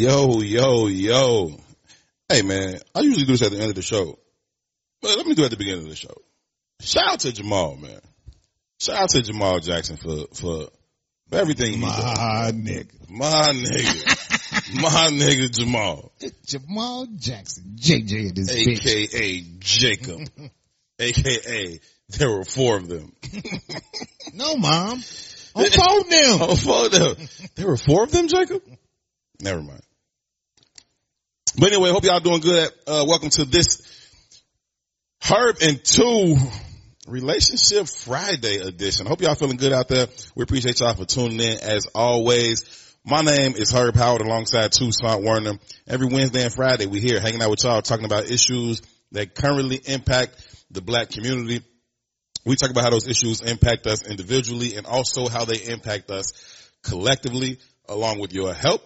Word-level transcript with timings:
Yo, 0.00 0.40
yo, 0.40 0.86
yo. 0.86 1.50
Hey 2.26 2.40
man, 2.40 2.78
I 2.94 3.00
usually 3.00 3.26
do 3.26 3.32
this 3.32 3.42
at 3.42 3.50
the 3.50 3.58
end 3.58 3.68
of 3.68 3.74
the 3.74 3.82
show. 3.82 4.18
But 5.02 5.18
let 5.18 5.26
me 5.26 5.34
do 5.34 5.42
it 5.42 5.44
at 5.44 5.50
the 5.50 5.58
beginning 5.58 5.82
of 5.84 5.90
the 5.90 5.94
show. 5.94 6.14
Shout 6.80 7.06
out 7.06 7.20
to 7.20 7.32
Jamal, 7.32 7.76
man. 7.76 8.00
Shout 8.80 8.96
out 8.96 9.10
to 9.10 9.20
Jamal 9.20 9.58
Jackson 9.60 9.98
for, 9.98 10.24
for 10.32 10.68
everything 11.30 11.74
he 11.74 11.80
does. 11.82 12.16
My 12.16 12.50
nigga. 12.50 13.10
My 13.10 13.52
nigga. 13.52 14.80
My 14.80 15.08
nigga 15.10 15.50
Jamal. 15.50 16.12
Jamal 16.46 17.06
Jackson. 17.18 17.76
JJ 17.78 18.34
this 18.34 18.50
bitch. 18.54 18.86
AKA 18.86 19.44
Jacob. 19.58 20.30
AKA 20.98 21.78
there 22.08 22.30
were 22.30 22.44
four 22.46 22.78
of 22.78 22.88
them. 22.88 23.12
No, 24.32 24.56
mom. 24.56 25.00
Phone 25.00 26.08
them. 26.08 26.38
Oh, 26.40 26.54
four 26.54 26.86
of 26.86 26.92
them. 26.92 27.16
There 27.56 27.66
were 27.66 27.76
four 27.76 28.04
of 28.04 28.12
them, 28.12 28.28
Jacob? 28.28 28.62
Never 29.42 29.60
mind. 29.60 29.82
But 31.58 31.72
anyway, 31.72 31.90
hope 31.90 32.04
y'all 32.04 32.20
doing 32.20 32.40
good. 32.40 32.70
Uh, 32.86 33.04
welcome 33.08 33.30
to 33.30 33.44
this 33.44 33.82
Herb 35.20 35.56
and 35.60 35.82
Tou 35.82 36.36
Relationship 37.08 37.88
Friday 37.88 38.58
edition. 38.58 39.06
Hope 39.06 39.20
y'all 39.20 39.34
feeling 39.34 39.56
good 39.56 39.72
out 39.72 39.88
there. 39.88 40.06
We 40.36 40.44
appreciate 40.44 40.78
y'all 40.78 40.94
for 40.94 41.06
tuning 41.06 41.40
in 41.40 41.58
as 41.60 41.86
always. 41.92 42.96
My 43.04 43.22
name 43.22 43.54
is 43.56 43.72
Herb 43.72 43.96
Howard 43.96 44.20
alongside 44.20 44.70
Toussaint 44.70 45.24
Werner. 45.24 45.58
Every 45.88 46.06
Wednesday 46.06 46.44
and 46.44 46.54
Friday 46.54 46.86
we 46.86 47.00
here 47.00 47.18
hanging 47.18 47.42
out 47.42 47.50
with 47.50 47.64
y'all 47.64 47.82
talking 47.82 48.04
about 48.04 48.30
issues 48.30 48.80
that 49.10 49.34
currently 49.34 49.80
impact 49.84 50.36
the 50.70 50.82
black 50.82 51.10
community. 51.10 51.64
We 52.46 52.54
talk 52.54 52.70
about 52.70 52.84
how 52.84 52.90
those 52.90 53.08
issues 53.08 53.40
impact 53.42 53.88
us 53.88 54.06
individually 54.06 54.76
and 54.76 54.86
also 54.86 55.26
how 55.26 55.44
they 55.46 55.56
impact 55.56 56.12
us 56.12 56.32
collectively 56.84 57.58
along 57.88 58.20
with 58.20 58.32
your 58.32 58.54
help. 58.54 58.82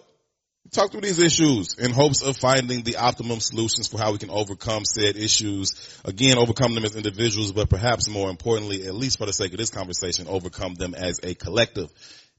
Talk 0.71 0.91
through 0.91 1.01
these 1.01 1.19
issues 1.19 1.75
in 1.77 1.91
hopes 1.91 2.23
of 2.23 2.37
finding 2.37 2.83
the 2.83 2.97
optimum 2.97 3.39
solutions 3.39 3.87
for 3.87 3.99
how 3.99 4.11
we 4.11 4.17
can 4.17 4.31
overcome 4.31 4.83
said 4.83 5.15
issues. 5.15 5.99
Again, 6.03 6.37
overcome 6.37 6.73
them 6.73 6.83
as 6.83 6.95
individuals, 6.95 7.51
but 7.51 7.69
perhaps 7.69 8.09
more 8.09 8.29
importantly, 8.29 8.85
at 8.87 8.95
least 8.95 9.19
for 9.19 9.27
the 9.27 9.33
sake 9.33 9.51
of 9.51 9.59
this 9.59 9.69
conversation, 9.69 10.27
overcome 10.27 10.73
them 10.73 10.95
as 10.95 11.19
a 11.21 11.35
collective. 11.35 11.89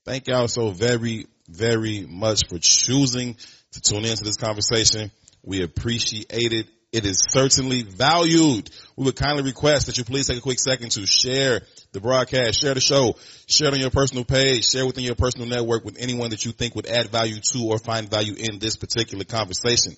Thank 0.04 0.26
y'all 0.26 0.48
so 0.48 0.70
very, 0.70 1.26
very 1.48 2.04
much 2.06 2.48
for 2.48 2.58
choosing 2.58 3.36
to 3.72 3.80
tune 3.80 4.04
into 4.04 4.24
this 4.24 4.36
conversation. 4.36 5.12
We 5.44 5.62
appreciate 5.62 6.26
it. 6.30 6.66
It 6.92 7.04
is 7.04 7.22
certainly 7.28 7.82
valued. 7.82 8.70
We 8.96 9.04
would 9.04 9.16
kindly 9.16 9.44
request 9.44 9.86
that 9.86 9.98
you 9.98 10.04
please 10.04 10.26
take 10.26 10.38
a 10.38 10.42
quick 10.42 10.58
second 10.58 10.90
to 10.92 11.06
share 11.06 11.62
the 11.92 12.00
broadcast, 12.00 12.60
share 12.60 12.74
the 12.74 12.80
show, 12.80 13.16
share 13.46 13.68
it 13.68 13.74
on 13.74 13.80
your 13.80 13.90
personal 13.90 14.24
page, 14.24 14.68
share 14.68 14.86
within 14.86 15.04
your 15.04 15.14
personal 15.14 15.46
network 15.46 15.84
with 15.84 15.96
anyone 15.98 16.30
that 16.30 16.44
you 16.44 16.52
think 16.52 16.74
would 16.74 16.86
add 16.86 17.08
value 17.08 17.40
to 17.40 17.66
or 17.66 17.78
find 17.78 18.10
value 18.10 18.34
in 18.34 18.58
this 18.58 18.76
particular 18.76 19.24
conversation. 19.24 19.96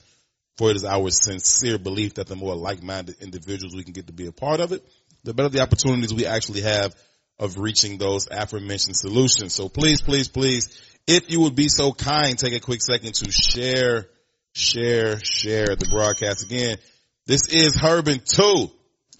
For 0.56 0.70
it 0.70 0.76
is 0.76 0.84
our 0.84 1.10
sincere 1.10 1.78
belief 1.78 2.14
that 2.14 2.26
the 2.26 2.36
more 2.36 2.56
like-minded 2.56 3.16
individuals 3.20 3.74
we 3.74 3.84
can 3.84 3.92
get 3.92 4.08
to 4.08 4.12
be 4.12 4.26
a 4.26 4.32
part 4.32 4.60
of 4.60 4.72
it, 4.72 4.84
the 5.24 5.32
better 5.32 5.48
the 5.48 5.60
opportunities 5.60 6.12
we 6.12 6.26
actually 6.26 6.62
have 6.62 6.94
of 7.38 7.58
reaching 7.58 7.98
those 7.98 8.26
aforementioned 8.30 8.96
solutions. 8.96 9.54
So 9.54 9.68
please, 9.68 10.00
please, 10.00 10.28
please, 10.28 10.76
if 11.06 11.30
you 11.30 11.40
would 11.40 11.54
be 11.54 11.68
so 11.68 11.92
kind, 11.92 12.38
take 12.38 12.54
a 12.54 12.60
quick 12.60 12.82
second 12.82 13.14
to 13.14 13.30
share, 13.30 14.08
share, 14.52 15.20
share 15.20 15.76
the 15.76 15.88
broadcast 15.90 16.44
again. 16.44 16.78
This 17.26 17.48
is 17.48 17.76
Herbin 17.76 18.14
and 18.14 18.26
Tou. 18.26 18.70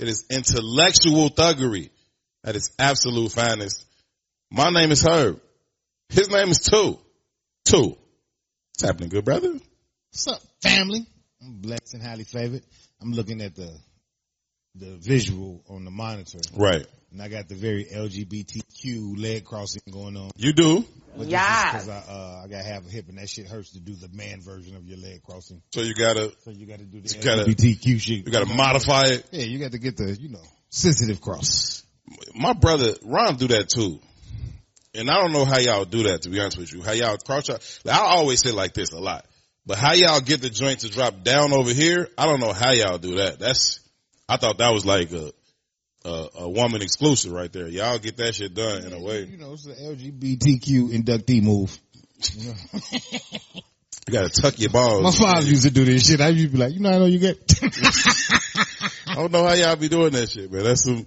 It 0.01 0.09
is 0.09 0.25
intellectual 0.31 1.31
thuggery 1.31 1.91
at 2.45 2.57
its 2.57 2.71
absolute 2.79 3.33
finest. 3.33 3.85
My 4.51 4.71
name 4.71 4.91
is 4.91 5.03
Herb. 5.07 5.41
His 6.09 6.31
name 6.31 6.49
is 6.49 6.59
Tou. 6.59 6.99
Tou. 7.65 7.89
What's 7.91 8.83
happening, 8.83 9.09
good 9.11 9.25
brother? 9.25 9.53
What's 10.11 10.27
up, 10.29 10.41
family? 10.63 11.07
I'm 11.43 11.61
blessed 11.61 11.95
and 11.95 12.03
highly 12.03 12.25
favored. 12.25 12.63
I'm 13.01 13.13
looking 13.13 13.41
at 13.43 13.55
the 13.55 13.71
the 14.75 14.97
visual 14.97 15.65
on 15.69 15.85
the 15.85 15.91
monitor, 15.91 16.39
Right. 16.55 16.87
and 17.11 17.21
I 17.21 17.27
got 17.29 17.49
the 17.49 17.57
very 17.57 17.85
LGBTQ 17.87 19.21
leg 19.21 19.45
crossing 19.45 19.83
going 19.91 20.17
on. 20.17 20.31
You 20.37 20.53
do. 20.53 20.85
But 21.17 21.27
Yes. 21.27 21.73
because 21.73 21.89
I 21.89 21.97
uh, 22.13 22.43
I 22.45 22.49
got 22.49 22.65
half 22.65 22.87
a 22.87 22.91
hip, 22.91 23.09
and 23.09 23.19
that 23.19 23.29
shit 23.29 23.47
hurts 23.49 23.73
to 23.73 23.81
do 23.81 23.95
the 23.95 24.09
man 24.09 24.41
version 24.41 24.77
of 24.77 24.85
your 24.87 24.99
leg 24.99 25.23
crossing. 25.25 25.63
So 25.73 25.81
you 25.81 25.95
gotta, 25.95 26.33
So 26.45 26.51
you 26.53 26.67
got 26.67 26.79
to 26.79 26.85
do 26.85 27.01
the 27.01 27.13
You 27.17 27.23
gotta- 27.23 27.43
LGBTQ 27.45 28.01
shit. 28.01 28.27
you 28.27 28.31
gotta 28.33 28.47
modify 28.55 29.07
it. 29.07 29.27
Yeah, 29.33 29.45
you 29.45 29.59
got 29.59 29.73
to 29.73 29.79
get 29.79 29.97
the 29.97 30.13
you 30.15 30.29
know 30.29 30.43
sensitive 30.71 31.21
cross. 31.21 31.83
My 32.35 32.53
brother, 32.53 32.95
Ron 33.03 33.37
do 33.37 33.49
that 33.49 33.69
too. 33.69 34.01
And 34.95 35.11
I 35.11 35.21
don't 35.21 35.33
know 35.33 35.45
how 35.45 35.59
y'all 35.59 35.85
do 35.85 36.05
that 36.05 36.23
to 36.23 36.31
be 36.31 36.41
honest 36.41 36.59
with 36.59 36.73
you. 36.73 36.83
How 36.83 36.93
y'all 36.93 37.17
cross 37.19 37.49
y'all, 37.49 37.59
I 37.89 37.99
always 37.99 38.41
say 38.41 38.53
like 38.53 38.75
this 38.75 38.93
a 38.93 38.99
lot, 38.99 39.27
but 39.67 39.79
how 39.79 39.93
y'all 39.93 40.21
get 40.21 40.41
the 40.41 40.51
joint 40.51 40.81
to 40.81 40.89
drop 40.89 41.23
down 41.23 41.53
over 41.53 41.73
here, 41.73 42.09
I 42.17 42.27
don't 42.27 42.41
know 42.41 42.53
how 42.53 42.73
y'all 42.73 42.99
do 42.99 43.17
that. 43.17 43.39
That's, 43.39 43.81
I 44.29 44.37
thought 44.39 44.59
that 44.59 44.71
was 44.71 44.87
like 44.87 45.13
a, 45.13 45.33
a, 46.05 46.29
a 46.41 46.49
woman 46.49 46.83
exclusive 46.83 47.33
right 47.33 47.53
there. 47.53 47.69
Y'all 47.69 47.99
get 47.99 48.17
that 48.17 48.35
shit 48.35 48.55
done 48.55 48.85
in 48.85 48.93
a 48.93 49.01
way. 49.01 49.25
You 49.25 49.37
know, 49.37 49.53
it's 49.53 49.65
the 49.65 49.75
LGBTQ 49.75 50.91
inductee 50.91 51.43
move. 51.43 51.79
You 54.09 54.15
gotta 54.15 54.31
tuck 54.31 54.59
your 54.59 54.71
balls. 54.71 55.03
My 55.03 55.11
father 55.11 55.47
used 55.47 55.65
to 55.65 55.71
do 55.71 55.85
this 55.85 56.07
shit. 56.07 56.23
I 56.23 56.29
used 56.29 56.47
to 56.47 56.53
be 56.53 56.59
like, 56.59 56.73
you 56.73 56.81
know, 56.81 56.89
I 56.89 56.99
know 56.99 57.05
you 57.05 57.19
get. 57.19 57.37
I 59.07 59.15
don't 59.15 59.31
know 59.31 59.47
how 59.47 59.53
y'all 59.53 59.77
be 59.77 59.91
doing 59.91 60.13
that 60.13 60.31
shit, 60.31 60.51
man. 60.51 60.65
That's 60.65 60.85
some, 60.85 61.07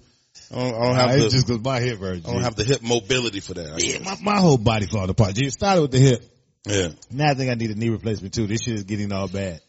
I 0.50 0.54
don't, 0.56 0.74
I 0.74 0.84
don't 0.86 0.94
have 0.96 1.10
it's 1.10 1.24
the, 1.24 1.30
just 1.30 1.46
because 1.46 1.62
my 1.64 1.80
hip 1.80 1.98
hurts. 1.98 2.26
I 2.28 2.32
don't 2.32 2.42
have 2.42 2.56
the 2.56 2.64
hip 2.64 2.82
mobility 2.82 3.40
for 3.40 3.54
that. 3.54 3.82
Yeah, 3.82 3.98
my, 4.04 4.16
my 4.34 4.40
whole 4.40 4.58
body 4.58 4.86
falling 4.86 5.10
apart. 5.10 5.36
It 5.38 5.52
started 5.52 5.82
with 5.82 5.90
the 5.92 5.98
hip. 5.98 6.24
Yeah. 6.66 6.88
Now 7.10 7.30
I 7.30 7.34
think 7.34 7.50
I 7.50 7.54
need 7.54 7.70
a 7.70 7.74
knee 7.74 7.88
replacement 7.90 8.34
too. 8.34 8.46
This 8.46 8.62
shit 8.62 8.74
is 8.74 8.84
getting 8.84 9.12
all 9.12 9.28
bad. 9.28 9.60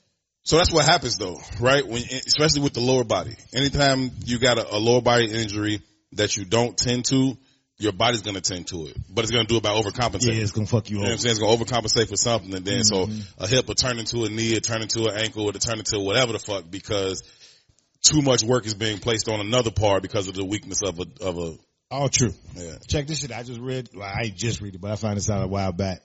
So 0.43 0.57
that's 0.57 0.71
what 0.71 0.85
happens 0.85 1.17
though, 1.17 1.37
right? 1.59 1.87
When, 1.87 2.03
especially 2.03 2.61
with 2.61 2.73
the 2.73 2.81
lower 2.81 3.03
body. 3.05 3.35
Anytime 3.53 4.11
you 4.25 4.39
got 4.39 4.57
a, 4.57 4.75
a 4.75 4.77
lower 4.77 5.01
body 5.01 5.31
injury 5.31 5.81
that 6.13 6.35
you 6.35 6.43
don't 6.45 6.77
tend 6.77 7.05
to, 7.05 7.37
your 7.77 7.93
body's 7.93 8.21
gonna 8.21 8.41
tend 8.41 8.67
to 8.67 8.87
it. 8.87 8.97
But 9.09 9.23
it's 9.23 9.31
gonna 9.31 9.45
do 9.45 9.57
it 9.57 9.63
by 9.63 9.69
overcompensating. 9.69 10.35
Yeah, 10.35 10.41
it's 10.43 10.51
gonna 10.51 10.67
fuck 10.67 10.89
you 10.89 10.97
You 10.97 11.03
know 11.03 11.07
what 11.07 11.13
I'm 11.13 11.17
saying? 11.19 11.31
It's 11.31 11.39
gonna 11.39 11.57
overcompensate 11.57 12.09
for 12.09 12.17
something 12.17 12.53
and 12.53 12.65
then 12.65 12.81
Mm-hmm. 12.81 13.19
so 13.19 13.43
a 13.43 13.47
hip 13.47 13.67
will 13.67 13.75
turn 13.75 13.99
into 13.99 14.25
a 14.25 14.29
knee, 14.29 14.53
it 14.53 14.63
turn 14.65 14.81
into 14.81 15.07
an 15.07 15.17
ankle, 15.17 15.47
it'll 15.47 15.59
turn 15.59 15.79
into 15.79 15.99
whatever 15.99 16.33
the 16.33 16.39
fuck 16.39 16.65
because 16.69 17.23
too 18.03 18.21
much 18.21 18.43
work 18.43 18.65
is 18.65 18.73
being 18.73 18.99
placed 18.99 19.27
on 19.29 19.39
another 19.39 19.71
part 19.71 20.01
because 20.01 20.27
of 20.27 20.35
the 20.35 20.45
weakness 20.45 20.81
of 20.85 20.99
a, 20.99 21.05
of 21.21 21.37
a, 21.37 21.55
All 21.89 22.09
true. 22.09 22.33
yeah. 22.55 22.75
Check 22.87 23.07
this 23.07 23.19
shit. 23.19 23.31
I 23.31 23.43
just 23.43 23.59
read. 23.59 23.89
Well, 23.95 24.03
I 24.07 24.29
just 24.35 24.61
read 24.61 24.75
it, 24.75 24.81
but 24.81 24.91
I 24.91 24.95
found 24.95 25.17
this 25.17 25.29
out 25.29 25.43
a 25.43 25.47
while 25.47 25.71
back. 25.71 26.01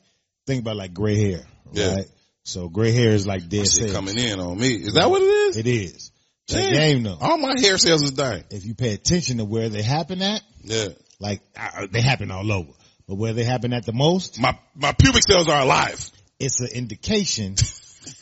Think 0.47 0.63
about 0.63 0.77
like 0.77 0.95
gray 0.95 1.17
hair, 1.21 1.41
Yeah. 1.73 1.95
right? 1.97 2.07
So 2.45 2.69
gray 2.69 2.93
hair 2.93 3.11
is 3.11 3.27
like 3.27 3.49
dead 3.49 3.67
Shit 3.71 3.93
coming 3.93 4.19
in 4.19 4.41
on 4.41 4.59
me. 4.59 4.69
Is 4.75 4.95
that 4.95 5.11
what 5.11 5.21
it 5.21 5.27
is? 5.27 5.57
It 5.59 5.67
is. 5.67 6.11
Damn. 6.47 6.73
game 6.73 7.03
though. 7.03 7.19
All 7.21 7.37
my 7.37 7.55
hair 7.61 7.77
cells 7.77 8.03
is 8.03 8.13
dying. 8.13 8.43
If 8.51 8.65
you 8.65 8.75
pay 8.75 8.95
attention 8.95 9.37
to 9.37 9.45
where 9.45 9.69
they 9.69 9.83
happen 9.83 10.23
at, 10.23 10.41
Yeah. 10.65 10.89
like 11.21 11.43
they 11.91 12.01
happen 12.01 12.31
all 12.31 12.51
over, 12.51 12.71
but 13.07 13.17
where 13.17 13.35
they 13.35 13.45
happen 13.45 13.75
at 13.75 13.85
the 13.85 13.93
most, 13.93 14.41
My, 14.41 14.59
my 14.75 14.93
pubic 14.93 15.23
cells 15.29 15.47
are 15.49 15.61
alive. 15.61 16.11
it's 16.39 16.61
an 16.61 16.69
indication 16.73 17.57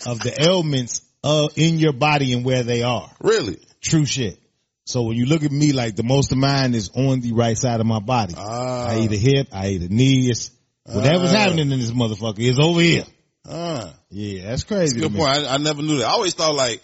of 0.06 0.18
the 0.18 0.34
ailments 0.42 1.02
uh, 1.22 1.46
in 1.54 1.78
your 1.78 1.92
body 1.92 2.32
and 2.32 2.44
where 2.44 2.64
they 2.64 2.82
are. 2.82 3.08
Really? 3.20 3.58
True 3.86 4.04
shit. 4.04 4.38
So 4.84 5.02
when 5.02 5.16
you 5.16 5.26
look 5.26 5.42
at 5.42 5.50
me, 5.50 5.72
like 5.72 5.96
the 5.96 6.02
most 6.04 6.30
of 6.32 6.38
mine 6.38 6.74
is 6.74 6.90
on 6.94 7.20
the 7.20 7.32
right 7.32 7.56
side 7.58 7.80
of 7.80 7.86
my 7.86 7.98
body. 8.00 8.34
Ah. 8.36 8.88
I 8.90 9.00
eat 9.00 9.12
a 9.12 9.16
hip, 9.16 9.48
I 9.52 9.68
eat 9.70 9.82
a 9.82 9.92
knee. 9.92 10.28
It's 10.30 10.50
whatever's 10.84 11.32
Ah. 11.32 11.38
happening 11.38 11.72
in 11.72 11.78
this 11.80 11.90
motherfucker 11.90 12.38
is 12.38 12.58
over 12.60 12.80
here. 12.80 13.04
Ah. 13.48 13.94
Yeah, 14.10 14.44
that's 14.44 14.64
crazy. 14.64 15.00
to 15.00 15.08
Good 15.08 15.16
point. 15.16 15.28
I, 15.28 15.54
I 15.54 15.56
never 15.58 15.82
knew 15.82 15.98
that. 15.98 16.06
I 16.06 16.10
always 16.10 16.34
thought 16.34 16.54
like, 16.54 16.82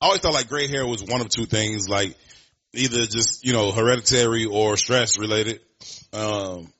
I 0.00 0.06
always 0.06 0.20
thought 0.20 0.32
like 0.34 0.48
gray 0.48 0.66
hair 0.66 0.86
was 0.86 1.04
one 1.04 1.20
of 1.20 1.28
two 1.28 1.44
things, 1.46 1.88
like 1.88 2.16
either 2.74 3.06
just, 3.06 3.44
you 3.44 3.52
know, 3.52 3.70
hereditary 3.70 4.46
or 4.46 4.76
stress 4.76 5.18
related. 5.18 5.60
Um, 6.12 6.72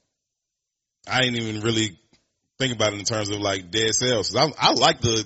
I 1.07 1.21
didn't 1.21 1.37
even 1.37 1.61
really 1.63 1.99
think 2.59 2.75
about 2.75 2.95
it 2.95 2.99
in 2.99 3.05
terms 3.05 3.29
of 3.29 3.41
like 3.41 3.71
dead 3.71 3.95
cells. 3.95 4.35
I, 4.35 4.51
I 4.59 4.73
like 4.73 5.01
the 5.01 5.25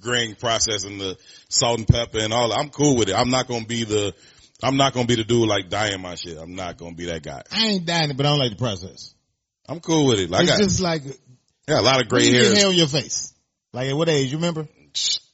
graying 0.00 0.34
process 0.34 0.84
and 0.84 1.00
the 1.00 1.16
salt 1.52 1.78
and 1.78 1.88
pepper 1.88 2.18
and 2.18 2.32
all. 2.32 2.52
I'm 2.52 2.70
cool 2.70 2.96
with 2.96 3.08
it. 3.08 3.14
I'm 3.14 3.30
not 3.30 3.46
to 3.48 3.64
be 3.66 3.84
the, 3.84 4.14
I'm 4.62 4.76
not 4.76 4.94
to 4.94 5.06
be 5.06 5.16
the 5.16 5.24
dude 5.24 5.48
like 5.48 5.68
dying 5.68 6.00
my 6.00 6.14
shit. 6.14 6.38
I'm 6.38 6.54
not 6.54 6.78
to 6.78 6.92
be 6.92 7.06
that 7.06 7.22
guy. 7.22 7.42
I 7.50 7.66
ain't 7.66 7.86
dying, 7.86 8.10
it, 8.10 8.16
but 8.16 8.26
I 8.26 8.30
don't 8.30 8.38
like 8.38 8.50
the 8.50 8.56
process. 8.56 9.14
I'm 9.68 9.80
cool 9.80 10.06
with 10.06 10.18
it. 10.18 10.30
Like, 10.30 10.42
I 10.42 10.46
got, 10.46 10.58
just 10.58 10.80
like 10.80 11.02
I 11.68 11.72
got 11.72 11.80
a 11.80 11.84
lot 11.84 12.00
of 12.02 12.08
gray 12.08 12.22
when 12.22 12.26
you 12.26 12.32
get 12.32 12.44
hairs. 12.44 12.58
hair 12.58 12.66
on 12.68 12.74
your 12.74 12.86
face. 12.88 13.32
Like 13.72 13.88
at 13.88 13.96
what 13.96 14.08
age? 14.08 14.30
You 14.30 14.38
remember? 14.38 14.66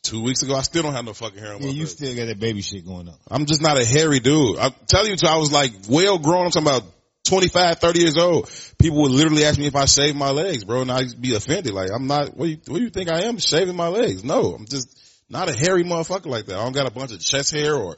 Two 0.03 0.23
weeks 0.23 0.43
ago, 0.43 0.55
I 0.55 0.63
still 0.63 0.83
don't 0.83 0.93
have 0.95 1.05
no 1.05 1.13
fucking 1.13 1.39
hair 1.39 1.55
on 1.55 1.61
my 1.61 1.67
Yeah, 1.67 1.73
you 1.73 1.87
face. 1.87 1.93
still 1.97 2.17
got 2.17 2.27
that 2.27 2.39
baby 2.39 2.63
shit 2.63 2.87
going 2.87 3.09
on. 3.09 3.17
I'm 3.31 3.47
just 3.47 3.61
not 3.61 3.77
a 3.79 3.85
hairy 3.85 4.21
dude. 4.21 4.59
I'm 4.59 4.73
telling 4.87 5.11
you, 5.11 5.17
I 5.29 5.37
was 5.37 5.53
like 5.53 5.73
well 5.89 6.19
grown. 6.19 6.47
I'm 6.47 6.51
talking 6.51 6.69
about 6.69 6.85
25, 7.25 7.79
30 7.79 7.99
years 7.99 8.17
old. 8.17 8.51
People 8.79 9.03
would 9.03 9.11
literally 9.11 9.45
ask 9.45 9.59
me 9.59 9.67
if 9.67 9.77
I 9.77 9.85
shaved 9.87 10.17
my 10.17 10.31
legs, 10.31 10.65
bro, 10.65 10.83
and 10.83 10.91
I'd 10.93 11.21
be 11.21 11.35
offended. 11.35 11.75
Like, 11.75 11.91
I'm 11.93 12.07
not, 12.07 12.37
what 12.37 12.47
do 12.47 12.51
you, 12.53 12.59
what 12.69 12.79
do 12.79 12.85
you 12.85 12.91
think 12.91 13.11
I 13.11 13.23
am 13.23 13.39
shaving 13.39 13.77
my 13.77 13.89
legs? 13.89 14.25
No, 14.25 14.55
I'm 14.55 14.67
just 14.67 14.97
not 15.31 15.49
a 15.49 15.53
hairy 15.55 15.85
motherfucker 15.85 16.27
like 16.27 16.47
that. 16.47 16.59
I 16.59 16.63
don't 16.65 16.73
got 16.73 16.87
a 16.87 16.91
bunch 16.91 17.13
of 17.13 17.21
chest 17.21 17.53
hair 17.55 17.75
or 17.75 17.97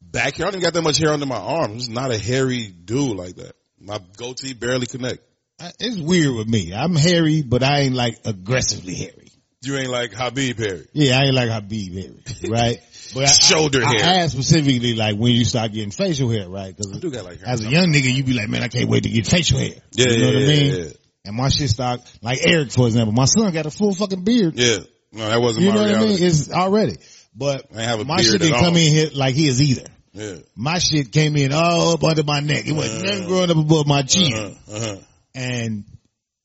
back 0.00 0.36
hair. 0.36 0.46
I 0.46 0.50
don't 0.50 0.60
even 0.60 0.64
got 0.64 0.74
that 0.74 0.82
much 0.82 0.98
hair 0.98 1.12
under 1.12 1.26
my 1.26 1.36
arm. 1.36 1.72
I'm 1.72 1.78
just 1.78 1.90
not 1.90 2.10
a 2.10 2.18
hairy 2.18 2.68
dude 2.68 3.16
like 3.16 3.36
that. 3.36 3.52
My 3.80 3.98
goatee 4.16 4.54
barely 4.54 4.86
connect. 4.86 5.20
I- 5.60 5.72
It's 5.78 5.96
weird 5.98 6.34
with 6.36 6.48
me. 6.48 6.72
I'm 6.74 6.94
hairy, 6.94 7.42
but 7.42 7.62
I 7.62 7.80
ain't 7.80 7.94
like 7.94 8.18
aggressively 8.24 8.94
hairy. 8.94 9.26
You 9.62 9.76
ain't 9.76 9.90
like 9.90 10.14
Habib 10.14 10.58
hairy. 10.58 10.86
Yeah, 10.94 11.18
I 11.20 11.24
ain't 11.24 11.34
like 11.34 11.50
Habib 11.50 11.92
hairy, 11.94 12.22
right? 12.48 12.78
But 13.12 13.24
I- 13.24 13.32
Shoulder 13.32 13.84
I, 13.84 13.88
hair. 13.90 14.04
I 14.04 14.14
asked 14.22 14.32
specifically 14.34 14.94
like 14.94 15.16
when 15.16 15.32
you 15.32 15.44
start 15.44 15.72
getting 15.72 15.90
facial 15.90 16.30
hair, 16.30 16.48
right? 16.48 16.74
Because 16.76 16.92
do 17.00 17.10
got 17.10 17.24
like 17.24 17.40
hair. 17.40 17.48
as 17.48 17.60
a 17.64 17.68
young 17.68 17.92
nigga, 17.92 18.10
you 18.14 18.22
be 18.24 18.32
like, 18.34 18.48
man, 18.48 18.62
I 18.62 18.68
can't 18.68 18.88
wait 18.88 19.02
to 19.02 19.08
get 19.10 19.26
facial 19.26 19.58
hair. 19.58 19.72
Yeah, 19.92 20.06
you 20.10 20.18
know 20.18 20.26
yeah, 20.30 20.34
what 20.34 20.42
I 20.42 20.46
mean? 20.46 20.74
yeah. 20.76 20.90
And 21.24 21.36
my 21.36 21.48
shit 21.48 21.68
start 21.70 22.00
like 22.22 22.38
Eric, 22.46 22.70
for 22.70 22.86
example. 22.86 23.12
My 23.12 23.24
son 23.26 23.52
got 23.52 23.66
a 23.66 23.70
full 23.70 23.94
fucking 23.94 24.22
beard. 24.24 24.54
Yeah. 24.56 24.78
No, 25.12 25.28
that 25.28 25.40
wasn't 25.40 25.64
You 25.64 25.70
my 25.70 25.76
know 25.76 25.82
what 25.82 25.90
I 25.90 25.94
mean? 25.98 26.06
reality. 26.06 26.24
It's 26.26 26.50
already. 26.52 26.96
But 27.34 27.66
I 27.76 27.82
have 27.82 28.00
a 28.00 28.04
my 28.04 28.20
shit 28.22 28.40
didn't 28.40 28.58
come 28.60 28.76
in 28.76 28.92
here 28.92 29.10
like 29.14 29.34
his 29.34 29.60
either. 29.62 29.86
Yeah. 30.12 30.36
My 30.56 30.78
shit 30.78 31.12
came 31.12 31.36
in 31.36 31.52
all 31.52 31.92
up 31.94 32.02
under 32.04 32.24
my 32.24 32.40
neck. 32.40 32.66
It 32.66 32.72
wasn't 32.72 33.04
nothing 33.06 33.26
growing 33.26 33.50
up 33.50 33.56
above 33.56 33.86
my 33.86 34.02
chin. 34.02 34.32
Uh-huh. 34.34 34.76
Uh-huh. 34.76 34.96
And 35.34 35.84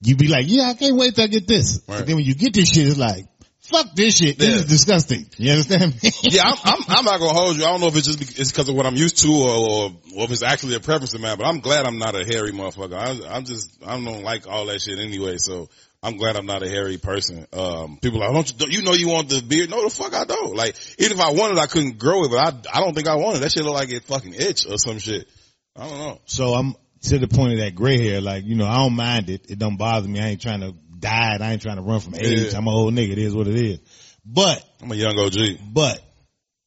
you'd 0.01 0.19
be 0.19 0.27
like, 0.27 0.45
yeah, 0.47 0.63
I 0.69 0.73
can't 0.75 0.95
wait 0.95 1.15
till 1.15 1.23
I 1.23 1.27
get 1.27 1.47
this. 1.47 1.81
Right. 1.87 1.97
But 1.99 2.07
then 2.07 2.15
when 2.17 2.25
you 2.25 2.35
get 2.35 2.53
this 2.53 2.69
shit, 2.69 2.85
it's 2.87 2.97
like, 2.99 3.25
fuck 3.61 3.95
this 3.95 4.17
shit. 4.17 4.37
This 4.37 4.49
Yeah. 4.49 4.55
is 4.57 4.65
disgusting. 4.65 5.25
You 5.37 5.51
understand 5.53 5.95
me? 6.03 6.11
Yeah, 6.23 6.43
I'm, 6.45 6.57
I'm, 6.63 6.83
I'm 6.87 7.05
not 7.05 7.19
gonna 7.19 7.33
hold 7.33 7.57
you. 7.57 7.63
I 7.65 7.69
don't 7.69 7.81
know 7.81 7.87
if 7.87 7.95
it's 7.95 8.05
just 8.05 8.39
it's 8.39 8.51
because 8.51 8.69
of 8.69 8.75
what 8.75 8.85
I'm 8.85 8.95
used 8.95 9.17
to 9.23 9.29
or, 9.33 9.49
or, 9.49 9.91
or 10.15 10.23
if 10.25 10.31
it's 10.31 10.43
actually 10.43 10.75
a 10.75 10.79
preference 10.79 11.15
of 11.15 11.21
mine, 11.21 11.37
but 11.37 11.47
I'm 11.47 11.59
glad 11.61 11.85
I'm 11.87 11.97
not 11.97 12.13
a 12.15 12.23
hairy 12.23 12.51
motherfucker. 12.51 12.93
I, 12.95 13.35
I'm 13.35 13.45
just, 13.45 13.79
I 13.83 13.93
don't 13.99 14.21
like 14.23 14.47
all 14.47 14.67
that 14.67 14.79
shit 14.81 14.99
anyway, 14.99 15.37
so 15.37 15.69
I'm 16.05 16.17
glad 16.17 16.35
I'm 16.35 16.45
not 16.45 16.61
a 16.61 16.69
hairy 16.69 16.97
person. 16.97 17.47
Um, 17.51 17.97
people 17.99 18.21
are 18.21 18.31
like, 18.31 18.45
don't 18.45 18.51
you, 18.51 18.57
don't 18.59 18.71
you 18.71 18.81
know 18.83 18.93
you 18.93 19.07
want 19.07 19.29
the 19.29 19.41
beard? 19.41 19.71
No, 19.71 19.83
the 19.83 19.89
fuck 19.89 20.13
I 20.13 20.23
don't. 20.23 20.55
Like, 20.55 20.75
even 20.99 21.17
if 21.17 21.19
I 21.19 21.31
wanted, 21.31 21.57
I 21.57 21.65
couldn't 21.65 21.97
grow 21.97 22.23
it, 22.25 22.29
but 22.29 22.37
I, 22.37 22.77
I 22.77 22.81
don't 22.81 22.93
think 22.93 23.07
I 23.07 23.15
wanted. 23.15 23.39
That 23.39 23.51
shit 23.51 23.63
look 23.63 23.73
like 23.73 23.89
it 23.91 24.03
fucking 24.03 24.35
itch 24.35 24.67
or 24.69 24.77
some 24.77 24.99
shit. 24.99 25.27
I 25.75 25.87
don't 25.87 25.97
know. 25.97 26.21
So 26.25 26.53
I'm 26.53 26.75
to 27.01 27.17
the 27.17 27.27
point 27.27 27.53
of 27.53 27.59
that 27.59 27.73
gray 27.73 28.07
hair. 28.07 28.21
Like, 28.21 28.45
you 28.45 28.55
know, 28.55 28.67
I 28.67 28.77
don't 28.77 28.95
mind 28.95 29.31
it. 29.31 29.49
It 29.49 29.57
don't 29.57 29.77
bother 29.77 30.07
me. 30.07 30.19
I 30.19 30.27
ain't 30.27 30.41
trying 30.41 30.61
to 30.61 30.73
die. 30.99 31.37
I 31.41 31.53
ain't 31.53 31.61
trying 31.63 31.77
to 31.77 31.81
run 31.81 31.99
from 31.99 32.13
age. 32.15 32.51
Yeah. 32.51 32.57
I'm 32.57 32.67
an 32.67 32.73
old 32.73 32.93
nigga. 32.93 33.11
It 33.11 33.17
is 33.17 33.33
what 33.33 33.47
it 33.47 33.55
is. 33.55 33.79
But, 34.23 34.63
I'm 34.83 34.91
a 34.91 34.95
young 34.95 35.17
OG. 35.17 35.73
but 35.73 36.01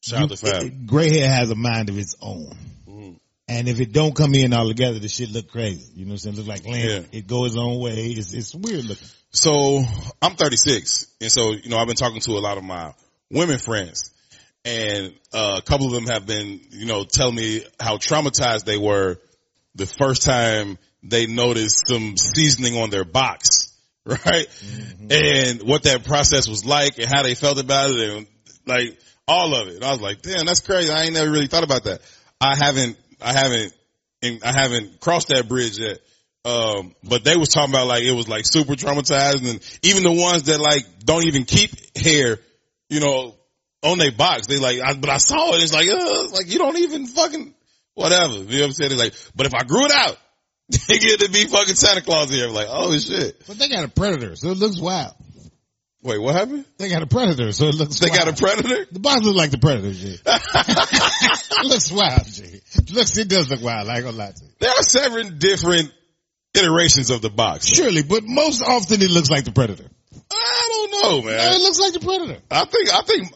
Shout 0.00 0.23
out 0.23 0.31
to 0.31 0.37
Fab. 0.37 0.87
gray 0.87 1.11
hair 1.19 1.29
has 1.29 1.50
a 1.50 1.55
mind 1.55 1.91
of 1.91 1.99
its 1.99 2.17
own. 2.20 2.56
Mm-hmm. 2.88 3.12
And 3.49 3.69
if 3.69 3.81
it 3.81 3.93
don't 3.93 4.14
come 4.14 4.34
in 4.34 4.52
all 4.52 4.69
together, 4.69 4.99
the 4.99 5.08
shit 5.08 5.31
look 5.31 5.49
crazy. 5.49 5.93
You 5.94 6.06
know 6.06 6.11
what 6.11 6.26
I'm 6.26 6.34
saying? 6.34 6.37
Look 6.37 6.46
like 6.46 6.67
land. 6.67 7.08
Yeah. 7.12 7.19
It 7.19 7.26
go 7.26 7.44
its 7.46 7.56
own 7.56 7.81
way. 7.81 7.94
It's, 7.94 8.32
it's 8.34 8.55
weird 8.55 8.84
looking. 8.84 9.08
So 9.30 9.82
I'm 10.22 10.34
36, 10.34 11.06
and 11.20 11.30
so 11.30 11.52
you 11.52 11.69
know 11.69 11.76
I've 11.76 11.86
been 11.86 11.96
talking 11.96 12.20
to 12.20 12.32
a 12.32 12.40
lot 12.40 12.56
of 12.58 12.64
my 12.64 12.94
women 13.30 13.58
friends, 13.58 14.10
and 14.64 15.12
uh, 15.32 15.56
a 15.58 15.62
couple 15.62 15.86
of 15.86 15.92
them 15.92 16.06
have 16.06 16.26
been 16.26 16.60
you 16.70 16.86
know 16.86 17.04
telling 17.04 17.34
me 17.34 17.64
how 17.78 17.98
traumatized 17.98 18.64
they 18.64 18.78
were 18.78 19.19
the 19.75 19.86
first 19.86 20.22
time 20.22 20.78
they 21.02 21.26
noticed 21.26 21.86
some 21.86 22.16
seasoning 22.16 22.76
on 22.76 22.90
their 22.90 23.04
box, 23.04 23.72
right? 24.06 24.46
And 25.10 25.62
what 25.62 25.84
that 25.84 26.04
process 26.04 26.48
was 26.48 26.64
like, 26.64 26.98
and 26.98 27.06
how 27.06 27.22
they 27.22 27.34
felt 27.34 27.58
about 27.58 27.90
it, 27.90 28.16
and 28.16 28.26
like 28.66 28.98
all 29.26 29.54
of 29.54 29.69
it. 29.69 29.76
And 29.76 29.84
I 29.84 29.92
was 29.92 30.00
like, 30.00 30.22
damn, 30.22 30.46
that's 30.46 30.60
crazy. 30.60 30.90
I 30.90 31.04
ain't 31.04 31.14
never 31.14 31.31
really 31.31 31.46
thought 31.46 31.64
about 31.64 31.84
that. 31.84 32.00
I 32.40 32.56
haven't, 32.56 32.96
I 33.20 33.32
haven't, 33.34 33.74
and 34.22 34.42
I 34.42 34.58
haven't 34.58 35.00
crossed 35.00 35.28
that 35.28 35.48
bridge 35.48 35.78
yet. 35.78 35.98
Um, 36.44 36.94
but 37.05 37.25
they 37.25 37.37
was 37.37 37.49
talking 37.49 37.75
about 37.75 37.88
like 37.88 38.02
it 38.02 38.12
was 38.12 38.29
like 38.29 38.44
super 38.46 38.75
traumatized 38.75 39.49
and 39.49 39.61
even 39.82 40.02
the 40.02 40.12
ones 40.12 40.44
that 40.44 40.61
like 40.61 40.85
don't 41.05 41.25
even 41.25 41.44
keep 41.44 41.70
hair, 41.96 42.38
you 42.88 43.00
know, 43.00 43.35
on 43.82 43.99
their 43.99 44.12
box. 44.12 44.46
They 44.46 44.58
like, 44.58 44.81
I, 44.81 44.94
but 44.94 45.11
I 45.11 45.19
saw 45.19 45.55
it. 45.55 45.62
It's 45.62 45.75
like, 45.75 45.88
uh, 45.88 46.29
like 46.32 46.50
you 46.50 46.58
don't 46.58 46.79
even 46.79 47.06
fucking 47.06 47.55
whatever. 47.94 48.35
You 48.35 48.44
know 48.44 48.61
what 48.61 48.64
I'm 48.67 48.73
saying? 48.73 48.93
It's 48.93 49.00
like, 49.00 49.14
but 49.35 49.46
if 49.46 49.55
I 49.55 49.64
grew 49.64 49.85
it 49.85 49.93
out, 49.93 50.17
they 50.69 50.99
get 50.99 51.20
to 51.20 51.31
be 51.31 51.46
fucking 51.46 51.75
Santa 51.75 52.02
Claus 52.02 52.31
here. 52.31 52.49
I'm 52.49 52.55
like, 52.55 52.69
oh 52.70 52.96
shit. 52.99 53.43
But 53.46 53.58
they 53.58 53.69
got 53.69 53.84
a 53.84 53.88
predator, 53.88 54.37
so 54.37 54.50
it 54.50 54.58
looks 54.58 54.81
wild. 54.81 55.14
Wait, 56.00 56.19
what 56.19 56.37
happened? 56.37 56.64
They 56.79 56.88
got 56.88 57.02
a 57.02 57.06
predator, 57.06 57.50
so 57.50 57.67
it 57.67 57.75
looks 57.75 57.99
They 57.99 58.08
wild. 58.08 58.25
got 58.25 58.29
a 58.29 58.37
predator? 58.37 58.87
The 58.93 59.00
box 59.00 59.25
looks 59.25 59.37
like 59.37 59.50
the 59.50 59.58
predator, 59.58 59.93
G. 59.93 60.17
it 60.25 61.67
looks 61.67 61.91
wild, 61.91 62.25
G. 62.25 62.61
Looks, 62.93 63.19
it 63.19 63.29
does 63.29 63.50
look 63.50 63.62
wild. 63.62 63.88
I 63.88 63.96
ain't 63.96 64.05
gonna 64.05 64.17
lie 64.17 64.31
to 64.31 64.44
you. 64.44 64.50
There 64.61 64.70
are 64.70 64.82
seven 64.82 65.38
different 65.38 65.93
iterations 66.54 67.10
of 67.10 67.22
the 67.22 67.30
box. 67.30 67.66
Surely, 67.66 68.02
but 68.02 68.24
most 68.24 68.62
often 68.62 69.00
it 69.02 69.10
looks 69.10 69.30
like 69.30 69.44
the 69.44 69.52
predator. 69.52 69.88
I 70.30 70.68
don't 70.70 70.90
know, 71.02 71.20
No, 71.20 71.26
man. 71.26 71.54
it 71.54 71.60
looks 71.62 71.78
like 71.78 71.92
the 71.92 72.00
predator. 72.00 72.40
I 72.50 72.64
think, 72.64 72.88
I 72.92 73.02
think, 73.02 73.32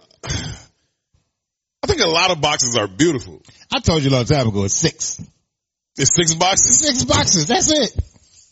I 1.83 1.87
think 1.87 2.01
a 2.01 2.07
lot 2.07 2.31
of 2.31 2.41
boxes 2.41 2.77
are 2.77 2.87
beautiful. 2.89 3.43
I 3.75 3.81
told 3.81 4.03
you 4.03 4.11
a 4.11 4.13
long 4.15 4.25
time 4.25 4.47
ago, 4.49 4.65
it's 4.65 4.77
six. 4.77 5.21
It's 5.97 6.15
six 6.15 6.35
boxes. 6.35 6.79
Six 6.81 7.05
boxes, 7.05 7.47
that's 7.47 7.71
it. 7.71 7.97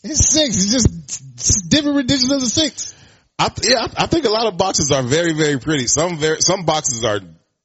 It's 0.03 0.29
six. 0.29 0.55
It's 0.57 0.71
just 0.71 1.69
different 1.69 1.97
renditions 1.97 2.31
of 2.31 2.41
the 2.41 2.47
six. 2.47 2.93
I, 3.39 3.49
th- 3.49 3.71
yeah, 3.73 3.81
I, 3.97 4.03
I 4.03 4.07
think 4.07 4.25
a 4.25 4.29
lot 4.29 4.47
of 4.47 4.57
boxes 4.57 4.91
are 4.91 5.01
very, 5.03 5.33
very 5.33 5.59
pretty. 5.59 5.87
Some 5.87 6.17
very, 6.17 6.41
some 6.41 6.65
boxes 6.65 7.03
are 7.05 7.19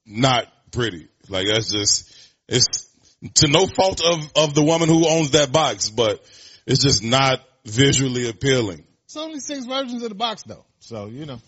not 0.07 0.47
pretty. 0.71 1.09
Like 1.29 1.47
that's 1.47 1.71
just, 1.73 2.13
it's 2.49 2.87
to 3.35 3.49
no 3.49 3.67
fault 3.67 4.01
of, 4.05 4.31
of 4.37 4.55
the 4.55 4.63
woman 4.63 4.89
who 4.89 5.07
owns 5.09 5.33
that 5.33 5.51
box, 5.53 5.91
but 5.91 6.25
it's 6.67 6.83
just 6.83 7.03
not 7.03 7.41
visually 7.65 8.29
appealing. 8.29 8.85
It's 9.05 9.17
only 9.17 9.41
six 9.41 9.65
versions 9.65 10.03
of 10.03 10.09
the 10.09 10.15
box 10.15 10.43
though. 10.45 10.65
So, 10.81 11.07
you 11.07 11.27
know, 11.27 11.41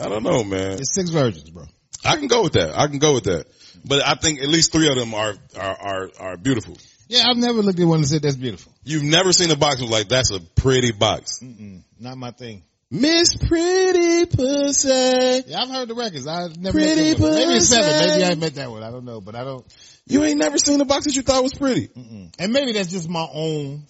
I 0.00 0.08
don't 0.08 0.22
know, 0.22 0.42
man. 0.44 0.78
it's 0.78 0.94
six 0.94 1.10
versions, 1.10 1.50
bro. 1.50 1.64
I 2.04 2.16
can 2.16 2.26
go 2.26 2.42
with 2.42 2.54
that. 2.54 2.76
I 2.76 2.86
can 2.88 2.98
go 2.98 3.14
with 3.14 3.24
that. 3.24 3.46
But 3.84 4.06
I 4.06 4.14
think 4.14 4.40
at 4.40 4.48
least 4.48 4.72
three 4.72 4.88
of 4.88 4.96
them 4.96 5.14
are, 5.14 5.34
are, 5.56 5.80
are, 5.80 6.10
are 6.18 6.36
beautiful. 6.36 6.76
Yeah, 7.08 7.24
I've 7.28 7.36
never 7.36 7.62
looked 7.62 7.78
at 7.78 7.86
one 7.86 7.98
and 7.98 8.08
said 8.08 8.22
that's 8.22 8.36
beautiful. 8.36 8.72
You've 8.84 9.02
never 9.02 9.32
seen 9.32 9.50
a 9.50 9.56
box 9.56 9.80
was 9.80 9.90
like, 9.90 10.08
that's 10.08 10.30
a 10.30 10.40
pretty 10.40 10.92
box. 10.92 11.40
Mm-mm, 11.42 11.82
not 12.00 12.16
my 12.16 12.30
thing. 12.30 12.62
Miss 12.90 13.36
Pretty 13.36 14.26
Pussy. 14.26 14.88
Yeah, 15.46 15.62
I've 15.62 15.70
heard 15.70 15.88
the 15.88 15.94
records. 15.94 16.26
I've 16.26 16.58
never 16.58 16.78
Pretty 16.78 17.02
met 17.02 17.16
that 17.16 17.22
one. 17.22 17.34
Maybe 17.34 17.52
it's 17.54 17.68
seven. 17.68 18.06
Maybe 18.06 18.24
I 18.24 18.34
met 18.34 18.54
that 18.56 18.70
one. 18.70 18.82
I 18.82 18.90
don't 18.90 19.06
know, 19.06 19.22
but 19.22 19.34
I 19.34 19.44
don't. 19.44 19.64
You 20.06 20.22
ain't 20.24 20.38
never 20.38 20.58
seen 20.58 20.78
a 20.80 20.84
box 20.84 21.06
that 21.06 21.16
you 21.16 21.22
thought 21.22 21.42
was 21.42 21.54
pretty. 21.54 21.88
Mm-mm. 21.88 22.34
And 22.38 22.52
maybe 22.52 22.72
that's 22.72 22.90
just 22.90 23.08
my 23.08 23.26
own. 23.32 23.86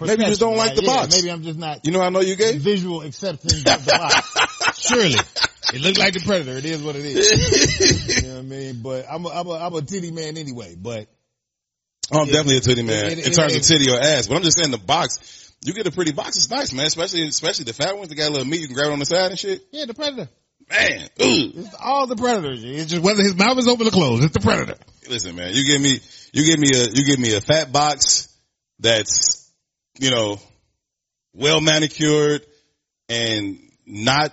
Maybe 0.00 0.22
you 0.22 0.28
just 0.28 0.40
don't 0.40 0.56
like 0.56 0.74
the 0.74 0.82
yeah, 0.82 0.94
box. 0.96 1.14
Maybe 1.16 1.30
I'm 1.30 1.42
just 1.42 1.58
not 1.58 1.84
You 1.84 1.92
know 1.92 2.00
I 2.00 2.08
know 2.10 2.20
you 2.20 2.36
gay? 2.36 2.56
visual 2.58 3.02
acceptance 3.02 3.54
of 3.58 3.64
the 3.64 3.90
box. 3.90 4.80
Surely. 4.88 5.14
It 5.72 5.80
looked 5.80 5.98
like 5.98 6.14
the 6.14 6.20
predator. 6.20 6.56
It 6.58 6.64
is 6.64 6.82
what 6.82 6.96
it 6.96 7.04
is. 7.04 8.16
you 8.22 8.28
know 8.28 8.34
what 8.34 8.38
I 8.40 8.42
mean? 8.42 8.80
But 8.82 9.06
I'm 9.10 9.24
a, 9.24 9.28
I'm 9.28 9.46
a, 9.46 9.52
I'm 9.52 9.74
a 9.74 9.82
titty 9.82 10.10
man 10.10 10.36
anyway, 10.36 10.74
but 10.76 11.06
Oh, 12.12 12.22
I'm 12.22 12.26
definitely 12.26 12.56
a 12.56 12.60
titty 12.60 12.82
man 12.82 13.04
it- 13.06 13.18
it- 13.18 13.26
in 13.28 13.32
terms 13.32 13.54
it- 13.54 13.60
of 13.60 13.66
titty 13.66 13.90
or 13.90 14.00
ass. 14.00 14.26
But 14.26 14.36
I'm 14.36 14.42
just 14.42 14.58
saying 14.58 14.72
the 14.72 14.78
box, 14.78 15.52
you 15.64 15.72
get 15.74 15.86
a 15.86 15.92
pretty 15.92 16.10
box. 16.12 16.36
It's 16.38 16.50
nice, 16.50 16.72
man. 16.72 16.86
Especially, 16.86 17.22
especially 17.28 17.66
the 17.66 17.72
fat 17.72 17.96
ones 17.96 18.08
that 18.08 18.16
got 18.16 18.28
a 18.28 18.32
little 18.32 18.46
meat. 18.48 18.60
You 18.62 18.66
can 18.66 18.74
grab 18.74 18.88
it 18.88 18.92
on 18.94 18.98
the 18.98 19.04
side 19.06 19.30
and 19.30 19.38
shit. 19.38 19.62
yeah, 19.70 19.84
the 19.84 19.94
predator. 19.94 20.28
Man, 20.68 21.02
ooh. 21.20 21.52
It's 21.54 21.74
all 21.80 22.06
the 22.06 22.16
predators. 22.16 22.62
It's 22.64 22.90
just 22.90 23.02
whether 23.02 23.22
his 23.22 23.36
mouth 23.36 23.58
is 23.58 23.66
open 23.68 23.86
or 23.86 23.90
closed. 23.90 24.22
It's 24.24 24.32
the 24.32 24.40
predator. 24.40 24.76
Listen, 25.08 25.34
man, 25.36 25.52
you 25.54 25.64
give 25.64 25.80
me, 25.80 26.00
you 26.32 26.44
give 26.44 26.58
me 26.60 26.68
a, 26.74 26.84
you 26.90 27.04
give 27.04 27.18
me 27.18 27.34
a 27.34 27.40
fat 27.40 27.72
box 27.72 28.28
that's, 28.78 29.39
you 30.00 30.10
know, 30.10 30.40
well 31.34 31.60
manicured 31.60 32.42
and 33.08 33.58
not 33.86 34.32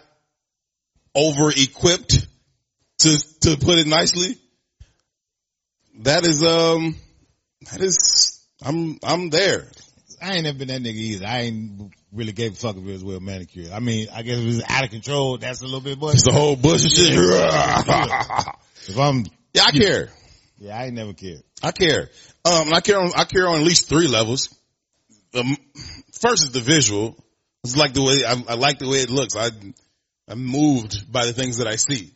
over 1.13 1.51
equipped 1.55 2.25
to, 2.99 3.17
to 3.41 3.57
put 3.57 3.77
it 3.77 3.85
nicely. 3.85 4.37
That 5.99 6.25
is, 6.25 6.43
um, 6.43 6.95
that 7.71 7.81
is, 7.81 8.47
I'm, 8.63 8.97
I'm 9.03 9.29
there. 9.29 9.67
I 10.21 10.35
ain't 10.35 10.43
never 10.43 10.57
been 10.57 10.69
that 10.69 10.81
nigga 10.81 10.95
either. 10.95 11.27
I 11.27 11.41
ain't 11.41 11.93
really 12.13 12.31
gave 12.31 12.53
a 12.53 12.55
fuck 12.55 12.77
if 12.77 12.83
it 12.83 12.91
was 12.91 13.03
well 13.03 13.19
manicured. 13.19 13.71
I 13.71 13.79
mean, 13.79 14.07
I 14.13 14.21
guess 14.21 14.37
if 14.37 14.43
it 14.43 14.47
was 14.47 14.63
out 14.67 14.85
of 14.85 14.89
control, 14.89 15.37
that's 15.37 15.61
a 15.61 15.65
little 15.65 15.81
bit 15.81 15.99
much. 15.99 16.15
It's 16.15 16.23
the 16.23 16.31
whole 16.31 16.55
bush 16.55 16.83
and 16.83 16.91
shit. 16.91 17.13
If 18.89 18.97
I'm, 18.97 19.25
yeah, 19.53 19.63
I 19.65 19.71
care. 19.71 20.07
yeah, 20.59 20.77
I 20.79 20.85
ain't 20.85 20.93
never 20.93 21.11
cared. 21.11 21.43
I 21.61 21.71
care. 21.73 22.09
Um, 22.45 22.73
I 22.73 22.79
care 22.79 23.01
on, 23.01 23.11
I 23.17 23.25
care 23.25 23.45
on 23.49 23.59
at 23.59 23.65
least 23.65 23.89
three 23.89 24.07
levels. 24.07 24.56
Um, 25.37 25.57
first 26.11 26.45
is 26.45 26.51
the 26.51 26.59
visual. 26.59 27.15
It's 27.63 27.77
like 27.77 27.93
the 27.93 28.01
way, 28.01 28.23
I, 28.25 28.53
I 28.53 28.55
like 28.55 28.79
the 28.79 28.87
way 28.87 28.97
it 28.97 29.09
looks. 29.09 29.35
I, 29.35 29.49
I'm 30.27 30.43
moved 30.43 31.11
by 31.11 31.25
the 31.25 31.33
things 31.33 31.57
that 31.57 31.67
I 31.67 31.75
see. 31.75 32.13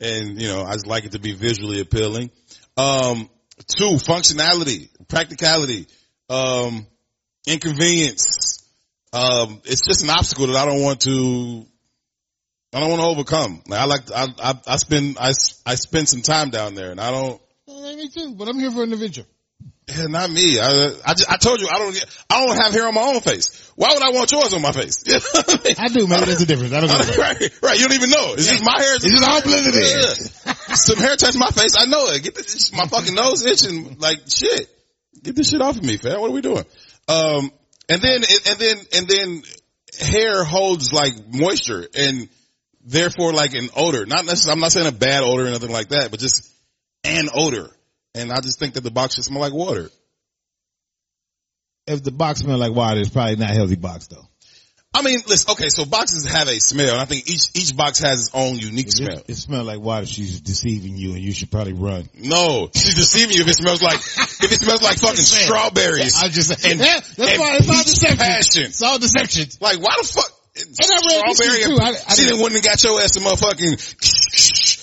And, 0.00 0.40
you 0.40 0.48
know, 0.48 0.64
I 0.64 0.72
just 0.74 0.86
like 0.86 1.04
it 1.04 1.12
to 1.12 1.18
be 1.18 1.32
visually 1.32 1.80
appealing. 1.80 2.30
Um, 2.76 3.28
two, 3.66 3.96
functionality, 3.96 4.88
practicality, 5.08 5.86
um, 6.28 6.86
inconvenience. 7.46 8.66
Um, 9.12 9.60
it's 9.64 9.86
just 9.86 10.02
an 10.02 10.10
obstacle 10.10 10.46
that 10.48 10.56
I 10.56 10.64
don't 10.64 10.82
want 10.82 11.00
to, 11.02 11.66
I 12.72 12.80
don't 12.80 12.90
want 12.90 13.02
to 13.02 13.06
overcome. 13.06 13.62
Like 13.68 13.80
I 13.80 13.84
like, 13.84 14.10
I, 14.10 14.26
I, 14.38 14.54
I 14.66 14.76
spend, 14.76 15.18
I, 15.20 15.32
I 15.66 15.74
spend 15.74 16.08
some 16.08 16.22
time 16.22 16.50
down 16.50 16.74
there 16.74 16.90
and 16.90 17.00
I 17.00 17.10
don't, 17.10 17.40
but 18.36 18.48
I'm 18.48 18.58
here 18.58 18.70
for 18.70 18.82
an 18.82 18.92
adventure. 18.92 19.26
Yeah, 19.88 20.06
not 20.06 20.30
me. 20.30 20.60
I, 20.60 20.94
I, 21.04 21.14
just, 21.14 21.30
I 21.30 21.36
told 21.36 21.60
you 21.60 21.68
I 21.68 21.78
don't 21.78 21.92
get, 21.92 22.06
I 22.30 22.46
don't 22.46 22.56
have 22.56 22.72
hair 22.72 22.86
on 22.86 22.94
my 22.94 23.02
own 23.02 23.20
face. 23.20 23.72
Why 23.74 23.88
would 23.92 24.02
I 24.02 24.10
want 24.10 24.30
yours 24.30 24.54
on 24.54 24.62
my 24.62 24.72
face? 24.72 25.02
You 25.06 25.14
know 25.14 25.20
I 25.34 25.58
mean? 25.64 25.76
I 25.78 25.88
do, 25.88 26.06
maybe 26.06 26.24
there's 26.26 26.40
a 26.40 26.46
difference. 26.46 26.72
I 26.72 26.80
don't 26.80 26.88
know. 26.88 27.16
right, 27.22 27.62
right. 27.62 27.78
You 27.78 27.88
don't 27.88 27.96
even 27.96 28.10
know. 28.10 28.34
It's 28.34 28.48
just 28.48 28.64
my 28.64 28.78
hair. 28.78 28.94
It's 28.96 29.04
just 29.04 29.28
all 29.28 29.42
blended 29.42 29.74
in. 29.74 30.76
Some 30.76 30.98
hair 30.98 31.16
touched 31.16 31.38
my 31.38 31.50
face. 31.50 31.74
I 31.76 31.86
know 31.86 32.06
it. 32.08 32.22
Get 32.22 32.34
this, 32.34 32.72
my 32.72 32.86
fucking 32.86 33.14
nose 33.14 33.44
itching 33.44 33.98
like 33.98 34.20
shit. 34.28 34.68
Get 35.22 35.36
this 35.36 35.50
shit 35.50 35.60
off 35.60 35.76
of 35.76 35.84
me, 35.84 35.96
fam. 35.96 36.20
What 36.20 36.30
are 36.30 36.34
we 36.34 36.40
doing? 36.40 36.64
Um, 37.08 37.50
and 37.88 38.00
then, 38.00 38.22
and 38.48 38.58
then, 38.58 38.76
and 38.94 39.08
then 39.08 39.42
hair 40.00 40.44
holds 40.44 40.92
like 40.92 41.12
moisture 41.28 41.86
and 41.94 42.28
therefore 42.84 43.32
like 43.32 43.54
an 43.54 43.68
odor. 43.74 44.06
Not 44.06 44.24
necessarily, 44.24 44.56
I'm 44.56 44.60
not 44.60 44.72
saying 44.72 44.86
a 44.86 44.92
bad 44.92 45.22
odor 45.22 45.44
or 45.44 45.48
anything 45.48 45.72
like 45.72 45.88
that, 45.88 46.10
but 46.10 46.20
just 46.20 46.50
an 47.04 47.28
odor. 47.34 47.70
And 48.14 48.30
I 48.32 48.40
just 48.40 48.58
think 48.58 48.74
that 48.74 48.82
the 48.82 48.90
box 48.90 49.14
should 49.14 49.24
smell 49.24 49.40
like 49.40 49.52
water. 49.54 49.90
If 51.86 52.02
the 52.04 52.12
box 52.12 52.40
smell 52.40 52.58
like 52.58 52.72
water, 52.72 53.00
it's 53.00 53.08
probably 53.10 53.36
not 53.36 53.50
a 53.50 53.54
healthy 53.54 53.76
box 53.76 54.06
though. 54.06 54.26
I 54.94 55.00
mean, 55.00 55.20
listen, 55.26 55.52
okay, 55.52 55.70
so 55.70 55.86
boxes 55.86 56.26
have 56.26 56.48
a 56.48 56.58
smell, 56.60 56.90
and 56.92 57.00
I 57.00 57.06
think 57.06 57.26
each, 57.26 57.48
each 57.54 57.74
box 57.74 58.00
has 58.00 58.26
its 58.26 58.30
own 58.34 58.58
unique 58.58 58.88
If 58.88 58.92
smell. 58.92 59.18
it, 59.20 59.24
it 59.30 59.34
smells 59.36 59.66
like 59.66 59.80
water, 59.80 60.04
she's 60.04 60.42
deceiving 60.42 60.98
you 60.98 61.12
and 61.14 61.20
you 61.20 61.32
should 61.32 61.50
probably 61.50 61.72
run. 61.72 62.10
No, 62.12 62.68
she's 62.74 62.94
deceiving 62.96 63.34
you 63.34 63.40
if 63.42 63.48
it 63.48 63.54
smells 63.56 63.82
like, 63.82 63.96
if 63.96 64.52
it 64.52 64.60
smells 64.60 64.82
like 64.82 64.98
fucking 65.00 65.16
strawberries. 65.16 66.20
I 66.22 66.28
just 66.28 66.60
saying. 66.60 66.72
And- 66.72 66.80
Yeah, 66.82 67.00
that's 67.00 67.18
and 67.18 67.40
why 67.40 67.56
it's 67.56 67.68
all 67.70 67.82
deception. 67.82 68.18
passion. 68.18 68.62
It's 68.64 68.82
all 68.82 68.98
deception. 68.98 69.46
Like, 69.62 69.80
why 69.80 69.94
the 69.98 70.06
fuck? 70.06 70.30
I 70.54 70.60
read 70.60 71.34
Strawberry 71.36 71.62
too. 71.62 71.78
I- 71.80 71.88
I 71.88 71.92
she 71.92 71.96
didn't- 71.96 72.28
didn't 72.28 72.42
wouldn't 72.42 72.62
have 72.62 72.70
got 72.76 72.84
your 72.84 73.00
ass 73.00 73.16
a 73.16 73.20
motherfucking. 73.20 74.81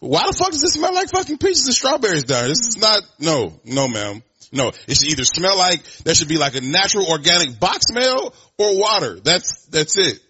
Why 0.00 0.26
the 0.26 0.32
fuck 0.32 0.50
does 0.50 0.62
it 0.62 0.68
smell 0.68 0.94
like 0.94 1.10
fucking 1.10 1.38
peaches 1.38 1.66
and 1.66 1.74
strawberries 1.74 2.24
down? 2.24 2.48
This 2.48 2.60
is 2.60 2.76
not, 2.78 3.02
no, 3.18 3.60
no 3.64 3.88
ma'am. 3.88 4.22
No, 4.52 4.68
it 4.86 4.96
should 4.96 5.08
either 5.10 5.24
smell 5.24 5.58
like, 5.58 5.82
there 6.04 6.14
should 6.14 6.28
be 6.28 6.38
like 6.38 6.54
a 6.54 6.60
natural 6.60 7.06
organic 7.06 7.58
box 7.58 7.86
smell 7.88 8.34
or 8.58 8.78
water. 8.78 9.18
That's, 9.20 9.66
that's 9.66 9.98
it. 9.98 10.20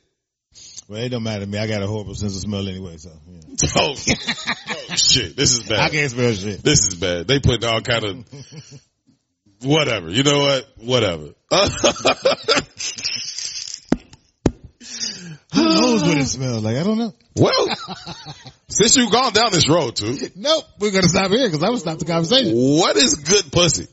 Well, 0.89 1.03
it 1.03 1.11
don't 1.11 1.23
matter 1.23 1.45
to 1.45 1.47
me. 1.47 1.59
I 1.59 1.67
got 1.67 1.83
a 1.83 1.87
horrible 1.87 2.15
sense 2.15 2.35
of 2.35 2.41
smell 2.41 2.67
anyway, 2.67 2.97
so. 2.97 3.11
Yeah. 3.27 3.41
Oh, 3.77 3.91
oh 3.91 4.95
shit, 4.95 5.37
this 5.37 5.53
is 5.53 5.65
bad. 5.65 5.81
I 5.81 5.89
can't 5.91 6.11
smell 6.11 6.33
shit. 6.33 6.63
This 6.63 6.87
is 6.87 6.95
bad. 6.95 7.27
They 7.27 7.41
put 7.41 7.63
all 7.65 7.81
kind 7.81 8.05
of 8.05 8.25
whatever. 9.63 10.11
You 10.11 10.23
know 10.23 10.39
what? 10.39 10.67
Whatever. 10.77 11.35
Who 15.55 15.65
knows 15.65 16.03
what 16.03 16.17
it 16.19 16.27
smells 16.27 16.63
like? 16.63 16.77
I 16.77 16.83
don't 16.83 16.99
know. 16.99 17.15
well, 17.37 17.69
since 18.69 18.97
you've 18.97 19.11
gone 19.11 19.33
down 19.33 19.51
this 19.53 19.69
road 19.69 19.97
too, 19.97 20.17
Nope. 20.37 20.65
We're 20.79 20.91
gonna 20.91 21.09
stop 21.09 21.31
here 21.31 21.47
because 21.49 21.63
I 21.63 21.71
would 21.71 21.79
stop 21.81 21.99
the 21.99 22.05
conversation. 22.05 22.53
what 22.55 22.97
is 22.97 23.15
good 23.15 23.51
pussy? 23.51 23.87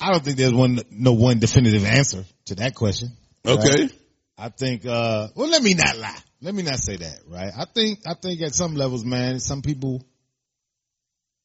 I 0.00 0.12
don't 0.12 0.22
think 0.24 0.36
there's 0.36 0.52
one, 0.52 0.80
no 0.90 1.12
one 1.12 1.38
definitive 1.38 1.84
answer 1.84 2.24
to 2.46 2.54
that 2.56 2.74
question. 2.74 3.10
Okay. 3.46 3.82
Right? 3.82 3.92
I 4.38 4.48
think, 4.50 4.84
uh, 4.84 5.28
well, 5.34 5.48
let 5.48 5.62
me 5.62 5.74
not 5.74 5.96
lie. 5.96 6.18
Let 6.42 6.54
me 6.54 6.62
not 6.62 6.78
say 6.78 6.96
that, 6.96 7.20
right? 7.28 7.50
I 7.56 7.64
think, 7.64 8.00
I 8.06 8.12
think 8.14 8.42
at 8.42 8.54
some 8.54 8.74
levels, 8.74 9.04
man, 9.04 9.40
some 9.40 9.62
people, 9.62 10.04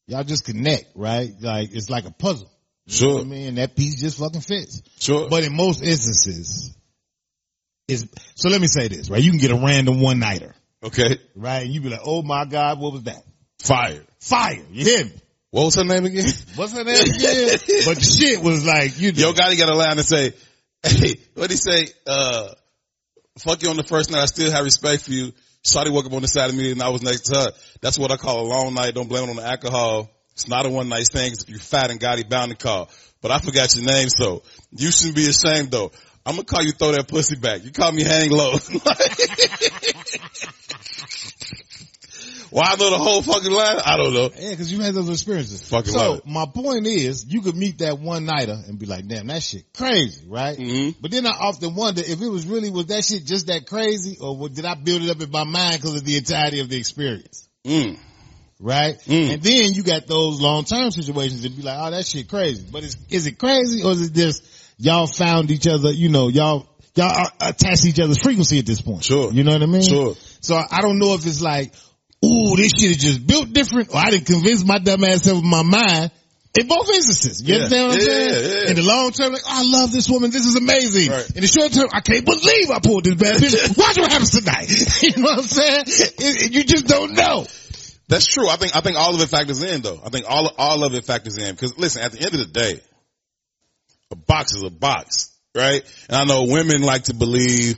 y'all 0.07 0.25
just 0.25 0.43
connect, 0.45 0.85
right? 0.95 1.31
Like, 1.39 1.69
it's 1.71 1.89
like 1.89 2.05
a 2.05 2.11
puzzle. 2.11 2.51
You 2.87 3.07
know 3.07 3.13
what 3.13 3.19
Sure. 3.19 3.21
I 3.21 3.23
mean? 3.23 3.55
That 3.55 3.75
piece 3.77 4.01
just 4.01 4.19
fucking 4.19 4.41
fits. 4.41 4.81
Sure. 4.99 5.29
But 5.29 5.45
in 5.45 5.55
most 5.55 5.81
instances, 5.81 6.75
is 7.91 8.07
so 8.35 8.49
let 8.49 8.61
me 8.61 8.67
say 8.67 8.87
this, 8.87 9.09
right? 9.09 9.21
You 9.21 9.31
can 9.31 9.39
get 9.39 9.51
a 9.51 9.55
random 9.55 9.99
one 10.01 10.19
nighter, 10.19 10.55
okay. 10.83 11.19
right? 11.35 11.63
And 11.63 11.73
you 11.73 11.81
be 11.81 11.89
like, 11.89 12.01
oh 12.03 12.21
my 12.21 12.45
God, 12.45 12.79
what 12.79 12.93
was 12.93 13.03
that? 13.03 13.23
Fire. 13.59 14.03
Fire. 14.19 14.63
You 14.71 14.85
hear 14.85 15.05
me? 15.05 15.11
What 15.51 15.65
was 15.65 15.75
her 15.75 15.83
name 15.83 16.05
again? 16.05 16.25
What's 16.55 16.73
her 16.73 16.83
name 16.83 16.95
again? 16.95 17.59
but 17.85 18.01
shit 18.01 18.41
was 18.41 18.65
like, 18.65 18.99
you 18.99 19.11
Yo 19.11 19.33
Gotti 19.33 19.57
got 19.57 19.69
a 19.69 19.75
line 19.75 19.97
and 19.97 20.05
say, 20.05 20.33
hey, 20.83 21.15
what'd 21.35 21.51
he 21.51 21.57
say? 21.57 21.87
Uh, 22.07 22.53
fuck 23.37 23.61
you 23.61 23.69
on 23.69 23.77
the 23.77 23.83
first 23.83 24.11
night. 24.11 24.21
I 24.21 24.25
still 24.25 24.51
have 24.51 24.63
respect 24.63 25.03
for 25.03 25.11
you. 25.11 25.33
Shawty 25.63 25.91
woke 25.91 26.05
up 26.05 26.13
on 26.13 26.21
the 26.21 26.27
side 26.27 26.49
of 26.49 26.55
me 26.55 26.71
and 26.71 26.81
I 26.81 26.89
was 26.89 27.03
next 27.03 27.21
to 27.25 27.39
her. 27.39 27.47
That's 27.81 27.99
what 27.99 28.11
I 28.11 28.17
call 28.17 28.47
a 28.47 28.47
long 28.47 28.73
night. 28.73 28.95
Don't 28.95 29.07
blame 29.09 29.25
it 29.25 29.29
on 29.29 29.35
the 29.35 29.45
alcohol. 29.45 30.09
It's 30.33 30.47
not 30.47 30.65
a 30.65 30.69
one 30.69 30.89
night 30.89 31.07
thing. 31.11 31.29
'cause 31.31 31.43
If 31.43 31.49
you're 31.49 31.59
fat 31.59 31.91
and 31.91 31.99
Gotti 31.99 32.27
bound 32.27 32.51
to 32.51 32.57
call. 32.57 32.89
But 33.21 33.29
I 33.31 33.39
forgot 33.39 33.75
your 33.75 33.85
name, 33.85 34.09
so 34.09 34.41
you 34.71 34.89
shouldn't 34.91 35.15
be 35.15 35.27
ashamed 35.27 35.69
though. 35.69 35.91
I'm 36.25 36.35
gonna 36.35 36.45
call 36.45 36.63
you 36.63 36.71
throw 36.71 36.91
that 36.91 37.07
pussy 37.07 37.35
back. 37.35 37.63
You 37.63 37.71
call 37.71 37.91
me 37.91 38.03
hang 38.03 38.29
low. 38.31 38.53
Why 42.51 42.63
I 42.65 42.75
know 42.75 42.89
the 42.89 42.97
whole 42.97 43.21
fucking 43.21 43.49
line? 43.49 43.77
I 43.85 43.95
don't 43.95 44.13
know. 44.13 44.29
Yeah, 44.37 44.55
cause 44.55 44.69
you 44.69 44.81
had 44.81 44.93
those 44.93 45.09
experiences. 45.09 45.67
Fucking 45.69 45.93
so 45.93 46.21
my 46.25 46.45
point 46.53 46.85
is, 46.85 47.25
you 47.25 47.41
could 47.41 47.55
meet 47.55 47.77
that 47.77 47.97
one 47.97 48.25
nighter 48.25 48.57
and 48.67 48.77
be 48.77 48.85
like, 48.85 49.07
damn, 49.07 49.27
that 49.27 49.41
shit 49.41 49.71
crazy, 49.73 50.25
right? 50.27 50.57
Mhm. 50.57 50.95
But 50.99 51.11
then 51.11 51.25
I 51.25 51.29
often 51.31 51.75
wonder 51.75 52.01
if 52.05 52.21
it 52.21 52.27
was 52.27 52.45
really, 52.45 52.69
was 52.69 52.87
that 52.87 53.05
shit 53.05 53.25
just 53.25 53.47
that 53.47 53.67
crazy 53.67 54.17
or 54.19 54.35
what- 54.35 54.53
did 54.53 54.65
I 54.65 54.75
build 54.75 55.01
it 55.01 55.09
up 55.09 55.21
in 55.21 55.31
my 55.31 55.45
mind 55.45 55.77
because 55.81 55.95
of 55.95 56.03
the 56.03 56.17
entirety 56.17 56.59
of 56.59 56.67
the 56.67 56.75
experience? 56.77 57.47
Mm. 57.63 57.97
Right? 58.59 58.99
Mm. 59.05 59.33
And 59.35 59.41
then 59.41 59.73
you 59.73 59.81
got 59.83 60.05
those 60.07 60.41
long 60.41 60.65
term 60.65 60.91
situations 60.91 61.45
and 61.45 61.55
be 61.55 61.63
like, 61.63 61.77
oh, 61.79 61.91
that 61.91 62.05
shit 62.05 62.27
crazy. 62.27 62.65
But 62.69 62.83
is, 62.83 62.97
is 63.09 63.27
it 63.27 63.39
crazy 63.39 63.81
or 63.81 63.93
is 63.93 64.01
it 64.01 64.13
just 64.13 64.43
y'all 64.77 65.07
found 65.07 65.51
each 65.51 65.67
other, 65.67 65.91
you 65.91 66.09
know, 66.09 66.27
y'all, 66.27 66.67
y'all 66.95 67.27
to 67.39 67.87
each 67.87 67.99
other's 67.99 68.21
frequency 68.21 68.59
at 68.59 68.65
this 68.65 68.81
point? 68.81 69.03
Sure. 69.03 69.31
You 69.31 69.43
know 69.43 69.53
what 69.53 69.63
I 69.63 69.67
mean? 69.67 69.81
Sure. 69.81 70.15
So 70.41 70.55
I 70.55 70.81
don't 70.81 70.99
know 70.99 71.13
if 71.13 71.25
it's 71.25 71.41
like, 71.41 71.73
ooh, 72.25 72.55
this 72.55 72.73
shit 72.79 72.91
is 72.91 72.97
just 72.97 73.25
built 73.27 73.51
different, 73.53 73.89
or 73.93 73.97
I 73.97 74.09
didn't 74.11 74.25
convince 74.27 74.65
my 74.65 74.79
dumb 74.79 75.03
ass 75.03 75.27
in 75.27 75.47
my 75.47 75.63
mind. 75.63 76.11
In 76.59 76.67
both 76.67 76.89
instances, 76.89 77.41
you 77.41 77.55
Yeah. 77.55 77.55
understand 77.63 77.87
what 77.87 77.95
I'm 77.95 78.01
Yeah, 78.01 78.07
saying? 78.11 78.51
yeah. 78.65 78.69
In 78.71 78.75
the 78.75 78.81
long 78.83 79.11
term, 79.13 79.31
like, 79.31 79.41
oh, 79.45 79.49
I 79.49 79.63
love 79.79 79.93
this 79.93 80.09
woman. 80.09 80.31
This 80.31 80.45
is 80.45 80.57
amazing. 80.57 81.09
Right. 81.09 81.29
In 81.33 81.41
the 81.41 81.47
short 81.47 81.71
term, 81.71 81.87
I 81.93 82.01
can't 82.01 82.25
believe 82.25 82.69
I 82.69 82.79
pulled 82.83 83.05
this 83.05 83.15
bad 83.15 83.41
bitch. 83.41 83.77
Watch 83.77 83.97
what 83.97 84.11
happens 84.11 84.31
tonight. 84.31 84.67
you 85.01 85.15
know 85.23 85.29
what 85.31 85.39
I'm 85.39 85.43
saying? 85.47 85.83
It- 85.87 86.13
it- 86.19 86.51
you 86.53 86.63
just 86.65 86.87
don't 86.87 87.13
know. 87.13 87.47
That's 88.09 88.25
true. 88.27 88.49
I 88.49 88.57
think 88.57 88.75
I 88.75 88.81
think 88.81 88.97
all 88.97 89.15
of 89.15 89.21
it 89.21 89.29
factors 89.29 89.63
in 89.63 89.81
though. 89.81 90.01
I 90.05 90.09
think 90.09 90.25
all 90.27 90.51
all 90.57 90.83
of 90.83 90.93
it 90.93 91.05
factors 91.05 91.37
in 91.37 91.55
because 91.55 91.77
listen, 91.77 92.01
at 92.03 92.11
the 92.11 92.19
end 92.19 92.33
of 92.33 92.39
the 92.39 92.45
day, 92.47 92.81
a 94.11 94.15
box 94.15 94.53
is 94.53 94.63
a 94.63 94.69
box, 94.69 95.35
right? 95.55 95.83
And 96.09 96.17
I 96.17 96.23
know 96.25 96.45
women 96.45 96.81
like 96.81 97.03
to 97.03 97.13
believe, 97.13 97.77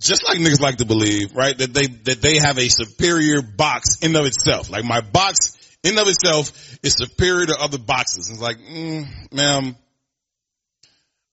just 0.00 0.24
like 0.24 0.38
niggas 0.38 0.60
like 0.60 0.76
to 0.76 0.86
believe, 0.86 1.34
right, 1.34 1.56
that 1.56 1.72
they 1.72 1.86
that 2.04 2.22
they 2.22 2.38
have 2.38 2.58
a 2.58 2.68
superior 2.68 3.42
box 3.42 3.98
in 4.02 4.14
of 4.16 4.26
itself. 4.26 4.70
Like 4.70 4.84
my 4.84 5.00
box 5.00 5.56
in 5.82 5.98
of 5.98 6.08
itself 6.08 6.78
is 6.82 6.94
superior 6.94 7.46
to 7.46 7.56
other 7.56 7.78
boxes. 7.78 8.30
It's 8.30 8.40
like, 8.40 8.58
mm, 8.58 9.06
ma'am, 9.32 9.76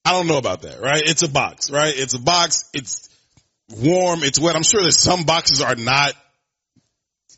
I 0.04 0.12
don't 0.12 0.28
know 0.28 0.38
about 0.38 0.62
that, 0.62 0.82
right? 0.82 1.02
It's 1.04 1.24
a 1.24 1.30
box, 1.30 1.72
right? 1.72 1.94
It's 1.96 2.14
a 2.14 2.20
box. 2.20 2.70
It's 2.74 3.10
warm. 3.70 4.24
It's 4.24 4.40
wet. 4.40 4.56
I'm 4.56 4.64
sure 4.64 4.84
that 4.84 4.94
some 4.94 5.24
boxes 5.24 5.62
are 5.62 5.76
not 5.76 6.14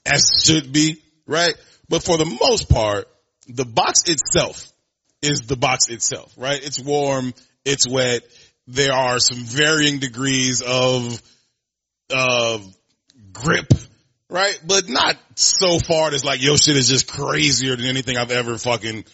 as 0.06 0.44
should 0.44 0.72
be, 0.72 1.02
right? 1.26 1.56
But 1.90 2.04
for 2.04 2.18
the 2.18 2.26
most 2.26 2.70
part, 2.70 3.08
the 3.48 3.66
box 3.66 4.04
itself 4.08 4.72
is 5.22 5.42
the 5.42 5.56
box 5.56 5.90
itself, 5.90 6.34
right? 6.38 6.64
It's 6.64 6.80
warm, 6.80 7.34
it's 7.66 7.88
wet. 7.88 8.24
There 8.68 8.94
are 8.94 9.20
some 9.20 9.38
varying 9.38 10.00
degrees 10.00 10.62
of, 10.62 11.22
of 12.14 12.66
grip, 13.32 13.74
right? 14.30 14.60
But 14.66 14.90
not 14.90 15.16
so 15.36 15.80
far 15.80 16.14
as 16.14 16.26
like, 16.26 16.42
yo, 16.42 16.56
shit 16.58 16.76
is 16.76 16.88
just 16.90 17.08
crazier 17.08 17.76
than 17.76 17.86
anything 17.86 18.18
I've 18.18 18.32
ever 18.32 18.58
fucking 18.58 19.06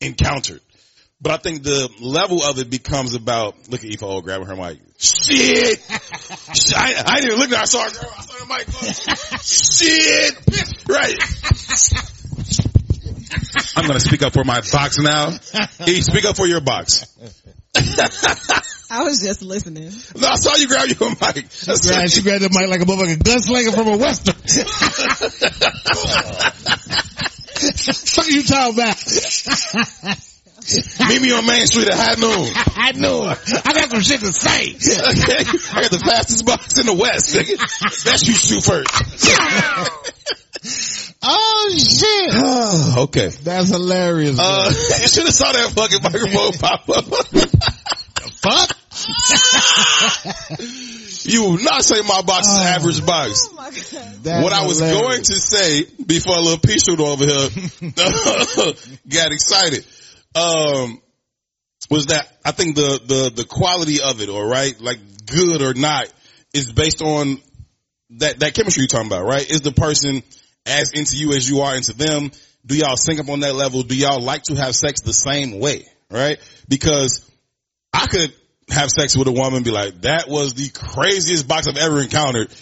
encountered. 0.00 0.60
But 1.20 1.32
I 1.32 1.36
think 1.38 1.64
the 1.64 1.90
level 2.00 2.44
of 2.44 2.58
it 2.58 2.70
becomes 2.70 3.14
about, 3.14 3.68
look 3.68 3.82
at 3.82 3.90
Aoife 3.90 4.02
O 4.04 4.20
grabbing 4.20 4.46
her 4.46 4.54
mic. 4.54 4.78
Shit! 4.98 5.80
I, 5.90 7.02
I 7.06 7.16
didn't 7.16 7.32
even 7.32 7.40
look 7.40 7.50
at 7.50 7.56
her, 7.56 7.62
I 7.62 7.64
saw 7.64 7.82
her, 7.82 7.88
I 7.88 8.22
saw 8.22 8.34
her 8.38 8.46
mic. 8.46 8.68
Shit! 9.42 10.36
Right. 10.88 11.16
I'm 13.76 13.86
gonna 13.86 14.00
speak 14.00 14.22
up 14.22 14.32
for 14.32 14.44
my 14.44 14.60
box 14.72 14.98
now. 14.98 15.30
E, 15.86 16.00
speak 16.00 16.24
up 16.24 16.36
for 16.36 16.46
your 16.46 16.60
box. 16.60 17.04
I 18.90 19.02
was 19.04 19.20
just 19.20 19.42
listening. 19.42 19.92
No, 20.16 20.28
I 20.28 20.36
saw 20.36 20.56
you 20.56 20.66
grab 20.68 20.88
your 20.88 21.10
mic. 21.10 21.48
That's 21.50 21.90
Right, 21.90 22.10
she 22.10 22.22
grabbed 22.22 22.42
the 22.42 22.48
mic 22.50 22.68
like 22.70 22.80
a 22.80 22.84
motherfucking 22.84 23.18
gunslinger 23.22 23.74
from 23.74 23.88
a 23.88 23.96
western. 23.98 24.34
Fuck 27.58 28.28
you 28.28 28.42
talking 28.44 28.74
about? 28.74 28.96
Meet 31.08 31.22
me 31.22 31.32
on 31.32 31.46
Main 31.46 31.66
Street 31.66 31.88
at 31.88 31.94
high 31.94 32.14
noon. 32.14 32.52
I 32.54 32.92
know. 32.92 33.22
I 33.22 33.72
got 33.72 33.90
some 33.90 34.02
shit 34.02 34.20
to 34.20 34.32
say. 34.32 34.74
Okay? 34.74 35.44
I 35.72 35.82
got 35.82 35.90
the 35.90 35.98
fastest 36.04 36.44
box 36.44 36.78
in 36.78 36.86
the 36.86 36.94
West, 36.94 37.34
nigga. 37.34 37.56
That's 38.04 38.26
you 38.26 38.34
shoot 38.34 38.62
first. 38.62 38.88
Oh 41.22 41.74
shit. 41.76 42.34
okay. 42.98 43.28
That's 43.42 43.68
hilarious. 43.68 44.38
Uh, 44.38 44.68
you 45.00 45.08
should 45.08 45.26
have 45.26 45.34
saw 45.34 45.50
that 45.52 45.70
fucking 45.70 46.02
microphone 46.02 46.52
pop 46.58 46.88
up. 46.88 47.04
fuck? 48.38 48.76
you 51.24 51.42
will 51.42 51.58
not 51.62 51.84
say 51.84 52.00
my 52.02 52.22
box 52.22 52.48
is 52.48 52.58
average 52.58 53.06
box. 53.06 53.48
Oh 53.50 53.54
my 53.56 53.70
god. 53.70 54.42
What 54.42 54.52
I 54.52 54.66
was 54.66 54.78
hilarious. 54.78 55.00
going 55.00 55.22
to 55.22 55.40
say 55.40 55.84
before 56.04 56.36
a 56.36 56.40
little 56.40 56.58
pea 56.58 56.78
shooter 56.78 57.02
over 57.02 57.24
here 57.24 57.48
got 59.08 59.32
excited, 59.32 59.86
um, 60.34 61.00
was 61.90 62.06
that 62.06 62.28
I 62.44 62.52
think 62.52 62.76
the, 62.76 63.00
the, 63.04 63.30
the 63.34 63.44
quality 63.44 64.00
of 64.02 64.20
it, 64.20 64.28
or 64.28 64.46
right, 64.46 64.78
like 64.80 64.98
good 65.26 65.62
or 65.62 65.74
not, 65.74 66.12
is 66.52 66.72
based 66.72 67.02
on 67.02 67.40
that, 68.10 68.40
that 68.40 68.54
chemistry 68.54 68.82
you're 68.82 68.88
talking 68.88 69.06
about, 69.06 69.24
right? 69.24 69.48
Is 69.48 69.60
the 69.60 69.72
person 69.72 70.22
as 70.66 70.92
into 70.92 71.16
you 71.16 71.32
as 71.32 71.48
you 71.48 71.60
are 71.60 71.76
into 71.76 71.92
them? 71.92 72.30
Do 72.66 72.76
y'all 72.76 72.96
sync 72.96 73.20
up 73.20 73.28
on 73.28 73.40
that 73.40 73.54
level? 73.54 73.82
Do 73.82 73.96
y'all 73.96 74.20
like 74.20 74.42
to 74.44 74.54
have 74.54 74.74
sex 74.74 75.00
the 75.00 75.12
same 75.12 75.58
way, 75.58 75.86
right? 76.10 76.38
Because 76.68 77.24
I 77.92 78.06
could, 78.06 78.32
have 78.70 78.90
sex 78.90 79.16
with 79.16 79.28
a 79.28 79.32
woman, 79.32 79.62
be 79.62 79.70
like, 79.70 80.02
that 80.02 80.28
was 80.28 80.54
the 80.54 80.68
craziest 80.68 81.48
box 81.48 81.66
I've 81.66 81.76
ever 81.76 82.02
encountered. 82.02 82.52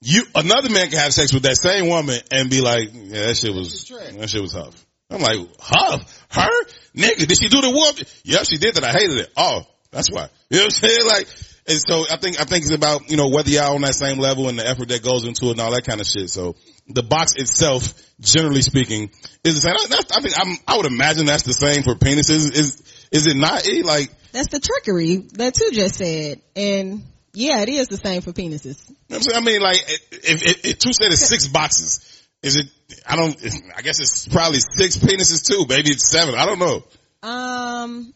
You, 0.00 0.24
another 0.34 0.70
man 0.70 0.88
can 0.88 0.98
have 0.98 1.12
sex 1.12 1.32
with 1.32 1.44
that 1.44 1.56
same 1.56 1.88
woman 1.88 2.20
and 2.30 2.50
be 2.50 2.60
like, 2.60 2.90
yeah, 2.92 3.26
that 3.26 3.36
shit 3.36 3.54
was, 3.54 3.88
that 3.88 4.30
shit 4.30 4.42
was 4.42 4.52
tough. 4.52 4.86
I'm 5.10 5.20
like, 5.20 5.38
huff? 5.60 6.26
Her? 6.30 6.64
Nigga, 6.96 7.26
did 7.26 7.36
she 7.36 7.48
do 7.48 7.60
the 7.60 7.70
whoop? 7.70 8.06
Yep, 8.24 8.46
she 8.46 8.56
did 8.56 8.74
that. 8.76 8.84
I 8.84 8.92
hated 8.92 9.18
it. 9.18 9.32
Oh, 9.36 9.66
that's 9.90 10.10
why. 10.10 10.28
You 10.50 10.58
know 10.58 10.64
what 10.64 10.82
I'm 10.82 10.88
saying? 10.88 11.06
Like, 11.06 11.28
and 11.66 11.80
so 11.80 12.04
I 12.10 12.16
think, 12.16 12.38
I 12.38 12.44
think 12.44 12.64
it's 12.66 12.74
about, 12.74 13.10
you 13.10 13.16
know, 13.16 13.28
whether 13.28 13.48
y'all 13.48 13.74
on 13.74 13.80
that 13.82 13.94
same 13.94 14.18
level 14.18 14.50
and 14.50 14.58
the 14.58 14.68
effort 14.68 14.88
that 14.88 15.02
goes 15.02 15.24
into 15.24 15.46
it 15.46 15.52
and 15.52 15.60
all 15.60 15.70
that 15.72 15.86
kind 15.86 15.98
of 15.98 16.06
shit. 16.06 16.28
So 16.28 16.56
the 16.94 17.02
box 17.02 17.34
itself, 17.34 17.94
generally 18.20 18.62
speaking, 18.62 19.10
is 19.44 19.60
the 19.60 19.60
same. 19.60 19.74
I, 19.74 20.16
I 20.16 20.20
think 20.20 20.38
I'm, 20.38 20.56
I 20.66 20.76
would 20.76 20.86
imagine 20.86 21.26
that's 21.26 21.44
the 21.44 21.52
same 21.52 21.82
for 21.82 21.94
penises. 21.94 22.54
Is, 22.54 22.82
is 23.10 23.26
it 23.26 23.36
not? 23.36 23.66
E? 23.66 23.82
Like, 23.82 24.10
That's 24.32 24.48
the 24.48 24.60
trickery 24.60 25.16
that 25.34 25.58
you 25.60 25.72
just 25.72 25.96
said. 25.96 26.40
And 26.56 27.04
yeah, 27.34 27.60
it 27.62 27.68
is 27.68 27.88
the 27.88 27.96
same 27.96 28.22
for 28.22 28.32
penises. 28.32 28.88
You 29.08 29.18
know 29.18 29.20
I'm? 29.34 29.36
I 29.36 29.40
mean, 29.40 29.60
like, 29.60 29.82
if, 30.10 30.42
if, 30.42 30.64
if 30.64 30.78
Tou 30.78 30.92
said 30.92 31.12
it's 31.12 31.26
six 31.26 31.48
boxes, 31.48 32.26
is 32.42 32.56
it, 32.56 32.66
I 33.06 33.16
don't, 33.16 33.36
I 33.76 33.82
guess 33.82 34.00
it's 34.00 34.28
probably 34.28 34.58
six 34.60 34.96
penises 34.96 35.46
too. 35.46 35.64
Maybe 35.68 35.90
it's 35.90 36.08
seven. 36.08 36.34
I 36.34 36.46
don't 36.46 36.58
know. 36.58 36.84
Um, 37.22 38.12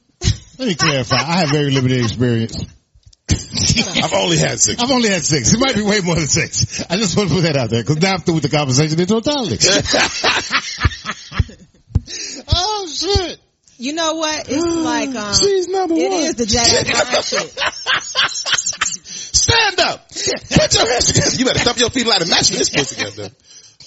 Let 0.58 0.68
me 0.68 0.74
clarify. 0.74 1.16
I 1.16 1.40
have 1.40 1.50
very 1.50 1.70
limited 1.70 2.02
experience. 2.02 2.64
I've 3.28 4.12
only 4.12 4.36
had 4.38 4.60
six. 4.60 4.80
I've 4.82 4.90
only 4.90 5.08
had 5.08 5.24
six. 5.24 5.52
It 5.52 5.58
might 5.58 5.74
be 5.74 5.82
way 5.82 6.00
more 6.00 6.14
than 6.14 6.26
six. 6.26 6.84
I 6.88 6.96
just 6.96 7.16
want 7.16 7.28
to 7.30 7.34
put 7.34 7.42
that 7.42 7.56
out 7.56 7.70
there 7.70 7.82
because 7.82 8.00
now 8.00 8.14
I'm 8.14 8.20
through 8.20 8.34
with 8.34 8.44
the 8.44 8.48
conversation 8.48 9.00
in 9.00 9.06
totality. 9.06 9.56
oh 12.54 12.86
shit. 12.88 13.40
you 13.78 13.94
know 13.94 14.14
what? 14.14 14.48
It's 14.48 14.64
like, 14.64 15.14
um, 15.14 15.34
She's 15.34 15.66
number 15.68 15.94
it 15.96 16.10
one. 16.10 16.22
is 16.22 16.34
the 16.36 16.44
Jedi 16.44 16.92
mind 16.92 17.24
shit. 17.24 17.58
Stand 19.36 19.80
up. 19.80 20.08
Put 20.08 20.74
your 20.74 20.88
hands 20.90 21.12
together. 21.12 21.36
You 21.36 21.44
better 21.46 21.58
stomp 21.58 21.78
your 21.78 21.90
feet 21.90 22.06
out 22.08 22.22
a 22.22 22.26
match 22.26 22.48
this 22.50 22.70
pussy 22.70 22.96
together. 22.96 23.30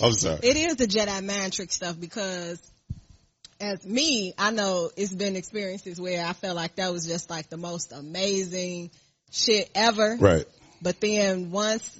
I'm 0.02 0.12
sorry. 0.14 0.40
It 0.44 0.58
is 0.58 0.76
the 0.76 0.88
Jedi 0.88 1.26
mind 1.26 1.54
trick 1.54 1.72
stuff 1.72 2.00
because 2.00 2.60
as 3.62 3.86
me, 3.86 4.34
I 4.38 4.52
know 4.52 4.90
it's 4.96 5.14
been 5.14 5.36
experiences 5.36 6.00
where 6.00 6.26
I 6.26 6.34
felt 6.34 6.56
like 6.56 6.76
that 6.76 6.92
was 6.92 7.06
just 7.06 7.30
like 7.30 7.50
the 7.50 7.58
most 7.58 7.92
amazing 7.92 8.92
shit 9.32 9.70
ever. 9.76 10.18
Right. 10.20 10.46
But 10.82 11.02
then 11.02 11.52
once 11.52 12.00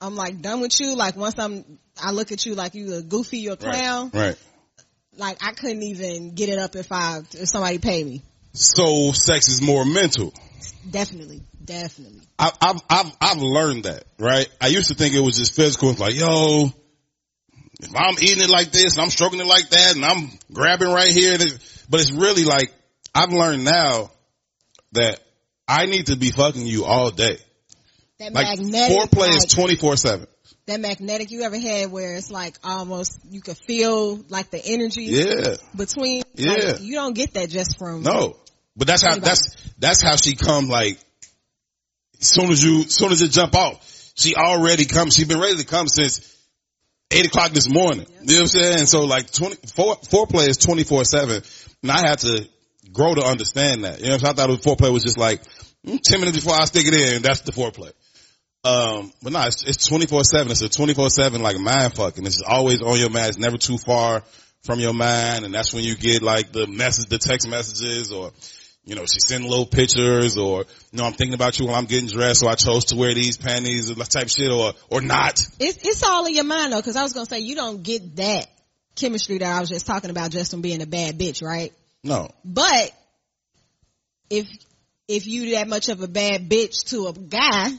I'm 0.00 0.16
like 0.16 0.40
done 0.42 0.60
with 0.60 0.78
you, 0.80 0.96
like 0.96 1.16
once 1.16 1.38
I'm, 1.38 1.64
I 2.02 2.12
look 2.12 2.32
at 2.32 2.44
you 2.44 2.54
like 2.54 2.74
you 2.74 2.94
a 2.94 3.02
goofy, 3.02 3.38
you 3.38 3.52
a 3.52 3.56
clown. 3.56 4.10
Right. 4.12 4.36
Like 5.16 5.38
I 5.42 5.52
couldn't 5.52 5.82
even 5.82 6.34
get 6.34 6.48
it 6.48 6.58
up 6.58 6.76
if 6.76 6.92
I, 6.92 7.18
if 7.18 7.48
somebody 7.48 7.78
paid 7.78 8.06
me. 8.06 8.22
So 8.52 9.12
sex 9.12 9.48
is 9.48 9.62
more 9.62 9.84
mental. 9.84 10.32
Definitely, 10.90 11.42
definitely. 11.64 12.22
I, 12.38 12.50
I've, 12.60 12.80
I've, 12.88 13.16
I've 13.20 13.38
learned 13.38 13.84
that, 13.84 14.04
right? 14.18 14.48
I 14.60 14.68
used 14.68 14.88
to 14.88 14.94
think 14.94 15.14
it 15.14 15.20
was 15.20 15.36
just 15.36 15.54
physical. 15.54 15.90
It's 15.90 16.00
like, 16.00 16.14
yo, 16.14 16.70
if 17.80 17.90
I'm 17.94 18.14
eating 18.20 18.42
it 18.42 18.50
like 18.50 18.72
this 18.72 18.94
and 18.94 19.02
I'm 19.02 19.10
stroking 19.10 19.40
it 19.40 19.46
like 19.46 19.68
that 19.70 19.96
and 19.96 20.04
I'm 20.04 20.30
grabbing 20.52 20.88
right 20.88 21.10
here, 21.10 21.38
but 21.90 22.00
it's 22.00 22.12
really 22.12 22.44
like, 22.44 22.72
I've 23.14 23.32
learned 23.32 23.64
now 23.64 24.10
that 24.92 25.20
I 25.68 25.86
need 25.86 26.06
to 26.06 26.16
be 26.16 26.30
fucking 26.30 26.66
you 26.66 26.84
all 26.84 27.10
day. 27.10 27.38
That 28.18 28.32
Like 28.32 28.58
magnetic, 28.58 28.96
foreplay 28.96 29.28
like, 29.28 29.36
is 29.36 29.44
24 29.46 29.96
seven. 29.96 30.26
that 30.66 30.80
magnetic 30.80 31.30
you 31.30 31.42
ever 31.42 31.58
had 31.58 31.90
where 31.90 32.14
it's 32.14 32.30
like 32.30 32.56
almost, 32.64 33.18
you 33.28 33.40
could 33.40 33.58
feel 33.58 34.16
like 34.28 34.50
the 34.50 34.64
energy 34.64 35.04
Yeah. 35.04 35.56
between. 35.76 36.22
Yeah. 36.34 36.52
Like, 36.52 36.80
you 36.80 36.94
don't 36.94 37.14
get 37.14 37.34
that 37.34 37.50
just 37.50 37.78
from. 37.78 38.02
No, 38.02 38.36
but 38.76 38.86
that's 38.86 39.02
how, 39.02 39.16
that's, 39.16 39.56
that's 39.78 40.02
how 40.02 40.16
she 40.16 40.34
come 40.34 40.68
like, 40.68 40.98
soon 42.20 42.50
as 42.50 42.62
you, 42.64 42.84
soon 42.84 43.12
as 43.12 43.20
it 43.22 43.28
jump 43.32 43.54
off, 43.54 44.12
she 44.14 44.34
already 44.34 44.86
comes, 44.86 45.14
she 45.14 45.24
been 45.24 45.40
ready 45.40 45.56
to 45.58 45.66
come 45.66 45.88
since 45.88 46.34
eight 47.10 47.26
o'clock 47.26 47.50
this 47.52 47.68
morning. 47.68 48.06
You 48.22 48.26
know 48.26 48.34
what 48.34 48.40
I'm 48.40 48.46
saying? 48.48 48.78
And 48.78 48.88
so 48.88 49.04
like 49.04 49.30
20, 49.30 49.56
four, 49.74 49.96
foreplay 49.96 50.48
is 50.48 50.56
24 50.56 51.04
seven. 51.04 51.42
And 51.82 51.92
I 51.92 51.98
had 52.08 52.20
to 52.20 52.48
grow 52.92 53.14
to 53.14 53.22
understand 53.22 53.84
that. 53.84 54.00
You 54.00 54.06
know 54.06 54.12
what 54.14 54.24
I'm 54.26 54.36
saying? 54.36 54.50
I 54.50 54.56
thought 54.56 54.78
foreplay 54.78 54.90
was 54.92 55.02
just 55.02 55.18
like 55.18 55.42
mm, 55.86 56.00
10 56.02 56.20
minutes 56.20 56.38
before 56.38 56.60
I 56.60 56.64
stick 56.64 56.86
it 56.86 56.94
in, 56.94 57.22
that's 57.22 57.40
the 57.40 57.52
foreplay. 57.52 57.92
Um, 58.64 59.12
but 59.22 59.32
no, 59.32 59.46
it's, 59.46 59.62
it's 59.62 59.86
24 59.86 60.24
seven. 60.24 60.50
It's 60.50 60.62
a 60.62 60.68
24 60.68 61.10
seven 61.10 61.42
like 61.42 61.56
mind 61.56 61.94
fucking. 61.94 62.26
It's 62.26 62.42
always 62.46 62.82
on 62.82 62.98
your 62.98 63.10
mind. 63.10 63.28
It's 63.28 63.38
never 63.38 63.58
too 63.58 63.78
far 63.78 64.24
from 64.64 64.80
your 64.80 64.92
mind. 64.92 65.44
And 65.44 65.54
that's 65.54 65.72
when 65.72 65.84
you 65.84 65.94
get 65.94 66.22
like 66.22 66.50
the 66.52 66.66
message, 66.66 67.06
the 67.06 67.18
text 67.18 67.48
messages 67.48 68.10
or, 68.10 68.32
you 68.84 68.96
know, 68.96 69.02
she 69.02 69.20
sending 69.20 69.48
little 69.48 69.66
pictures 69.66 70.36
or, 70.36 70.64
you 70.90 70.98
know, 70.98 71.04
I'm 71.04 71.12
thinking 71.12 71.34
about 71.34 71.60
you 71.60 71.66
while 71.66 71.76
I'm 71.76 71.84
getting 71.84 72.08
dressed. 72.08 72.40
So 72.40 72.48
I 72.48 72.56
chose 72.56 72.86
to 72.86 72.96
wear 72.96 73.14
these 73.14 73.36
panties 73.36 73.94
type 73.94 74.24
of 74.24 74.30
shit 74.30 74.50
or, 74.50 74.72
or 74.90 75.00
not. 75.00 75.40
It's, 75.60 75.78
it's 75.84 76.02
all 76.02 76.26
in 76.26 76.34
your 76.34 76.44
mind 76.44 76.72
though, 76.72 76.82
cause 76.82 76.96
I 76.96 77.04
was 77.04 77.12
gonna 77.12 77.26
say 77.26 77.38
you 77.38 77.54
don't 77.54 77.84
get 77.84 78.16
that 78.16 78.46
chemistry 78.96 79.38
that 79.38 79.56
I 79.56 79.60
was 79.60 79.68
just 79.68 79.86
talking 79.86 80.10
about 80.10 80.32
just 80.32 80.50
from 80.50 80.60
being 80.60 80.82
a 80.82 80.86
bad 80.86 81.18
bitch, 81.18 81.42
right? 81.42 81.72
No. 82.02 82.30
But 82.44 82.90
if, 84.28 84.48
if 85.08 85.26
you 85.26 85.52
that 85.52 85.68
much 85.68 85.88
of 85.88 86.00
a 86.02 86.08
bad 86.08 86.48
bitch 86.48 86.84
to 86.90 87.06
a 87.08 87.12
guy, 87.12 87.70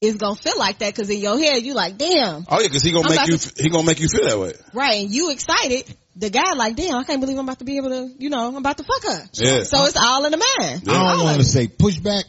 it's 0.00 0.18
gonna 0.18 0.36
feel 0.36 0.58
like 0.58 0.78
that 0.80 0.94
cause 0.94 1.08
in 1.08 1.18
your 1.20 1.38
head 1.38 1.62
you 1.62 1.74
like, 1.74 1.96
damn, 1.96 2.44
Oh 2.48 2.60
yeah, 2.60 2.68
cause 2.68 2.82
he 2.82 2.92
gonna 2.92 3.08
I'm 3.08 3.14
make 3.16 3.26
you, 3.28 3.36
to- 3.38 3.62
he 3.62 3.70
gonna 3.70 3.86
make 3.86 4.00
you 4.00 4.08
feel 4.08 4.24
that 4.28 4.38
way. 4.38 4.52
right? 4.74 5.02
And 5.02 5.10
you 5.14 5.30
excited. 5.30 5.94
The 6.16 6.30
guy 6.30 6.52
like, 6.54 6.76
damn, 6.76 6.94
I 6.94 7.04
can't 7.04 7.20
believe 7.20 7.36
I'm 7.38 7.44
about 7.44 7.58
to 7.58 7.64
be 7.64 7.76
able 7.76 7.90
to, 7.90 8.08
you 8.18 8.30
know, 8.30 8.48
I'm 8.48 8.56
about 8.56 8.78
to 8.78 8.84
fuck 8.84 9.02
her. 9.04 9.28
Yeah. 9.34 9.62
So 9.64 9.84
it's 9.84 9.96
all 10.02 10.24
in 10.24 10.32
the 10.32 10.38
mind. 10.58 10.82
Yeah. 10.84 10.92
I 10.94 11.12
don't 11.14 11.24
want 11.24 11.38
to 11.38 11.44
say 11.44 11.66
pushback, 11.66 12.24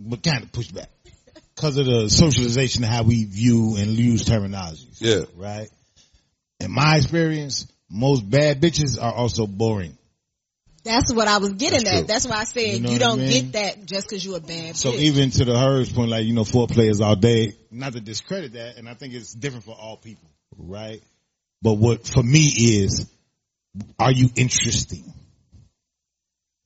but 0.00 0.22
kind 0.22 0.44
of 0.44 0.52
pushback. 0.52 0.86
Cause 1.56 1.76
of 1.76 1.86
the 1.86 2.08
socialization 2.08 2.84
of 2.84 2.90
how 2.90 3.02
we 3.02 3.24
view 3.24 3.76
and 3.76 3.88
use 3.88 4.24
terminologies. 4.24 4.98
Yeah. 5.00 5.24
Right? 5.36 5.68
In 6.60 6.70
my 6.72 6.96
experience, 6.96 7.70
most 7.90 8.28
bad 8.28 8.60
bitches 8.62 9.02
are 9.02 9.12
also 9.12 9.46
boring. 9.46 9.97
That's 10.88 11.12
what 11.12 11.28
I 11.28 11.36
was 11.36 11.50
getting 11.50 11.84
That's 11.84 11.90
at. 11.90 11.98
true. 11.98 12.06
That's 12.06 12.26
why 12.26 12.36
I 12.38 12.44
said 12.44 12.62
You 12.62 12.72
you, 12.72 12.80
know 12.80 12.88
what 12.92 13.02
I 13.02 13.06
don't 13.08 13.18
mean? 13.18 13.50
get 13.50 13.52
that 13.52 13.86
just 13.86 14.08
cause 14.08 14.24
you're 14.24 14.38
a 14.38 14.40
bad 14.40 14.74
So 14.74 14.92
bitch. 14.92 15.00
even 15.00 15.30
to 15.32 15.44
the 15.44 15.58
hers 15.58 15.92
point, 15.92 16.10
like, 16.10 16.24
you 16.24 16.32
know, 16.32 16.44
four 16.44 16.66
players 16.66 17.02
all 17.02 17.14
day, 17.14 17.52
not 17.70 17.92
to 17.92 18.00
discredit 18.00 18.54
that, 18.54 18.76
and 18.78 18.88
I 18.88 18.94
think 18.94 19.12
it's 19.12 19.34
different 19.34 19.64
for 19.66 19.76
all 19.78 19.98
people, 19.98 20.30
right? 20.56 21.02
But 21.60 21.74
what 21.74 22.06
for 22.06 22.22
me 22.22 22.40
is, 22.40 23.06
are 23.98 24.12
you 24.12 24.30
interesting? 24.34 25.04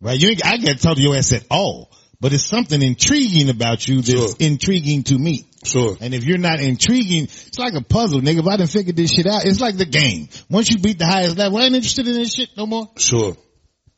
Right? 0.01 0.19
You 0.21 0.31
ain't, 0.31 0.47
I 0.47 0.59
can't 0.59 0.81
tell 0.81 0.95
your 0.99 1.17
ass 1.17 1.33
at 1.33 1.45
all, 1.51 1.91
but 2.21 2.33
it's 2.33 2.45
something 2.47 2.81
intriguing 2.81 3.49
about 3.51 3.87
you 3.89 3.97
that's 4.03 4.11
Sure. 4.11 4.29
intriguing 4.39 5.03
to 5.05 5.19
me. 5.19 5.47
Sure. 5.65 5.97
And 6.01 6.13
if 6.15 6.25
you're 6.25 6.39
not 6.39 6.61
intriguing, 6.61 7.25
it's 7.25 7.59
like 7.59 7.75
a 7.75 7.83
puzzle, 7.83 8.21
nigga. 8.21 8.41
If 8.41 8.47
I 8.47 8.57
didn't 8.57 8.71
figure 8.71 8.93
this 8.93 9.13
shit 9.13 9.27
out, 9.27 9.45
it's 9.45 9.61
like 9.61 9.77
the 9.77 9.85
game. 9.85 10.29
Once 10.49 10.71
you 10.71 10.79
beat 10.79 10.99
the 10.99 11.07
highest 11.07 11.37
level, 11.37 11.59
I 11.59 11.63
ain't 11.67 11.75
interested 11.77 12.07
in 12.07 12.15
this 12.15 12.33
shit 12.35 12.51
no 12.57 12.67
more. 12.67 12.89
Sure. 12.97 13.37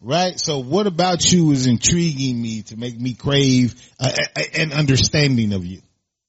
Right? 0.04 0.38
So 0.38 0.58
what 0.58 0.86
about 0.86 1.24
you 1.32 1.50
is 1.52 1.66
intriguing 1.66 2.40
me 2.40 2.62
to 2.64 2.76
make 2.76 2.98
me 3.00 3.14
crave 3.14 3.74
uh, 3.98 4.12
a- 4.36 4.40
a- 4.40 4.60
an 4.62 4.72
understanding 4.72 5.54
of 5.54 5.64
you? 5.64 5.80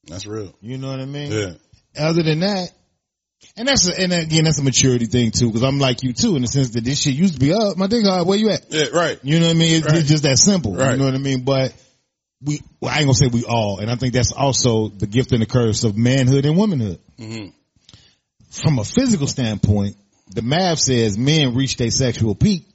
That's 0.07 0.25
real. 0.25 0.55
You 0.61 0.77
know 0.77 0.89
what 0.89 1.01
I 1.01 1.05
mean? 1.05 1.31
Yeah. 1.31 1.53
Other 1.97 2.23
than 2.23 2.39
that, 2.39 2.71
and 3.57 3.67
that's 3.67 3.87
a, 3.89 3.99
and 3.99 4.13
again 4.13 4.45
that's 4.45 4.59
a 4.59 4.63
maturity 4.63 5.07
thing 5.07 5.31
too, 5.31 5.47
because 5.47 5.63
I'm 5.63 5.77
like 5.79 6.03
you 6.03 6.13
too 6.13 6.35
in 6.37 6.41
the 6.41 6.47
sense 6.47 6.69
that 6.71 6.85
this 6.85 7.01
shit 7.01 7.15
used 7.15 7.33
to 7.33 7.39
be 7.39 7.53
up. 7.53 7.75
My 7.77 7.87
dick 7.87 8.05
hard. 8.05 8.25
Where 8.25 8.37
you 8.37 8.49
at? 8.49 8.65
Yeah. 8.69 8.85
Right. 8.93 9.19
You 9.23 9.39
know 9.41 9.47
what 9.47 9.55
I 9.55 9.59
mean? 9.59 9.75
It's, 9.75 9.85
Right. 9.87 9.97
it's 9.97 10.07
just 10.09 10.23
that 10.23 10.37
simple. 10.37 10.73
Right. 10.75 10.91
You 10.93 10.97
know 10.97 11.05
what 11.05 11.13
I 11.15 11.17
mean? 11.19 11.43
But 11.43 11.73
we, 12.41 12.61
well, 12.79 12.91
I 12.93 12.97
ain't 12.99 13.05
gonna 13.07 13.13
say 13.13 13.27
we 13.27 13.43
all, 13.43 13.79
and 13.79 13.91
I 13.91 13.95
think 13.97 14.13
that's 14.13 14.31
also 14.31 14.87
the 14.87 15.07
gift 15.07 15.33
and 15.33 15.41
the 15.41 15.45
curse 15.45 15.83
of 15.83 15.97
manhood 15.97 16.45
and 16.45 16.55
womanhood. 16.55 16.99
Mhm. 17.19 17.51
From 18.51 18.79
a 18.79 18.85
physical 18.85 19.27
standpoint, 19.27 19.97
the 20.33 20.41
math 20.41 20.79
says 20.79 21.17
men 21.17 21.55
reach 21.55 21.75
their 21.77 21.91
sexual 21.91 22.35
peak 22.35 22.65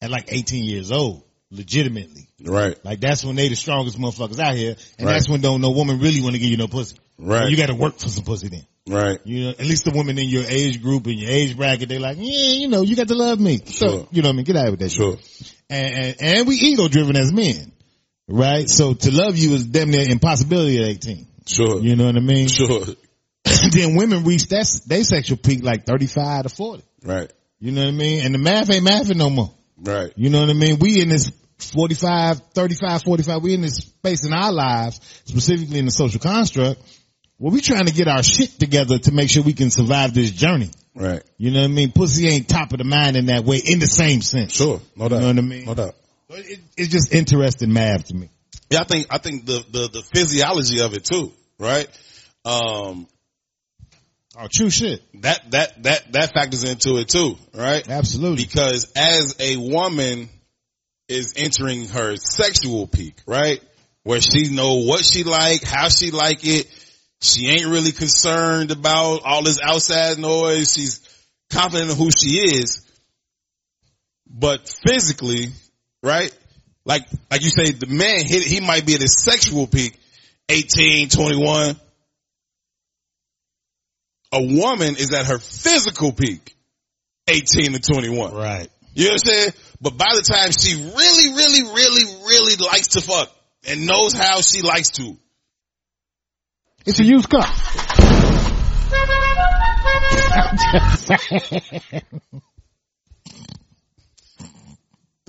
at 0.00 0.10
like 0.10 0.26
18 0.32 0.64
years 0.64 0.92
old, 0.92 1.24
legitimately. 1.50 2.28
Right. 2.44 2.76
Like 2.84 3.00
that's 3.00 3.24
when 3.24 3.36
they 3.36 3.48
the 3.48 3.56
strongest 3.56 3.98
motherfuckers 3.98 4.38
out 4.38 4.54
here, 4.54 4.76
and 4.98 5.06
Right. 5.06 5.14
that's 5.14 5.28
when 5.28 5.40
don't 5.40 5.60
no 5.60 5.70
woman 5.70 5.98
really 5.98 6.20
want 6.20 6.34
to 6.34 6.38
give 6.38 6.50
you 6.50 6.56
no 6.56 6.68
pussy. 6.68 6.96
Right. 7.18 7.48
You 7.50 7.56
got 7.56 7.66
to 7.66 7.74
work 7.74 7.98
for 7.98 8.08
some 8.08 8.24
pussy 8.24 8.48
then. 8.48 8.66
Right. 8.88 9.18
You 9.24 9.44
know, 9.44 9.50
at 9.50 9.60
least 9.60 9.84
the 9.84 9.90
women 9.90 10.18
in 10.18 10.28
your 10.28 10.44
age 10.44 10.80
group 10.80 11.06
and 11.06 11.16
your 11.18 11.30
age 11.30 11.56
bracket, 11.56 11.88
they 11.88 11.98
like, 11.98 12.16
yeah, 12.18 12.52
you 12.52 12.68
know, 12.68 12.82
you 12.82 12.94
got 12.96 13.08
to 13.08 13.14
love 13.16 13.38
me. 13.40 13.58
Sure. 13.66 13.88
So, 13.88 14.08
you 14.12 14.22
know 14.22 14.28
what 14.28 14.34
I 14.34 14.36
mean? 14.36 14.44
Get 14.44 14.56
out 14.56 14.70
with 14.70 14.80
that 14.80 14.90
Sure. 14.90 15.16
shit. 15.18 15.54
And, 15.68 15.94
and, 15.94 16.16
and 16.22 16.48
we 16.48 16.54
ego 16.56 16.88
driven 16.88 17.16
as 17.16 17.30
men, 17.32 17.72
right? 18.28 18.68
So 18.68 18.94
to 18.94 19.10
love 19.10 19.36
you 19.36 19.52
is 19.54 19.66
damn 19.66 19.90
near 19.90 20.08
impossibility 20.08 20.80
at 20.82 20.88
18. 20.88 21.26
Sure. 21.46 21.80
You 21.80 21.96
know 21.96 22.06
what 22.06 22.16
I 22.16 22.20
mean? 22.20 22.48
Sure. 22.48 22.86
then 23.72 23.96
women 23.96 24.24
reach 24.24 24.46
that, 24.48 24.66
they 24.86 25.02
sexual 25.02 25.36
peak 25.38 25.62
like 25.64 25.84
35 25.86 26.44
to 26.44 26.48
40. 26.48 26.82
Right. 27.04 27.30
You 27.60 27.72
know 27.72 27.82
what 27.82 27.88
I 27.88 27.92
mean? 27.92 28.24
And 28.24 28.34
the 28.34 28.38
math 28.38 28.70
ain't 28.70 28.86
mathing 28.86 29.16
no 29.16 29.28
more. 29.28 29.52
Right. 29.80 30.12
You 30.16 30.30
know 30.30 30.40
what 30.40 30.50
I 30.50 30.54
mean? 30.54 30.78
We 30.78 31.00
in 31.00 31.08
this 31.08 31.30
45, 31.58 32.40
35, 32.54 33.02
45, 33.02 33.42
we 33.42 33.54
in 33.54 33.62
this 33.62 33.76
space 33.76 34.24
in 34.24 34.32
our 34.32 34.52
lives, 34.52 35.00
specifically 35.24 35.78
in 35.78 35.84
the 35.84 35.90
social 35.90 36.20
construct, 36.20 36.82
where 37.36 37.52
we 37.52 37.60
trying 37.60 37.86
to 37.86 37.92
get 37.92 38.08
our 38.08 38.22
shit 38.22 38.58
together 38.58 38.98
to 38.98 39.12
make 39.12 39.30
sure 39.30 39.42
we 39.42 39.52
can 39.52 39.70
survive 39.70 40.14
this 40.14 40.30
journey. 40.30 40.70
Right. 40.94 41.22
You 41.36 41.52
know 41.52 41.60
what 41.60 41.70
I 41.70 41.72
mean? 41.72 41.92
Pussy 41.92 42.28
ain't 42.28 42.48
top 42.48 42.72
of 42.72 42.78
the 42.78 42.84
mind 42.84 43.16
in 43.16 43.26
that 43.26 43.44
way, 43.44 43.58
in 43.58 43.78
the 43.78 43.86
same 43.86 44.20
sense. 44.20 44.52
Sure. 44.52 44.80
No 44.96 45.08
doubt. 45.08 45.20
know 45.20 45.26
what 45.28 45.38
I 45.38 45.42
mean? 45.42 45.64
No 45.64 45.74
doubt. 45.74 45.94
It, 46.30 46.60
it's 46.76 46.88
just 46.88 47.12
interesting 47.12 47.72
math 47.72 48.06
to 48.06 48.14
me. 48.14 48.30
Yeah, 48.70 48.80
I 48.80 48.84
think 48.84 49.06
I 49.10 49.18
think 49.18 49.46
the 49.46 49.64
the, 49.70 49.88
the 49.88 50.02
physiology 50.02 50.80
of 50.80 50.92
it 50.94 51.04
too, 51.04 51.32
right? 51.58 51.88
Um, 52.44 53.06
Oh, 54.40 54.46
true 54.48 54.70
shit. 54.70 55.02
that 55.22 55.50
that 55.50 55.82
that 55.82 56.12
that 56.12 56.32
factors 56.32 56.62
into 56.62 56.96
it 56.98 57.08
too, 57.08 57.36
right? 57.52 57.88
Absolutely. 57.88 58.44
Because 58.44 58.92
as 58.94 59.34
a 59.40 59.56
woman 59.56 60.28
is 61.08 61.34
entering 61.36 61.88
her 61.88 62.14
sexual 62.16 62.86
peak, 62.86 63.16
right? 63.26 63.60
Where 64.04 64.20
she 64.20 64.54
know 64.54 64.84
what 64.86 65.04
she 65.04 65.24
like, 65.24 65.64
how 65.64 65.88
she 65.88 66.12
like 66.12 66.46
it. 66.46 66.68
She 67.20 67.48
ain't 67.48 67.66
really 67.66 67.90
concerned 67.90 68.70
about 68.70 69.22
all 69.24 69.42
this 69.42 69.58
outside 69.60 70.18
noise. 70.18 70.72
She's 70.72 71.00
confident 71.50 71.90
in 71.90 71.96
who 71.96 72.10
she 72.10 72.36
is. 72.38 72.84
But 74.28 74.68
physically, 74.68 75.46
right? 76.00 76.32
Like, 76.84 77.06
like 77.28 77.42
you 77.42 77.50
say, 77.50 77.72
the 77.72 77.88
man 77.88 78.24
hit, 78.24 78.44
he 78.44 78.60
might 78.60 78.86
be 78.86 78.94
at 78.94 79.00
his 79.00 79.20
sexual 79.20 79.66
peak, 79.66 79.98
18, 80.48 81.08
21. 81.08 81.76
A 84.32 84.42
woman 84.42 84.96
is 84.96 85.12
at 85.14 85.26
her 85.26 85.38
physical 85.38 86.12
peak, 86.12 86.56
18 87.26 87.72
to 87.72 87.80
21. 87.80 88.34
Right. 88.34 88.68
You 88.94 89.04
know 89.04 89.10
what 89.10 89.12
I'm 89.12 89.18
saying? 89.18 89.52
But 89.80 89.96
by 89.96 90.14
the 90.14 90.22
time 90.22 90.50
she 90.50 90.74
really, 90.74 91.34
really, 91.34 91.62
really, 91.62 92.04
really 92.26 92.56
likes 92.56 92.88
to 92.88 93.00
fuck 93.00 93.30
and 93.66 93.86
knows 93.86 94.12
how 94.12 94.40
she 94.40 94.60
likes 94.62 94.90
to, 94.90 95.16
It's 96.84 97.00
a 97.00 97.04
used 97.04 97.30
car. 97.30 97.44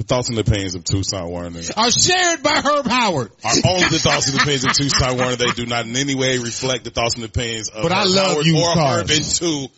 thoughts 0.09 0.29
and 0.29 0.37
opinions 0.39 0.75
of 0.75 0.83
Toussaint 0.83 1.29
Warner 1.29 1.61
Are 1.77 1.91
shared 1.91 2.41
by 2.43 2.61
Herb 2.61 2.87
Howard. 2.87 3.31
are 3.45 3.51
only 3.63 3.87
the 3.89 3.99
thoughts 3.99 4.27
and 4.27 4.41
opinions 4.41 4.65
of 4.65 4.73
Toussaint 4.73 5.15
Warner. 5.15 5.35
They 5.35 5.51
do 5.51 5.65
not 5.67 5.85
in 5.85 5.95
any 5.95 6.15
way 6.15 6.37
reflect 6.39 6.83
the 6.83 6.89
thoughts 6.89 7.15
and 7.15 7.23
opinions 7.23 7.69
of 7.69 7.83
But 7.83 7.91
I 7.91 8.03
love 8.03 8.31
Howard 8.31 8.45
used 8.45 8.67
or 8.67 8.73
cars. 8.73 9.01
Herb 9.01 9.71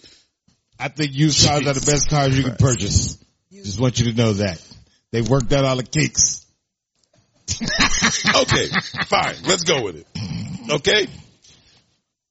I 0.79 0.87
think 0.87 1.13
used 1.13 1.45
cars 1.45 1.67
are 1.67 1.73
the 1.73 1.85
best 1.85 2.09
cars 2.09 2.35
you 2.35 2.43
can 2.43 2.55
purchase. 2.55 3.23
Just 3.51 3.79
want 3.79 3.99
you 3.99 4.11
to 4.11 4.17
know 4.17 4.33
that. 4.33 4.59
They 5.11 5.21
worked 5.21 5.51
out 5.53 5.65
all 5.65 5.75
the 5.75 5.83
kinks. 5.83 6.45
Okay, 8.33 8.67
fine. 9.07 9.35
Let's 9.45 9.63
go 9.63 9.83
with 9.83 9.97
it. 9.97 10.07
Okay. 10.71 11.07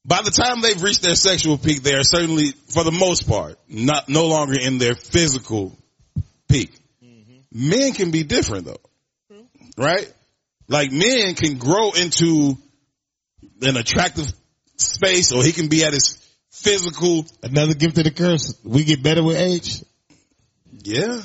By 0.03 0.21
the 0.23 0.31
time 0.31 0.61
they've 0.61 0.81
reached 0.81 1.03
their 1.03 1.15
sexual 1.15 1.57
peak, 1.57 1.83
they 1.83 1.93
are 1.93 2.03
certainly, 2.03 2.51
for 2.69 2.83
the 2.83 2.91
most 2.91 3.27
part, 3.27 3.57
not 3.69 4.09
no 4.09 4.27
longer 4.27 4.59
in 4.59 4.77
their 4.77 4.95
physical 4.95 5.77
peak. 6.49 6.80
Men 7.51 7.91
can 7.93 8.11
be 8.11 8.23
different 8.23 8.65
though, 8.65 8.81
right? 9.77 10.11
Like 10.67 10.91
men 10.91 11.35
can 11.35 11.57
grow 11.57 11.91
into 11.91 12.57
an 13.61 13.75
attractive 13.77 14.31
space, 14.77 15.31
or 15.33 15.43
he 15.43 15.51
can 15.51 15.67
be 15.67 15.83
at 15.83 15.93
his 15.93 16.17
physical. 16.49 17.25
Another 17.43 17.73
gift 17.73 17.97
of 17.97 18.05
the 18.05 18.11
curse. 18.11 18.55
We 18.63 18.83
get 18.85 19.03
better 19.03 19.23
with 19.23 19.37
age. 19.37 19.83
Yeah. 20.83 21.21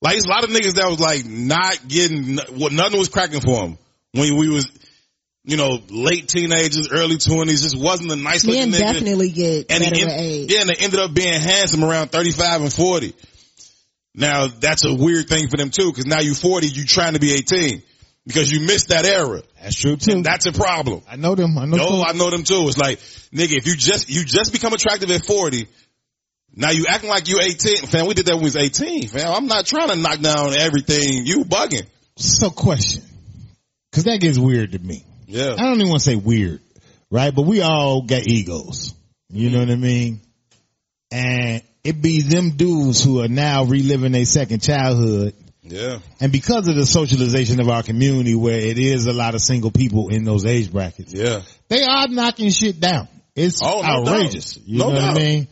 Like 0.00 0.16
it's 0.16 0.26
a 0.26 0.28
lot 0.28 0.44
of 0.44 0.50
niggas 0.50 0.74
that 0.74 0.88
was 0.88 1.00
like 1.00 1.26
not 1.26 1.88
getting 1.88 2.38
what 2.56 2.72
nothing 2.72 2.98
was 3.00 3.08
cracking 3.08 3.40
for 3.40 3.64
him 3.64 3.78
when 4.12 4.36
we 4.36 4.48
was, 4.48 4.70
you 5.42 5.56
know, 5.56 5.80
late 5.90 6.28
teenagers, 6.28 6.88
early 6.92 7.18
twenties. 7.18 7.62
Just 7.62 7.76
wasn't 7.76 8.12
a 8.12 8.16
nice 8.16 8.44
Men 8.44 8.70
looking 8.70 8.72
nigga. 8.74 8.92
definitely 8.92 9.30
get 9.30 9.66
and 9.70 9.82
better 9.82 9.96
he 9.96 10.04
with 10.04 10.14
age. 10.14 10.52
yeah, 10.52 10.60
and 10.60 10.70
they 10.70 10.76
ended 10.76 11.00
up 11.00 11.12
being 11.12 11.40
handsome 11.40 11.82
around 11.82 12.12
thirty 12.12 12.30
five 12.30 12.60
and 12.62 12.72
forty. 12.72 13.12
Now 14.18 14.48
that's 14.48 14.84
a 14.84 14.92
weird 14.92 15.28
thing 15.28 15.48
for 15.48 15.56
them 15.56 15.70
too, 15.70 15.90
because 15.90 16.06
now 16.06 16.20
you're 16.20 16.34
forty, 16.34 16.66
you're 16.66 16.86
trying 16.86 17.14
to 17.14 17.20
be 17.20 17.32
eighteen 17.32 17.82
because 18.28 18.50
you 18.50 18.60
missed 18.60 18.88
that 18.88 19.06
era. 19.06 19.42
That's 19.60 19.74
true 19.74 19.96
too. 19.96 20.12
And 20.12 20.24
that's 20.24 20.46
a 20.46 20.52
problem. 20.52 21.02
I 21.08 21.16
know 21.16 21.34
them. 21.34 21.56
I 21.56 21.64
know. 21.64 21.78
No, 21.78 21.86
some. 21.86 22.02
I 22.06 22.12
know 22.12 22.30
them 22.30 22.44
too. 22.44 22.68
It's 22.68 22.76
like, 22.76 22.98
nigga, 23.32 23.56
if 23.56 23.66
you 23.66 23.74
just, 23.74 24.10
you 24.10 24.24
just 24.24 24.52
become 24.52 24.74
attractive 24.74 25.10
at 25.10 25.24
40, 25.24 25.66
now 26.54 26.70
you 26.70 26.86
acting 26.88 27.08
like 27.08 27.28
you 27.28 27.40
18. 27.40 27.86
Fam, 27.86 28.06
we 28.06 28.14
did 28.14 28.26
that 28.26 28.34
when 28.34 28.42
we 28.42 28.48
was 28.48 28.56
18, 28.56 29.08
fam. 29.08 29.32
I'm 29.32 29.46
not 29.46 29.64
trying 29.64 29.88
to 29.88 29.96
knock 29.96 30.20
down 30.20 30.54
everything. 30.58 31.24
You 31.24 31.44
bugging. 31.44 31.86
So 32.16 32.50
question. 32.50 33.02
Cause 33.92 34.04
that 34.04 34.20
gets 34.20 34.38
weird 34.38 34.72
to 34.72 34.78
me. 34.78 35.04
Yeah. 35.26 35.54
I 35.54 35.62
don't 35.62 35.76
even 35.76 35.88
want 35.88 36.02
to 36.02 36.04
say 36.04 36.16
weird, 36.16 36.60
right? 37.10 37.34
But 37.34 37.42
we 37.42 37.62
all 37.62 38.02
got 38.02 38.26
egos. 38.26 38.94
You 39.30 39.50
know 39.50 39.60
mm-hmm. 39.60 39.68
what 39.68 39.74
I 39.74 39.80
mean? 39.80 40.20
And 41.10 41.62
it 41.88 42.02
be 42.02 42.22
them 42.22 42.50
dudes 42.50 43.02
who 43.02 43.20
are 43.22 43.28
now 43.28 43.64
reliving 43.64 44.12
their 44.12 44.24
second 44.24 44.62
childhood. 44.62 45.34
Yeah. 45.62 45.98
And 46.20 46.32
because 46.32 46.66
of 46.68 46.76
the 46.76 46.86
socialization 46.86 47.60
of 47.60 47.68
our 47.68 47.82
community 47.82 48.34
where 48.34 48.58
it 48.58 48.78
is 48.78 49.06
a 49.06 49.12
lot 49.12 49.34
of 49.34 49.40
single 49.42 49.70
people 49.70 50.08
in 50.08 50.24
those 50.24 50.46
age 50.46 50.72
brackets, 50.72 51.12
Yeah. 51.12 51.42
they 51.68 51.82
are 51.82 52.08
knocking 52.08 52.50
shit 52.50 52.80
down. 52.80 53.08
It's 53.36 53.60
Oh, 53.62 53.82
no 53.82 53.86
outrageous. 53.86 54.54
doubt. 54.54 54.68
You 54.68 54.78
No 54.78 54.90
know 54.90 54.94
what. 54.94 55.02
I 55.04 55.14
mean? 55.14 55.48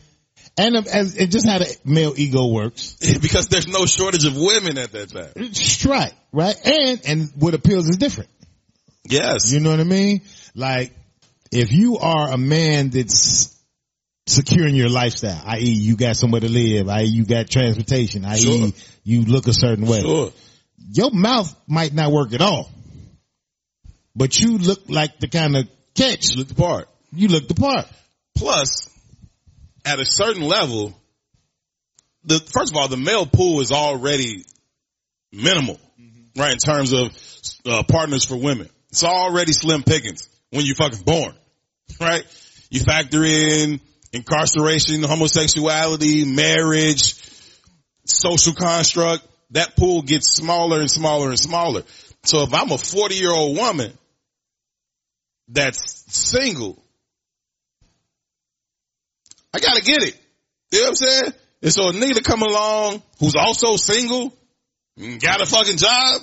And 0.59 0.75
as 0.87 1.15
it 1.15 1.27
just 1.27 1.47
how 1.47 1.59
the 1.59 1.77
male 1.85 2.13
ego 2.17 2.47
works. 2.47 2.93
because 3.21 3.47
there's 3.47 3.67
no 3.67 3.85
shortage 3.85 4.25
of 4.25 4.35
women 4.35 4.77
at 4.79 4.91
that 4.93 5.09
time. 5.11 5.29
It's 5.35 5.85
right, 5.85 6.13
right? 6.31 6.55
And, 6.65 7.01
and 7.07 7.31
what 7.35 7.53
appeals 7.53 7.87
is 7.87 7.97
different. 7.97 8.29
Yes. 9.07 9.51
You 9.51 9.59
know 9.59 9.69
what 9.69 9.79
I 9.79 9.83
mean? 9.85 10.21
Like, 10.55 10.93
if 11.51 11.71
you 11.71 11.97
are 11.99 12.31
a 12.31 12.37
man 12.37 12.89
that's 12.89 13.55
securing 14.27 14.75
your 14.75 14.89
lifestyle, 14.89 15.41
i.e. 15.45 15.69
you 15.69 15.95
got 15.95 16.15
somewhere 16.15 16.41
to 16.41 16.49
live, 16.49 16.87
i.e. 16.89 17.05
you 17.05 17.25
got 17.25 17.49
transportation, 17.49 18.25
i.e. 18.25 18.37
Sure. 18.37 18.69
you 19.03 19.25
look 19.25 19.47
a 19.47 19.53
certain 19.53 19.85
way, 19.87 20.01
Sure. 20.01 20.31
your 20.91 21.11
mouth 21.11 21.53
might 21.67 21.93
not 21.93 22.11
work 22.11 22.33
at 22.33 22.41
all, 22.41 22.69
but 24.15 24.39
you 24.39 24.57
look 24.57 24.81
like 24.89 25.19
the 25.19 25.27
kind 25.27 25.55
of 25.55 25.67
catch, 25.95 26.35
Look 26.35 26.47
the 26.49 26.55
part. 26.55 26.87
you 27.11 27.27
look 27.29 27.47
the 27.47 27.55
part. 27.55 27.85
Plus, 28.35 28.89
at 29.85 29.99
a 29.99 30.05
certain 30.05 30.43
level, 30.43 30.93
the, 32.25 32.39
first 32.39 32.71
of 32.73 32.77
all, 32.77 32.87
the 32.87 32.97
male 32.97 33.25
pool 33.25 33.61
is 33.61 33.71
already 33.71 34.43
minimal, 35.31 35.79
right? 36.35 36.51
In 36.53 36.59
terms 36.59 36.91
of, 36.93 37.17
uh, 37.65 37.83
partners 37.83 38.25
for 38.25 38.35
women. 38.35 38.69
It's 38.89 39.03
already 39.03 39.53
slim 39.53 39.83
pickings 39.83 40.27
when 40.51 40.65
you 40.65 40.75
fucking 40.75 41.03
born, 41.03 41.33
right? 42.01 42.25
You 42.69 42.81
factor 42.81 43.23
in 43.23 43.79
incarceration, 44.17 45.03
homosexuality, 45.03 46.25
marriage, 46.25 47.15
social 48.05 48.53
construct, 48.53 49.25
that 49.51 49.75
pool 49.77 50.01
gets 50.01 50.35
smaller 50.35 50.79
and 50.79 50.91
smaller 50.91 51.29
and 51.29 51.39
smaller. 51.39 51.83
So 52.23 52.43
if 52.43 52.53
I'm 52.53 52.71
a 52.71 52.77
40 52.77 53.15
year 53.15 53.31
old 53.31 53.57
woman 53.57 53.97
that's 55.47 56.03
single, 56.13 56.83
I 59.53 59.59
gotta 59.59 59.81
get 59.81 60.03
it. 60.03 60.17
You 60.71 60.79
know 60.79 60.85
what 60.85 60.89
I'm 60.89 60.95
saying? 60.95 61.33
And 61.63 61.73
so 61.73 61.89
a 61.89 61.93
nigga 61.93 62.15
to 62.15 62.23
come 62.23 62.41
along 62.41 63.01
who's 63.19 63.35
also 63.35 63.77
single, 63.77 64.33
got 64.97 65.41
a 65.41 65.45
fucking 65.45 65.77
job, 65.77 66.21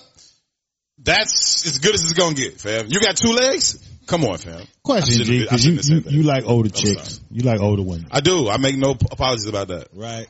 that's 0.98 1.66
as 1.66 1.78
good 1.78 1.94
as 1.94 2.04
it's 2.04 2.12
gonna 2.12 2.34
get, 2.34 2.60
fam. 2.60 2.86
You 2.88 3.00
got 3.00 3.16
two 3.16 3.32
legs? 3.32 3.78
Come 4.06 4.24
on, 4.24 4.38
fam. 4.38 4.66
Question, 4.82 5.24
G, 5.24 5.46
cause 5.46 5.64
you, 5.64 5.78
shouldn't 5.78 5.96
have 5.96 6.04
said 6.04 6.12
you, 6.12 6.18
you 6.20 6.22
like 6.24 6.44
older 6.46 6.68
I'm 6.68 6.72
chicks. 6.74 7.14
sorry. 7.14 7.26
You 7.30 7.42
like 7.42 7.60
older 7.60 7.82
women. 7.82 8.06
I 8.10 8.20
do. 8.20 8.48
I 8.48 8.58
make 8.58 8.76
no 8.76 8.90
apologies 8.90 9.46
about 9.46 9.68
that. 9.68 9.88
Right. 9.94 10.26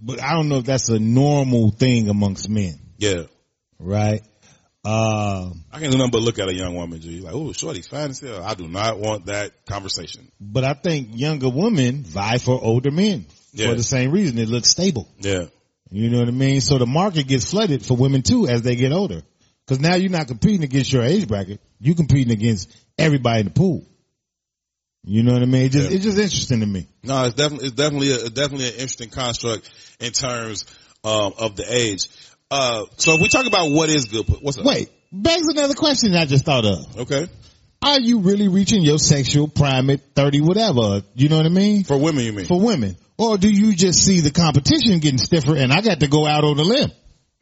But 0.00 0.22
I 0.22 0.32
don't 0.34 0.48
know 0.48 0.58
if 0.58 0.64
that's 0.64 0.88
a 0.88 0.98
normal 0.98 1.70
thing 1.70 2.08
amongst 2.08 2.48
men. 2.48 2.78
Yeah. 2.98 3.22
Right. 3.78 4.22
Um, 4.82 5.64
I 5.70 5.78
can't 5.78 5.92
do 5.92 5.98
nothing 5.98 6.10
but 6.10 6.22
look 6.22 6.38
at 6.38 6.48
a 6.48 6.54
young 6.54 6.74
woman, 6.74 7.00
G. 7.00 7.20
Like, 7.20 7.34
oh, 7.34 7.52
shorty's 7.52 7.86
fine 7.86 8.10
as 8.10 8.20
hell. 8.20 8.42
I 8.42 8.54
do 8.54 8.66
not 8.66 8.98
want 8.98 9.26
that 9.26 9.66
conversation. 9.66 10.30
but 10.40 10.64
I 10.64 10.72
think 10.74 11.08
younger 11.12 11.50
women 11.50 12.02
vie 12.02 12.38
for 12.38 12.58
older 12.62 12.90
men 12.90 13.26
Yeah. 13.52 13.68
for 13.68 13.74
the 13.74 13.82
same 13.82 14.10
reason. 14.10 14.38
It 14.38 14.48
looks 14.48 14.70
stable. 14.70 15.06
Yeah. 15.18 15.46
You 15.90 16.08
know 16.08 16.20
what 16.20 16.28
I 16.28 16.32
mean? 16.32 16.60
So 16.62 16.78
the 16.78 16.86
market 16.86 17.26
gets 17.26 17.50
flooded 17.50 17.84
for 17.84 17.94
women 17.96 18.22
too 18.22 18.46
as 18.48 18.62
they 18.62 18.76
get 18.76 18.92
older. 18.92 19.22
Cause 19.66 19.80
now 19.80 19.94
you're 19.96 20.10
not 20.10 20.26
competing 20.28 20.64
against 20.64 20.92
your 20.92 21.02
age 21.04 21.28
bracket. 21.28 21.60
You're 21.78 21.94
competing 21.94 22.32
against 22.32 22.74
everybody 22.98 23.40
in 23.40 23.46
the 23.46 23.52
pool. 23.52 23.84
You 25.02 25.22
know 25.22 25.32
what 25.32 25.42
I 25.42 25.46
mean? 25.46 25.62
It 25.64 25.72
just, 25.72 25.90
Yeah. 25.90 25.96
it's 25.96 26.04
just 26.04 26.18
interesting 26.18 26.60
to 26.60 26.66
me. 26.66 26.86
No, 27.02 27.24
it's 27.24 27.34
definitely, 27.34 27.68
it's 27.68 27.76
definitely, 27.76 28.12
a, 28.12 28.28
definitely 28.30 28.66
an 28.68 28.74
interesting 28.74 29.08
construct 29.08 29.70
in 29.98 30.12
terms, 30.12 30.66
um, 31.04 31.32
of 31.38 31.56
the 31.56 31.64
age. 31.74 32.00
Uh, 32.50 32.84
so 32.96 33.14
if 33.14 33.20
we 33.22 33.28
talk 33.28 33.46
about 33.46 33.70
what 33.70 33.88
is 33.88 34.06
good, 34.06 34.26
what's 34.42 34.58
up? 34.58 34.64
Wait, 34.66 34.90
begs 35.10 35.48
another 35.48 35.74
question 35.74 36.14
I 36.14 36.26
just 36.26 36.44
thought 36.44 36.64
of. 36.66 36.98
Okay. 37.00 37.28
Are 37.82 37.98
you 37.98 38.18
really 38.20 38.48
reaching 38.48 38.82
your 38.82 38.98
sexual 38.98 39.48
prime 39.48 39.88
at 39.88 40.00
30 40.14 40.42
whatever? 40.42 41.02
You 41.14 41.30
know 41.30 41.38
what 41.38 41.46
I 41.46 41.50
mean? 41.50 41.84
For 41.84 41.96
women, 41.96 42.24
you 42.24 42.32
mean? 42.34 42.44
For 42.44 42.60
women. 42.60 42.96
Or 43.16 43.38
do 43.38 43.50
you 43.50 43.74
just 43.74 44.04
see 44.04 44.20
the 44.20 44.30
competition 44.30 44.98
getting 44.98 45.18
stiffer 45.18 45.56
and 45.56 45.72
I 45.72 45.80
got 45.80 46.00
to 46.00 46.08
go 46.08 46.26
out 46.26 46.44
on 46.44 46.58
a 46.58 46.62
limb? 46.62 46.90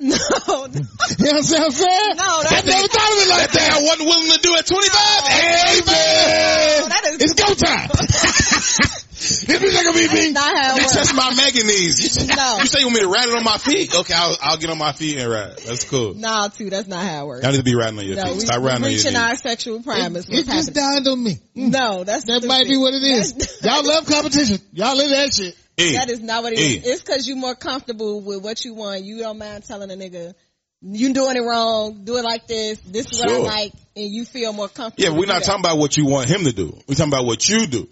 No, 0.01 0.15
You 0.15 0.15
know 0.15 0.31
what 0.31 1.35
I'm 1.35 1.43
saying? 1.43 2.15
No, 2.15 2.31
I 2.39 2.47
that- 2.51 2.67
never 2.67 2.87
thought 2.87 3.11
of 3.11 3.19
it 3.19 3.29
like 3.31 3.43
that 3.43 3.51
thing 3.51 3.67
I 3.67 3.83
wasn't 3.83 4.07
willing 4.07 4.31
to 4.31 4.39
do 4.39 4.55
at 4.55 4.65
25. 4.67 5.27
Hey 5.27 5.81
man! 5.87 6.89
that 6.89 7.03
is 7.11 7.19
It's 7.21 7.35
go 7.35 7.51
time. 7.55 7.89
this 7.91 9.45
bitch 9.45 9.59
ain't 9.59 9.75
gonna 9.75 9.99
BB? 9.99 10.15
That's 10.15 10.33
not 10.39 10.57
how 10.57 10.77
it 10.77 10.79
You 10.79 10.87
works. 10.87 11.15
my 11.15 11.35
manganese. 11.35 11.99
You, 12.29 12.37
No. 12.37 12.59
you 12.61 12.67
say 12.67 12.79
you 12.79 12.87
want 12.87 12.95
me 12.95 13.01
to 13.03 13.09
rat 13.09 13.29
it 13.29 13.35
on 13.35 13.43
my 13.43 13.59
feet? 13.59 13.93
Okay, 13.93 14.15
I'll, 14.15 14.37
I'll 14.41 14.57
get 14.57 14.71
on 14.71 14.79
my 14.79 14.93
feet 14.93 15.19
and 15.19 15.29
ride. 15.29 15.59
That's 15.67 15.83
cool. 15.83 16.15
No, 16.15 16.49
too. 16.57 16.71
That's 16.71 16.87
not 16.87 17.05
how 17.05 17.25
it 17.25 17.27
works. 17.27 17.43
Y'all 17.43 17.51
need 17.53 17.59
to 17.59 17.65
be 17.65 17.75
ratting 17.75 17.99
on 17.99 18.07
your 18.07 18.17
No, 18.17 18.25
feet. 18.27 18.35
we, 18.35 18.41
Stop 18.41 18.61
we 18.61 18.67
ratting 18.69 18.85
on 18.85 18.91
your 18.93 18.99
reaching 18.99 19.13
knees. 19.15 19.21
our 19.23 19.37
sexual 19.37 19.83
prime 19.83 20.15
is 20.15 20.29
It 20.31 20.47
just 20.47 20.73
dawned 20.75 21.09
on 21.09 21.23
me. 21.25 21.41
No, 21.57 22.05
that's 22.05 22.25
That 22.25 22.39
stupid. 22.43 22.49
might 22.49 22.69
be 22.69 22.77
what 22.77 22.95
it 22.95 23.03
is. 23.03 23.33
That's- 23.35 23.63
Y'all 23.65 23.85
love 23.85 24.07
competition. 24.07 24.59
Y'all 24.73 24.97
live 24.97 25.11
that 25.11 25.35
shit. 25.35 25.57
E, 25.79 25.93
That 25.95 26.11
is 26.11 26.21
not 26.21 26.43
what 26.43 26.53
it 26.53 26.59
E. 26.59 26.77
is. 26.77 26.87
It's 26.87 27.03
cause 27.03 27.27
you're 27.29 27.37
more 27.37 27.55
comfortable 27.55 28.21
with 28.21 28.43
what 28.43 28.65
you 28.65 28.75
want. 28.75 29.05
You 29.05 29.19
don't 29.19 29.39
mind 29.39 29.65
telling 29.65 29.91
a 29.91 29.95
nigga, 29.95 30.35
you 30.83 31.13
doing 31.15 31.37
it 31.37 31.41
wrong, 31.41 32.05
do 32.05 32.17
it 32.17 32.25
like 32.25 32.47
this, 32.49 32.81
this 32.81 33.07
is 33.13 33.21
what 33.21 33.31
I 33.31 33.39
like, 33.39 33.73
and 33.97 34.13
you 34.13 34.25
feel 34.25 34.53
more 34.53 34.69
comfortable. 34.69 35.13
Yeah, 35.13 35.19
we're 35.19 35.27
not 35.27 35.43
talking 35.45 35.61
about 35.61 35.79
what 35.79 35.97
you 35.97 36.07
want 36.07 36.29
him 36.29 36.45
to 36.45 36.53
do. 36.53 36.77
We're 36.89 36.95
talking 36.95 37.13
about 37.13 37.27
what 37.27 37.49
you 37.49 37.67
do. 37.67 37.89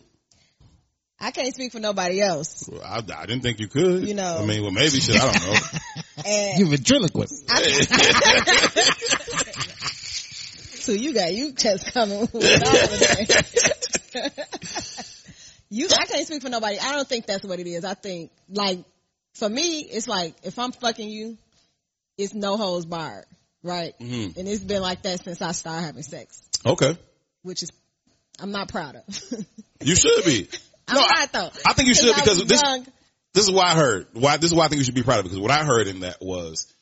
I 1.18 1.30
can't 1.30 1.54
speak 1.54 1.72
for 1.72 1.80
nobody 1.80 2.20
else. 2.20 2.68
Well, 2.70 2.82
I, 2.82 2.98
I 2.98 3.24
didn't 3.26 3.40
think 3.42 3.58
you 3.58 3.68
could. 3.68 4.06
You 4.06 4.12
know. 4.14 4.38
I 4.38 4.44
mean, 4.44 4.60
well, 4.62 4.70
maybe 4.70 5.00
shit. 5.00 5.16
I 5.16 5.32
don't 5.32 5.46
know. 5.46 5.58
And 6.24 6.58
You 6.58 6.68
ventriloquist. 6.70 7.46
so 10.82 10.92
you 10.92 11.12
got 11.12 11.32
you 11.32 11.52
just 11.52 11.92
coming 11.92 12.20
with 12.20 12.34
all 12.34 12.42
of 12.42 12.48
that. 14.12 15.06
you, 15.76 15.88
I 15.90 16.06
can't 16.06 16.26
speak 16.26 16.42
for 16.42 16.48
nobody. 16.48 16.78
I 16.78 16.92
don't 16.94 17.06
think 17.06 17.26
that's 17.26 17.44
what 17.44 17.58
it 17.60 17.66
is. 17.66 17.84
I 17.84 17.94
think 17.94 18.30
like 18.48 18.78
for 19.34 19.48
me, 19.48 19.80
it's 19.80 20.08
like 20.08 20.34
if 20.42 20.58
I'm 20.58 20.72
fucking 20.72 21.08
you, 21.08 21.36
it's 22.16 22.32
no 22.34 22.56
holds 22.56 22.86
barred, 22.86 23.26
right? 23.62 23.92
Mhm. 24.00 24.36
And 24.36 24.48
it's 24.48 24.64
been 24.64 24.80
like 24.80 25.02
that 25.02 25.22
since 25.22 25.42
I 25.42 25.52
started 25.52 25.84
having 25.84 26.02
sex, 26.02 26.40
okay, 26.64 26.96
which 27.42 27.62
is 27.62 27.70
I'm 28.40 28.52
not 28.52 28.68
proud 28.68 28.96
of. 28.96 29.02
you 29.82 29.94
should 29.96 30.24
be. 30.24 30.48
I'm 30.88 30.94
No, 30.96 31.00
not 31.02 31.32
though. 31.32 31.50
I 31.66 31.72
think 31.74 31.88
you 31.88 31.94
should 31.94 32.14
I 32.14 32.20
because 32.20 32.44
this 32.46 32.62
young. 32.62 32.86
this 33.34 33.44
is 33.44 33.50
why 33.50 33.64
I 33.72 33.74
heard 33.74 34.06
why 34.14 34.36
this 34.38 34.50
is 34.52 34.56
why 34.56 34.64
I 34.64 34.68
think 34.68 34.78
you 34.78 34.84
should 34.84 34.94
be 34.94 35.02
proud 35.02 35.18
of 35.18 35.26
it 35.26 35.28
because 35.28 35.40
what 35.40 35.50
I 35.50 35.64
heard 35.64 35.88
in 35.88 36.00
that 36.00 36.18
was 36.22 36.72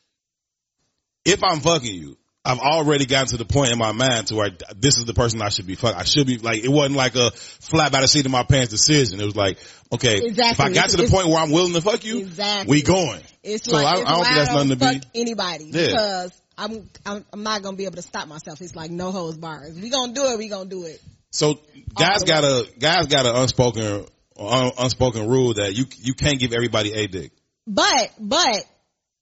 if 1.25 1.43
I'm 1.43 1.59
fucking 1.59 1.93
you, 1.93 2.17
I've 2.45 2.59
already 2.59 3.05
gotten 3.05 3.27
to 3.29 3.37
the 3.37 3.45
point 3.45 3.71
in 3.71 3.77
my 3.79 3.91
mind 3.91 4.27
to 4.27 4.35
where 4.35 4.49
this 4.75 4.97
is 4.97 5.05
the 5.05 5.13
person 5.15 5.41
I 5.41 5.49
should 5.49 5.65
be 5.67 5.75
fucking. 5.75 5.99
I 5.99 6.03
should 6.03 6.27
be 6.27 6.37
like 6.37 6.63
it 6.63 6.69
wasn't 6.69 6.95
like 6.95 7.15
a 7.15 7.31
flat 7.31 7.91
by 7.91 8.01
the 8.01 8.07
seat 8.07 8.25
of 8.25 8.31
my 8.31 8.43
pants 8.43 8.69
decision. 8.71 9.19
It 9.19 9.25
was 9.25 9.35
like 9.35 9.57
okay, 9.91 10.17
if 10.17 10.23
I 10.23 10.27
Exactly. 10.27 10.73
got 10.73 10.89
to 10.89 10.97
the 10.97 11.07
point 11.09 11.27
where 11.27 11.37
I'm 11.39 11.51
willing 11.51 11.73
to 11.73 11.81
fuck 11.81 12.03
you, 12.05 12.19
Exactly. 12.19 12.71
we 12.75 12.81
going. 12.83 13.21
It's 13.43 13.65
So 13.65 13.77
like 13.77 13.85
I- 13.85 14.01
it's 14.01 14.09
I 14.09 14.13
don't 14.13 14.23
think 14.25 14.35
that's 14.35 14.51
nothing 14.53 14.69
to 14.69 14.75
be- 14.75 14.85
fuck 14.85 15.01
anybody 15.15 15.65
Yeah. 15.71 15.87
because 15.87 16.41
I'm, 16.57 16.89
I'm 17.05 17.25
I'm 17.33 17.43
not 17.43 17.63
gonna 17.63 17.77
be 17.77 17.85
able 17.85 17.95
to 17.97 18.01
stop 18.01 18.27
myself. 18.27 18.61
It's 18.61 18.75
like 18.75 18.91
no 18.91 19.11
holds 19.11 19.37
bars. 19.37 19.75
We 19.79 19.89
gonna 19.89 20.13
do 20.13 20.25
it, 20.27 20.37
we 20.37 20.47
gonna 20.47 20.69
do 20.69 20.85
it. 20.85 21.01
So 21.31 21.59
guys 21.93 22.23
got 22.23 22.43
a 22.43 22.65
guys 22.79 23.07
got 23.07 23.25
an 23.25 23.35
unspoken 23.35 24.05
un, 24.39 24.71
unspoken 24.77 25.27
rule 25.27 25.53
that 25.55 25.75
you 25.75 25.85
you 26.01 26.13
can't 26.13 26.39
give 26.39 26.53
everybody 26.53 26.93
a 26.93 27.07
dick. 27.07 27.31
But 27.67 28.11
but 28.19 28.65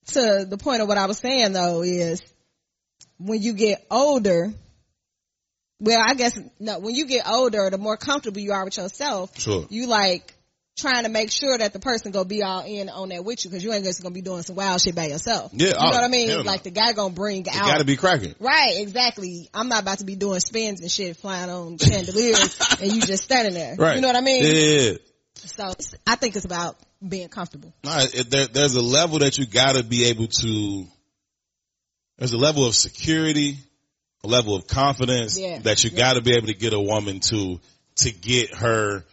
to 0.08 0.46
the 0.48 0.58
point 0.58 0.82
of 0.82 0.88
what 0.88 0.98
I 0.98 1.06
was 1.06 1.18
saying 1.18 1.54
though 1.54 1.82
is 1.82 2.22
when 3.24 3.42
you 3.42 3.54
get 3.54 3.86
older. 3.90 4.54
Well, 5.80 6.02
I 6.06 6.14
guess 6.14 6.40
no. 6.60 6.80
When 6.80 6.96
you 6.96 7.06
get 7.08 7.28
older, 7.28 7.70
the 7.70 7.78
more 7.78 7.98
comfortable 7.98 8.40
you 8.40 8.54
are 8.54 8.64
with 8.64 8.78
yourself, 8.78 9.38
Sure. 9.38 9.66
you 9.70 9.88
like 9.88 10.34
trying 10.76 11.04
to 11.04 11.10
make 11.10 11.32
sure 11.32 11.58
that 11.58 11.74
the 11.74 11.80
person 11.80 12.12
gonna 12.12 12.26
be 12.26 12.42
all 12.42 12.64
in 12.66 12.90
on 12.90 13.10
that 13.10 13.24
with 13.24 13.44
you 13.44 13.52
because 13.52 13.64
you 13.64 13.72
ain't 13.74 13.84
just 13.84 14.02
gonna 14.02 14.14
be 14.14 14.22
doing 14.22 14.42
some 14.44 14.56
wild 14.56 14.82
shit 14.82 14.96
by 14.96 15.08
yourself. 15.08 15.52
Yeah, 15.54 15.68
you 15.68 15.74
know 15.74 15.80
oh, 15.80 15.90
what 15.90 16.04
I 16.04 16.08
mean. 16.08 16.46
Like 16.46 16.64
the 16.64 16.72
guy 16.72 16.94
gonna 16.94 17.14
bring 17.14 17.42
It 17.42 17.56
out 17.56 17.66
got 17.66 17.78
to 17.80 17.86
be 17.86 17.98
cracking. 17.98 18.34
Right, 18.40 18.78
exactly. 18.78 19.50
I'm 19.54 19.68
not 19.68 19.82
about 19.82 20.00
to 20.00 20.06
be 20.06 20.16
doing 20.16 20.40
spins 20.40 20.82
and 20.82 20.90
shit 20.90 21.18
flying 21.18 21.50
on 21.50 21.78
chandeliers 21.82 22.78
and 22.82 22.92
you 22.92 23.02
just 23.02 23.24
standing 23.24 23.54
there. 23.54 23.76
Right. 23.78 23.96
You 23.96 24.02
know 24.02 24.08
what 24.08 24.18
I 24.18 24.22
mean? 24.22 24.44
Yeah. 24.46 24.94
So 25.36 25.74
I 26.08 26.16
think 26.16 26.36
it's 26.36 26.46
about 26.46 26.78
being 27.08 27.28
comfortable. 27.28 27.74
There, 27.84 28.48
there's 28.48 28.76
a 28.76 28.82
level 28.82 29.20
that 29.20 29.38
you 29.38 29.46
got 29.46 29.76
to 29.76 29.84
be 29.84 30.06
able 30.06 30.28
to. 30.28 30.86
There's 32.18 32.34
a 32.34 32.38
level 32.38 32.66
of 32.66 32.76
security, 32.76 33.58
a 34.24 34.28
level 34.28 34.56
of 34.56 34.68
confidence 34.68 35.38
Yeah. 35.38 35.60
that 35.60 35.84
you 35.84 35.90
Yeah. 35.92 35.98
got 36.00 36.14
to 36.14 36.22
be 36.22 36.36
able 36.36 36.48
to 36.48 36.54
get 36.54 36.74
a 36.74 36.80
woman 36.80 37.20
to 37.32 37.60
to 37.96 38.12
get 38.12 38.56
her 38.56 39.06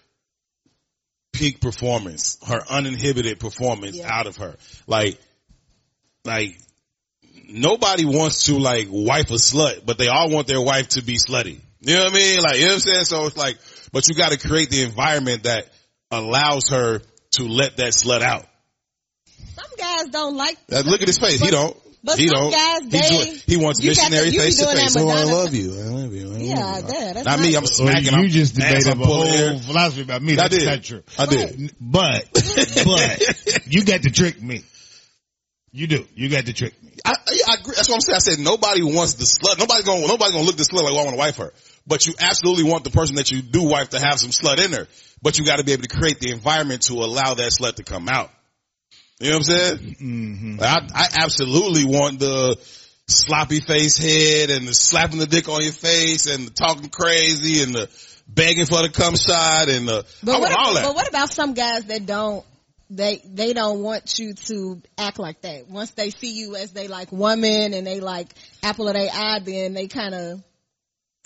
peak 1.32 1.60
performance, 1.60 2.38
her 2.46 2.62
uninhibited 2.68 3.38
performance 3.38 3.96
Yeah. 3.96 4.08
out 4.10 4.26
of 4.26 4.36
her. 4.38 4.56
Like, 4.86 5.18
like 6.24 6.58
nobody 7.48 8.04
wants 8.04 8.44
to 8.44 8.58
like 8.58 8.88
wife 8.90 9.30
a 9.30 9.34
slut, 9.34 9.84
but 9.84 9.98
they 9.98 10.08
all 10.08 10.30
want 10.30 10.46
their 10.46 10.60
wife 10.60 10.88
to 10.90 11.02
be 11.02 11.16
slutty. 11.16 11.60
You 11.82 11.94
know 11.94 12.04
what 12.04 12.12
I 12.12 12.16
mean? 12.16 12.42
Like, 12.42 12.56
you 12.56 12.62
know 12.64 12.68
what 12.68 12.74
I'm 12.74 12.80
saying? 12.80 13.04
So 13.04 13.26
it's 13.26 13.36
like, 13.36 13.58
but 13.92 14.06
you 14.08 14.14
got 14.14 14.32
to 14.32 14.38
create 14.38 14.70
the 14.70 14.82
environment 14.82 15.44
that 15.44 15.68
allows 16.10 16.68
her 16.70 17.00
to 17.32 17.42
let 17.44 17.76
that 17.78 17.92
slut 17.92 18.22
out. 18.22 18.46
Some 19.54 19.70
guys 19.78 20.06
don't 20.10 20.36
like. 20.36 20.58
Uh, 20.70 20.82
Look 20.86 21.00
at 21.02 21.08
his 21.08 21.18
face. 21.18 21.40
he 21.40 21.50
don't. 21.50 21.76
But 22.02 22.18
he 22.18 22.28
some 22.28 22.34
don't. 22.36 22.50
guys, 22.50 22.80
He 22.82 22.88
they- 22.88 23.08
doing- 23.24 23.40
he 23.46 23.56
wants 23.56 23.82
you 23.82 23.94
got 23.94 24.04
to- 24.04 24.10
missionary 24.10 24.30
you 24.30 24.40
face 24.40 24.56
to 24.58 24.64
doing 24.64 24.76
that 24.76 24.84
face. 24.84 24.96
Oh, 24.98 25.08
I 25.08 25.22
love 25.24 25.54
you. 25.54 25.72
I 25.72 25.84
love 25.84 26.12
you. 26.14 26.20
I 26.20 26.30
love 26.30 26.40
Yeah, 26.40 26.78
you. 26.78 26.84
yeah, 26.88 27.12
that's 27.12 27.24
Not 27.26 27.40
me. 27.40 27.54
I'm 27.54 27.66
smacking. 27.66 28.04
you 28.04 28.10
I'm- 28.12 28.28
just 28.28 28.58
ass, 28.60 28.84
debated 28.84 28.86
a 28.86 28.90
I'm 28.92 28.98
pulling 29.00 29.32
hair. 29.32 29.50
whole 29.50 29.58
philosophy 29.60 30.02
about 30.02 30.22
me. 30.22 30.32
I 30.32 30.36
That's 30.36 30.56
did. 30.56 30.66
not 30.66 30.82
true. 30.82 31.02
I 31.18 31.26
did. 31.26 31.74
But, 31.80 32.28
but, 32.32 33.66
you 33.66 33.84
got 33.84 34.02
to 34.02 34.10
trick 34.10 34.40
me. 34.42 34.62
You 35.72 35.86
do. 35.86 36.04
You 36.16 36.28
got 36.28 36.46
to 36.46 36.52
trick 36.52 36.82
me. 36.82 36.92
I, 37.04 37.12
I, 37.12 37.38
I 37.48 37.54
agree. 37.60 37.74
That's 37.76 37.88
what 37.88 37.94
I'm 37.94 38.00
saying. 38.00 38.16
I 38.16 38.18
said 38.18 38.38
nobody 38.40 38.82
wants 38.82 39.14
the 39.14 39.24
slut. 39.24 39.58
Nobody 39.58 39.84
gonna 39.84 40.06
nobody 40.06 40.32
gonna 40.32 40.44
look 40.44 40.56
the 40.56 40.64
slut 40.64 40.82
like, 40.82 40.92
well, 40.92 41.00
I 41.00 41.04
want 41.04 41.10
to 41.14 41.18
wife 41.18 41.36
her. 41.36 41.52
But 41.86 42.06
you 42.06 42.14
absolutely 42.18 42.64
want 42.64 42.82
the 42.84 42.90
person 42.90 43.16
that 43.16 43.30
you 43.30 43.40
do 43.40 43.62
wife 43.62 43.90
to 43.90 44.00
have 44.00 44.18
some 44.18 44.30
slut 44.30 44.58
in 44.64 44.72
her. 44.72 44.88
But 45.22 45.38
you 45.38 45.44
got 45.44 45.58
to 45.58 45.64
be 45.64 45.72
able 45.72 45.82
to 45.84 45.88
create 45.88 46.18
the 46.18 46.32
environment 46.32 46.82
to 46.82 46.94
allow 46.94 47.34
that 47.34 47.52
slut 47.52 47.76
to 47.76 47.84
come 47.84 48.08
out. 48.08 48.30
You 49.20 49.30
know 49.30 49.36
what 49.36 49.50
I'm 49.50 49.54
saying? 49.54 49.96
Mm-hmm. 50.00 50.56
I, 50.62 50.88
I 50.94 51.08
absolutely 51.22 51.84
want 51.84 52.18
the 52.20 52.56
sloppy 53.06 53.60
face 53.60 53.98
head 53.98 54.50
and 54.50 54.66
the 54.66 54.72
slapping 54.74 55.18
the 55.18 55.26
dick 55.26 55.48
on 55.48 55.62
your 55.62 55.72
face 55.72 56.26
and 56.26 56.46
the 56.46 56.50
talking 56.50 56.88
crazy 56.88 57.62
and 57.62 57.74
the 57.74 57.88
begging 58.26 58.64
for 58.66 58.80
the 58.82 58.88
cum 58.88 59.16
shot 59.16 59.68
and 59.68 59.86
the 59.88 60.06
But 60.22 60.36
I 60.36 60.38
what, 60.38 60.58
all 60.58 60.74
that. 60.74 60.84
but 60.84 60.94
what 60.94 61.08
about 61.08 61.30
some 61.30 61.54
guys 61.54 61.84
that 61.86 62.06
don't? 62.06 62.44
They 62.92 63.20
they 63.24 63.52
don't 63.52 63.82
want 63.82 64.18
you 64.18 64.34
to 64.34 64.82
act 64.98 65.20
like 65.20 65.42
that. 65.42 65.68
Once 65.68 65.92
they 65.92 66.10
see 66.10 66.32
you 66.32 66.56
as 66.56 66.72
they 66.72 66.88
like 66.88 67.12
woman 67.12 67.72
and 67.72 67.86
they 67.86 68.00
like 68.00 68.34
apple 68.64 68.88
of 68.88 68.94
their 68.94 69.08
eye, 69.12 69.38
then 69.44 69.74
they 69.74 69.86
kind 69.86 70.12
of 70.14 70.42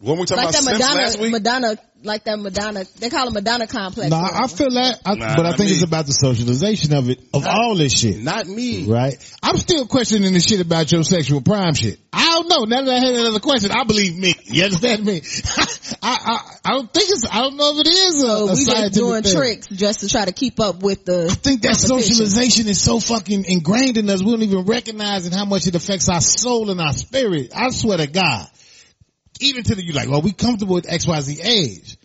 When 0.03 0.19
we 0.19 0.27
talking 0.27 0.45
like 0.45 0.55
about 0.55 0.65
that 0.65 0.77
Sims 0.77 0.81
last 0.81 1.19
Madonna, 1.19 1.23
week, 1.23 1.33
Madonna, 1.33 1.79
like 2.03 2.25
that 2.25 2.37
Madonna. 2.41 2.85
They 2.99 3.11
call 3.11 3.29
it 3.29 3.33
Madonna 3.33 3.69
complex. 3.69 4.11
No, 4.11 4.17
I 4.17 4.49
feel 4.49 4.71
that, 4.71 5.01
I, 5.07 5.15
Nah, 5.15 5.37
but 5.37 5.47
I 5.47 5.51
think 5.53 5.69
me. 5.71 5.75
it's 5.77 5.85
about 5.85 6.07
the 6.07 6.13
socialization 6.13 6.95
of 6.95 7.09
it, 7.11 7.21
of 7.33 7.47
all 7.47 7.77
this 7.77 7.97
shit. 7.97 8.21
not 8.21 8.49
me. 8.49 8.87
Right? 8.87 9.15
I'm 9.41 9.57
still 9.57 9.87
questioning 9.87 10.33
the 10.33 10.41
shit 10.41 10.61
about 10.61 10.91
your 10.91 11.05
sexual 11.05 11.43
prime 11.43 11.75
shit. 11.75 12.01
I 12.13 12.25
don't 12.25 12.49
know. 12.49 12.65
Now 12.77 12.83
that 12.85 12.93
I 12.93 12.99
had 12.99 13.15
another 13.15 13.39
question, 13.39 13.71
I 13.71 13.85
believe 13.85 14.19
me. 14.19 14.35
You 14.47 14.65
understand 14.65 15.05
me? 15.05 15.23
I, 16.03 16.19
I, 16.27 16.41
I 16.65 16.71
don't 16.73 16.93
think 16.93 17.11
it's, 17.11 17.29
I 17.31 17.43
don't 17.43 17.57
know 17.57 17.79
if 17.79 17.87
it 17.87 17.89
is 17.89 18.15
a, 18.17 18.27
So 18.27 18.49
a 18.49 18.55
we 18.57 18.65
just 18.65 18.95
doing 18.95 19.23
thing. 19.23 19.33
tricks 19.37 19.69
just 19.69 20.01
to 20.01 20.09
try 20.09 20.25
to 20.25 20.33
keep 20.33 20.59
up 20.59 20.83
with 20.83 21.05
the. 21.05 21.29
I 21.31 21.35
think 21.35 21.63
that 21.63 21.77
socialization 21.77 22.67
is 22.67 22.81
so 22.83 22.99
fucking 22.99 23.45
ingrained 23.45 23.97
in 23.97 24.11
us, 24.11 24.25
we 24.25 24.33
don't 24.33 24.43
even 24.43 24.65
recognize 24.65 25.25
and 25.27 25.33
how 25.35 25.45
much 25.45 25.69
it 25.69 25.77
affects 25.77 26.09
our 26.09 26.21
soul 26.21 26.71
and 26.71 26.81
our 26.81 26.93
spirit. 26.93 27.53
I 27.55 27.71
swear 27.71 27.99
to 27.99 28.09
God. 28.09 28.49
Even 29.41 29.65
to 29.65 29.75
the, 29.75 29.85
you 29.85 29.93
like, 29.93 30.09
well, 30.09 30.23
we 30.23 30.33
comfortable 30.33 30.75
with 30.77 30.87
XYZ 30.87 31.45
age. 31.45 31.97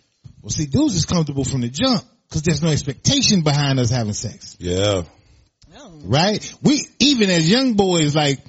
Well, 0.42 0.50
see, 0.50 0.66
dudes 0.66 0.94
is 0.94 1.06
comfortable 1.06 1.44
from 1.44 1.60
the 1.60 1.68
jump 1.68 2.02
because 2.28 2.42
there's 2.42 2.62
no 2.62 2.70
expectation 2.70 3.42
behind 3.42 3.78
us 3.78 3.90
having 3.90 4.12
sex. 4.14 4.56
Yeah. 4.58 5.02
Oh. 5.76 6.00
right? 6.04 6.54
We 6.62 6.84
even 6.98 7.30
as 7.30 7.48
young 7.48 7.74
boys, 7.74 8.14
like 8.16 8.40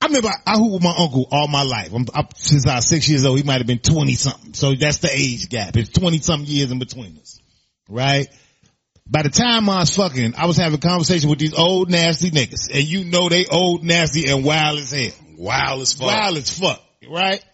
I 0.00 0.06
remember 0.06 0.28
I, 0.28 0.54
I 0.54 0.56
hooped 0.58 0.72
with 0.74 0.82
my 0.82 0.94
uncle 0.96 1.28
all 1.30 1.48
my 1.48 1.62
life. 1.62 1.92
I'm 1.92 2.06
up 2.14 2.36
since 2.36 2.66
I 2.66 2.76
was 2.76 2.88
six 2.88 3.08
years 3.08 3.24
old. 3.24 3.38
He 3.38 3.44
might 3.44 3.58
have 3.58 3.66
been 3.66 3.80
twenty 3.80 4.14
something. 4.14 4.54
So 4.54 4.74
that's 4.74 4.98
the 4.98 5.10
age 5.12 5.48
gap. 5.48 5.76
It's 5.76 5.90
twenty 5.90 6.18
something 6.18 6.48
years 6.48 6.70
in 6.70 6.78
between 6.78 7.18
us, 7.18 7.40
right? 7.88 8.28
By 9.06 9.22
the 9.22 9.30
time 9.30 9.68
I 9.68 9.80
was 9.80 9.96
fucking, 9.96 10.34
I 10.36 10.46
was 10.46 10.56
having 10.56 10.78
conversation 10.78 11.28
with 11.30 11.40
these 11.40 11.54
old 11.54 11.90
nasty 11.90 12.30
niggas, 12.30 12.68
and 12.72 12.84
you 12.84 13.04
know 13.04 13.28
they 13.28 13.44
old 13.50 13.82
nasty 13.82 14.30
and 14.30 14.44
wild 14.44 14.78
as 14.78 14.92
hell, 14.92 15.10
Wild 15.36 15.80
as 15.82 15.94
fuck. 15.94 16.06
wild 16.06 16.36
as 16.36 16.50
fuck, 16.58 16.80
right? 17.10 17.44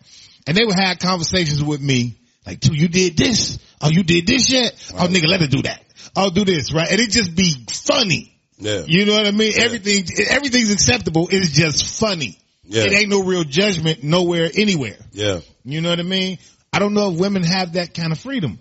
And 0.47 0.57
they 0.57 0.65
would 0.65 0.79
have 0.79 0.99
conversations 0.99 1.63
with 1.63 1.81
me 1.81 2.19
like, 2.47 2.61
"Dude, 2.61 2.81
you 2.81 2.89
did 2.89 3.17
this? 3.17 3.59
Oh, 3.81 3.89
you 3.91 4.03
did 4.03 4.27
this 4.27 4.51
yet? 4.51 4.75
Oh, 4.95 5.07
nigga, 5.09 5.27
let 5.29 5.41
her 5.41 5.47
do 5.47 5.63
that. 5.63 5.83
I'll 6.15 6.31
do 6.31 6.45
this, 6.45 6.73
right?" 6.73 6.91
And 6.91 7.01
it 7.01 7.11
just 7.11 7.35
be 7.35 7.53
funny. 7.71 8.33
Yeah. 8.59 8.85
You 8.87 9.05
know 9.05 9.15
what 9.15 9.27
I 9.27 9.33
mean? 9.33 9.53
Everything, 9.57 10.05
everything's 10.31 10.73
acceptable. 10.73 11.29
It's 11.31 11.51
just 11.51 11.99
funny. 11.99 12.39
Yeah. 12.65 12.85
It 12.85 12.93
ain't 12.93 13.11
no 13.11 13.23
real 13.23 13.45
judgment 13.45 14.03
nowhere, 14.03 14.51
anywhere. 14.55 14.97
Yeah. 15.13 15.41
You 15.65 15.81
know 15.81 15.91
what 15.91 16.01
I 16.01 16.05
mean? 16.05 16.39
I 16.73 16.79
don't 16.79 16.95
know 16.95 17.13
if 17.13 17.19
women 17.19 17.43
have 17.43 17.75
that 17.75 17.95
kind 17.95 18.13
of 18.13 18.19
freedom. 18.19 18.59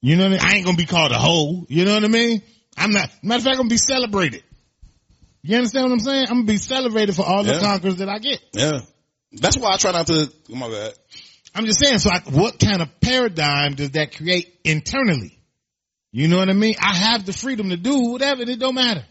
You 0.00 0.16
know 0.16 0.24
what 0.24 0.40
I 0.40 0.44
mean? 0.44 0.52
I 0.52 0.56
ain't 0.56 0.64
gonna 0.64 0.76
be 0.76 0.86
called 0.86 1.12
a 1.12 1.18
hoe. 1.18 1.66
You 1.68 1.84
know 1.84 1.94
what 1.94 2.04
I 2.04 2.08
mean? 2.08 2.42
I'm 2.76 2.92
not, 2.92 3.10
matter 3.22 3.38
of 3.38 3.44
fact, 3.44 3.54
I'm 3.54 3.60
gonna 3.62 3.68
be 3.70 3.76
celebrated. 3.76 4.42
You 5.42 5.56
understand 5.56 5.84
what 5.84 5.92
I'm 5.92 6.00
saying? 6.00 6.24
I'm 6.28 6.34
gonna 6.36 6.44
be 6.44 6.56
celebrated 6.56 7.14
for 7.14 7.22
all 7.22 7.44
Yeah. 7.44 7.54
the 7.54 7.60
conquers 7.60 7.96
that 7.96 8.08
I 8.08 8.18
get. 8.18 8.40
Yeah. 8.52 8.80
That's 9.32 9.56
why 9.56 9.72
I 9.72 9.76
try 9.76 9.92
not 9.92 10.06
to, 10.08 10.30
oh 10.52 10.54
my 10.54 10.68
bad. 10.70 10.94
I'm 11.54 11.66
just 11.66 11.78
saying, 11.84 11.98
so 11.98 12.10
I, 12.10 12.20
what 12.30 12.58
kind 12.58 12.82
of 12.82 13.00
paradigm 13.00 13.74
does 13.74 13.92
that 13.92 14.16
create 14.16 14.52
internally? 14.64 15.38
You 16.10 16.28
know 16.28 16.38
what 16.38 16.48
I 16.48 16.52
mean? 16.52 16.74
I 16.80 16.94
have 16.94 17.26
the 17.26 17.32
freedom 17.32 17.70
to 17.70 17.76
do 17.76 18.10
whatever 18.10 18.42
and 18.42 18.50
it 18.50 18.58
don't 18.58 18.74
matter. 18.74 19.04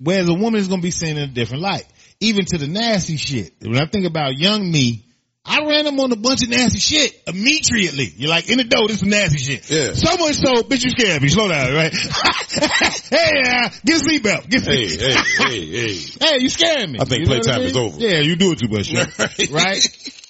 Whereas 0.00 0.28
a 0.28 0.34
woman 0.34 0.60
is 0.60 0.68
going 0.68 0.80
to 0.80 0.86
be 0.86 0.90
seen 0.92 1.16
in 1.16 1.24
a 1.24 1.32
different 1.32 1.62
light. 1.62 1.84
Even 2.20 2.44
to 2.46 2.58
the 2.58 2.66
nasty 2.68 3.16
shit. 3.16 3.52
When 3.60 3.80
I 3.80 3.86
think 3.86 4.06
about 4.06 4.36
young 4.36 4.70
me, 4.70 5.04
I 5.44 5.64
ran 5.64 5.86
him 5.86 5.98
on 5.98 6.12
a 6.12 6.16
bunch 6.16 6.42
of 6.42 6.50
nasty 6.50 6.78
shit 6.78 7.22
immediately. 7.26 8.12
You're 8.16 8.28
like, 8.28 8.50
in 8.50 8.58
the 8.58 8.64
door, 8.64 8.86
this 8.86 9.00
some 9.00 9.08
nasty 9.08 9.38
shit. 9.38 9.70
Yeah. 9.70 9.92
So 9.94 10.16
much 10.18 10.34
so, 10.34 10.62
bitch, 10.62 10.84
you 10.84 10.90
scared 10.90 11.22
me. 11.22 11.28
Slow 11.28 11.48
down, 11.48 11.72
right? 11.74 11.92
hey, 11.94 13.42
uh, 13.46 13.70
get 13.84 14.02
a 14.02 14.04
seatbelt. 14.04 14.50
Get 14.50 14.62
Hey, 14.66 14.88
hey, 14.88 15.14
hey, 15.38 15.66
hey. 15.66 15.98
Hey, 16.20 16.36
you 16.40 16.48
scared 16.48 16.90
me. 16.90 16.98
I 17.00 17.04
think 17.04 17.20
You 17.20 17.26
know 17.26 17.36
what 17.36 17.44
playtime 17.44 17.60
mean? 17.60 17.70
is 17.70 17.76
over. 17.76 17.98
Yeah, 17.98 18.20
you 18.20 18.36
do 18.36 18.52
it 18.52 18.58
too 18.58 18.68
much. 18.68 18.92
Right. 19.18 19.50
right? 19.50 20.24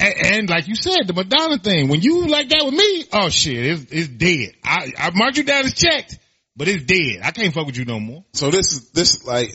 And, 0.00 0.14
and 0.26 0.50
like 0.50 0.66
you 0.66 0.74
said, 0.74 1.06
the 1.06 1.12
Madonna 1.12 1.58
thing, 1.58 1.88
when 1.88 2.00
you 2.00 2.26
like 2.26 2.48
that 2.48 2.64
with 2.64 2.74
me, 2.74 3.04
oh 3.12 3.28
shit, 3.28 3.66
it's, 3.66 3.92
it's 3.92 4.08
dead. 4.08 4.54
I, 4.64 4.92
I 4.98 5.10
marked 5.14 5.36
you 5.36 5.44
down 5.44 5.66
as 5.66 5.74
checked, 5.74 6.18
but 6.56 6.68
it's 6.68 6.84
dead. 6.84 7.20
I 7.22 7.32
can't 7.32 7.52
fuck 7.52 7.66
with 7.66 7.76
you 7.76 7.84
no 7.84 8.00
more. 8.00 8.24
So 8.32 8.50
this 8.50 8.72
is 8.72 8.90
this 8.92 9.26
like 9.26 9.54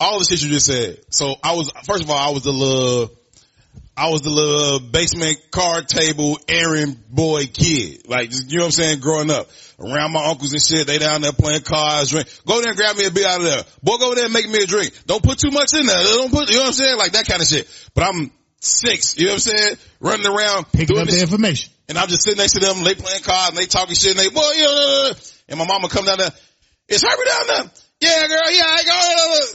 all 0.00 0.18
the 0.18 0.24
shit 0.24 0.42
you 0.42 0.48
just 0.48 0.66
said. 0.66 0.98
So 1.10 1.36
I 1.42 1.54
was 1.54 1.70
first 1.84 2.02
of 2.02 2.10
all 2.10 2.18
I 2.18 2.30
was 2.30 2.42
the 2.42 2.50
little 2.50 3.12
I 3.96 4.08
was 4.08 4.22
the 4.22 4.30
little 4.30 4.80
basement 4.80 5.38
card 5.52 5.86
table 5.86 6.40
errand 6.48 7.08
boy 7.08 7.46
kid. 7.46 8.08
Like 8.08 8.32
you 8.32 8.58
know 8.58 8.64
what 8.64 8.66
I'm 8.66 8.70
saying, 8.72 9.00
growing 9.00 9.30
up. 9.30 9.48
Around 9.78 10.12
my 10.12 10.26
uncles 10.30 10.52
and 10.52 10.62
shit, 10.62 10.86
they 10.86 10.98
down 10.98 11.22
there 11.22 11.32
playing 11.32 11.62
cards, 11.62 12.10
drink. 12.10 12.28
Go 12.46 12.60
there 12.60 12.70
and 12.70 12.76
grab 12.76 12.96
me 12.96 13.04
a 13.04 13.10
beer 13.10 13.26
out 13.26 13.40
of 13.40 13.46
there. 13.46 13.62
Boy, 13.82 13.96
go 13.98 14.06
over 14.06 14.14
there 14.14 14.24
and 14.26 14.34
make 14.34 14.48
me 14.48 14.62
a 14.62 14.66
drink. 14.66 14.92
Don't 15.06 15.22
put 15.22 15.38
too 15.38 15.50
much 15.50 15.74
in 15.74 15.86
there. 15.86 15.96
Don't 15.96 16.30
put, 16.30 16.48
you 16.50 16.56
know 16.56 16.62
what 16.62 16.66
I'm 16.68 16.72
saying? 16.72 16.98
Like 16.98 17.12
that 17.12 17.26
kind 17.26 17.42
of 17.42 17.48
shit. 17.48 17.68
But 17.94 18.04
I'm 18.04 18.30
six, 18.62 19.18
you 19.18 19.26
know 19.26 19.32
what 19.32 19.46
I'm 19.46 19.56
saying? 19.56 19.76
Running 20.00 20.26
around, 20.26 20.72
Picking 20.72 20.98
up 20.98 21.08
the 21.08 21.20
information. 21.20 21.72
and 21.88 21.98
I'm 21.98 22.08
just 22.08 22.22
sitting 22.22 22.38
next 22.38 22.52
to 22.52 22.60
them, 22.60 22.84
they 22.84 22.94
playing 22.94 23.22
cards, 23.22 23.50
and 23.50 23.58
they 23.58 23.66
talking 23.66 23.94
shit, 23.94 24.12
and 24.16 24.20
they, 24.20 24.28
boy, 24.30 24.52
you 24.56 24.64
know, 24.64 25.12
and 25.48 25.58
my 25.58 25.66
mama 25.66 25.88
come 25.88 26.04
down 26.04 26.18
there, 26.18 26.30
is 26.88 27.02
Herbie 27.02 27.24
down 27.24 27.46
there? 27.48 27.70
Yeah, 28.00 28.28
girl, 28.28 28.50
yeah, 28.50 28.64
I 28.66 28.82
go, 28.84 28.92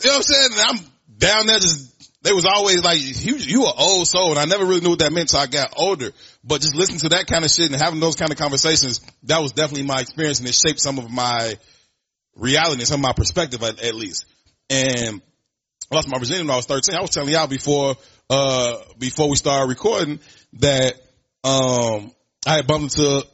you 0.04 0.10
know 0.10 0.12
what 0.12 0.15
I'm 0.15 0.22
saying? 0.24 0.50
And 0.52 0.62
I'm 0.67 0.91
down 1.17 1.48
there 1.48 1.60
just, 1.60 1.93
they 2.24 2.34
was 2.34 2.46
always 2.46 2.84
like, 2.84 3.00
you, 3.00 3.36
you 3.36 3.65
an 3.65 3.74
old 3.78 4.08
soul, 4.08 4.32
and 4.32 4.39
I 4.39 4.46
never 4.46 4.65
really 4.65 4.82
knew 4.82 4.89
what 4.89 5.00
that 5.00 5.13
meant 5.13 5.30
till 5.30 5.39
I 5.39 5.48
got 5.48 5.74
older, 5.78 6.12
but 6.43 6.62
just 6.62 6.76
listening 6.76 7.00
to 7.00 7.10
that 7.10 7.28
kind 7.28 7.46
of 7.46 7.52
shit 7.52 7.72
and 7.72 7.82
having 7.82 8.00
those 8.00 8.15
kind 8.15 8.32
of 8.32 8.38
conversations, 8.38 9.02
that 9.24 9.41
was 9.41 9.54
definitely 9.54 9.86
my 9.86 10.02
experience, 10.02 10.39
and 10.39 10.48
it 10.50 10.56
shaped 10.56 10.80
some 10.80 10.98
of 10.98 11.10
my 11.10 11.58
reality, 12.36 12.86
some 12.86 13.00
of 13.00 13.04
my 13.04 13.13
perspective 13.13 13.63
at, 13.63 13.82
at 13.82 13.96
least. 13.96 14.26
And 14.70 15.22
I 15.91 15.96
lost 15.96 16.10
my 16.10 16.20
virginity 16.20 16.43
when 16.43 16.52
I 16.52 16.58
was 16.58 16.65
13. 16.65 16.96
I 16.96 17.02
was 17.02 17.12
telling 17.12 17.30
y'all 17.30 17.48
before, 17.48 17.96
uh, 18.30 18.78
before 18.98 19.30
we 19.30 19.36
started 19.36 19.70
recording 19.70 20.20
that, 20.54 20.96
um, 21.44 22.12
I 22.46 22.56
had 22.56 22.68
bumped 22.68 22.98
into 22.98 23.26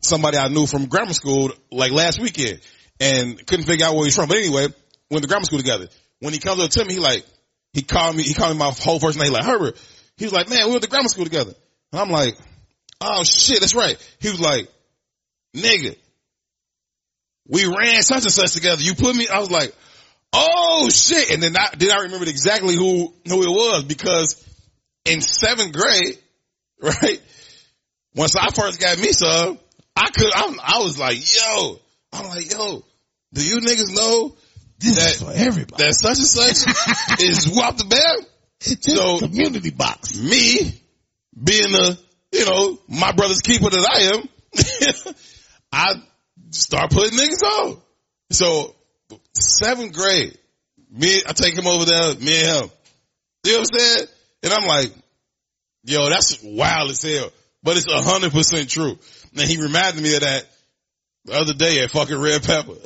somebody 0.00 0.36
I 0.36 0.48
knew 0.48 0.66
from 0.66 0.86
grammar 0.86 1.12
school 1.12 1.52
like 1.70 1.92
last 1.92 2.20
weekend 2.20 2.60
and 3.00 3.46
couldn't 3.46 3.66
figure 3.66 3.86
out 3.86 3.94
where 3.94 4.04
he's 4.04 4.16
from. 4.16 4.28
But 4.28 4.38
anyway, 4.38 4.68
went 5.10 5.22
to 5.22 5.28
grammar 5.28 5.44
school 5.44 5.58
together. 5.58 5.88
When 6.20 6.32
he 6.32 6.38
comes 6.38 6.60
up 6.60 6.70
to 6.70 6.84
me, 6.84 6.94
he 6.94 7.00
like, 7.00 7.24
he 7.72 7.82
called 7.82 8.16
me, 8.16 8.22
he 8.22 8.34
called 8.34 8.52
me 8.52 8.58
my 8.58 8.70
whole 8.70 9.00
first 9.00 9.18
name, 9.18 9.32
like 9.32 9.44
Herbert. 9.44 9.76
He 10.16 10.24
was 10.24 10.32
like, 10.32 10.48
man, 10.48 10.66
we 10.66 10.72
went 10.72 10.82
to 10.82 10.88
grammar 10.88 11.08
school 11.08 11.24
together. 11.24 11.54
And 11.92 12.00
I'm 12.00 12.10
like, 12.10 12.36
oh 13.00 13.24
shit, 13.24 13.60
that's 13.60 13.74
right. 13.74 13.96
He 14.20 14.30
was 14.30 14.40
like, 14.40 14.68
nigga, 15.56 15.96
we 17.48 17.66
ran 17.66 18.02
such 18.02 18.24
and 18.24 18.32
such 18.32 18.52
together. 18.52 18.82
You 18.82 18.94
put 18.94 19.16
me, 19.16 19.28
I 19.28 19.40
was 19.40 19.50
like, 19.50 19.74
oh 20.32 20.88
shit. 20.90 21.30
And 21.30 21.42
then 21.42 21.56
I, 21.56 21.68
then 21.76 21.90
I 21.90 22.02
remembered 22.02 22.28
exactly 22.28 22.74
who, 22.76 23.14
who 23.26 23.42
it 23.42 23.48
was 23.48 23.84
because 23.84 24.42
in 25.04 25.20
seventh 25.20 25.72
grade, 25.72 26.18
right? 26.82 27.20
Once 28.14 28.36
I 28.36 28.48
first 28.50 28.80
got 28.80 28.98
me 28.98 29.12
some, 29.12 29.58
I 29.96 30.10
could, 30.10 30.30
I'm, 30.34 30.58
I 30.60 30.78
was 30.78 30.98
like, 30.98 31.18
yo, 31.34 31.78
I'm 32.12 32.26
like, 32.28 32.50
yo, 32.52 32.84
do 33.32 33.44
you 33.44 33.60
niggas 33.60 33.94
know 33.96 34.36
This 34.78 34.96
That- 34.96 35.26
for 35.26 35.32
everybody. 35.32 35.84
that 35.84 35.94
such 35.94 36.18
and 36.18 36.26
such 36.26 37.20
is 37.20 37.46
whoop 37.48 37.76
the 37.76 37.84
bear? 37.86 38.26
So- 38.60 39.18
community 39.18 39.70
box. 39.70 40.16
me 40.16 40.80
being 41.42 41.72
the, 41.72 41.98
you 42.32 42.44
know, 42.44 42.78
my 42.88 43.12
brother's 43.12 43.40
keeper 43.40 43.70
that 43.70 43.88
I 43.90 44.16
am, 44.16 45.14
I 45.72 45.94
start 46.50 46.90
putting 46.90 47.18
niggas 47.18 47.42
on. 47.42 47.80
So 48.30 48.74
seventh 49.34 49.94
grade, 49.94 50.36
me, 50.90 51.22
I 51.26 51.32
take 51.32 51.56
him 51.56 51.66
over 51.66 51.84
there, 51.84 52.14
me 52.14 52.40
and 52.40 52.64
him. 52.64 52.70
You 53.44 53.52
know 53.52 53.58
what 53.58 53.68
I'm 53.72 53.78
saying? 53.78 54.08
And 54.44 54.52
I'm 54.52 54.66
like, 54.66 54.92
yo, 55.84 56.08
that's 56.08 56.42
wild 56.42 56.90
as 56.90 57.02
hell, 57.02 57.30
but 57.62 57.76
it's 57.76 57.88
a 57.88 58.00
hundred 58.00 58.32
percent 58.32 58.68
true. 58.68 58.98
And 59.36 59.48
he 59.48 59.56
reminded 59.60 60.02
me 60.02 60.14
of 60.14 60.20
that 60.20 60.46
the 61.24 61.34
other 61.34 61.54
day 61.54 61.82
at 61.82 61.90
fucking 61.90 62.18
Red 62.18 62.42
Pepper. 62.42 62.74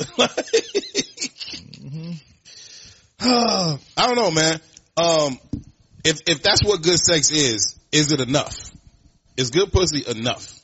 I 3.20 3.78
don't 3.96 4.16
know, 4.16 4.30
man. 4.30 4.60
Um, 4.96 5.38
if 6.04 6.20
if 6.26 6.42
that's 6.42 6.62
what 6.62 6.82
good 6.82 6.98
sex 6.98 7.30
is, 7.30 7.78
is 7.90 8.12
it 8.12 8.20
enough? 8.20 8.70
Is 9.36 9.50
good 9.50 9.72
pussy 9.72 10.04
enough? 10.06 10.55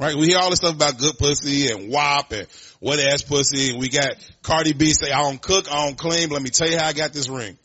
Right? 0.00 0.16
We 0.16 0.28
hear 0.28 0.38
all 0.38 0.48
this 0.48 0.60
stuff 0.60 0.74
about 0.74 0.96
good 0.96 1.18
pussy 1.18 1.70
and 1.70 1.90
WAP 1.92 2.32
and 2.32 2.46
wet 2.80 3.00
ass 3.00 3.22
pussy, 3.22 3.70
and 3.72 3.78
we 3.78 3.90
got 3.90 4.16
Cardi 4.42 4.72
B 4.72 4.92
say, 4.92 5.12
"I 5.12 5.20
don't 5.22 5.40
cook, 5.40 5.70
I 5.70 5.84
don't 5.86 5.98
clean." 5.98 6.28
But 6.30 6.36
let 6.36 6.42
me 6.42 6.48
tell 6.48 6.70
you 6.70 6.78
how 6.78 6.86
I 6.86 6.94
got 6.94 7.12
this 7.12 7.28
ring. 7.28 7.58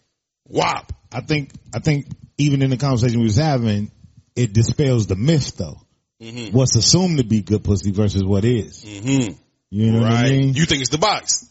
WAP. 0.50 0.92
I 1.14 1.22
think, 1.22 1.52
I 1.74 1.80
think 1.80 2.08
even 2.38 2.62
in 2.62 2.72
the 2.72 2.78
conversation 2.78 3.20
we 3.20 3.26
was 3.26 3.38
having, 3.38 3.90
it 4.36 4.52
dispels 4.52 5.08
the 5.08 5.16
myth 5.16 5.56
though. 5.56 5.80
Mm-hmm. 6.22 6.56
What's 6.56 6.76
assumed 6.76 7.20
to 7.20 7.24
be 7.24 7.42
good 7.42 7.64
pussy 7.64 7.92
versus 7.92 8.24
what 8.24 8.44
is. 8.44 8.84
Mm-hmm. 8.84 9.34
You 9.70 9.92
know 9.94 10.00
what 10.02 10.12
I 10.12 10.24
Right? 10.24 10.32
mean? 10.32 10.54
You 10.56 10.66
think 10.66 10.82
it's 10.82 10.90
the 10.90 10.98
box? 10.98 11.46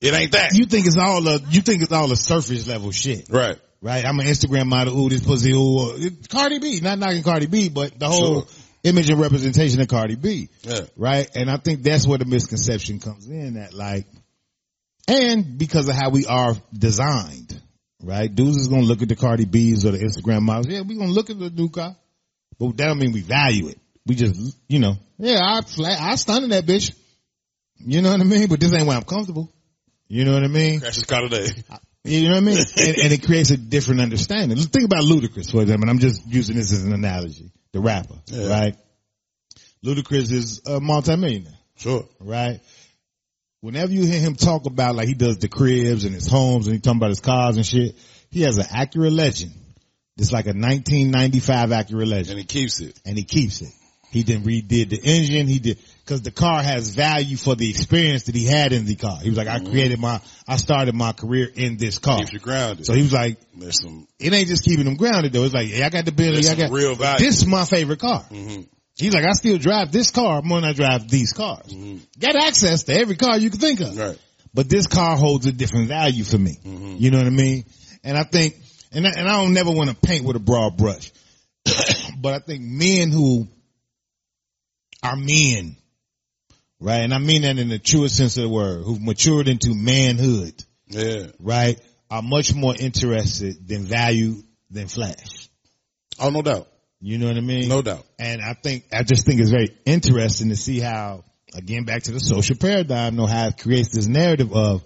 It 0.00 0.12
ain't 0.12 0.32
that. 0.32 0.54
you 0.54 0.66
think 0.66 0.86
it's 0.86 0.98
all 0.98 1.26
a 1.28 1.38
you 1.50 1.60
think 1.60 1.82
it's 1.82 1.92
all 1.92 2.10
a 2.10 2.16
surface 2.16 2.66
level 2.66 2.90
shit, 2.90 3.28
right? 3.30 3.58
right? 3.80 4.04
I'm 4.04 4.18
an 4.18 4.26
Instagram 4.26 4.66
model. 4.66 4.98
Ooh, 5.00 5.08
this 5.08 5.24
pussy. 5.24 5.52
Ooh, 5.52 5.92
uh, 5.92 6.10
Cardi 6.28 6.58
B. 6.58 6.80
Not 6.80 6.98
knocking 6.98 7.22
Cardi 7.22 7.46
B, 7.46 7.68
but 7.68 7.96
the 7.98 8.08
whole 8.08 8.42
Sure. 8.42 8.55
Image 8.86 9.10
and 9.10 9.20
representation 9.20 9.80
of 9.80 9.88
Cardi 9.88 10.14
B, 10.16 10.48
Yeah. 10.62 10.82
right? 10.96 11.28
And 11.34 11.50
I 11.50 11.56
think 11.56 11.82
that's 11.82 12.06
where 12.06 12.18
the 12.18 12.24
misconception 12.24 13.00
comes 13.00 13.26
in. 13.28 13.54
That 13.54 13.74
like, 13.74 14.06
and 15.08 15.58
because 15.58 15.88
of 15.88 15.94
how 15.94 16.10
we 16.10 16.26
are 16.26 16.54
designed, 16.72 17.60
right? 18.02 18.32
Dudes 18.32 18.56
is 18.56 18.68
gonna 18.68 18.82
look 18.82 19.02
at 19.02 19.08
the 19.08 19.16
Cardi 19.16 19.44
B's 19.44 19.84
or 19.84 19.92
the 19.92 19.98
Instagram 19.98 20.42
models. 20.42 20.68
Yeah, 20.68 20.82
we 20.82 20.96
gonna 20.96 21.10
look 21.12 21.30
at 21.30 21.38
the 21.38 21.50
new 21.50 21.68
car, 21.68 21.96
but 22.58 22.76
that 22.76 22.86
don't 22.86 22.98
mean 22.98 23.12
we 23.12 23.20
value 23.22 23.68
it. 23.68 23.78
We 24.06 24.14
just, 24.14 24.56
you 24.68 24.78
know, 24.78 24.96
yeah, 25.18 25.38
I 25.42 25.60
flat, 25.62 26.00
I 26.00 26.14
stunning 26.16 26.50
that 26.50 26.64
bitch. 26.66 26.94
You 27.78 28.02
know 28.02 28.10
what 28.12 28.20
I 28.20 28.24
mean? 28.24 28.46
But 28.48 28.60
this 28.60 28.72
ain't 28.72 28.86
where 28.86 28.96
I'm 28.96 29.02
comfortable. 29.04 29.52
You 30.08 30.24
know 30.24 30.34
what 30.34 30.44
I 30.44 30.48
mean? 30.48 30.80
Crash 30.80 30.94
his 30.94 31.04
car 31.04 31.22
today. 31.28 31.46
You 32.08 32.28
know 32.28 32.34
what 32.36 32.36
I 32.36 32.40
mean? 32.42 32.58
and, 32.58 32.96
and 32.98 33.12
it 33.12 33.24
creates 33.26 33.50
a 33.50 33.56
different 33.56 34.00
understanding. 34.00 34.56
Think 34.58 34.84
about 34.84 35.02
Ludacris, 35.02 35.50
for 35.50 35.62
example. 35.62 35.88
and 35.88 35.90
I'm 35.90 35.98
just 35.98 36.24
using 36.24 36.54
this 36.54 36.70
as 36.72 36.84
an 36.84 36.92
analogy. 36.92 37.50
The 37.76 37.82
rapper, 37.82 38.14
Yeah. 38.28 38.46
right? 38.46 38.76
Ludacris 39.84 40.32
is 40.32 40.62
a 40.64 40.80
multimillionaire, 40.80 41.52
Sure. 41.76 42.08
right? 42.20 42.60
Whenever 43.60 43.92
you 43.92 44.06
hear 44.06 44.18
him 44.18 44.34
talk 44.34 44.64
about 44.64 44.94
like 44.94 45.08
he 45.08 45.12
does 45.14 45.36
the 45.38 45.48
cribs 45.48 46.04
and 46.04 46.14
his 46.14 46.26
homes 46.26 46.66
and 46.68 46.74
he 46.74 46.80
talking 46.80 46.96
about 46.98 47.10
his 47.10 47.20
cars 47.20 47.56
and 47.56 47.66
shit, 47.66 47.94
he 48.30 48.40
has 48.42 48.56
an 48.56 48.64
Acura 48.64 49.14
Legend. 49.14 49.52
It's 50.16 50.32
like 50.32 50.46
a 50.46 50.54
1995 50.54 51.68
Acura 51.68 52.06
Legend 52.08 52.30
And 52.30 52.38
he 52.38 52.44
keeps 52.46 52.80
it. 52.80 52.98
and 53.04 53.18
he 53.18 53.24
keeps 53.24 53.60
it. 53.60 53.72
He 54.16 54.22
then 54.22 54.42
redid 54.42 54.88
the 54.90 55.00
engine. 55.02 55.46
He 55.46 55.58
did 55.58 55.78
because 56.04 56.22
the 56.22 56.30
car 56.30 56.62
has 56.62 56.88
value 56.94 57.36
for 57.36 57.54
the 57.54 57.68
experience 57.68 58.24
that 58.24 58.34
he 58.34 58.44
had 58.46 58.72
in 58.72 58.86
the 58.86 58.94
car. 58.96 59.18
He 59.20 59.28
was 59.28 59.36
like, 59.36 59.48
I 59.48 59.58
created 59.60 59.98
my, 60.00 60.20
I 60.48 60.56
started 60.56 60.94
my 60.94 61.12
career 61.12 61.48
in 61.54 61.76
this 61.76 61.98
car. 61.98 62.18
Keeps 62.18 62.32
you 62.32 62.38
grounded. 62.38 62.86
So 62.86 62.94
he 62.94 63.02
was 63.02 63.12
like, 63.12 63.38
There's 63.54 63.82
some. 63.82 64.06
it 64.18 64.32
ain't 64.32 64.48
just 64.48 64.64
keeping 64.64 64.86
him 64.86 64.96
grounded 64.96 65.32
though. 65.32 65.44
It's 65.44 65.54
like, 65.54 65.68
hey, 65.68 65.82
I 65.82 65.90
got 65.90 66.04
the 66.06 66.12
Bentley. 66.12 66.48
I 66.48 66.54
got 66.54 66.70
real 66.70 66.94
value. 66.94 67.26
This 67.26 67.38
is 67.38 67.46
my 67.46 67.64
favorite 67.64 67.98
car. 68.00 68.20
hmm 68.22 68.62
He's 68.98 69.12
like, 69.12 69.24
I 69.28 69.32
still 69.32 69.58
drive 69.58 69.92
this 69.92 70.10
car 70.10 70.40
more 70.42 70.58
than 70.60 70.70
I 70.70 70.72
drive 70.72 71.06
these 71.10 71.34
cars. 71.34 71.70
Got 72.18 72.34
access 72.36 72.84
to 72.84 72.94
every 72.94 73.16
car 73.16 73.36
you 73.36 73.50
can 73.50 73.60
think 73.60 73.80
of. 73.80 73.94
Right. 73.98 74.18
But 74.54 74.70
this 74.70 74.86
car 74.86 75.16
holds 75.18 75.44
a 75.44 75.52
different 75.52 75.88
value 75.88 76.24
for 76.24 76.38
me. 76.38 76.58
Mhm. 76.64 76.98
You 76.98 77.10
know 77.10 77.18
what 77.18 77.26
I 77.26 77.30
mean? 77.30 77.66
And 78.04 78.16
I 78.16 78.22
think, 78.22 78.56
and 78.92 79.06
I, 79.06 79.10
and 79.18 79.28
I 79.28 79.42
don't 79.42 79.52
never 79.52 79.70
want 79.70 79.90
to 79.90 79.96
paint 79.96 80.24
with 80.24 80.36
a 80.36 80.40
broad 80.40 80.78
brush, 80.78 81.12
but 82.18 82.32
I 82.34 82.38
think 82.38 82.62
men 82.62 83.10
who 83.10 83.48
are 85.10 85.16
men, 85.16 85.76
right? 86.80 87.00
And 87.00 87.14
I 87.14 87.18
mean 87.18 87.42
that 87.42 87.58
in 87.58 87.68
the 87.68 87.78
truest 87.78 88.16
sense 88.16 88.36
of 88.36 88.42
the 88.44 88.48
word, 88.48 88.82
who've 88.84 89.02
matured 89.02 89.48
into 89.48 89.74
manhood, 89.74 90.54
Yeah. 90.88 91.26
right? 91.40 91.78
Are 92.10 92.22
much 92.22 92.54
more 92.54 92.74
interested 92.78 93.66
than 93.66 93.84
value 93.84 94.42
than 94.70 94.86
flash. 94.88 95.48
Oh, 96.18 96.30
no 96.30 96.42
doubt. 96.42 96.68
You 97.00 97.18
know 97.18 97.26
what 97.26 97.36
I 97.36 97.40
mean? 97.40 97.68
No 97.68 97.82
doubt. 97.82 98.04
And 98.18 98.40
I 98.40 98.54
think, 98.54 98.84
I 98.92 99.02
just 99.02 99.26
think 99.26 99.40
it's 99.40 99.50
very 99.50 99.76
interesting 99.84 100.48
to 100.50 100.56
see 100.56 100.80
how, 100.80 101.24
again, 101.54 101.84
back 101.84 102.04
to 102.04 102.12
the 102.12 102.20
social 102.20 102.56
paradigm, 102.56 103.16
know 103.16 103.26
how 103.26 103.48
it 103.48 103.58
creates 103.58 103.94
this 103.94 104.06
narrative 104.06 104.52
of 104.52 104.82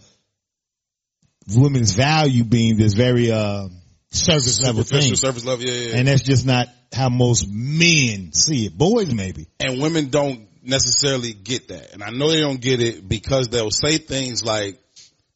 women's 1.54 1.92
value 1.94 2.44
being 2.44 2.76
this 2.76 2.94
very, 2.94 3.30
uh, 3.30 3.68
surface 4.10 4.60
level 4.60 4.82
Superficial 4.84 5.08
thing. 5.10 5.16
surface 5.16 5.44
level. 5.44 5.64
Yeah, 5.64 5.72
yeah. 5.90 5.96
And 5.96 6.08
that's 6.08 6.22
just 6.22 6.46
not 6.46 6.68
how 6.92 7.08
most 7.08 7.46
men 7.48 8.32
see 8.32 8.66
it. 8.66 8.76
Boys 8.76 9.14
maybe. 9.14 9.46
and 9.60 9.80
women 9.80 10.08
don't 10.10 10.48
necessarily 10.62 11.32
get 11.32 11.68
that. 11.68 11.92
And 11.92 12.02
I 12.02 12.10
know 12.10 12.30
they 12.30 12.40
don't 12.40 12.60
get 12.60 12.80
it 12.82 13.08
because 13.08 13.48
they'll 13.48 13.70
say 13.70 13.98
things 13.98 14.44
like, 14.44 14.78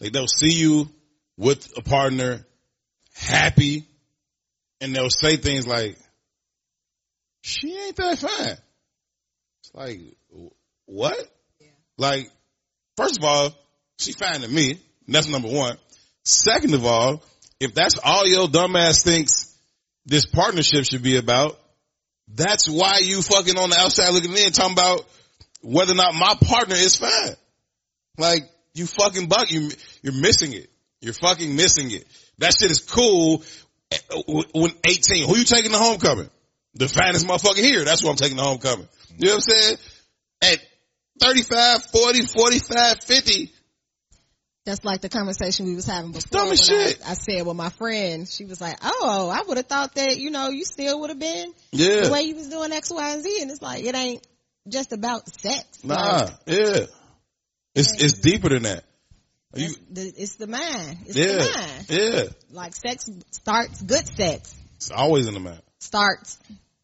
like 0.01 0.13
they'll 0.13 0.27
see 0.27 0.53
you 0.53 0.89
with 1.37 1.73
a 1.77 1.83
partner 1.83 2.45
happy 3.15 3.87
and 4.81 4.95
they'll 4.95 5.11
say 5.11 5.37
things 5.37 5.67
like, 5.67 5.97
she 7.43 7.77
ain't 7.77 7.97
that 7.97 8.19
fine. 8.19 8.57
It's 9.63 9.75
like, 9.75 10.01
what? 10.87 11.17
Like, 11.97 12.31
first 12.97 13.19
of 13.19 13.25
all, 13.25 13.51
she 13.99 14.13
fine 14.13 14.41
to 14.41 14.49
me. 14.49 14.81
That's 15.07 15.29
number 15.29 15.49
one. 15.49 15.77
Second 16.25 16.75
of 16.75 16.87
all, 16.87 17.23
if 17.65 17.75
that's 17.75 17.99
all 18.03 18.27
your 18.27 18.47
dumbass 18.47 19.03
thinks 19.03 19.53
this 20.07 20.27
partnership 20.27 20.85
should 20.85 21.03
be 21.03 21.17
about, 21.17 21.59
that's 22.29 22.69
why 22.69 22.99
you 22.99 23.23
fucking 23.23 23.59
on 23.59 23.71
the 23.71 23.77
outside 23.79 24.11
looking 24.11 24.37
in 24.37 24.53
talking 24.53 24.73
about 24.73 25.05
whether 25.63 25.93
or 25.93 25.97
not 25.97 26.15
my 26.15 26.37
partner 26.47 26.75
is 26.75 26.97
fine. 26.97 27.37
Like, 28.19 28.43
you 28.75 28.87
fucking 28.87 29.29
buck, 29.29 29.51
you, 29.51 29.71
you're 30.03 30.21
missing 30.21 30.53
it. 30.53 30.71
You're 31.01 31.15
fucking 31.15 31.57
missing 31.57 31.91
it. 31.91 32.07
That 32.39 32.55
shit 32.59 32.71
is 32.71 32.81
cool 32.81 33.43
eh, 33.91 33.99
when 34.55 34.73
18. 34.87 35.29
Who 35.29 35.37
you 35.37 35.45
taking 35.45 35.73
to 35.73 35.79
homecoming? 35.79 36.31
The 36.75 36.89
finest 36.89 37.27
motherfucker 37.27 37.59
here. 37.59 37.85
That's 37.85 38.03
what 38.03 38.11
I'm 38.11 38.17
taking 38.17 38.37
to 38.37 38.43
homecoming. 38.43 38.89
You 39.17 39.29
know 39.29 39.35
what 39.35 39.45
I'm 39.49 39.55
saying? 39.55 39.77
At 40.43 40.59
35, 41.21 41.85
40, 41.85 42.23
45, 42.23 43.05
50, 43.05 43.53
That's 44.65 44.83
like 44.83 45.03
the 45.03 45.11
conversation 45.11 45.67
we 45.67 45.75
was 45.75 45.85
having 45.85 46.13
before. 46.13 46.41
Dumb 46.41 46.53
as 46.53 46.71
when 46.71 46.79
I- 46.81 47.11
I, 47.11 47.15
said 47.15 47.47
with 47.47 47.57
my 47.57 47.69
friend, 47.69 48.27
she 48.27 48.47
was 48.47 48.61
like, 48.63 48.79
"Oh, 48.83 49.29
I 49.29 49.43
would 49.47 49.59
have 49.59 49.67
thought 49.67 49.95
that 49.97 50.17
you 50.19 50.31
know 50.31 50.49
you 50.49 50.65
still 50.65 51.01
would 51.01 51.11
have 51.11 51.19
been 51.19 51.53
yeah. 51.71 52.03
the 52.03 52.11
way 52.11 52.23
you 52.23 52.35
was 52.35 52.49
doing 52.49 52.73
X, 52.73 52.91
Y, 52.91 53.11
and 53.13 53.23
Z." 53.23 53.43
And 53.43 53.51
it's 53.51 53.61
like 53.61 53.85
it 53.85 53.95
ain't 53.95 54.27
just 54.67 54.93
about 54.93 55.29
sex. 55.29 55.85
Nah, 55.85 55.95
Like, 55.97 56.31
yeah. 56.47 56.79
It's, 57.75 58.03
it's 58.03 58.15
deeper 58.21 58.49
than 58.49 58.63
that. 58.63 58.85
You, 59.55 59.67
it's, 59.67 59.77
the, 59.91 60.03
it's 60.17 60.35
the 60.37 60.47
mind. 60.47 60.99
It's 61.07 61.17
yeah, 61.17 61.27
the 61.27 61.39
mind. 61.39 61.87
yeah. 61.91 62.23
Like 62.51 62.75
sex 62.75 63.11
starts. 63.33 63.83
Good 63.83 64.07
sex 64.07 64.55
It's 64.77 64.91
always 64.91 65.27
in 65.27 65.35
the 65.35 65.41
mind. 65.41 65.61
starts 65.79 66.39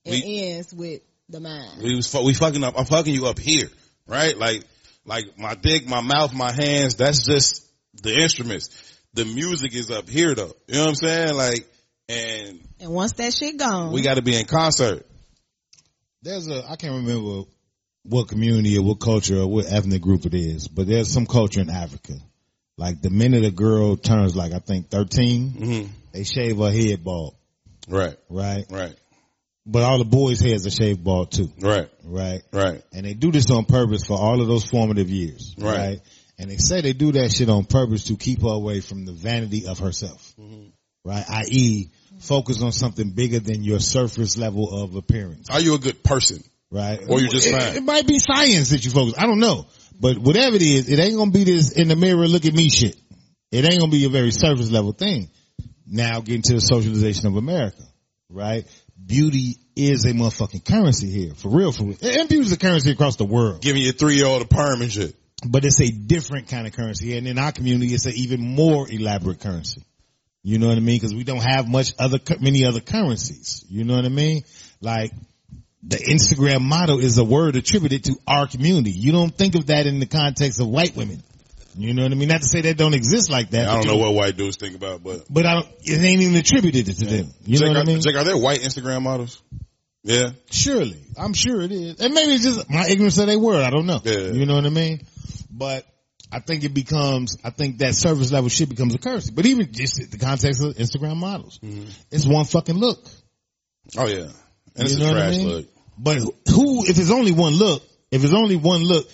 and 0.05 0.15
We- 0.23 0.51
ends 0.51 0.75
with 0.75 1.01
the 1.31 1.41
mind. 1.41 1.81
We 1.83 1.95
was 1.97 2.13
we 2.15 2.35
fucking 2.35 2.63
up. 2.63 2.75
I'm 2.79 2.85
fucking 2.85 3.15
you 3.15 3.27
up 3.27 3.39
here, 3.39 3.69
right? 4.07 4.37
Like 4.37 4.65
like 5.07 5.39
my 5.39 5.55
dick, 5.55 5.89
my 5.89 6.03
mouth, 6.03 6.35
my 6.35 6.53
hands. 6.53 6.97
That's 6.97 7.25
just 7.25 7.67
the 7.95 8.15
instruments. 8.15 8.69
The 9.15 9.25
music 9.25 9.75
is 9.75 9.91
up 9.91 10.09
here 10.09 10.35
though. 10.35 10.53
You 10.69 10.75
know 10.75 10.81
what 10.83 10.89
I'm 10.91 10.95
saying? 10.95 11.35
Like, 11.35 11.67
and 12.09 12.61
And 12.81 12.91
once 12.93 13.13
that 13.15 13.33
shit 13.35 13.57
gone, 13.59 13.93
we 13.93 14.03
got 14.03 14.15
to 14.15 14.23
be 14.23 14.37
in 14.37 14.47
concert. 14.47 15.07
There's 16.23 16.49
a, 16.49 16.65
I 16.69 16.77
can't 16.77 16.95
remember 16.95 17.49
what 18.03 18.29
community 18.29 18.77
or 18.79 18.83
what 18.83 19.01
culture 19.01 19.41
or 19.41 19.47
what 19.47 19.67
ethnic 19.67 20.03
group 20.03 20.27
it 20.27 20.35
is, 20.35 20.69
but 20.69 20.87
there's 20.87 21.11
some 21.13 21.27
culture 21.27 21.61
in 21.61 21.71
Africa. 21.71 22.15
Like 22.77 23.01
the 23.03 23.11
minute 23.11 23.45
a 23.45 23.51
girl 23.51 23.97
turns 23.97 24.35
like, 24.37 24.53
I 24.53 24.59
think 24.59 24.89
13, 24.91 25.51
hmm 25.51 25.85
they 26.13 26.25
shave 26.25 26.59
her 26.59 26.73
head 26.73 27.05
bald, 27.05 27.37
Right, 27.89 28.17
right? 28.29 28.65
right, 28.69 28.97
But 29.65 29.83
all 29.85 29.99
the 29.99 30.05
boys' 30.05 30.41
heads 30.41 30.67
are 30.67 30.71
shaved 30.71 31.05
bald 31.05 31.31
too, 31.31 31.51
right, 31.61 31.89
right? 32.05 32.43
right. 32.53 32.83
And 32.93 33.07
they 33.07 33.15
do 33.15 33.31
this 33.31 33.49
on 33.51 33.65
purpose 33.65 34.07
for 34.07 34.19
all 34.19 34.41
of 34.41 34.49
those 34.49 34.65
formative 34.65 35.09
years, 35.09 35.55
Right. 35.57 35.77
right? 35.79 36.01
And 36.41 36.51
they 36.51 36.57
say 36.57 36.81
they 36.81 36.93
do 36.93 37.13
that 37.13 37.31
shit 37.31 37.49
on 37.49 37.65
purpose 37.65 38.05
to 38.05 38.17
keep 38.17 38.43
her 38.43 38.49
away 38.49 38.81
from 38.81 39.05
the 39.05 39.13
vanity 39.13 39.67
of 39.67 39.79
herself, 39.79 40.35
mm-hmm. 40.41 40.71
right? 41.05 41.25
I.e., 41.29 41.91
focus 42.19 42.63
on 42.63 42.73
something 42.73 43.11
bigger 43.11 43.41
than 43.41 43.63
your 43.63 43.79
surface 43.79 44.37
level 44.37 44.83
of 44.83 44.97
appearance. 44.97 45.51
Are 45.51 45.61
you 45.61 45.75
a 45.75 45.79
good 45.79 46.03
person? 46.03 46.43
right? 46.71 47.01
Or 47.09 47.21
you're 47.21 47.31
just 47.31 47.47
it, 47.47 47.53
fine. 47.53 47.77
It 47.77 47.83
might 47.83 48.07
be 48.07 48.19
science 48.19 48.71
that 48.71 48.85
you 48.85 48.91
focus. 48.91 49.15
I 49.19 49.27
don't 49.27 49.41
know, 49.41 49.67
but 49.99 50.19
whatever 50.19 50.57
it 50.57 50.63
is, 50.63 50.89
it 50.89 50.99
ain't 50.99 51.17
gonna 51.17 51.31
be 51.31 51.45
this 51.45 51.73
in 51.73 51.89
the 51.89 51.97
mirror, 51.97 52.27
look 52.27 52.47
at 52.47 52.55
me 52.55 52.71
shit. 52.71 52.97
It 53.51 53.65
ain't 53.65 53.81
gonna 53.81 53.91
be 53.91 54.05
a 54.05 54.09
very 54.09 54.31
surface 54.31 54.71
level 54.71 54.93
thing. 54.93 55.31
Now 55.87 56.21
getting 56.21 56.43
to 56.43 56.55
the 56.55 56.61
socialization 56.61 57.27
of 57.27 57.37
America, 57.37 57.83
right? 58.29 58.65
Beauty 59.05 59.57
is 59.75 60.05
a 60.05 60.13
motherfucking 60.13 60.65
currency 60.65 61.11
here, 61.11 61.35
for 61.35 61.49
real, 61.49 61.73
for 61.73 61.85
real. 61.85 61.97
And 62.03 62.29
beauty 62.29 62.47
is 62.47 62.53
a 62.53 62.59
currency 62.59 62.93
across 62.93 63.17
the 63.17 63.25
world, 63.25 63.63
Giving 63.63 63.83
your 63.83 63.93
three 63.93 64.17
year 64.17 64.27
old 64.27 64.43
a 64.43 64.45
perm 64.45 64.83
and 64.83 64.93
shit. 64.93 65.17
But 65.47 65.65
it's 65.65 65.81
a 65.81 65.91
different 65.91 66.49
kind 66.49 66.67
of 66.67 66.73
currency. 66.73 67.17
And 67.17 67.27
in 67.27 67.39
our 67.39 67.53
community, 67.53 67.95
it's 67.95 68.07
an 68.07 68.13
even 68.15 68.41
more 68.41 68.87
elaborate 68.91 69.41
currency. 69.41 69.83
You 70.43 70.59
know 70.59 70.69
what 70.69 70.77
I 70.77 70.81
mean? 70.81 71.01
Cause 71.01 71.15
we 71.15 71.25
don't 71.25 71.43
have 71.43 71.69
much 71.69 71.93
other, 71.99 72.19
many 72.41 72.65
other 72.65 72.81
currencies. 72.81 73.65
You 73.69 73.85
know 73.85 73.97
what 73.97 74.05
I 74.05 74.09
mean? 74.09 74.43
Like, 74.81 75.13
the 75.83 75.97
Instagram 75.97 76.61
model 76.63 76.99
is 76.99 77.19
a 77.19 77.25
word 77.25 77.57
attributed 77.57 78.05
to 78.05 78.17
our 78.27 78.47
community. 78.47 78.91
You 78.91 79.13
don't 79.13 79.35
think 79.35 79.55
of 79.55 79.67
that 79.67 79.87
in 79.87 79.99
the 79.99 80.07
context 80.07 80.61
of 80.61 80.69
white 80.69 80.95
women. 80.95 81.23
You 81.77 81.95
know 81.95 82.03
what 82.03 82.13
I 82.13 82.15
mean? 82.17 82.29
Not 82.29 82.41
to 82.41 82.47
say 82.47 82.63
that 82.63 82.77
don't 82.77 82.95
exist 82.95 83.31
like 83.31 83.51
that. 83.51 83.69
I 83.69 83.75
don't 83.77 83.87
know 83.87 83.97
what 83.97 84.15
white 84.15 84.37
dudes 84.37 84.57
think 84.57 84.75
about, 84.75 85.03
but 85.03 85.25
But 85.31 85.47
I 85.47 85.55
don't, 85.55 85.69
it 85.83 86.03
ain't 86.03 86.21
even 86.21 86.37
attributed 86.37 86.87
to 86.87 87.05
them. 87.05 87.33
You 87.45 87.59
Jake, 87.59 87.67
know 87.69 87.79
what 87.79 87.83
I 87.83 87.85
mean? 87.85 88.01
Jake, 88.01 88.17
are 88.17 88.25
there 88.25 88.37
white 88.37 88.61
Instagram 88.61 89.03
models? 89.03 89.41
Yeah. 90.03 90.31
Surely. 90.51 91.01
I'm 91.17 91.33
sure 91.33 91.61
it 91.61 91.73
is. 91.73 92.01
And 92.01 92.15
maybe 92.15 92.33
it's 92.33 92.45
just 92.45 92.69
my 92.71 92.87
ignorance 92.89 93.19
of 93.19 93.27
their 93.27 93.39
word. 93.39 93.63
I 93.63 93.71
don't 93.71 93.87
know. 93.87 94.01
Yeah. 94.03 94.31
You 94.31 94.47
know 94.47 94.55
what 94.55 94.67
I 94.67 94.71
mean? 94.71 95.03
But 95.61 95.85
I 96.33 96.39
think 96.41 96.65
it 96.65 96.73
becomes, 96.73 97.37
I 97.45 97.51
think 97.51 97.79
that 97.79 97.95
service 97.95 98.33
level 98.33 98.49
shit 98.49 98.71
becomes 98.71 98.95
a 98.95 98.99
currency. 98.99 99.31
But 99.35 99.45
even 99.45 99.71
just 99.73 100.11
the 100.11 100.17
context 100.17 100.63
of 100.65 100.75
Instagram 100.77 101.17
models, 101.19 101.59
Mm-hmm. 101.63 101.91
it's 102.11 102.27
one 102.27 102.47
fucking 102.47 102.77
look. 102.79 102.99
Oh 103.99 104.07
yeah. 104.07 104.29
And 104.75 104.89
it's 104.89 104.99
You 104.99 105.05
a 105.05 105.09
know 105.09 105.13
what 105.15 105.23
I 105.23 105.31
mean? 105.31 105.49
look. 105.49 105.67
But 105.99 106.17
who, 106.49 106.85
if 106.87 106.99
it's 106.99 107.11
only 107.11 107.33
one 107.33 107.53
look, 107.53 107.83
if 108.11 108.25
it's 108.25 108.33
only 108.33 108.57
one 108.57 108.83
look, 108.85 109.07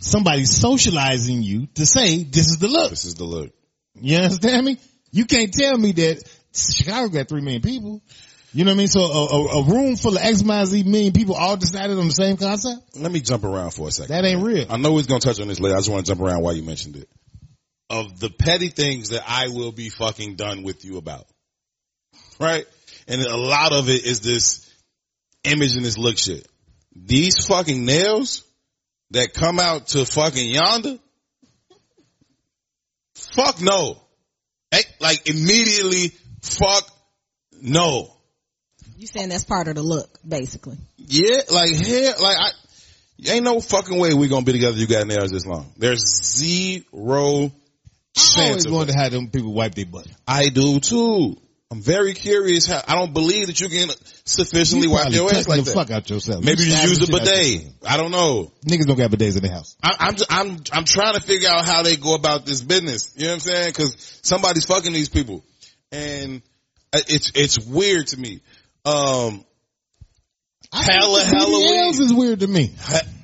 somebody's 0.00 0.56
socializing 0.56 1.42
you 1.42 1.66
to 1.74 1.84
say 1.84 2.22
this 2.24 2.46
is 2.48 2.58
the 2.58 2.68
look. 2.68 2.88
This 2.90 3.04
is 3.04 3.14
the 3.16 3.24
look. 3.24 3.52
You 4.00 4.16
understand 4.16 4.64
me? 4.64 4.78
You 5.10 5.26
can't 5.26 5.52
tell 5.52 5.76
me 5.76 5.92
that 5.92 6.22
Chicago 6.54 7.08
got 7.10 7.28
three 7.28 7.42
million 7.42 7.60
people. 7.62 8.02
You 8.54 8.64
know 8.64 8.70
what 8.70 8.76
I 8.76 8.78
mean? 8.78 8.86
So 8.86 9.00
a, 9.00 9.26
a, 9.26 9.46
a 9.58 9.64
room 9.64 9.96
full 9.96 10.16
of 10.16 10.22
X, 10.22 10.44
Y, 10.44 10.64
Z 10.64 10.82
million 10.84 11.12
people 11.12 11.34
all 11.34 11.56
decided 11.56 11.98
on 11.98 12.06
the 12.06 12.14
same 12.14 12.36
concept? 12.36 12.96
Let 12.96 13.10
me 13.10 13.20
jump 13.20 13.42
around 13.42 13.72
for 13.72 13.88
a 13.88 13.90
second. 13.90 14.14
That 14.14 14.24
ain't 14.24 14.44
real. 14.44 14.66
I 14.70 14.76
know 14.76 14.92
we're 14.92 15.02
going 15.02 15.20
to 15.20 15.26
touch 15.26 15.40
on 15.40 15.48
this 15.48 15.58
later. 15.58 15.74
I 15.74 15.78
just 15.80 15.90
want 15.90 16.06
to 16.06 16.12
jump 16.12 16.20
around 16.20 16.40
while 16.40 16.54
you 16.54 16.62
mentioned 16.62 16.94
it. 16.94 17.08
Of 17.90 18.20
the 18.20 18.30
petty 18.30 18.68
things 18.68 19.08
that 19.08 19.24
I 19.26 19.48
will 19.48 19.72
be 19.72 19.88
fucking 19.88 20.36
done 20.36 20.62
with 20.62 20.84
you 20.84 20.98
about. 20.98 21.26
Right? 22.38 22.64
And 23.08 23.22
a 23.22 23.36
lot 23.36 23.72
of 23.72 23.88
it 23.88 24.06
is 24.06 24.20
this 24.20 24.72
image 25.42 25.74
and 25.74 25.84
this 25.84 25.98
look 25.98 26.16
shit. 26.16 26.46
These 26.94 27.46
fucking 27.46 27.84
nails 27.84 28.44
that 29.10 29.34
come 29.34 29.58
out 29.58 29.88
to 29.88 30.06
fucking 30.06 30.48
yonder. 30.48 30.98
Fuck 33.16 33.60
no. 33.60 34.00
Like 35.00 35.28
immediately, 35.28 36.12
fuck 36.40 36.88
no. 37.60 38.13
You 38.96 39.06
saying 39.06 39.28
that's 39.28 39.44
part 39.44 39.68
of 39.68 39.74
the 39.74 39.82
look, 39.82 40.18
basically. 40.26 40.76
Yeah, 40.96 41.40
like 41.50 41.74
hell, 41.74 42.14
like 42.22 42.36
I, 42.38 42.50
ain't 43.32 43.44
no 43.44 43.60
fucking 43.60 43.98
way 43.98 44.14
we 44.14 44.28
gonna 44.28 44.44
be 44.44 44.52
together. 44.52 44.76
You 44.76 44.86
got 44.86 45.06
nails 45.06 45.30
this 45.30 45.46
long. 45.46 45.72
There's 45.76 46.04
zero 46.04 47.46
I 47.46 47.50
chance. 48.14 48.38
always 48.38 48.66
Of 48.66 48.72
wanted 48.72 48.90
it. 48.90 48.92
to 48.94 48.98
have 49.00 49.12
them 49.12 49.28
people 49.30 49.52
wipe 49.52 49.74
their 49.74 49.86
butt. 49.86 50.06
I 50.26 50.48
do 50.48 50.80
too. 50.80 51.36
I'm 51.70 51.80
very 51.82 52.14
curious. 52.14 52.66
How 52.68 52.80
I 52.86 52.94
don't 52.94 53.12
believe 53.12 53.48
that 53.48 53.60
you 53.60 53.68
can 53.68 53.88
sufficiently 54.24 54.86
wipe 54.86 55.12
your 55.12 55.28
ass 55.34 55.48
like 55.48 55.64
the 55.64 55.72
that. 55.72 55.74
fuck 55.74 55.90
out 55.90 56.08
yourself. 56.08 56.44
Maybe 56.44 56.62
you 56.62 56.70
just 56.70 56.84
use 56.84 56.98
the 57.00 57.16
a 57.16 57.24
shit 57.24 57.62
bidet. 57.64 57.72
I 57.88 57.96
don't 57.96 58.12
know. 58.12 58.52
Niggas 58.64 58.86
don't 58.86 58.96
got 58.96 59.10
bidets 59.10 59.36
in 59.36 59.42
the 59.42 59.50
house. 59.50 59.76
I, 59.82 59.96
I'm 59.98 60.14
just, 60.14 60.32
I'm 60.32 60.58
I'm 60.72 60.84
trying 60.84 61.14
to 61.14 61.20
figure 61.20 61.48
out 61.48 61.64
how 61.64 61.82
they 61.82 61.96
go 61.96 62.14
about 62.14 62.46
this 62.46 62.62
business. 62.62 63.12
You 63.16 63.24
know 63.24 63.30
what 63.30 63.34
I'm 63.34 63.40
saying? 63.40 63.68
Because 63.70 64.20
somebody's 64.22 64.66
fucking 64.66 64.92
these 64.92 65.08
people, 65.08 65.42
and 65.90 66.42
uh, 66.92 67.00
it's 67.08 67.32
it's 67.34 67.58
weird 67.58 68.06
to 68.08 68.20
me. 68.20 68.40
Um, 68.84 69.44
hella 70.72 71.20
I 71.20 71.24
hella 71.24 71.58
weed. 71.58 72.00
is 72.00 72.12
weird 72.12 72.40
to 72.40 72.46
me. 72.46 72.72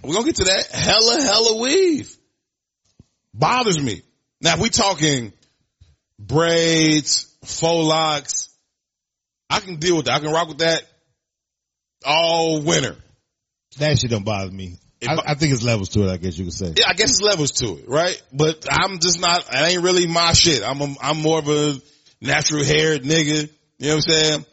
We're 0.03 0.15
gonna 0.15 0.27
get 0.27 0.37
to 0.37 0.45
that. 0.45 0.67
Hella, 0.73 1.23
hella 1.23 1.61
weave. 1.61 2.17
Bothers 3.35 3.81
me. 3.81 4.03
Now, 4.41 4.55
if 4.55 4.61
we 4.61 4.71
talking 4.71 5.33
braids, 6.19 7.27
faux 7.45 7.87
locks, 7.87 8.49
I 9.49 9.61
can 9.61 9.77
deal 9.77 9.97
with 9.97 10.07
that. 10.07 10.15
I 10.15 10.21
can 10.21 10.33
rock 10.33 10.49
with 10.49 10.59
that 10.59 10.83
all 12.05 12.63
winter. 12.63 12.97
That 13.79 13.99
shit 13.99 14.11
don't 14.11 14.25
bother 14.25 14.51
me. 14.51 14.77
I, 15.07 15.17
I 15.29 15.35
think 15.35 15.53
it's 15.53 15.63
levels 15.63 15.91
to 15.91 16.03
it, 16.07 16.11
I 16.11 16.17
guess 16.19 16.37
you 16.39 16.45
could 16.45 16.55
say. 16.55 16.75
Yeah, 16.77 16.87
I 16.89 16.95
guess 16.95 17.11
it's 17.11 17.23
levels 17.23 17.53
to 17.53 17.79
it, 17.79 17.89
right? 17.89 18.21
But 18.33 18.67
I'm 18.71 18.99
just 18.99 19.21
not, 19.21 19.47
it 19.51 19.73
ain't 19.73 19.83
really 19.83 20.07
my 20.07 20.33
shit. 20.33 20.63
I'm 20.63 20.81
a, 20.81 20.95
I'm 21.01 21.23
more 21.23 21.39
of 21.39 21.49
a 21.49 21.81
natural 22.21 22.65
haired 22.65 23.03
nigga. 23.03 23.49
You 23.79 23.89
know 23.89 23.95
what 23.97 24.05
I'm 24.07 24.13
saying? 24.13 24.47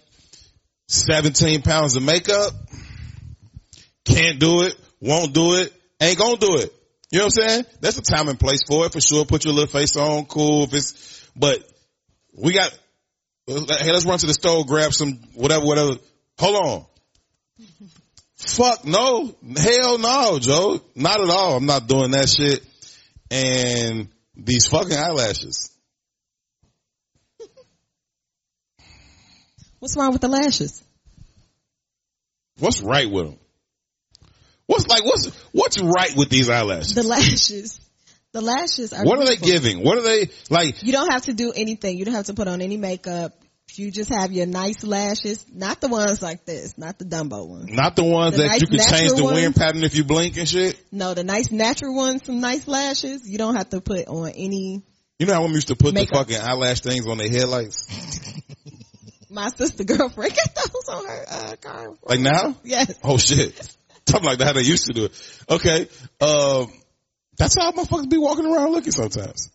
17 0.87 1.61
pounds 1.61 1.95
of 1.95 2.03
makeup. 2.03 2.53
Can't 4.05 4.39
do 4.39 4.63
it. 4.63 4.75
Won't 5.01 5.33
do 5.33 5.55
it. 5.55 5.73
Ain't 6.01 6.17
gonna 6.17 6.37
do 6.37 6.57
it. 6.57 6.73
You 7.11 7.19
know 7.19 7.25
what 7.25 7.37
I'm 7.41 7.49
saying? 7.49 7.65
That's 7.81 7.97
a 7.97 8.01
time 8.01 8.27
and 8.27 8.39
place 8.39 8.63
for 8.67 8.85
it 8.85 8.93
for 8.93 9.01
sure. 9.01 9.25
Put 9.25 9.45
your 9.45 9.53
little 9.53 9.67
face 9.67 9.95
on. 9.95 10.25
Cool. 10.25 10.63
If 10.63 10.73
it's, 10.73 11.29
but 11.35 11.63
we 12.33 12.53
got, 12.53 12.71
hey, 13.47 13.91
let's 13.91 14.05
run 14.05 14.19
to 14.19 14.27
the 14.27 14.33
store, 14.33 14.65
grab 14.65 14.93
some 14.93 15.13
whatever, 15.33 15.65
whatever. 15.65 15.95
Hold 16.37 16.55
on. 16.55 16.85
Fuck 18.35 18.85
no. 18.85 19.35
Hell 19.57 19.97
no, 19.97 20.39
Joe. 20.39 20.79
Not 20.95 21.21
at 21.21 21.29
all. 21.29 21.57
I'm 21.57 21.65
not 21.65 21.87
doing 21.87 22.11
that 22.11 22.29
shit. 22.29 22.63
And 23.31 24.09
these 24.35 24.67
fucking 24.67 24.95
eyelashes. 24.95 25.71
What's 29.87 29.95
wrong 29.95 30.11
with 30.11 30.19
the 30.19 30.27
lashes? 30.27 30.83
What's 32.59 32.81
right 32.81 33.09
with 33.09 33.27
them? 33.27 33.39
What's 34.65 34.85
like, 34.85 35.05
what's, 35.05 35.27
what's 35.53 35.81
right 35.81 36.13
with 36.17 36.29
these 36.29 36.49
eyelashes? 36.49 36.93
The 36.93 37.03
lashes. 37.03 37.79
The 38.33 38.41
lashes 38.41 38.91
are 38.91 39.05
What 39.05 39.19
are 39.19 39.25
they 39.25 39.37
giving? 39.37 39.85
What 39.85 39.97
are 39.97 40.01
they 40.01 40.29
like? 40.49 40.83
You 40.83 40.91
don't 40.91 41.09
have 41.09 41.21
to 41.27 41.33
do 41.33 41.53
anything. 41.55 41.97
You 41.97 42.03
don't 42.03 42.15
have 42.15 42.25
to 42.25 42.33
put 42.33 42.49
on 42.49 42.61
any 42.61 42.75
makeup. 42.75 43.31
You 43.75 43.89
just 43.89 44.09
have 44.13 44.33
your 44.33 44.45
nice 44.45 44.83
lashes, 44.83 45.45
not 45.53 45.79
the 45.79 45.87
ones 45.87 46.21
like 46.21 46.43
this, 46.43 46.77
not 46.77 46.99
the 46.99 47.05
Dumbo 47.05 47.47
ones. 47.47 47.69
Not 47.69 47.95
the 47.95 48.03
ones 48.03 48.35
The 48.35 48.43
that 48.43 48.47
nice 48.49 48.61
you 48.61 48.67
can 48.67 48.79
change 48.79 49.11
the 49.11 49.15
natural 49.21 49.27
wind 49.27 49.45
ones? 49.45 49.57
pattern 49.57 49.83
if 49.85 49.95
you 49.95 50.03
blink 50.03 50.35
and 50.35 50.49
shit. 50.49 50.77
No, 50.91 51.13
the 51.13 51.23
nice 51.23 51.49
natural 51.49 51.95
ones, 51.95 52.25
some 52.25 52.41
nice 52.41 52.67
lashes. 52.67 53.21
You 53.25 53.37
don't 53.37 53.55
have 53.55 53.69
to 53.69 53.79
put 53.79 54.05
on 54.09 54.31
any. 54.35 54.83
You 55.17 55.25
know 55.27 55.33
how 55.33 55.41
women 55.43 55.55
used 55.55 55.69
to 55.69 55.77
put 55.77 55.93
Makeup. 55.93 56.27
the 56.27 56.33
fucking 56.33 56.45
eyelash 56.45 56.81
things 56.81 57.07
on 57.07 57.17
their 57.17 57.29
headlights? 57.29 57.87
My 59.37 59.49
sister 59.49 59.83
girlfriend 59.83 60.33
got 60.55 60.55
those 60.55 60.89
on 60.89 61.05
her 61.05 61.25
uh, 61.29 61.55
car. 61.61 61.93
Like 62.01 62.19
now? 62.21 62.57
Yes. 62.63 62.97
Oh 63.03 63.19
shit. 63.19 63.53
Something 64.09 64.27
like 64.27 64.39
that 64.39 64.47
how 64.47 64.53
they 64.53 64.63
used 64.63 64.87
to 64.87 64.93
do 64.93 65.05
it. 65.05 65.37
Okay. 65.47 65.81
Um, 66.19 66.73
that's 67.37 67.55
how 67.55 67.71
motherfuckers 67.71 68.09
be 68.09 68.17
walking 68.17 68.47
around 68.47 68.71
looking 68.71 68.91
sometimes. 68.91 69.51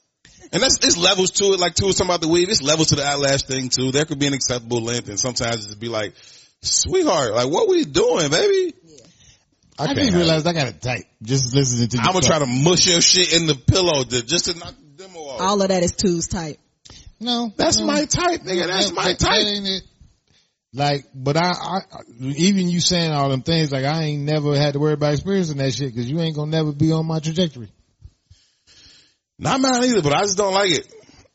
And 0.53 0.62
that's, 0.62 0.87
it's 0.87 0.97
levels 0.97 1.33
to 1.33 1.47
it, 1.47 1.59
like 1.59 1.74
too, 1.74 1.87
was 1.87 1.97
talking 1.97 2.11
about 2.11 2.20
the 2.20 2.28
weave, 2.28 2.49
it's 2.49 2.62
levels 2.62 2.91
to 2.91 2.95
the 2.95 3.05
eyelash 3.05 3.43
thing 3.43 3.70
too. 3.70 3.91
There 3.91 4.05
could 4.05 4.20
be 4.20 4.28
an 4.28 4.35
acceptable 4.35 4.83
length 4.83 5.09
and 5.09 5.18
sometimes 5.18 5.66
it'd 5.66 5.80
be 5.80 5.89
like, 5.89 6.14
sweetheart, 6.61 7.35
like 7.35 7.51
what 7.51 7.68
we 7.68 7.85
doing, 7.85 8.30
baby? 8.30 8.74
I, 9.80 9.87
can't 9.87 9.99
just 9.99 10.11
have 10.12 10.20
realized 10.20 10.47
I 10.47 10.53
got 10.53 10.68
a 10.68 10.72
tight. 10.74 11.07
Just 11.24 11.57
listening 11.57 11.89
to 11.89 11.97
you. 11.97 12.03
I'm 12.07 12.12
gonna 12.12 12.24
try 12.24 12.39
to 12.39 12.47
mush 12.47 12.87
your 12.87 13.01
shit 13.01 13.33
in 13.33 13.49
the 13.49 13.57
pillow 13.57 14.05
to, 14.05 14.24
just 14.24 14.45
to 14.45 14.57
knock 14.57 14.76
the 14.76 15.07
demo 15.07 15.18
off. 15.18 15.41
All 15.41 15.61
of 15.61 15.66
that 15.66 15.83
is 15.83 15.91
twos 15.91 16.28
type. 16.28 16.61
No, 17.23 17.53
That's 17.57 17.79
no. 17.79 17.87
my 17.87 18.05
type, 18.05 18.43
nigga. 18.43 18.66
That's 18.66 18.89
That- 18.89 18.95
my 18.95 19.05
type. 19.05 19.18
That 19.18 19.41
ain't 19.47 19.66
it. 19.68 19.83
Like, 20.75 21.05
but 21.14 21.37
I, 21.37 21.51
I, 21.51 21.79
even 22.20 22.68
you 22.70 22.81
saying 22.81 23.12
all 23.12 23.29
them 23.29 23.43
things, 23.43 23.70
like 23.70 23.85
I 23.85 24.05
ain't 24.05 24.23
never 24.23 24.57
had 24.57 24.73
to 24.73 24.79
worry 24.81 24.95
about 24.95 25.12
experiencing 25.12 25.59
that 25.59 25.75
shit 25.75 25.93
because 25.95 26.11
you 26.11 26.18
ain't 26.20 26.35
gonna 26.35 26.51
never 26.51 26.73
be 26.73 26.93
on 26.93 27.05
my 27.07 27.20
trajectory. 27.20 27.68
Not 29.39 29.61
mine 29.61 29.85
either, 29.85 30.01
but 30.03 30.14
I 30.14 30.23
just 30.23 30.39
don't 30.39 30.55
like 30.55 30.70
it. 30.70 30.91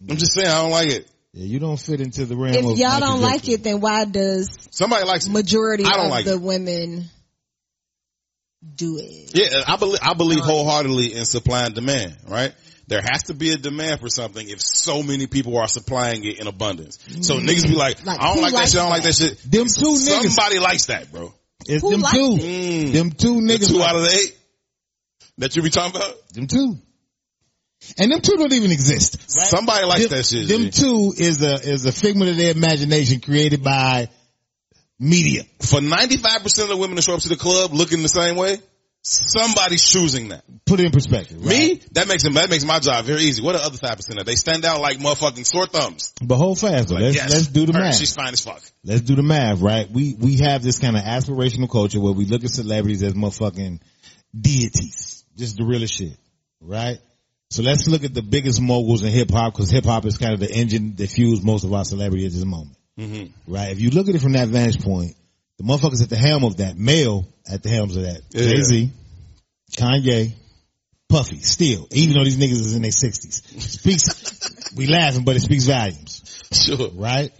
I'm 0.09 0.17
just 0.17 0.33
saying 0.33 0.47
I 0.47 0.61
don't 0.61 0.71
like 0.71 0.89
it. 0.89 1.07
Yeah, 1.33 1.45
you 1.45 1.59
don't 1.59 1.77
fit 1.77 2.01
into 2.01 2.25
the 2.25 2.35
realm 2.35 2.55
If 2.55 2.65
of 2.65 2.77
y'all 2.79 2.89
my 2.93 2.99
don't 2.99 3.21
like 3.21 3.47
it, 3.47 3.63
then 3.63 3.79
why 3.79 4.05
does 4.05 4.57
Somebody 4.71 5.05
likes 5.05 5.27
it. 5.27 5.31
majority 5.31 5.83
I 5.85 5.89
don't 5.97 6.05
of 6.05 6.11
like 6.11 6.25
the 6.25 6.33
it. 6.33 6.41
women 6.41 7.05
do 8.75 8.97
it? 8.97 9.35
Yeah, 9.35 9.63
I 9.67 9.75
believe 9.77 9.99
I 10.01 10.13
believe 10.15 10.39
wholeheartedly 10.43 11.13
in 11.13 11.25
supply 11.25 11.65
and 11.65 11.75
demand. 11.75 12.17
Right? 12.27 12.53
There 12.87 13.01
has 13.01 13.23
to 13.23 13.33
be 13.33 13.51
a 13.51 13.57
demand 13.57 13.99
for 13.99 14.09
something 14.09 14.47
if 14.47 14.61
so 14.61 15.03
many 15.03 15.27
people 15.27 15.57
are 15.57 15.67
supplying 15.67 16.23
it 16.23 16.39
in 16.39 16.47
abundance. 16.47 16.97
So 17.21 17.35
niggas 17.37 17.63
be 17.67 17.75
like, 17.75 18.05
Like, 18.05 18.19
I 18.21 18.33
don't 18.33 18.41
like 18.41 18.53
that 18.53 18.57
likes 18.59 18.71
shit. 18.71 18.79
I 18.79 18.83
don't 18.83 18.89
like 18.91 19.03
that? 19.03 19.15
that 19.15 19.37
shit. 19.43 19.51
Them 19.51 19.67
two 19.67 19.93
niggas, 19.97 20.29
Somebody 20.31 20.59
likes 20.59 20.85
that, 20.85 21.11
bro. 21.11 21.33
it's 21.67 21.81
Who 21.83 21.91
them 21.91 22.01
likes 22.01 22.15
two, 22.15 22.29
Mm. 22.37 22.93
them 22.93 23.11
two 23.11 23.41
The 23.41 23.53
niggas, 23.53 23.67
two 23.67 23.77
like- 23.77 23.89
out 23.89 23.95
of 23.97 24.03
the 24.03 24.11
eight 24.13 24.37
that 25.39 25.55
you 25.55 25.61
be 25.63 25.69
talking 25.69 25.95
about. 25.97 26.29
them 26.29 26.47
two, 26.47 26.77
and 27.97 28.11
them 28.11 28.21
two 28.21 28.37
don't 28.37 28.53
even 28.53 28.71
exist. 28.71 29.17
right? 29.37 29.47
Somebody 29.47 29.85
likes 29.85 30.07
them, 30.07 30.17
that 30.17 30.25
shit. 30.25 30.47
Them 30.47 30.63
G. 30.63 30.71
two 30.71 31.13
is 31.17 31.41
a 31.41 31.53
is 31.55 31.85
a 31.85 31.91
figment 31.91 32.31
of 32.31 32.37
their 32.37 32.51
imagination 32.51 33.19
created 33.19 33.63
by 33.63 34.07
media. 34.99 35.43
For 35.59 35.81
95% 35.81 36.63
of 36.63 36.69
the 36.69 36.77
women 36.77 36.95
that 36.95 37.01
show 37.03 37.13
up 37.15 37.19
to 37.21 37.29
the 37.29 37.35
club 37.35 37.73
looking 37.73 38.01
the 38.01 38.09
same 38.09 38.35
way, 38.37 38.59
somebody's 39.07 39.87
choosing 39.87 40.29
that. 40.29 40.43
Put 40.65 40.79
it 40.79 40.85
in 40.85 40.91
perspective. 40.91 41.37
right? 41.39 41.57
Me, 41.57 41.81
that 41.93 42.07
makes 42.07 42.23
them, 42.23 42.33
that 42.33 42.49
makes 42.49 42.63
my 42.65 42.79
job 42.79 43.05
very 43.05 43.21
easy. 43.21 43.41
What 43.41 43.55
are 43.55 43.59
the 43.59 43.65
other 43.65 43.77
5% 43.77 44.19
of? 44.19 44.25
They 44.25 44.35
stand 44.35 44.65
out 44.65 44.81
like 44.81 44.97
motherfucking 44.97 45.45
sore 45.45 45.65
thumbs. 45.65 46.13
But 46.21 46.35
hold 46.35 46.59
fast, 46.59 46.89
though. 46.89 46.95
Like, 46.95 47.03
let's 47.03 47.15
yes, 47.15 47.31
let's 47.31 47.47
do 47.47 47.65
the 47.65 47.73
her, 47.73 47.79
math. 47.79 47.95
She's 47.95 48.13
fine 48.13 48.33
as 48.33 48.41
fuck. 48.43 48.61
Let's 48.83 49.01
do 49.01 49.15
the 49.15 49.23
math, 49.23 49.61
right? 49.61 49.89
We 49.89 50.15
we 50.19 50.37
have 50.37 50.61
this 50.63 50.79
kind 50.79 50.97
of 50.97 51.03
aspirational 51.03 51.69
culture 51.69 51.99
where 52.01 52.13
we 52.13 52.25
look 52.25 52.43
at 52.43 52.49
celebrities 52.49 53.03
as 53.03 53.13
motherfucking 53.13 53.79
deities, 54.39 55.23
just 55.37 55.57
the 55.57 55.65
realest 55.65 55.93
shit, 55.95 56.17
right? 56.61 56.97
So 57.49 57.63
let's 57.63 57.87
look 57.87 58.03
at 58.03 58.13
the 58.13 58.21
biggest 58.21 58.61
moguls 58.61 59.03
in 59.03 59.09
hip 59.09 59.31
hop 59.31 59.53
because 59.53 59.69
hip 59.69 59.85
hop 59.85 60.05
is 60.05 60.17
kind 60.17 60.33
of 60.33 60.39
the 60.41 60.51
engine 60.51 60.95
that 60.97 61.09
fuels 61.09 61.41
most 61.41 61.63
of 61.63 61.73
our 61.73 61.85
celebrity 61.85 62.25
at 62.25 62.33
this 62.33 62.43
moment, 62.45 62.75
Mm-hmm. 62.99 63.53
right? 63.53 63.71
If 63.71 63.79
you 63.79 63.89
look 63.91 64.09
at 64.09 64.15
it 64.15 64.21
from 64.21 64.33
that 64.33 64.49
vantage 64.49 64.81
point, 64.81 65.15
the 65.57 65.63
motherfuckers 65.63 66.01
at 66.03 66.09
the 66.09 66.15
helm 66.17 66.43
of 66.43 66.57
that, 66.57 66.77
male 66.77 67.27
at 67.51 67.63
the 67.63 67.69
helms 67.69 67.95
of 67.95 68.03
that, 68.03 68.21
Yeah. 68.31 68.41
Jay 68.51 68.61
Z, 68.61 68.91
Kanye, 69.77 70.33
Puffy, 71.09 71.39
still, 71.39 71.87
even 71.91 72.15
though 72.15 72.23
these 72.23 72.37
niggas 72.37 72.51
is 72.65 72.75
in 72.75 72.81
their 72.81 72.91
sixties, 72.91 73.41
speaks. 73.63 74.73
we 74.75 74.87
laughing, 74.87 75.23
but 75.23 75.35
it 75.35 75.41
speaks 75.41 75.65
volumes, 75.65 76.43
Sure. 76.51 76.89
right? 76.93 77.31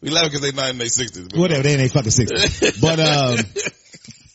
We 0.00 0.08
laugh 0.10 0.24
because 0.24 0.40
they 0.40 0.52
not 0.52 0.70
in 0.70 0.78
their 0.78 0.86
60s. 0.88 1.28
but- 1.30 1.38
whatever, 1.38 1.62
they 1.62 1.72
in 1.74 1.78
their 1.80 1.88
fucking 1.90 2.10
sixties. 2.10 2.78
But 2.80 2.98
um, 3.00 3.38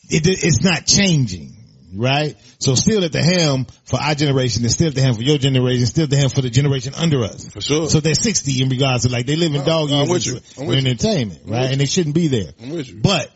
it 0.08 0.26
it's 0.26 0.62
not 0.62 0.86
changing, 0.86 1.55
right? 1.96 2.36
So 2.58 2.74
still 2.74 3.04
at 3.04 3.12
the 3.12 3.22
helm 3.22 3.66
for 3.84 4.00
our 4.00 4.14
generation, 4.14 4.62
and 4.62 4.70
still 4.72 4.88
at 4.88 4.94
the 4.94 5.00
helm 5.02 5.14
for 5.14 5.22
your 5.22 5.38
generation, 5.38 5.86
still 5.86 6.04
at 6.04 6.10
the 6.10 6.16
helm 6.16 6.30
for 6.30 6.42
the 6.42 6.50
generation 6.50 6.94
under 6.94 7.24
us. 7.24 7.48
For 7.48 7.60
sure. 7.60 7.88
So 7.88 8.00
they're 8.00 8.14
sixty 8.14 8.62
in 8.62 8.68
regards 8.68 9.04
to 9.04 9.10
like 9.12 9.26
they 9.26 9.36
live 9.36 9.54
in 9.54 9.64
dog 9.64 9.90
I'm 9.90 10.08
years 10.08 10.10
with 10.10 10.26
in- 10.58 10.66
you. 10.66 10.72
I'm 10.74 10.84
you. 10.84 10.90
entertainment, 10.90 11.40
right? 11.46 11.70
And 11.70 11.80
they 11.80 11.86
shouldn't 11.86 12.14
be 12.14 12.28
there. 12.28 12.52
I'm 12.62 12.70
with 12.70 12.88
you. 12.88 13.00
But 13.00 13.30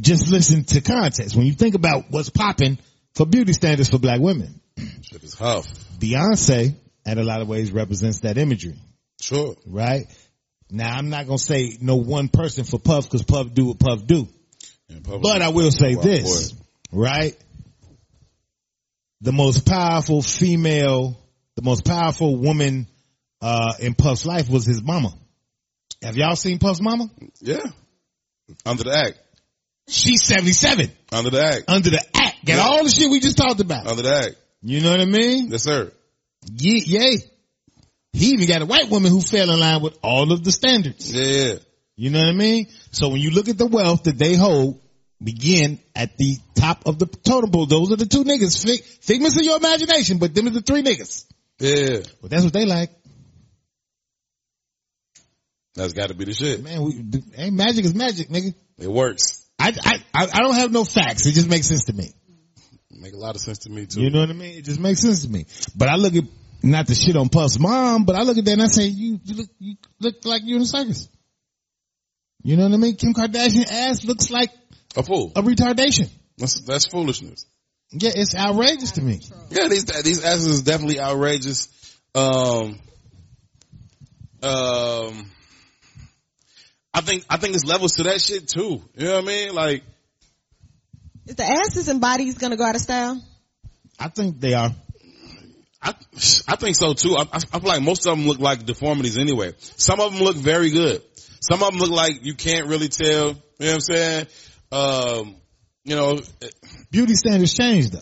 just 0.00 0.30
listen 0.30 0.64
to 0.64 0.80
context. 0.80 1.36
When 1.36 1.46
you 1.46 1.52
think 1.52 1.74
about 1.74 2.04
what's 2.10 2.30
popping 2.30 2.78
for 3.14 3.26
beauty 3.26 3.52
standards 3.52 3.90
for 3.90 3.98
black 3.98 4.20
women, 4.20 4.60
Shit 5.02 5.22
is 5.24 5.34
tough. 5.34 5.66
Beyonce, 5.98 6.74
in 7.06 7.18
a 7.18 7.22
lot 7.24 7.42
of 7.42 7.48
ways, 7.48 7.72
represents 7.72 8.20
that 8.20 8.38
imagery 8.38 8.78
Sure. 9.20 9.54
right? 9.66 10.06
Now 10.70 10.96
I'm 10.96 11.10
not 11.10 11.26
gonna 11.26 11.38
say 11.38 11.76
no 11.80 11.96
one 11.96 12.28
person 12.28 12.64
for 12.64 12.78
Puff 12.78 13.04
because 13.04 13.24
Puff 13.24 13.52
do 13.52 13.66
what 13.66 13.78
Puff 13.80 14.06
do, 14.06 14.28
but 15.04 15.42
I 15.42 15.48
will 15.48 15.70
say 15.72 15.94
this. 15.96 16.54
Right? 16.92 17.36
The 19.22 19.32
most 19.32 19.66
powerful 19.66 20.22
female, 20.22 21.18
the 21.56 21.62
most 21.62 21.84
powerful 21.84 22.36
woman 22.36 22.86
uh, 23.42 23.74
in 23.80 23.94
Puff's 23.94 24.24
life 24.24 24.48
was 24.48 24.64
his 24.64 24.82
mama. 24.82 25.12
Have 26.02 26.16
y'all 26.16 26.36
seen 26.36 26.58
Puff's 26.58 26.80
mama? 26.80 27.10
Yeah. 27.40 27.66
Under 28.64 28.84
the 28.84 28.96
act. 28.96 29.18
She's 29.88 30.24
77 30.24 30.90
Under 31.12 31.30
the 31.30 31.42
act. 31.44 31.64
under 31.68 31.90
the 31.90 32.00
act. 32.14 32.44
Got 32.46 32.56
Yeah. 32.56 32.62
all 32.62 32.84
the 32.84 32.90
shit 32.90 33.10
we 33.10 33.20
just 33.20 33.36
talked 33.36 33.60
about. 33.60 33.86
Under 33.86 34.02
the 34.02 34.14
act. 34.14 34.36
You 34.62 34.80
know 34.80 34.90
what 34.92 35.00
I 35.00 35.04
mean? 35.04 35.48
Yes, 35.50 35.64
sir. 35.64 35.92
Ye- 36.50 36.84
yay. 36.86 37.16
He 38.12 38.26
even 38.30 38.46
got 38.48 38.62
a 38.62 38.66
white 38.66 38.88
woman 38.88 39.10
who 39.10 39.20
fell 39.20 39.50
in 39.50 39.60
line 39.60 39.82
with 39.82 39.96
all 40.02 40.32
of 40.32 40.42
the 40.42 40.52
standards. 40.52 41.12
Yeah, 41.12 41.24
yeah. 41.24 41.54
You 41.96 42.10
know 42.10 42.20
what 42.20 42.28
I 42.28 42.32
mean? 42.32 42.68
So 42.92 43.08
when 43.10 43.20
you 43.20 43.30
look 43.30 43.48
at 43.48 43.58
the 43.58 43.66
wealth 43.66 44.04
that 44.04 44.16
they 44.18 44.34
hold, 44.36 44.80
begin 45.22 45.78
at 45.94 46.16
the 46.16 46.36
top 46.54 46.86
of 46.86 46.98
the 46.98 47.06
totem 47.06 47.50
pole. 47.50 47.66
Those 47.66 47.92
are 47.92 47.96
the 47.96 48.06
two 48.06 48.24
niggas. 48.24 48.64
Fig- 48.64 48.82
figments 48.82 49.36
of 49.38 49.44
your 49.44 49.56
imagination, 49.56 50.18
but 50.18 50.34
them 50.34 50.46
is 50.46 50.54
the 50.54 50.62
three 50.62 50.82
niggas. 50.82 51.24
Yeah. 51.58 52.00
But 52.20 52.30
that's 52.30 52.44
what 52.44 52.52
they 52.52 52.64
like. 52.64 52.90
That's 55.74 55.92
gotta 55.92 56.14
be 56.14 56.24
the 56.24 56.34
shit. 56.34 56.62
Man, 56.62 56.82
we, 56.82 57.22
ain't 57.36 57.54
magic 57.54 57.84
is 57.84 57.94
magic, 57.94 58.28
nigga. 58.28 58.54
It 58.78 58.90
works. 58.90 59.46
I, 59.58 59.72
I, 60.14 60.26
I 60.32 60.40
don't 60.40 60.54
have 60.54 60.72
no 60.72 60.84
facts. 60.84 61.26
It 61.26 61.32
just 61.32 61.48
makes 61.48 61.68
sense 61.68 61.84
to 61.84 61.92
me. 61.92 62.12
Make 62.90 63.14
a 63.14 63.18
lot 63.18 63.34
of 63.34 63.40
sense 63.40 63.58
to 63.60 63.70
me 63.70 63.86
too. 63.86 64.00
You 64.00 64.10
know 64.10 64.20
what 64.20 64.30
I 64.30 64.34
mean? 64.34 64.58
It 64.58 64.64
just 64.64 64.80
makes 64.80 65.00
sense 65.00 65.22
to 65.22 65.30
me. 65.30 65.46
But 65.76 65.88
I 65.88 65.96
look 65.96 66.14
at, 66.14 66.24
not 66.62 66.86
the 66.86 66.94
shit 66.94 67.16
on 67.16 67.28
Puff's 67.28 67.58
mom, 67.58 68.04
but 68.04 68.16
I 68.16 68.22
look 68.22 68.36
at 68.36 68.44
that 68.44 68.52
and 68.52 68.62
I 68.62 68.66
say, 68.66 68.86
you, 68.86 69.20
you 69.24 69.34
look, 69.36 69.48
you 69.58 69.76
look 70.00 70.24
like 70.24 70.42
you're 70.44 70.56
in 70.56 70.62
a 70.62 70.66
circus. 70.66 71.08
You 72.42 72.56
know 72.56 72.64
what 72.64 72.74
I 72.74 72.76
mean? 72.78 72.96
Kim 72.96 73.14
Kardashian 73.14 73.70
ass 73.70 74.04
looks 74.04 74.30
like 74.30 74.50
a 74.96 75.02
fool. 75.02 75.32
a 75.36 75.42
retardation. 75.42 76.08
That's, 76.38 76.60
that's 76.62 76.86
foolishness. 76.86 77.46
Yeah, 77.92 78.10
it's 78.14 78.36
outrageous 78.36 78.92
to 78.92 79.02
me. 79.02 79.20
Yeah, 79.50 79.68
these 79.68 79.84
these 79.84 80.24
asses 80.24 80.46
is 80.46 80.62
definitely 80.62 81.00
outrageous. 81.00 81.68
Um, 82.14 82.78
um, 84.42 85.30
I 86.94 87.00
think 87.00 87.24
I 87.28 87.36
think 87.36 87.54
it's 87.54 87.64
levels 87.64 87.94
to 87.94 88.04
that 88.04 88.20
shit 88.20 88.48
too. 88.48 88.82
You 88.96 89.04
know 89.04 89.14
what 89.16 89.24
I 89.24 89.26
mean? 89.26 89.54
Like, 89.54 89.82
Is 91.26 91.34
the 91.34 91.44
asses 91.44 91.88
and 91.88 92.00
bodies 92.00 92.38
gonna 92.38 92.56
go 92.56 92.64
out 92.64 92.76
of 92.76 92.80
style? 92.80 93.20
I 93.98 94.08
think 94.08 94.40
they 94.40 94.54
are. 94.54 94.70
I 95.82 95.94
I 96.46 96.56
think 96.56 96.76
so 96.76 96.94
too. 96.94 97.16
I, 97.16 97.22
I 97.22 97.40
I 97.52 97.58
feel 97.58 97.68
like 97.68 97.82
most 97.82 98.06
of 98.06 98.16
them 98.16 98.26
look 98.26 98.38
like 98.38 98.64
deformities 98.64 99.18
anyway. 99.18 99.54
Some 99.58 99.98
of 99.98 100.12
them 100.12 100.22
look 100.22 100.36
very 100.36 100.70
good. 100.70 101.02
Some 101.40 101.62
of 101.62 101.72
them 101.72 101.80
look 101.80 101.90
like 101.90 102.24
you 102.24 102.34
can't 102.34 102.68
really 102.68 102.88
tell. 102.88 103.30
You 103.30 103.66
know 103.66 103.66
what 103.66 103.74
I'm 103.74 103.80
saying? 103.80 104.26
Um, 104.72 105.36
you 105.84 105.96
know, 105.96 106.20
Beauty 106.90 107.14
standards 107.14 107.54
change 107.54 107.90
though, 107.90 107.98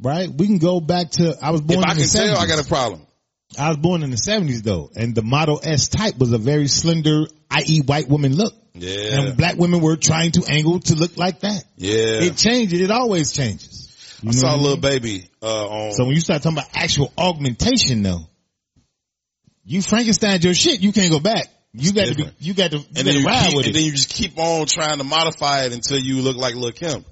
right? 0.00 0.28
We 0.28 0.46
can 0.46 0.58
go 0.58 0.80
back 0.80 1.10
to, 1.12 1.36
I 1.42 1.50
was 1.50 1.60
born 1.60 1.80
if 1.80 1.84
in 1.84 1.90
I 1.90 1.94
the 1.94 2.00
can 2.00 2.08
70s. 2.08 2.12
tell, 2.34 2.38
I 2.38 2.46
got 2.46 2.64
a 2.64 2.68
problem. 2.68 3.02
I 3.58 3.68
was 3.68 3.78
born 3.78 4.02
in 4.02 4.10
the 4.10 4.16
seventies 4.18 4.62
though, 4.62 4.90
and 4.94 5.14
the 5.14 5.22
Model 5.22 5.60
S 5.62 5.88
type 5.88 6.18
was 6.18 6.32
a 6.32 6.38
very 6.38 6.68
slender, 6.68 7.26
i.e. 7.50 7.80
white 7.80 8.08
woman 8.08 8.34
look. 8.36 8.52
Yeah. 8.74 9.20
And 9.20 9.36
black 9.36 9.56
women 9.56 9.80
were 9.80 9.96
trying 9.96 10.32
to 10.32 10.44
angle 10.48 10.80
to 10.80 10.94
look 10.94 11.16
like 11.16 11.40
that. 11.40 11.64
Yeah. 11.76 12.22
It 12.22 12.36
changes. 12.36 12.80
It 12.80 12.90
always 12.90 13.32
changes. 13.32 13.86
You 14.22 14.30
I 14.30 14.32
saw 14.32 14.54
a 14.54 14.58
little 14.58 14.76
baby, 14.76 15.30
uh, 15.42 15.66
on, 15.66 15.92
So 15.92 16.04
when 16.04 16.14
you 16.14 16.20
start 16.20 16.42
talking 16.42 16.58
about 16.58 16.70
actual 16.74 17.12
augmentation 17.16 18.02
though, 18.02 18.28
you 19.64 19.80
Frankenstein 19.82 20.40
your 20.42 20.54
shit, 20.54 20.80
you 20.80 20.92
can't 20.92 21.10
go 21.10 21.20
back. 21.20 21.48
You 21.78 21.92
got 21.92 22.06
to 22.08 22.14
be, 22.14 22.30
you 22.40 22.54
got 22.54 22.70
to, 22.72 22.78
you 22.78 22.84
and 22.84 22.94
got 22.96 23.04
then 23.04 23.14
to 23.14 23.20
you 23.20 23.26
ride 23.26 23.46
keep, 23.48 23.56
with 23.56 23.66
and 23.66 23.74
it. 23.74 23.78
then 23.78 23.84
you 23.86 23.92
just 23.92 24.10
keep 24.10 24.36
on 24.38 24.66
trying 24.66 24.98
to 24.98 25.04
modify 25.04 25.64
it 25.64 25.72
until 25.72 25.98
you 25.98 26.22
look 26.22 26.36
like 26.36 26.54
Lil 26.54 26.72
Kim. 26.72 27.04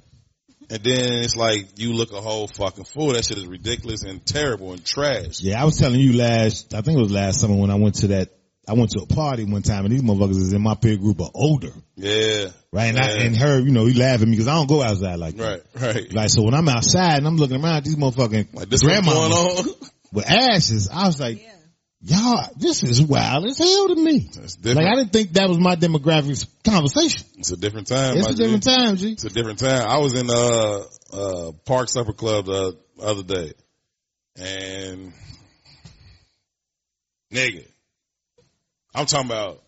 And 0.68 0.82
then 0.82 1.22
it's 1.24 1.36
like 1.36 1.78
you 1.78 1.92
look 1.92 2.12
a 2.12 2.20
whole 2.20 2.48
fucking 2.48 2.84
fool. 2.84 3.12
That 3.12 3.24
shit 3.24 3.38
is 3.38 3.46
ridiculous 3.46 4.02
and 4.02 4.24
terrible 4.26 4.72
and 4.72 4.84
trash. 4.84 5.40
Yeah, 5.40 5.62
I 5.62 5.64
was 5.64 5.78
telling 5.78 6.00
you 6.00 6.14
last, 6.16 6.74
I 6.74 6.80
think 6.80 6.98
it 6.98 7.02
was 7.02 7.12
last 7.12 7.40
summer 7.40 7.54
when 7.56 7.70
I 7.70 7.76
went 7.76 7.96
to 7.96 8.08
that, 8.08 8.30
I 8.68 8.72
went 8.72 8.90
to 8.90 9.02
a 9.02 9.06
party 9.06 9.44
one 9.44 9.62
time 9.62 9.84
and 9.84 9.94
these 9.94 10.02
motherfuckers 10.02 10.38
is 10.40 10.52
in 10.52 10.60
my 10.60 10.74
peer 10.74 10.96
group 10.96 11.20
are 11.20 11.30
older, 11.32 11.70
Yeah. 11.94 12.48
right? 12.72 12.86
And, 12.86 12.98
I, 12.98 13.10
and 13.22 13.36
her, 13.36 13.60
you 13.60 13.70
know, 13.70 13.86
he 13.86 13.94
laughing 13.94 14.22
at 14.22 14.28
me 14.28 14.32
because 14.32 14.48
I 14.48 14.54
don't 14.54 14.66
go 14.68 14.82
outside 14.82 15.20
like 15.20 15.36
that. 15.36 15.62
Right, 15.76 15.94
right. 15.94 16.12
Like, 16.12 16.30
so 16.30 16.42
when 16.42 16.52
I'm 16.54 16.68
outside 16.68 17.18
and 17.18 17.28
I'm 17.28 17.36
looking 17.36 17.62
around, 17.62 17.84
these 17.84 17.94
motherfucking 17.94 18.52
Like 18.54 18.68
this 18.68 18.82
grandma 18.82 19.12
going 19.12 19.32
on. 19.32 19.66
with 20.12 20.28
ashes, 20.28 20.88
I 20.92 21.06
was 21.06 21.20
like, 21.20 21.46
y'all, 22.06 22.48
this 22.56 22.82
is 22.84 23.02
wild 23.02 23.46
as 23.46 23.58
hell 23.58 23.88
to 23.88 23.96
me. 23.96 24.30
Like. 24.62 24.76
I 24.78 24.94
didn't 24.94 25.12
think 25.12 25.32
that 25.32 25.48
was 25.48 25.58
my 25.58 25.76
demographics 25.76 26.46
conversation. 26.64 27.26
it's 27.36 27.50
a 27.50 27.56
different 27.56 27.88
time. 27.88 28.16
It's 28.16 28.28
a 28.28 28.34
G. 28.34 28.42
different 28.42 28.62
time, 28.62 28.96
G. 28.96 29.12
It's 29.12 29.24
a 29.24 29.30
different 29.30 29.58
time. 29.58 29.86
I 29.88 29.98
was 29.98 30.14
in 30.14 30.30
uh 30.30 30.84
uh 31.12 31.52
Park 31.64 31.88
Supper 31.88 32.12
Club 32.12 32.46
the 32.46 32.78
other 33.00 33.22
day, 33.22 33.52
and 34.36 35.12
nigga, 37.32 37.66
I'm 38.94 39.06
talking 39.06 39.26
about 39.26 39.62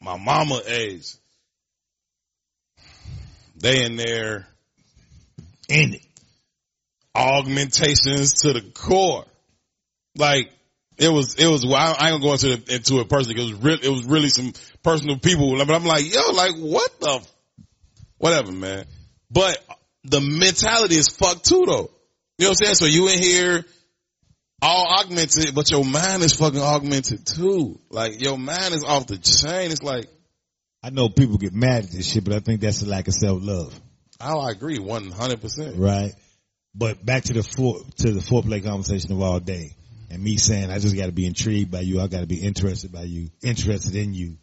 my 0.00 0.16
mama 0.18 0.60
age. 0.66 1.14
They 3.56 3.84
in 3.84 3.96
there 3.96 4.48
In 5.68 5.94
it. 5.94 6.02
augmentations 7.14 8.42
to 8.42 8.52
the 8.52 8.60
core. 8.60 9.24
Like 10.16 10.50
it 10.98 11.08
was, 11.08 11.34
it 11.36 11.46
was. 11.46 11.64
Well, 11.64 11.74
I, 11.76 11.92
I 11.98 12.10
ain't 12.10 12.22
gonna 12.22 12.24
go 12.24 12.32
into 12.32 12.52
it, 12.52 12.68
into 12.68 13.00
it 13.00 13.08
personally. 13.08 13.34
'cause 13.34 13.50
It 13.50 13.54
was 13.54 13.62
really, 13.62 13.84
it 13.86 13.90
was 13.90 14.04
really 14.04 14.28
some 14.28 14.52
personal 14.82 15.18
people. 15.18 15.56
But 15.58 15.70
I'm 15.70 15.84
like, 15.84 16.12
yo, 16.12 16.20
like 16.32 16.54
what 16.56 17.00
the, 17.00 17.10
f- 17.20 17.32
whatever, 18.18 18.52
man. 18.52 18.84
But 19.30 19.58
the 20.04 20.20
mentality 20.20 20.96
is 20.96 21.08
fucked 21.08 21.46
too, 21.46 21.64
though. 21.66 21.90
You 22.38 22.46
know 22.46 22.50
what 22.50 22.60
I'm 22.60 22.66
saying? 22.66 22.74
So 22.74 22.86
you 22.86 23.08
in 23.08 23.18
here 23.18 23.64
all 24.62 24.98
augmented, 25.00 25.54
but 25.54 25.70
your 25.70 25.84
mind 25.84 26.22
is 26.22 26.34
fucking 26.36 26.60
augmented 26.60 27.26
too. 27.26 27.78
Like 27.90 28.20
your 28.22 28.38
mind 28.38 28.74
is 28.74 28.84
off 28.84 29.06
the 29.06 29.18
chain. 29.18 29.70
It's 29.70 29.82
like, 29.82 30.06
I 30.82 30.90
know 30.90 31.08
people 31.08 31.38
get 31.38 31.54
mad 31.54 31.84
at 31.84 31.90
this 31.90 32.10
shit, 32.10 32.24
but 32.24 32.34
I 32.34 32.40
think 32.40 32.60
that's 32.60 32.82
a 32.82 32.86
lack 32.86 33.08
of 33.08 33.14
self 33.14 33.42
love, 33.42 33.78
oh, 34.20 34.40
I 34.40 34.50
agree, 34.50 34.78
one 34.78 35.10
hundred 35.10 35.40
percent. 35.40 35.76
right? 35.76 36.12
But 36.74 37.04
back 37.04 37.24
to 37.24 37.32
the 37.32 37.42
four, 37.42 37.80
to 37.98 38.12
the 38.12 38.20
foreplay 38.20 38.62
conversation 38.64 39.12
of 39.12 39.20
all 39.22 39.38
day 39.40 39.76
and 40.14 40.22
me 40.22 40.36
saying, 40.36 40.70
I 40.70 40.78
just 40.78 40.96
got 40.96 41.06
to 41.06 41.12
be 41.12 41.26
intrigued 41.26 41.70
by 41.70 41.80
you. 41.80 42.00
I 42.00 42.06
got 42.06 42.20
to 42.20 42.26
be 42.26 42.36
interested 42.36 42.92
by 42.92 43.02
you, 43.02 43.30
interested 43.42 43.96
in 43.96 44.14
you. 44.14 44.38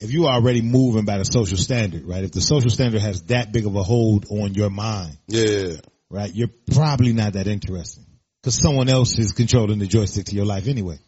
If 0.00 0.12
you 0.12 0.26
are 0.26 0.34
already 0.34 0.62
moving 0.62 1.04
by 1.04 1.18
the 1.18 1.24
social 1.24 1.56
standard, 1.56 2.04
right? 2.04 2.22
If 2.22 2.32
the 2.32 2.40
social 2.40 2.70
standard 2.70 3.00
has 3.00 3.22
that 3.24 3.50
big 3.50 3.66
of 3.66 3.74
a 3.74 3.82
hold 3.82 4.26
on 4.30 4.54
your 4.54 4.70
mind, 4.70 5.16
Yeah, 5.26 5.76
right? 6.10 6.32
You're 6.32 6.50
probably 6.72 7.12
not 7.12 7.32
that 7.32 7.48
interesting 7.48 8.04
because 8.40 8.54
someone 8.54 8.88
else 8.88 9.18
is 9.18 9.32
controlling 9.32 9.78
the 9.78 9.86
joystick 9.86 10.26
to 10.26 10.36
your 10.36 10.44
life 10.44 10.68
anyway. 10.68 10.98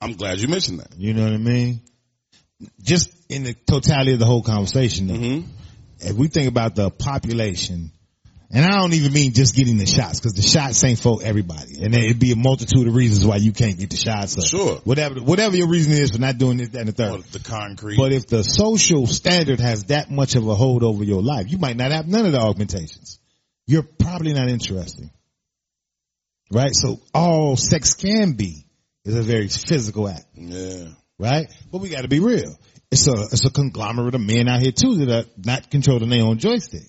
I'm 0.00 0.14
glad 0.14 0.40
you 0.40 0.48
mentioned 0.48 0.80
that. 0.80 0.92
You 0.98 1.14
know 1.14 1.24
what 1.24 1.32
I 1.32 1.38
mean? 1.38 1.80
Just 2.82 3.10
in 3.30 3.44
the 3.44 3.54
totality 3.54 4.12
of 4.12 4.18
the 4.18 4.26
whole 4.26 4.42
conversation, 4.42 5.06
though, 5.06 5.14
hmm 5.14 5.40
if 6.00 6.16
we 6.16 6.26
think 6.26 6.48
about 6.48 6.74
the 6.74 6.90
population, 6.90 7.92
and 8.54 8.64
I 8.64 8.78
don't 8.78 8.94
even 8.94 9.12
mean 9.12 9.32
just 9.32 9.56
getting 9.56 9.78
the 9.78 9.86
shots, 9.86 10.20
because 10.20 10.34
the 10.34 10.42
shots 10.42 10.82
ain't 10.84 11.00
for 11.00 11.18
everybody, 11.22 11.82
and 11.82 11.92
it'd 11.94 12.20
be 12.20 12.30
a 12.30 12.36
multitude 12.36 12.86
of 12.86 12.94
reasons 12.94 13.26
why 13.26 13.36
you 13.36 13.52
can't 13.52 13.76
get 13.76 13.90
the 13.90 13.96
shots. 13.96 14.38
Up. 14.38 14.46
Sure. 14.46 14.76
whatever 14.84 15.20
whatever 15.20 15.56
your 15.56 15.68
reason 15.68 15.92
is 15.92 16.12
for 16.12 16.20
not 16.20 16.38
doing 16.38 16.58
this, 16.58 16.68
that, 16.70 16.78
and 16.80 16.88
the 16.88 16.92
third. 16.92 17.20
Or 17.20 17.22
the 17.32 17.40
concrete. 17.40 17.96
But 17.96 18.12
if 18.12 18.28
the 18.28 18.44
social 18.44 19.08
standard 19.08 19.58
has 19.58 19.84
that 19.86 20.10
much 20.10 20.36
of 20.36 20.46
a 20.46 20.54
hold 20.54 20.84
over 20.84 21.02
your 21.02 21.20
life, 21.20 21.50
you 21.50 21.58
might 21.58 21.76
not 21.76 21.90
have 21.90 22.06
none 22.06 22.24
of 22.26 22.32
the 22.32 22.40
augmentations. 22.40 23.18
You're 23.66 23.82
probably 23.82 24.32
not 24.34 24.48
interesting. 24.48 25.10
Right? 26.50 26.72
So 26.72 27.00
all 27.12 27.56
sex 27.56 27.94
can 27.94 28.34
be 28.34 28.66
is 29.04 29.16
a 29.16 29.22
very 29.22 29.48
physical 29.48 30.08
act, 30.08 30.26
yeah. 30.34 30.88
right? 31.18 31.48
But 31.72 31.80
we 31.80 31.88
gotta 31.88 32.08
be 32.08 32.20
real. 32.20 32.56
It's 32.90 33.08
a, 33.08 33.12
it's 33.32 33.44
a 33.44 33.50
conglomerate 33.50 34.14
of 34.14 34.20
men 34.20 34.48
out 34.48 34.60
here 34.60 34.70
too 34.70 35.04
that 35.04 35.10
are 35.10 35.28
not 35.44 35.70
controlling 35.70 36.10
their 36.10 36.22
own 36.22 36.38
joystick. 36.38 36.86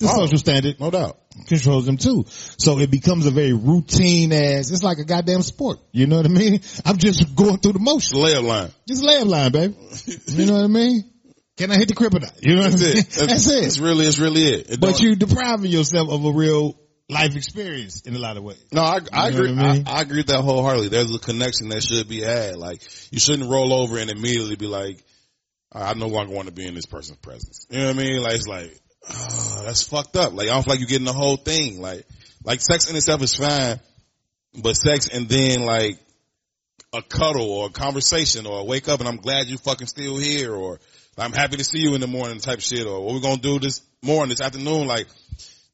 The 0.00 0.08
Oh. 0.08 0.24
social 0.24 0.38
standard 0.38 0.80
No 0.80 0.90
doubt. 0.90 1.18
controls 1.46 1.86
them 1.86 1.96
too. 1.98 2.24
So 2.56 2.78
it 2.78 2.90
becomes 2.90 3.26
a 3.26 3.30
very 3.30 3.52
routine 3.52 4.32
as, 4.32 4.70
it's 4.72 4.82
like 4.82 4.98
a 4.98 5.04
goddamn 5.04 5.42
sport. 5.42 5.78
You 5.92 6.06
know 6.06 6.16
what 6.16 6.26
I 6.26 6.30
mean? 6.30 6.60
I'm 6.84 6.96
just 6.96 7.34
going 7.36 7.58
through 7.58 7.74
the 7.74 7.78
motion. 7.80 8.16
Layup 8.18 8.44
line. 8.44 8.70
Just 8.88 9.02
lay 9.04 9.18
up 9.18 9.28
line, 9.28 9.52
baby. 9.52 9.74
You 10.28 10.46
know 10.46 10.54
what 10.54 10.64
I 10.64 10.68
mean? 10.68 11.04
Can 11.58 11.70
I 11.70 11.76
hit 11.76 11.88
the 11.88 11.94
crib 11.94 12.14
or 12.14 12.20
not? 12.20 12.32
You 12.42 12.56
know 12.56 12.62
what 12.62 12.72
I'm 12.72 12.78
That's 12.78 12.82
saying? 12.82 12.96
it. 12.96 13.10
That's 13.28 13.50
It's 13.50 13.76
it. 13.76 13.82
really, 13.82 14.06
it's 14.06 14.18
really 14.18 14.42
it. 14.44 14.70
It 14.70 14.80
But 14.80 15.00
you 15.00 15.14
depriving 15.14 15.70
yourself 15.70 16.08
of 16.08 16.24
a 16.24 16.32
real 16.32 16.80
life 17.10 17.36
experience 17.36 18.00
in 18.02 18.14
a 18.16 18.18
lot 18.18 18.38
of 18.38 18.42
ways. 18.44 18.64
no, 18.72 18.80
I, 18.80 19.00
I 19.12 19.28
You 19.28 19.34
know 19.34 19.38
agree. 19.44 19.50
I 19.62 19.72
mean? 19.74 19.84
I, 19.86 19.98
I 19.98 20.00
agree 20.00 20.18
with 20.20 20.28
that 20.28 20.40
wholeheartedly. 20.40 20.88
There's 20.88 21.14
a 21.14 21.18
connection 21.18 21.68
that 21.68 21.82
should 21.82 22.08
be 22.08 22.20
had. 22.22 22.56
Like 22.56 22.80
you 23.10 23.20
shouldn't 23.20 23.50
roll 23.50 23.74
over 23.74 23.98
and 23.98 24.10
immediately 24.10 24.56
be 24.56 24.66
like, 24.68 25.04
I 25.70 25.92
no 25.94 26.06
longer 26.06 26.32
want 26.32 26.46
to 26.48 26.52
be 26.54 26.66
in 26.66 26.74
this 26.74 26.86
person's 26.86 27.18
presence. 27.18 27.66
You 27.68 27.80
know 27.80 27.86
what 27.88 27.96
I 27.96 27.98
mean? 27.98 28.22
Like 28.22 28.34
it's 28.36 28.46
like, 28.48 28.80
oh, 29.08 29.62
that's 29.64 29.82
fucked 29.82 30.16
up. 30.16 30.32
Like 30.32 30.48
I 30.48 30.52
don't 30.52 30.64
feel 30.64 30.72
like 30.72 30.80
you're 30.80 30.88
getting 30.88 31.06
the 31.06 31.12
whole 31.12 31.36
thing. 31.36 31.80
Like, 31.80 32.06
like 32.44 32.60
sex 32.60 32.90
in 32.90 32.96
itself 32.96 33.22
is 33.22 33.34
fine, 33.34 33.80
but 34.62 34.74
sex 34.74 35.08
and 35.08 35.28
then 35.28 35.64
like 35.64 35.98
a 36.92 37.02
cuddle 37.02 37.50
or 37.50 37.66
a 37.66 37.70
conversation 37.70 38.46
or 38.46 38.60
a 38.60 38.64
wake 38.64 38.88
up 38.88 39.00
and 39.00 39.08
I'm 39.08 39.18
glad 39.18 39.46
you 39.46 39.58
fucking 39.58 39.86
still 39.86 40.16
here 40.16 40.54
or 40.54 40.80
I'm 41.16 41.32
happy 41.32 41.56
to 41.58 41.64
see 41.64 41.78
you 41.78 41.94
in 41.94 42.00
the 42.00 42.06
morning 42.06 42.38
type 42.38 42.60
shit 42.60 42.86
or 42.86 43.04
what 43.04 43.14
we're 43.14 43.20
gonna 43.20 43.36
do 43.36 43.58
this 43.58 43.82
morning, 44.02 44.30
this 44.30 44.40
afternoon. 44.40 44.86
Like 44.86 45.06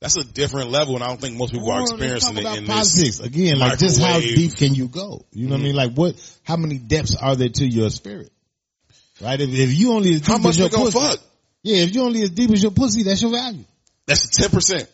that's 0.01 0.17
a 0.17 0.25
different 0.25 0.71
level 0.71 0.95
and 0.95 1.05
I 1.05 1.09
don't 1.09 1.21
think 1.21 1.39
most 1.39 1.53
people 1.53 1.71
are 1.71 1.83
experiencing 1.83 2.37
it 2.37 2.45
in 2.45 2.67
politics. 2.67 2.95
this. 2.95 3.21
Again, 3.21 3.59
like 3.59 3.79
just 3.79 4.01
how 4.01 4.21
deep 4.21 4.57
can 4.57 4.75
you 4.75 4.89
go? 4.89 5.25
You 5.33 5.47
know 5.47 5.55
what 5.55 5.61
I 5.61 5.65
mean? 5.65 5.77
Mm-hmm. 5.77 5.77
Like 5.77 5.93
what, 5.93 6.39
how 6.43 6.57
many 6.57 6.79
depths 6.79 7.17
are 7.17 7.37
there 7.37 7.49
to 7.49 7.65
your 7.65 7.91
spirit? 7.91 8.31
Right? 9.21 9.41
If, 9.41 9.49
if 9.49 9.73
you 9.73 9.93
only 9.93 10.19
How 10.19 10.37
much 10.37 10.59
we 10.59 10.69
gonna 10.69 10.91
pussy, 10.91 10.99
fuck? 10.99 11.21
Yeah, 11.67 11.83
if 11.83 11.95
you 11.97 12.03
only 12.03 12.23
as 12.23 12.31
deep 12.31 12.51
as 12.53 12.63
your 12.63 12.71
pussy, 12.71 13.03
that's 13.03 13.21
your 13.21 13.33
value. 13.33 13.65
That's 14.07 14.29
ten 14.31 14.51
percent. 14.51 14.89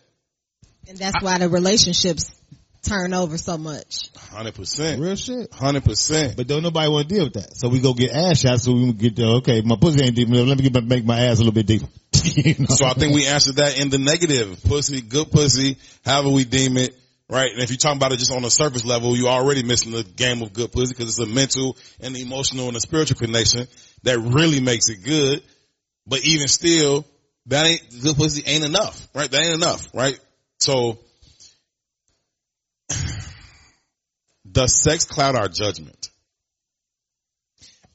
And 0.89 0.97
that's 0.97 1.23
why 1.23 1.37
the 1.37 1.51
relationships 1.51 2.35
turn 2.83 3.12
over 3.12 3.37
so 3.37 3.59
much. 3.59 4.09
Hundred 4.16 4.55
percent. 4.55 4.99
Real 4.99 5.14
shit. 5.16 5.53
Hundred 5.53 5.85
percent. 5.85 6.35
But 6.35 6.47
don't 6.47 6.62
nobody 6.62 6.89
want 6.91 7.11
to 7.11 7.14
deal 7.14 7.25
with 7.25 7.35
that. 7.35 7.55
So 7.59 7.68
we 7.68 7.81
go 7.81 7.93
get 7.93 8.12
ass 8.12 8.41
shots 8.41 8.62
so 8.64 8.73
we 8.73 8.87
can 8.87 8.93
get 8.93 9.16
the, 9.16 9.27
okay, 9.37 9.61
my 9.61 9.77
pussy 9.77 10.03
ain't 10.03 10.16
deep 10.16 10.29
enough. 10.29 10.49
Let 10.49 10.57
me 10.57 10.64
get 10.64 10.73
my, 10.73 10.81
make 10.81 11.05
my 11.05 11.20
ass 11.20 11.37
a 11.37 11.41
little 11.41 11.53
bit 11.53 11.66
deeper. 11.66 11.89
You 12.25 12.55
know? 12.61 12.66
So 12.75 12.87
I 12.87 12.95
think 12.95 13.14
we 13.14 13.27
answered 13.27 13.57
that 13.57 13.79
in 13.79 13.91
the 13.91 13.99
negative. 13.99 14.62
Pussy, 14.64 15.03
good 15.03 15.31
pussy, 15.31 15.77
however 16.05 16.31
we 16.31 16.45
deem 16.45 16.79
it. 16.79 16.97
Right. 17.29 17.51
And 17.53 17.62
if 17.62 17.70
you're 17.70 17.79
talking 17.79 17.99
about 17.99 18.12
it 18.12 18.18
just 18.18 18.33
on 18.33 18.45
a 18.45 18.51
surface 18.51 18.85
level, 18.85 19.16
you're 19.16 19.29
already 19.29 19.62
missing 19.62 19.93
the 19.93 20.05
game 20.05 20.41
of 20.41 20.53
good 20.53 20.73
pussy 20.73 20.95
because 20.95 21.09
it's 21.09 21.18
a 21.18 21.31
mental 21.31 21.77
and 22.01 22.16
emotional 22.16 22.68
and 22.68 22.77
a 22.77 22.81
spiritual 22.81 23.18
connection 23.18 23.66
that 24.05 24.18
really 24.18 24.61
makes 24.61 24.89
it 24.89 25.05
good. 25.05 25.43
But 26.07 26.20
even 26.24 26.48
still, 26.48 27.05
that 27.46 27.64
ain't, 27.66 28.03
good 28.03 28.16
pussy 28.16 28.42
ain't 28.46 28.64
enough. 28.64 29.09
Right. 29.14 29.30
That 29.30 29.42
ain't 29.42 29.55
enough. 29.55 29.88
Right. 29.94 30.18
So 30.59 30.98
does 34.50 34.82
sex 34.82 35.05
cloud 35.05 35.36
our 35.36 35.48
judgment? 35.48 36.09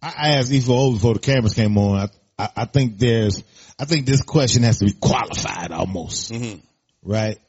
I 0.02 0.36
asked 0.38 0.52
E4O 0.52 0.94
before 0.94 1.16
the 1.16 1.20
cameras 1.20 1.54
came 1.56 1.78
on. 1.78 1.98
I, 2.38 2.44
I, 2.44 2.50
I 2.58 2.66
think 2.66 2.98
there's, 3.00 3.44
I 3.80 3.86
think 3.86 4.06
this 4.06 4.22
question 4.22 4.64
has 4.64 4.78
to 4.80 4.86
be 4.86 4.94
qualified 4.94 5.72
almost, 5.72 6.32
Mhm. 6.32 6.62
right? 7.04 7.40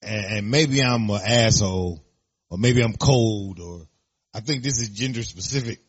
And, 0.00 0.24
and 0.38 0.50
maybe 0.50 0.80
I'm 0.82 1.10
an 1.10 1.20
asshole, 1.24 2.00
or 2.50 2.58
maybe 2.58 2.82
I'm 2.82 2.94
cold, 2.94 3.58
or 3.58 3.88
I 4.32 4.40
think 4.40 4.62
this 4.62 4.80
is 4.80 4.90
gender 4.90 5.24
specific, 5.24 5.80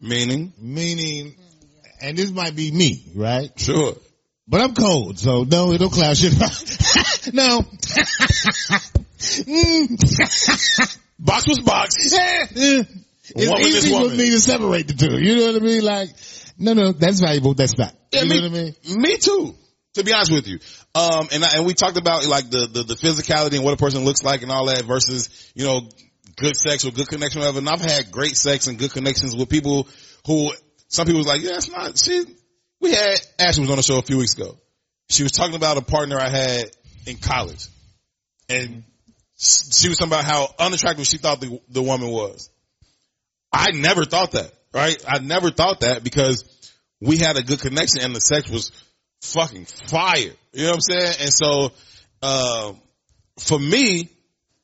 Meaning? 0.00 0.52
meaning, 0.58 1.36
and 2.00 2.16
this 2.16 2.30
might 2.30 2.54
be 2.54 2.70
me, 2.70 3.04
right? 3.14 3.50
Sure. 3.56 3.96
But 4.48 4.60
I'm 4.60 4.74
cold, 4.74 5.18
so 5.18 5.42
no, 5.42 5.72
it 5.72 5.78
don't 5.78 5.92
cloud 5.92 6.16
shit. 6.16 6.32
no. 7.34 7.62
Mm. 9.18 10.98
Box 11.18 11.48
was 11.48 11.60
box. 11.60 11.94
it's 12.12 12.86
Woman 13.34 13.60
easy 13.62 13.90
for 13.90 14.10
me 14.10 14.30
to 14.30 14.40
separate 14.40 14.88
the 14.88 14.94
two. 14.94 15.18
You 15.18 15.36
know 15.36 15.46
what 15.46 15.62
I 15.62 15.64
mean? 15.64 15.82
Like, 15.82 16.10
no, 16.58 16.74
no, 16.74 16.92
that's 16.92 17.20
valuable. 17.20 17.54
That's 17.54 17.78
not. 17.78 17.94
Yeah, 18.12 18.22
you 18.22 18.28
me, 18.28 18.36
know 18.36 18.50
what 18.50 18.58
I 18.58 18.62
mean? 18.62 18.74
me 19.02 19.16
too. 19.16 19.54
To 19.94 20.04
be 20.04 20.12
honest 20.12 20.30
with 20.30 20.46
you, 20.46 20.58
um, 20.94 21.28
and 21.32 21.42
I, 21.42 21.48
and 21.54 21.64
we 21.64 21.72
talked 21.72 21.96
about 21.96 22.26
like 22.26 22.50
the, 22.50 22.66
the 22.66 22.82
the 22.82 22.94
physicality 22.94 23.54
and 23.54 23.64
what 23.64 23.72
a 23.72 23.78
person 23.78 24.04
looks 24.04 24.22
like 24.22 24.42
and 24.42 24.52
all 24.52 24.66
that 24.66 24.84
versus 24.84 25.50
you 25.54 25.64
know 25.64 25.88
good 26.36 26.54
sex 26.54 26.84
or 26.84 26.90
good 26.90 27.08
connection, 27.08 27.40
or 27.40 27.44
whatever. 27.44 27.60
And 27.60 27.68
I've 27.68 27.80
had 27.80 28.10
great 28.10 28.36
sex 28.36 28.66
and 28.66 28.78
good 28.78 28.92
connections 28.92 29.34
with 29.34 29.48
people 29.48 29.88
who 30.26 30.52
some 30.88 31.06
people 31.06 31.18
was 31.18 31.26
like, 31.26 31.42
yeah, 31.42 31.56
it's 31.56 31.70
not, 31.70 31.98
she, 31.98 32.24
we 32.80 32.92
had, 32.92 33.18
Ashley 33.38 33.62
was 33.62 33.70
on 33.70 33.76
the 33.76 33.82
show 33.82 33.98
a 33.98 34.02
few 34.02 34.18
weeks 34.18 34.34
ago. 34.34 34.56
She 35.08 35.22
was 35.22 35.32
talking 35.32 35.56
about 35.56 35.76
a 35.76 35.82
partner 35.82 36.18
I 36.18 36.28
had 36.28 36.70
in 37.06 37.18
college 37.18 37.68
and 38.48 38.84
she 39.38 39.88
was 39.88 39.98
talking 39.98 40.12
about 40.12 40.24
how 40.24 40.48
unattractive 40.58 41.06
she 41.06 41.18
thought 41.18 41.40
the, 41.40 41.60
the 41.68 41.82
woman 41.82 42.10
was. 42.10 42.50
I 43.52 43.70
never 43.72 44.04
thought 44.04 44.32
that, 44.32 44.52
right? 44.72 45.02
I 45.06 45.18
never 45.18 45.50
thought 45.50 45.80
that 45.80 46.02
because 46.02 46.44
we 47.00 47.18
had 47.18 47.36
a 47.36 47.42
good 47.42 47.60
connection 47.60 48.02
and 48.02 48.14
the 48.14 48.20
sex 48.20 48.50
was 48.50 48.72
fucking 49.22 49.66
fire. 49.66 50.32
You 50.52 50.64
know 50.64 50.70
what 50.70 50.74
I'm 50.74 50.80
saying? 50.80 51.14
And 51.20 51.32
so, 51.32 51.72
uh, 52.22 52.72
for 53.38 53.58
me, 53.58 54.10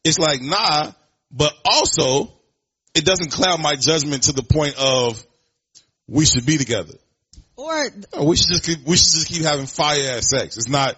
it's 0.04 0.18
like, 0.18 0.40
nah, 0.40 0.92
but 1.30 1.52
also 1.64 2.32
it 2.94 3.04
doesn't 3.04 3.32
cloud 3.32 3.60
my 3.60 3.76
judgment 3.76 4.24
to 4.24 4.32
the 4.32 4.42
point 4.42 4.76
of 4.78 5.24
we 6.12 6.26
should 6.26 6.44
be 6.46 6.58
together. 6.58 6.94
Or 7.56 7.84
we 8.20 8.36
should 8.36 8.48
just 8.48 8.64
keep, 8.64 8.86
we 8.86 8.96
should 8.96 9.12
just 9.12 9.28
keep 9.28 9.42
having 9.42 9.66
fire 9.66 10.10
ass 10.16 10.28
sex. 10.28 10.56
It's 10.56 10.68
not, 10.68 10.96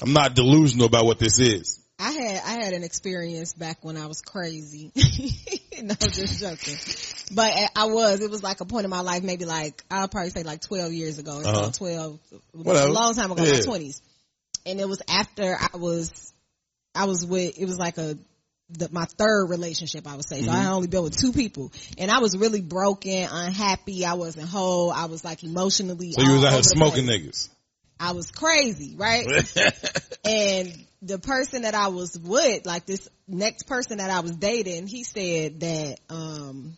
I'm 0.00 0.12
not 0.12 0.34
delusional 0.34 0.86
about 0.86 1.04
what 1.06 1.18
this 1.18 1.38
is. 1.38 1.80
I 2.00 2.12
had 2.12 2.42
I 2.46 2.64
had 2.64 2.72
an 2.74 2.84
experience 2.84 3.54
back 3.54 3.78
when 3.84 3.96
I 3.96 4.06
was 4.06 4.20
crazy. 4.20 4.92
no, 5.82 5.94
just 5.94 6.38
joking. 6.40 7.34
But 7.34 7.52
I 7.74 7.86
was. 7.86 8.20
It 8.20 8.30
was 8.30 8.40
like 8.40 8.60
a 8.60 8.64
point 8.64 8.84
in 8.84 8.90
my 8.90 9.00
life, 9.00 9.24
maybe 9.24 9.44
like 9.46 9.82
I'll 9.90 10.06
probably 10.06 10.30
say 10.30 10.44
like 10.44 10.60
twelve 10.60 10.92
years 10.92 11.18
ago. 11.18 11.38
It's 11.40 11.48
Uh-huh. 11.48 11.70
twelve, 11.72 12.20
Whatever. 12.52 12.86
a 12.86 12.92
long 12.92 13.14
time 13.14 13.32
ago, 13.32 13.42
Yeah. 13.42 13.54
my 13.54 13.60
twenties. 13.62 14.00
And 14.64 14.78
it 14.78 14.88
was 14.88 15.02
after 15.08 15.56
I 15.60 15.76
was, 15.76 16.32
I 16.94 17.06
was 17.06 17.26
with. 17.26 17.58
It 17.58 17.64
was 17.66 17.78
like 17.78 17.98
a 17.98 18.16
the, 18.70 18.88
my 18.92 19.04
third 19.06 19.46
relationship, 19.48 20.06
I 20.06 20.16
would 20.16 20.28
say. 20.28 20.42
So 20.42 20.50
I 20.50 20.54
Mm-hmm. 20.54 20.62
had 20.64 20.72
only 20.72 20.88
been 20.88 21.02
with 21.02 21.16
two 21.18 21.32
people, 21.32 21.72
and 21.96 22.10
I 22.10 22.18
was 22.18 22.36
really 22.36 22.60
broken, 22.60 23.26
unhappy. 23.30 24.04
I 24.04 24.14
wasn't 24.14 24.48
whole. 24.48 24.90
I 24.90 25.06
was 25.06 25.24
like 25.24 25.42
emotionally. 25.44 26.12
So 26.12 26.22
you 26.22 26.32
was 26.34 26.44
out 26.44 26.52
here 26.52 26.62
smoking 26.62 27.06
place. 27.06 27.20
niggas. 27.26 27.48
I 28.00 28.12
was 28.12 28.30
crazy, 28.30 28.94
right? 28.96 29.26
and 30.24 30.72
the 31.02 31.18
person 31.18 31.62
that 31.62 31.74
I 31.74 31.88
was 31.88 32.16
with, 32.18 32.66
like 32.66 32.86
this 32.86 33.08
next 33.26 33.64
person 33.64 33.98
that 33.98 34.10
I 34.10 34.20
was 34.20 34.32
dating, 34.36 34.86
he 34.86 35.02
said 35.04 35.60
that, 35.60 35.98
um, 36.08 36.76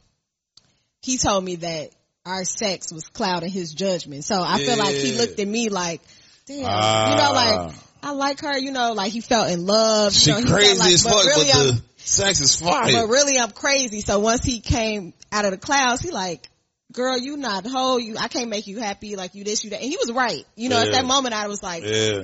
he 1.03 1.18
told 1.18 1.45
me 1.45 1.57
that 1.57 1.91
our 2.24 2.45
sex 2.45 2.93
was 2.93 3.07
clouding 3.09 3.51
his 3.51 3.72
judgment. 3.74 4.24
So 4.24 4.41
I 4.43 4.59
feel 4.59 4.76
like 4.78 4.95
he 4.95 5.12
looked 5.12 5.38
at 5.41 5.49
me 5.49 5.68
like, 5.70 6.01
damn, 6.47 6.66
Ah. 6.68 7.11
you 7.11 7.16
know, 7.16 7.32
like, 7.32 7.74
I 8.03 8.12
like 8.12 8.40
her, 8.40 8.59
you 8.59 8.70
know, 8.72 8.92
like 8.92 9.12
he 9.12 9.20
felt 9.20 9.51
in 9.51 9.66
love. 9.66 10.12
She 10.12 10.30
you 10.30 10.40
know, 10.40 10.51
crazy 10.51 10.78
like, 10.78 10.92
as 10.92 11.03
but 11.05 11.12
fuck, 11.12 11.24
really 11.24 11.51
but 11.53 11.74
the 11.76 11.82
sex 11.98 12.40
is 12.40 12.57
fire. 12.59 12.92
but 12.92 13.09
really 13.09 13.38
I'm 13.38 13.51
crazy. 13.51 14.01
So 14.01 14.18
once 14.18 14.44
he 14.44 14.61
came 14.61 15.12
out 15.30 15.44
of 15.44 15.51
the 15.53 15.59
clouds, 15.59 16.03
he 16.03 16.11
like, 16.11 16.48
girl, 16.92 17.18
you 17.18 17.36
not 17.36 17.66
whole. 17.66 18.01
You, 18.01 18.16
I 18.18 18.28
can't 18.28 18.48
make 18.48 18.66
you 18.66 18.78
happy. 18.80 19.16
Like 19.16 19.34
you 19.34 19.44
this, 19.44 19.64
you 19.64 19.70
that. 19.70 19.80
And 19.80 19.88
he 19.90 19.96
was 19.96 20.12
right. 20.12 20.44
You 20.57 20.68
know, 20.68 20.80
at 20.80 20.92
that 20.92 21.05
moment 21.05 21.34
I 21.34 21.46
was 21.46 21.62
like, 21.62 21.82
yeah. 21.84 22.22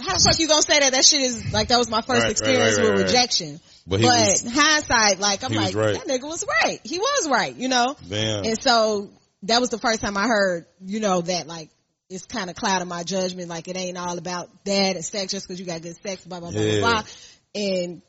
how 0.00 0.14
the 0.14 0.24
fuck 0.24 0.38
you 0.38 0.48
gonna 0.48 0.62
say 0.62 0.80
that? 0.80 0.92
That 0.92 1.04
shit 1.04 1.20
is 1.20 1.52
like 1.52 1.68
that 1.68 1.78
was 1.78 1.90
my 1.90 2.00
first 2.00 2.22
Right, 2.22 2.30
experience 2.30 2.78
right, 2.78 2.84
right, 2.84 2.94
with 2.94 3.02
rejection. 3.06 3.60
But 3.86 4.00
But, 4.00 4.08
was- 4.08 4.42
hindsight, 4.48 5.20
like 5.20 5.44
I'm 5.44 5.52
like 5.52 5.74
that 5.74 6.06
nigga 6.06 6.24
was 6.24 6.44
right. 6.62 6.80
He 6.84 6.98
was 6.98 7.28
right, 7.28 7.54
you 7.54 7.68
know. 7.68 7.94
Damn. 8.08 8.44
And 8.44 8.58
so 8.60 9.10
that 9.42 9.60
was 9.60 9.68
the 9.68 9.78
first 9.78 10.00
time 10.00 10.16
I 10.16 10.26
heard, 10.26 10.64
you 10.84 11.00
know, 11.00 11.20
that 11.20 11.46
like 11.46 11.70
it's 12.14 12.26
kind 12.26 12.50
of 12.50 12.56
clouding 12.56 12.88
my 12.88 13.02
judgment. 13.02 13.48
Like 13.48 13.68
it 13.68 13.76
ain't 13.76 13.98
all 13.98 14.18
about 14.18 14.48
that 14.64 14.96
and 14.96 15.04
sex 15.04 15.32
just 15.32 15.46
because 15.46 15.60
you 15.60 15.66
got 15.66 15.82
good 15.82 15.96
sex, 16.02 16.24
blah 16.24 16.40
blah 16.40 16.50
blah 16.50 16.60
Yeah. 16.60 16.80
blah 16.80 16.92
blah. 16.92 17.02
And 17.54 18.02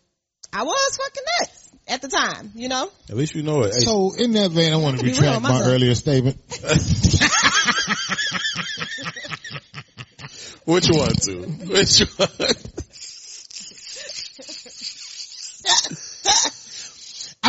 I 0.54 0.64
was 0.64 0.98
fucking 0.98 1.24
nuts 1.40 1.70
at 1.88 2.02
the 2.02 2.08
time, 2.08 2.52
you 2.56 2.70
know. 2.70 2.90
At 3.10 3.18
least 3.18 3.36
you 3.36 3.44
know 3.44 3.62
it. 3.64 3.74
Hey, 3.74 3.80
So 3.80 4.14
in 4.18 4.32
that 4.34 4.52
vein, 4.52 4.74
I 4.74 4.78
want 4.78 5.00
to 5.00 5.06
retract 5.06 5.42
my 5.42 5.62
earlier 5.64 5.96
statement. 5.96 6.38
which 10.66 10.88
one, 10.90 11.14
too? 11.16 11.42
Which 11.68 12.00
one? 12.18 12.30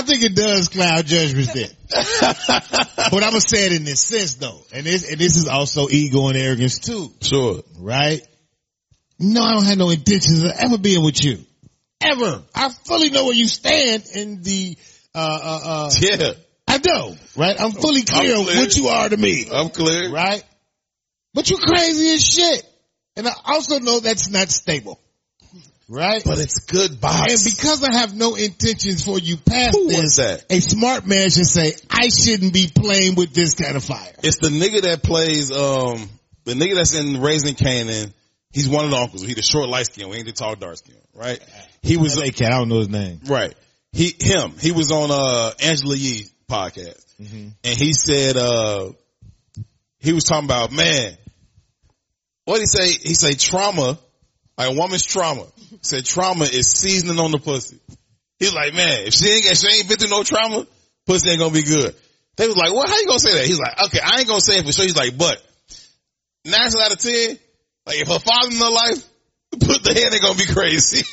I 0.06 0.08
think 0.08 0.22
it 0.22 0.36
does 0.36 0.68
cloud 0.68 1.04
judgments 1.04 1.52
then. 1.52 1.68
but 1.90 3.12
I'm 3.24 3.30
gonna 3.30 3.40
say 3.40 3.66
it 3.66 3.72
in 3.72 3.84
this 3.84 4.00
sense 4.00 4.34
though, 4.34 4.60
and 4.72 4.86
this 4.86 5.10
and 5.10 5.18
this 5.18 5.34
is 5.36 5.48
also 5.48 5.88
ego 5.90 6.28
and 6.28 6.36
arrogance 6.36 6.78
too, 6.78 7.12
Sure. 7.20 7.62
right? 7.80 8.20
No, 9.18 9.42
I 9.42 9.54
don't 9.54 9.64
have 9.64 9.78
no 9.78 9.90
intentions 9.90 10.44
of 10.44 10.52
ever 10.56 10.78
being 10.78 11.02
with 11.04 11.24
you, 11.24 11.38
ever. 12.00 12.44
I 12.54 12.68
fully 12.86 13.10
know 13.10 13.24
where 13.24 13.34
you 13.34 13.48
stand 13.48 14.04
in 14.14 14.42
the. 14.42 14.76
uh 15.12 15.18
uh 15.18 15.60
uh 15.64 15.90
Yeah. 16.00 16.32
I 16.68 16.78
know, 16.86 17.16
right? 17.36 17.60
I'm 17.60 17.72
fully 17.72 18.02
clear 18.02 18.36
I'm 18.36 18.44
clear. 18.44 18.56
what 18.58 18.76
you 18.76 18.86
are 18.88 19.08
to 19.08 19.16
me, 19.16 19.46
I'm 19.52 19.70
clear. 19.70 20.08
right? 20.12 20.44
But 21.34 21.50
you're 21.50 21.58
crazy 21.58 22.14
as 22.14 22.24
shit, 22.24 22.62
and 23.16 23.26
I 23.26 23.32
also 23.46 23.80
know 23.80 23.98
that's 23.98 24.30
not 24.30 24.50
stable, 24.50 25.00
right? 25.88 26.22
But 26.24 26.38
it's 26.38 26.60
good 26.66 27.00
box. 27.00 27.32
And 27.32 27.54
because 27.56 27.82
I 27.84 27.92
have 27.98 28.14
no 28.14 28.34
intentions 28.34 29.04
for 29.04 29.18
you 29.18 29.36
past 29.36 29.76
Who 29.76 29.88
this, 29.88 30.00
was 30.02 30.16
that? 30.16 30.44
a 30.50 30.60
smart 30.60 31.06
man 31.06 31.30
should 31.30 31.46
say, 31.46 31.72
I 31.90 32.08
shouldn't 32.08 32.52
be 32.52 32.68
playing 32.74 33.14
with 33.14 33.32
this 33.34 33.54
kind 33.54 33.76
of 33.76 33.84
fire. 33.84 34.12
It's 34.22 34.38
the 34.38 34.48
nigga 34.48 34.82
that 34.82 35.02
plays, 35.02 35.50
um, 35.52 36.08
the 36.44 36.54
nigga 36.54 36.74
that's 36.76 36.94
in 36.94 37.20
Raising 37.20 37.54
Kanan. 37.54 38.12
He's 38.52 38.68
one 38.68 38.84
of 38.86 38.90
the 38.90 38.96
uncles. 38.96 39.22
He 39.22 39.34
the 39.34 39.42
short 39.42 39.68
light 39.68 39.86
skin. 39.86 40.08
We 40.08 40.16
ain't 40.16 40.26
the 40.26 40.32
tall 40.32 40.54
dark 40.56 40.76
skin, 40.78 40.96
right? 41.14 41.40
He 41.82 41.96
was, 41.96 42.16
LA 42.18 42.30
cat, 42.30 42.52
I 42.52 42.58
don't 42.58 42.68
know 42.68 42.78
his 42.78 42.88
name. 42.88 43.20
right. 43.26 43.54
He, 43.92 44.14
him, 44.18 44.52
he 44.60 44.72
was 44.72 44.90
on, 44.90 45.10
uh, 45.10 45.52
Angela 45.62 45.96
Yee 45.96 46.26
podcast 46.50 47.02
Mm-hmm. 47.20 47.48
and 47.64 47.78
he 47.78 47.94
said, 47.94 48.36
uh, 48.36 48.90
he 50.00 50.12
was 50.12 50.24
talking 50.24 50.44
about, 50.44 50.70
man, 50.70 51.16
what 52.44 52.56
did 52.56 52.60
he 52.60 52.66
say? 52.66 52.88
He 53.08 53.14
say 53.14 53.32
trauma, 53.32 53.98
like 54.58 54.68
a 54.70 54.72
woman's 54.78 55.04
trauma. 55.04 55.46
Said 55.82 56.04
trauma 56.04 56.44
is 56.44 56.70
seasoning 56.70 57.18
on 57.18 57.30
the 57.30 57.38
pussy. 57.38 57.78
He's 58.38 58.54
like, 58.54 58.74
man, 58.74 59.06
if 59.06 59.14
she 59.14 59.28
ain't, 59.28 59.46
if 59.46 59.58
she 59.58 59.68
ain't 59.68 59.88
been 59.88 59.98
through 59.98 60.10
no 60.10 60.22
trauma, 60.22 60.66
pussy 61.06 61.30
ain't 61.30 61.38
gonna 61.38 61.52
be 61.52 61.62
good. 61.62 61.94
They 62.36 62.46
was 62.46 62.56
like, 62.56 62.72
what? 62.72 62.88
How 62.88 62.98
you 62.98 63.06
gonna 63.06 63.18
say 63.18 63.34
that? 63.34 63.46
He's 63.46 63.58
like, 63.58 63.80
okay, 63.86 64.00
I 64.04 64.18
ain't 64.18 64.28
gonna 64.28 64.40
say 64.40 64.58
it 64.58 64.66
for 64.66 64.72
sure. 64.72 64.84
He's 64.84 64.96
like, 64.96 65.16
but 65.16 65.42
nine 66.44 66.70
out 66.80 66.92
of 66.92 66.98
ten, 66.98 67.38
like 67.86 68.00
if 68.00 68.08
her 68.08 68.18
father 68.18 68.50
in 68.50 68.58
her 68.58 68.70
life, 68.70 69.08
put 69.52 69.82
the 69.84 69.94
head 69.94 70.12
ain't 70.12 70.22
gonna 70.22 70.34
be 70.34 70.46
crazy. 70.46 70.98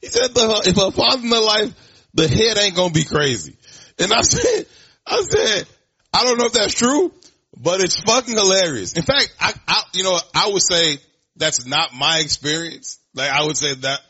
he 0.00 0.06
said, 0.08 0.34
the, 0.34 0.62
if 0.66 0.76
her 0.76 0.90
father 0.90 1.22
in 1.22 1.30
her 1.30 1.40
life, 1.40 1.74
the 2.14 2.28
head 2.28 2.56
ain't 2.58 2.76
gonna 2.76 2.92
be 2.92 3.04
crazy. 3.04 3.56
And 3.98 4.12
I 4.12 4.22
said, 4.22 4.66
I 5.06 5.20
said, 5.22 5.66
I 6.12 6.24
don't 6.24 6.38
know 6.38 6.46
if 6.46 6.52
that's 6.52 6.74
true, 6.74 7.12
but 7.56 7.80
it's 7.80 8.00
fucking 8.00 8.36
hilarious. 8.36 8.94
In 8.94 9.02
fact, 9.02 9.34
I, 9.40 9.52
I, 9.66 9.82
you 9.92 10.04
know, 10.04 10.18
I 10.34 10.48
would 10.48 10.62
say 10.62 10.98
that's 11.36 11.66
not 11.66 11.94
my 11.94 12.18
experience. 12.18 12.98
Like 13.14 13.30
I 13.30 13.44
would 13.44 13.56
say 13.56 13.74
that 13.74 14.00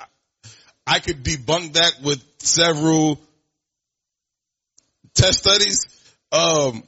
I 0.87 1.01
could 1.01 1.25
debunk 1.25 1.75
that 1.75 2.01
with 2.03 2.23
several 2.39 3.21
test 5.15 5.39
studies. 5.39 5.87
Um, 6.33 6.83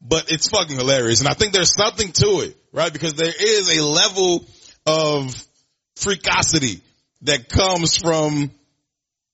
but 0.00 0.30
it's 0.30 0.48
fucking 0.48 0.76
hilarious. 0.76 1.20
And 1.20 1.28
I 1.28 1.34
think 1.34 1.52
there's 1.52 1.74
something 1.74 2.10
to 2.12 2.40
it, 2.40 2.56
right? 2.72 2.92
Because 2.92 3.14
there 3.14 3.32
is 3.38 3.78
a 3.78 3.84
level 3.84 4.44
of 4.84 5.46
freakosity 5.96 6.80
that 7.22 7.48
comes 7.48 7.96
from 7.96 8.50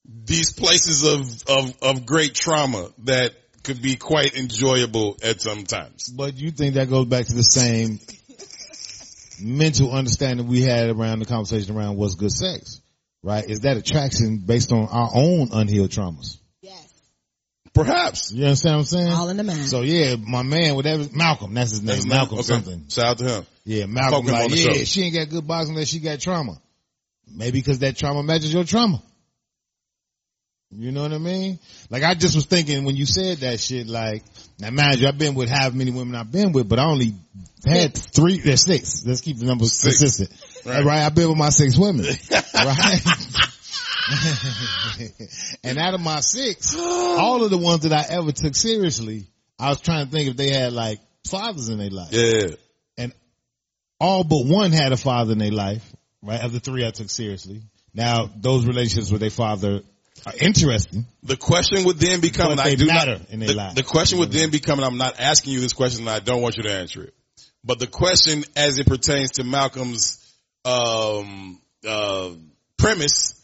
these 0.05 0.53
places 0.53 1.05
of, 1.05 1.43
of, 1.49 1.75
of 1.81 2.07
great 2.07 2.35
trauma 2.35 2.91
that 3.05 3.33
could 3.69 3.83
be 3.83 3.97
quite 3.97 4.35
enjoyable 4.35 5.19
at 5.23 5.43
some 5.43 5.64
times. 5.64 6.09
But 6.09 6.39
you 6.39 6.51
think 6.51 6.75
that 6.75 6.89
goes 6.89 7.05
back 7.05 7.27
to 7.27 7.35
the 7.35 7.43
same 7.43 8.01
mental 9.41 9.93
understanding 9.93 10.47
we 10.47 10.62
had 10.62 10.89
around 10.89 11.19
the 11.19 11.27
conversation 11.27 11.77
around 11.77 11.99
what's 11.99 12.14
good 12.14 12.33
sex, 12.33 12.81
right? 13.23 13.45
Is 13.49 13.61
that 13.61 13.77
attraction 13.77 14.39
based 14.39 14.73
on 14.73 14.89
our 14.89 15.11
own 15.14 15.51
unhealed 15.53 15.91
traumas? 15.91 16.39
Yes. 16.62 16.89
Perhaps. 17.75 18.33
You 18.33 18.47
understand 18.47 18.77
what 18.77 18.81
I'm 18.81 18.85
saying? 18.87 19.12
All 19.12 19.29
in 19.29 19.37
the 19.37 19.45
mind. 19.45 19.69
So 19.69 19.83
yeah, 19.83 20.16
my 20.16 20.43
man, 20.43 20.75
whatever, 20.75 21.05
Malcolm, 21.12 21.53
that's 21.53 21.71
his 21.71 21.83
name, 21.83 21.97
That's 21.97 22.07
Malcolm 22.07 22.39
okay. 22.39 22.47
something. 22.47 22.89
Shout 22.89 23.07
out 23.07 23.19
to 23.19 23.25
him. 23.25 23.47
Yeah, 23.64 23.85
Malcolm 23.85 24.23
Fuck 24.25 24.29
him 24.31 24.35
on 24.35 24.41
like, 24.41 24.51
the 24.51 24.57
yeah, 24.57 24.73
show. 24.79 24.85
she 24.85 25.03
ain't 25.03 25.14
got 25.14 25.29
good 25.29 25.47
boxing 25.47 25.75
unless 25.75 25.89
she 25.89 25.99
got 25.99 26.21
trauma. 26.21 26.59
Maybe 27.31 27.61
because 27.61 27.81
that 27.81 27.99
trauma 27.99 28.23
matches 28.23 28.51
your 28.55 28.64
trauma. 28.64 29.03
You 30.71 30.93
know 30.93 31.03
what 31.03 31.12
I 31.14 31.19
mean? 31.19 31.59
Like 31.89 32.03
I 32.03 32.14
just 32.14 32.35
was 32.35 32.45
thinking 32.45 32.85
when 32.85 32.95
you 32.95 33.07
said 33.07 33.39
that 33.39 33.59
shit, 33.59 33.87
like, 33.87 34.23
now 34.59 34.71
mind 34.71 34.99
you, 34.99 35.09
I've 35.09 35.16
been 35.16 35.35
with 35.35 35.49
how 35.49 35.71
many 35.71 35.91
women 35.91 36.14
I've 36.14 36.31
been 36.31 36.53
with, 36.53 36.69
but 36.69 36.79
I 36.79 36.85
only 36.85 37.14
had 37.66 37.95
three, 37.97 38.39
there's 38.41 38.64
six. 38.64 39.03
Let's 39.07 39.23
keep 39.23 39.39
the 39.39 39.47
numbers 39.47 39.75
Six. 39.75 39.99
consistent. 39.99 40.66
Right. 40.66 40.85
Right. 40.85 41.01
I've 41.07 41.14
been 41.14 41.29
with 41.29 41.39
my 41.39 41.49
six 41.49 41.79
women. 41.79 42.05
right? 42.55 43.01
and 45.64 45.79
out 45.79 45.95
of 45.95 46.01
my 46.01 46.21
six, 46.21 46.77
all 46.77 47.43
of 47.45 47.51
the 47.51 47.59
ones 47.59 47.83
that 47.85 47.93
I 47.93 48.05
ever 48.14 48.33
took 48.33 48.55
seriously, 48.55 49.27
I 49.59 49.71
was 49.71 49.81
trying 49.81 50.07
to 50.07 50.12
think 50.12 50.29
if 50.31 50.37
they 50.37 50.51
had 50.51 50.73
like 50.75 51.01
fathers 51.27 51.69
in 51.71 51.79
their 51.79 51.91
life 51.91 52.09
Yeah. 52.12 52.49
and 52.97 53.12
all 54.01 54.23
but 54.25 54.45
one 54.47 54.73
had 54.73 54.93
a 54.93 54.97
father 54.97 55.33
in 55.33 55.39
their 55.39 55.51
life, 55.51 55.85
right? 56.23 56.43
Of 56.43 56.53
the 56.53 56.61
three 56.61 56.87
I 56.87 56.91
took 56.91 57.09
seriously. 57.11 57.62
Now, 57.95 58.31
those 58.37 58.66
relationships 58.66 59.11
with 59.11 59.21
their 59.23 59.31
father 59.31 59.81
are 60.27 60.33
interesting. 60.41 61.07
The 61.23 61.37
question 61.37 61.85
would 61.85 61.99
then 61.99 62.21
become, 62.21 62.47
But 62.47 62.53
and 62.53 62.61
I 62.61 62.64
they 62.71 62.77
do 62.77 62.87
matter 62.87 63.19
not, 63.19 63.31
in 63.31 63.41
their 63.41 63.49
the, 63.49 63.55
lives. 63.55 63.75
the 63.75 63.83
question 63.83 64.19
would 64.19 64.33
then 64.33 64.51
become, 64.51 64.79
and 64.79 64.87
I'm 64.87 64.97
not 64.99 65.19
asking 65.21 65.53
you 65.55 65.61
this 65.61 65.73
question 65.73 66.03
and 66.03 66.11
I 66.11 66.21
don't 66.21 66.43
want 66.43 66.57
you 66.57 66.64
to 66.64 66.73
answer 66.73 67.03
it, 67.05 67.14
but 67.64 67.79
the 67.79 67.87
question 67.87 68.45
as 68.57 68.79
it 68.79 68.87
pertains 68.87 69.33
to 69.33 69.45
Malcolm's, 69.45 70.25
um, 70.64 71.61
uh, 71.87 72.31
premise 72.77 73.41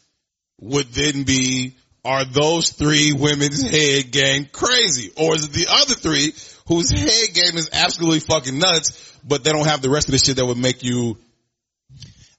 would 0.61 0.87
then 0.93 1.23
be, 1.23 1.75
are 2.03 2.23
those 2.25 2.69
three 2.71 3.13
women's 3.13 3.61
head 3.61 4.11
game 4.11 4.47
crazy? 4.51 5.11
Or 5.17 5.35
is 5.35 5.45
it 5.45 5.51
the 5.53 5.67
other 5.69 5.95
three 5.95 6.33
whose 6.67 6.91
head 6.91 7.33
game 7.33 7.57
is 7.57 7.69
absolutely 7.73 8.19
fucking 8.19 8.57
nuts, 8.57 9.17
but 9.27 9.43
they 9.43 9.51
don't 9.51 9.65
have 9.65 9.81
the 9.81 9.89
rest 9.89 10.07
of 10.07 10.11
the 10.11 10.17
shit 10.19 10.37
that 10.37 10.45
would 10.45 10.57
make 10.57 10.83
you, 10.83 11.17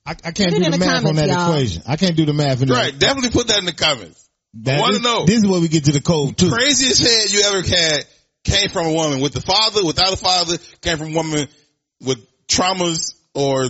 I, 0.04 0.12
I 0.12 0.30
can't 0.30 0.52
Put 0.52 0.58
do 0.58 0.64
the 0.64 0.70
the 0.70 0.78
math 0.78 1.04
on 1.04 1.16
that 1.16 1.28
y'all. 1.28 1.50
equation. 1.52 1.82
I 1.86 1.96
can't 1.96 2.16
do 2.16 2.24
the 2.26 2.32
math 2.32 2.62
in 2.62 2.68
that. 2.68 2.74
right, 2.74 2.96
definitely 2.98 3.30
put 3.30 3.48
that 3.48 3.58
in 3.58 3.64
the 3.64 3.72
comments. 3.72 4.25
That- 4.62 4.78
I 4.78 4.80
wanna 4.80 4.92
this, 4.94 5.02
know. 5.02 5.24
This 5.26 5.38
is 5.38 5.46
where 5.46 5.60
we 5.60 5.68
get 5.68 5.84
to 5.86 5.92
the 5.92 6.00
code 6.00 6.36
too. 6.36 6.50
craziest 6.50 7.02
head 7.02 7.30
you 7.32 7.40
ever 7.42 7.62
had 7.66 8.06
came 8.44 8.68
from 8.70 8.86
a 8.86 8.92
woman 8.92 9.20
with 9.20 9.32
the 9.32 9.40
father, 9.40 9.84
without 9.84 10.12
a 10.12 10.16
father, 10.16 10.58
came 10.80 10.98
from 10.98 11.12
a 11.12 11.16
woman 11.16 11.48
with 12.00 12.18
traumas 12.46 13.14
or 13.34 13.68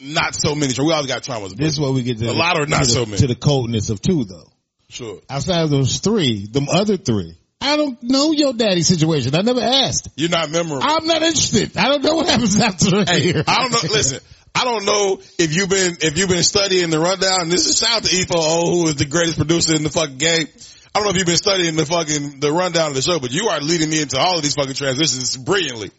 not 0.00 0.34
so 0.34 0.54
many. 0.54 0.72
We 0.78 0.92
all 0.92 1.06
got 1.06 1.22
traumas. 1.22 1.50
but- 1.50 1.58
This 1.58 1.72
is 1.74 1.80
where 1.80 1.90
we 1.92 2.02
get 2.02 2.18
to 2.18 2.24
A 2.24 2.28
the, 2.28 2.32
lot 2.34 2.58
or 2.58 2.66
not 2.66 2.80
the, 2.84 2.90
so 2.90 3.04
many. 3.06 3.18
to 3.18 3.26
the 3.26 3.34
coldness 3.34 3.90
of 3.90 4.00
two 4.02 4.24
though. 4.24 4.50
Sure. 4.88 5.20
Outside 5.28 5.62
of 5.62 5.70
those 5.70 5.98
three, 5.98 6.46
them 6.46 6.68
other 6.68 6.96
three, 6.96 7.36
I 7.60 7.76
don't 7.76 8.00
know 8.02 8.32
your 8.32 8.52
daddy's 8.52 8.86
situation. 8.88 9.34
I 9.34 9.40
never 9.42 9.60
asked. 9.60 10.08
You're 10.16 10.28
not 10.28 10.50
memorable. 10.50 10.82
I'm 10.86 11.06
not 11.06 11.22
interested. 11.22 11.76
I 11.76 11.88
don't 11.88 12.02
know 12.02 12.14
what 12.16 12.28
happens 12.28 12.60
after 12.60 13.04
hey, 13.04 13.22
year. 13.24 13.42
I 13.46 13.62
don't 13.62 13.72
know. 13.72 13.90
Listen, 13.90 14.20
I 14.54 14.64
don't 14.64 14.84
know 14.84 15.20
if 15.38 15.52
you've 15.54 15.68
been 15.68 15.96
if 16.00 16.16
you've 16.16 16.28
been 16.28 16.44
studying 16.44 16.90
the 16.90 17.00
rundown. 17.00 17.48
This 17.48 17.66
is 17.66 17.78
shout 17.78 17.96
out 17.96 18.04
to 18.04 18.14
Efo 18.14 18.34
O, 18.36 18.70
who 18.70 18.88
is 18.88 18.96
the 18.96 19.04
greatest 19.04 19.36
producer 19.36 19.74
in 19.74 19.82
the 19.82 19.90
fucking 19.90 20.18
game. 20.18 20.46
I 20.94 21.00
don't 21.00 21.04
know 21.04 21.10
if 21.10 21.16
you've 21.16 21.26
been 21.26 21.36
studying 21.36 21.74
the 21.74 21.86
fucking 21.86 22.38
the 22.38 22.52
rundown 22.52 22.88
of 22.88 22.94
the 22.94 23.02
show, 23.02 23.18
but 23.18 23.32
you 23.32 23.48
are 23.48 23.60
leading 23.60 23.90
me 23.90 24.00
into 24.00 24.18
all 24.18 24.36
of 24.36 24.42
these 24.42 24.54
fucking 24.54 24.74
transitions 24.74 25.36
brilliantly. 25.36 25.90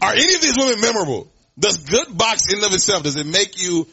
Are 0.00 0.12
any 0.12 0.34
of 0.34 0.40
these 0.40 0.56
women 0.56 0.80
memorable? 0.80 1.32
Does 1.58 1.78
good 1.78 2.16
box 2.16 2.48
in 2.48 2.56
and 2.56 2.66
of 2.66 2.74
itself 2.74 3.02
does 3.02 3.16
it 3.16 3.26
make 3.26 3.60
you 3.60 3.88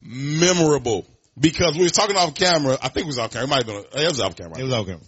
memorable? 0.00 1.04
Because 1.38 1.76
we 1.76 1.82
was 1.82 1.92
talking 1.92 2.16
off 2.16 2.34
camera. 2.34 2.78
I 2.80 2.88
think 2.88 3.04
it 3.04 3.08
was 3.08 3.18
off 3.18 3.32
camera. 3.32 3.46
It 3.46 3.50
might 3.50 3.66
have 3.66 3.66
been. 3.66 4.02
It 4.02 4.08
was 4.08 4.20
off 4.20 4.36
camera. 4.36 4.58
It 4.58 4.64
was 4.64 4.72
off 4.72 4.86
camera. 4.86 5.04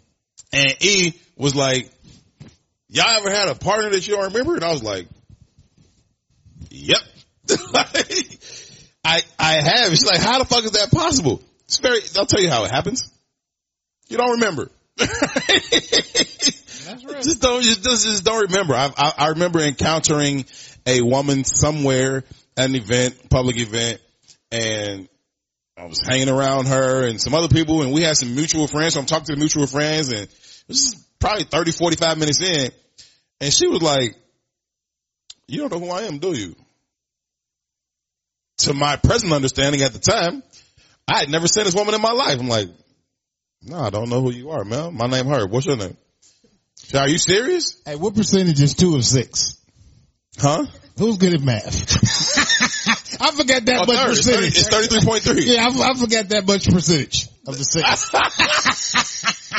And 0.52 0.76
E 0.80 1.14
was 1.36 1.54
like, 1.54 1.90
y'all 2.88 3.16
ever 3.16 3.30
had 3.30 3.48
a 3.48 3.54
partner 3.54 3.90
that 3.90 4.06
you 4.06 4.14
don't 4.14 4.32
remember? 4.32 4.56
And 4.56 4.64
I 4.64 4.72
was 4.72 4.82
like, 4.82 5.06
yep. 6.70 7.00
I, 9.04 9.22
I 9.38 9.52
have. 9.54 9.90
She's 9.90 10.06
like, 10.06 10.20
how 10.20 10.38
the 10.38 10.44
fuck 10.44 10.64
is 10.64 10.72
that 10.72 10.90
possible? 10.90 11.42
It's 11.64 11.78
very, 11.78 12.00
I'll 12.16 12.26
tell 12.26 12.42
you 12.42 12.50
how 12.50 12.64
it 12.64 12.70
happens. 12.70 13.10
You 14.08 14.16
don't 14.16 14.32
remember. 14.32 14.70
That's 14.96 15.12
right. 17.04 17.22
just 17.22 17.40
don't, 17.40 17.62
just, 17.62 17.82
just, 17.82 18.24
don't 18.24 18.50
remember. 18.50 18.74
I, 18.74 18.90
I, 18.96 19.12
I 19.16 19.28
remember 19.28 19.60
encountering 19.60 20.44
a 20.86 21.00
woman 21.00 21.44
somewhere 21.44 22.24
at 22.56 22.68
an 22.68 22.74
event, 22.74 23.30
public 23.30 23.56
event, 23.56 24.00
and 24.50 25.08
I 25.76 25.86
was 25.86 26.00
hanging 26.06 26.28
around 26.28 26.66
her 26.66 27.06
and 27.06 27.20
some 27.20 27.34
other 27.34 27.48
people 27.48 27.82
and 27.82 27.92
we 27.92 28.02
had 28.02 28.16
some 28.16 28.34
mutual 28.34 28.66
friends. 28.66 28.94
So 28.94 29.00
I'm 29.00 29.06
talking 29.06 29.26
to 29.26 29.32
the 29.32 29.38
mutual 29.38 29.66
friends 29.66 30.08
and 30.08 30.28
this 30.68 30.84
is 30.84 31.06
probably 31.18 31.44
30, 31.44 31.72
45 31.72 32.18
minutes 32.18 32.42
in 32.42 32.70
and 33.40 33.52
she 33.52 33.66
was 33.66 33.80
like, 33.80 34.16
you 35.46 35.60
don't 35.60 35.72
know 35.72 35.80
who 35.80 35.90
I 35.90 36.02
am, 36.02 36.18
do 36.18 36.36
you? 36.36 36.54
To 38.64 38.74
my 38.74 38.96
present 38.96 39.32
understanding 39.32 39.82
at 39.82 39.92
the 39.92 39.98
time, 39.98 40.42
I 41.08 41.20
had 41.20 41.30
never 41.30 41.46
seen 41.46 41.64
this 41.64 41.74
woman 41.74 41.94
in 41.94 42.00
my 42.00 42.12
life. 42.12 42.38
I'm 42.38 42.48
like, 42.48 42.68
no, 43.62 43.78
I 43.78 43.90
don't 43.90 44.08
know 44.08 44.20
who 44.20 44.30
you 44.32 44.50
are, 44.50 44.64
man. 44.64 44.94
My 44.96 45.06
name 45.06 45.26
Herb. 45.26 45.50
What's 45.50 45.66
your 45.66 45.76
name? 45.76 45.96
Are 46.94 47.08
you 47.08 47.18
serious? 47.18 47.80
Hey, 47.84 47.96
what 47.96 48.14
percentage 48.14 48.60
is 48.60 48.74
two 48.74 48.96
of 48.96 49.04
six? 49.04 49.56
Huh? 50.38 50.66
Who's 50.98 51.18
good 51.18 51.34
at 51.34 51.40
math? 51.40 51.66
I 53.20 53.30
forgot 53.32 53.64
that 53.66 53.80
Oh, 53.82 53.86
much 53.86 53.96
third. 54.24 54.44
It's 54.44 54.68
percentage. 54.68 54.90
30 54.90 54.96
it's 54.96 55.04
33.3. 55.04 55.46
Yeah, 55.46 55.66
I, 55.66 55.90
I 55.90 55.94
forgot 55.94 56.28
that 56.30 56.46
much 56.46 56.68
percentage 56.68 57.28
of 57.46 57.56
the 57.58 57.64
six. 57.64 58.10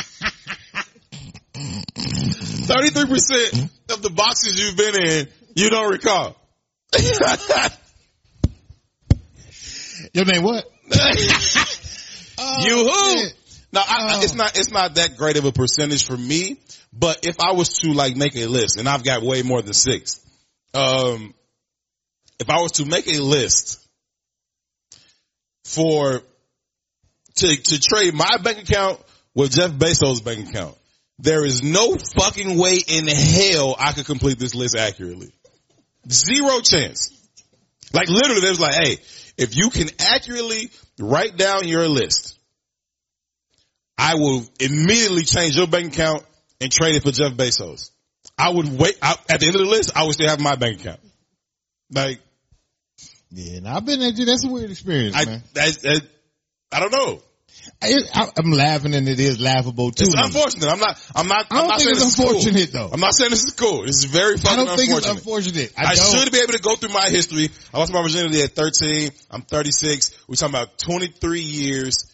Thirty-three 2.66 3.06
percent 3.06 3.70
of 3.90 4.02
the 4.02 4.10
boxes 4.10 4.58
you've 4.58 4.76
been 4.76 4.94
in, 4.96 5.28
you 5.54 5.70
don't 5.70 5.90
recall. 5.90 6.36
Your 10.14 10.24
name 10.26 10.42
what? 10.42 10.64
you 12.60 12.76
who? 12.76 13.26
No, 13.72 13.80
I, 13.80 13.84
I- 13.86 14.16
Oh. 14.18 14.20
it's 14.22 14.34
not. 14.34 14.58
It's 14.58 14.70
not 14.70 14.96
that 14.96 15.16
great 15.16 15.36
of 15.36 15.44
a 15.44 15.52
percentage 15.52 16.04
for 16.06 16.16
me. 16.16 16.58
But 16.92 17.24
if 17.26 17.40
I 17.40 17.52
was 17.52 17.78
to 17.78 17.92
like 17.92 18.16
make 18.16 18.36
a 18.36 18.46
list, 18.46 18.76
and 18.78 18.86
I've 18.88 19.04
got 19.04 19.22
way 19.22 19.42
more 19.42 19.62
than 19.62 19.72
six. 19.72 20.20
Um, 20.74 21.34
if 22.38 22.50
I 22.50 22.60
was 22.60 22.72
to 22.72 22.84
make 22.84 23.06
a 23.08 23.20
list 23.20 23.78
for 25.64 26.20
to 27.36 27.56
to 27.56 27.80
trade 27.80 28.14
my 28.14 28.36
bank 28.42 28.58
account 28.58 29.00
with 29.34 29.52
Jeff 29.52 29.70
Bezos' 29.72 30.22
bank 30.22 30.50
account, 30.50 30.76
there 31.18 31.44
is 31.44 31.62
no 31.62 31.96
fucking 31.96 32.58
way 32.58 32.76
in 32.86 33.06
hell 33.06 33.74
I 33.78 33.92
could 33.92 34.04
complete 34.06 34.38
this 34.38 34.54
list 34.54 34.76
accurately. 34.76 35.32
Zero 36.10 36.60
chance. 36.60 37.08
Like 37.94 38.08
literally, 38.08 38.40
there's 38.40 38.60
like, 38.60 38.74
hey, 38.74 38.96
if 39.36 39.56
you 39.56 39.70
can 39.70 39.88
accurately 39.98 40.70
write 40.98 41.36
down 41.36 41.66
your 41.66 41.88
list, 41.88 42.38
I 43.98 44.14
will 44.14 44.44
immediately 44.60 45.22
change 45.22 45.56
your 45.56 45.66
bank 45.66 45.94
account 45.94 46.24
and 46.60 46.72
trade 46.72 46.96
it 46.96 47.02
for 47.02 47.12
Jeff 47.12 47.32
Bezos. 47.32 47.90
I 48.38 48.50
would 48.50 48.78
wait 48.78 48.96
I, 49.02 49.16
at 49.28 49.40
the 49.40 49.46
end 49.46 49.54
of 49.56 49.62
the 49.62 49.68
list. 49.68 49.92
I 49.96 50.04
would 50.04 50.14
still 50.14 50.28
have 50.28 50.40
my 50.40 50.56
bank 50.56 50.80
account. 50.80 51.00
Like 51.92 52.20
Yeah, 53.30 53.58
and 53.58 53.68
I've 53.68 53.84
been 53.84 54.00
there. 54.00 54.12
That's 54.12 54.44
a 54.44 54.48
weird 54.48 54.70
experience, 54.70 55.16
I, 55.16 55.24
man. 55.24 55.42
that, 55.54 55.82
that, 55.82 56.02
I 56.70 56.80
don't 56.80 56.92
know. 56.92 57.22
I, 57.82 57.98
I, 58.14 58.28
I'm 58.36 58.50
laughing 58.52 58.94
and 58.94 59.08
it 59.08 59.18
is 59.18 59.40
laughable 59.40 59.90
too. 59.90 60.04
It's 60.04 60.14
unfortunate. 60.14 60.68
I'm 60.68 60.78
not. 60.78 61.10
I'm 61.14 61.28
not. 61.28 61.46
I 61.50 61.54
don't 61.54 61.62
I'm 61.62 61.68
not 61.68 61.78
think 61.78 61.88
saying 61.88 61.96
it's 61.96 62.04
this 62.04 62.08
is 62.08 62.16
cool. 62.16 62.36
unfortunate, 62.36 62.72
though. 62.72 62.90
I'm 62.92 63.00
not 63.00 63.14
saying 63.14 63.30
this 63.30 63.44
is 63.44 63.54
cool. 63.54 63.82
This 63.82 63.98
is 63.98 64.04
very 64.04 64.34
I 64.34 64.36
fucking 64.36 64.64
don't 64.64 64.76
think 64.76 64.90
it's 64.90 65.08
unfortunate. 65.08 65.72
unfortunate. 65.72 65.72
I, 65.76 65.90
I, 65.90 65.94
should 65.94 66.32
be 66.32 66.38
able 66.38 66.52
to 66.52 66.62
go 66.62 66.76
through 66.76 66.92
my 66.92 67.08
history. 67.08 67.50
I 67.74 67.78
lost 67.78 67.92
my 67.92 68.02
virginity 68.02 68.42
at 68.42 68.52
13. 68.52 69.10
I'm 69.30 69.42
36. 69.42 70.24
We're 70.28 70.36
talking 70.36 70.54
about 70.54 70.78
23 70.78 71.40
years. 71.40 72.12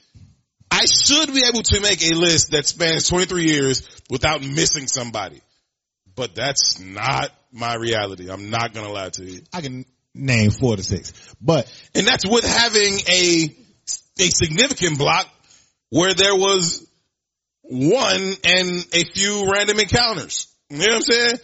I 0.70 0.84
should 0.86 1.32
be 1.32 1.44
able 1.44 1.62
to 1.62 1.80
make 1.80 2.02
a 2.02 2.14
list 2.14 2.52
that 2.52 2.66
spans 2.66 3.08
23 3.08 3.44
years 3.44 3.88
without 4.10 4.42
missing 4.42 4.86
somebody. 4.86 5.40
But 6.14 6.34
that's 6.34 6.80
not 6.80 7.30
my 7.52 7.74
reality. 7.74 8.30
I'm 8.30 8.50
not 8.50 8.74
gonna 8.74 8.92
lie 8.92 9.10
to 9.10 9.24
you. 9.24 9.42
I 9.52 9.60
can 9.60 9.84
name 10.14 10.50
four 10.50 10.76
to 10.76 10.82
six, 10.82 11.12
but 11.40 11.72
And 11.94 12.06
that's 12.06 12.26
with 12.26 12.44
having 12.44 12.98
a, 13.08 13.56
a 14.18 14.28
significant 14.30 14.98
block 14.98 15.28
where 15.90 16.14
there 16.14 16.34
was 16.34 16.86
one 17.62 18.34
and 18.44 18.86
a 18.92 19.04
few 19.04 19.50
random 19.50 19.78
encounters. 19.80 20.52
You 20.70 20.78
know 20.78 20.84
what 20.86 20.94
I'm 20.94 21.02
saying? 21.02 21.36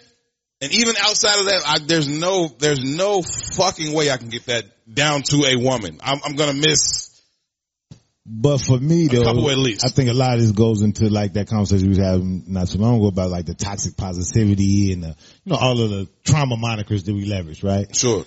And 0.61 0.73
even 0.73 0.95
outside 0.99 1.39
of 1.41 1.47
that, 1.47 1.63
I, 1.67 1.79
there's 1.85 2.09
no, 2.09 2.49
there's 2.59 2.83
no 2.83 3.23
fucking 3.23 3.93
way 3.93 4.11
I 4.11 4.17
can 4.17 4.29
get 4.29 4.47
that 4.47 4.65
down 4.93 5.23
to 5.23 5.45
a 5.45 5.57
woman. 5.57 6.01
I'm, 6.03 6.21
I'm 6.25 6.37
gonna 6.37 6.55
miss. 6.55 7.11
But 8.27 8.59
for 8.59 8.79
me 8.79 9.07
though, 9.09 9.25
couple 9.25 9.51
at 9.51 9.59
least. 9.59 9.85
I 9.85 9.91
think 9.91 10.09
a 10.09 10.15
lot 10.15 10.35
of 10.35 10.41
this 10.41 10.53
goes 10.53 10.81
into 10.81 11.11
like 11.11 11.35
that 11.35 11.49
conversation 11.49 11.85
we 11.85 11.91
was 11.91 11.99
having 11.99 12.45
not 12.47 12.69
so 12.69 12.79
long 12.79 12.97
ago 12.97 13.09
about 13.09 13.31
like 13.31 13.45
the 13.45 13.55
toxic 13.55 13.97
positivity 13.97 14.95
and 14.95 15.03
the, 15.03 15.17
you 15.45 15.53
know, 15.53 15.57
all 15.57 15.79
of 15.79 15.91
the 15.91 16.09
trauma 16.25 16.57
monikers 16.57 17.05
that 17.05 17.13
we 17.13 17.27
leverage, 17.27 17.63
right? 17.63 17.95
Sure. 17.95 18.25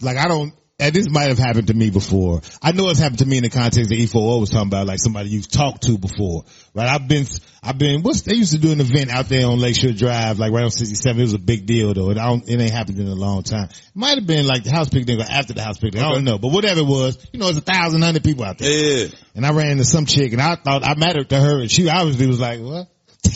Like 0.00 0.16
I 0.16 0.28
don't, 0.28 0.54
and 0.82 0.92
this 0.92 1.08
might 1.08 1.28
have 1.28 1.38
happened 1.38 1.68
to 1.68 1.74
me 1.74 1.90
before. 1.90 2.40
I 2.60 2.72
know 2.72 2.88
it's 2.90 2.98
happened 2.98 3.20
to 3.20 3.26
me 3.26 3.36
in 3.36 3.44
the 3.44 3.50
context 3.50 3.88
that 3.88 3.94
E4O 3.96 4.40
was 4.40 4.50
talking 4.50 4.66
about, 4.66 4.88
like 4.88 4.98
somebody 4.98 5.28
you've 5.30 5.48
talked 5.48 5.84
to 5.84 5.96
before, 5.96 6.44
right? 6.74 6.88
I've 6.88 7.06
been, 7.06 7.24
I've 7.62 7.78
been, 7.78 8.02
what's, 8.02 8.22
they 8.22 8.34
used 8.34 8.50
to 8.52 8.58
do 8.58 8.72
an 8.72 8.80
event 8.80 9.08
out 9.10 9.28
there 9.28 9.46
on 9.46 9.60
Lakeshore 9.60 9.92
Drive, 9.92 10.40
like 10.40 10.50
right 10.50 10.64
on 10.64 10.72
67. 10.72 11.20
It 11.20 11.22
was 11.22 11.34
a 11.34 11.38
big 11.38 11.66
deal 11.66 11.94
though. 11.94 12.10
It, 12.10 12.18
I 12.18 12.26
don't, 12.26 12.48
it 12.48 12.60
ain't 12.60 12.72
happened 12.72 12.98
in 12.98 13.06
a 13.06 13.14
long 13.14 13.44
time. 13.44 13.68
It 13.70 13.80
might 13.94 14.18
have 14.18 14.26
been 14.26 14.44
like 14.44 14.64
the 14.64 14.72
house 14.72 14.88
picnic 14.88 15.20
or 15.20 15.22
after 15.30 15.52
the 15.52 15.62
house 15.62 15.78
picnic. 15.78 16.02
I 16.02 16.10
don't 16.12 16.24
know, 16.24 16.38
but 16.38 16.48
whatever 16.48 16.80
it 16.80 16.86
was, 16.86 17.16
you 17.32 17.38
know, 17.38 17.48
it's 17.48 17.58
a 17.58 17.60
thousand, 17.60 18.02
hundred 18.02 18.24
people 18.24 18.44
out 18.44 18.58
there. 18.58 18.70
Yeah. 19.06 19.06
And 19.36 19.46
I 19.46 19.52
ran 19.52 19.68
into 19.70 19.84
some 19.84 20.06
chick 20.06 20.32
and 20.32 20.42
I 20.42 20.56
thought 20.56 20.84
I 20.84 20.96
mattered 20.96 21.28
to 21.30 21.38
her 21.40 21.60
and 21.60 21.70
she 21.70 21.88
obviously 21.88 22.26
was 22.26 22.40
like, 22.40 22.58
what? 22.60 22.88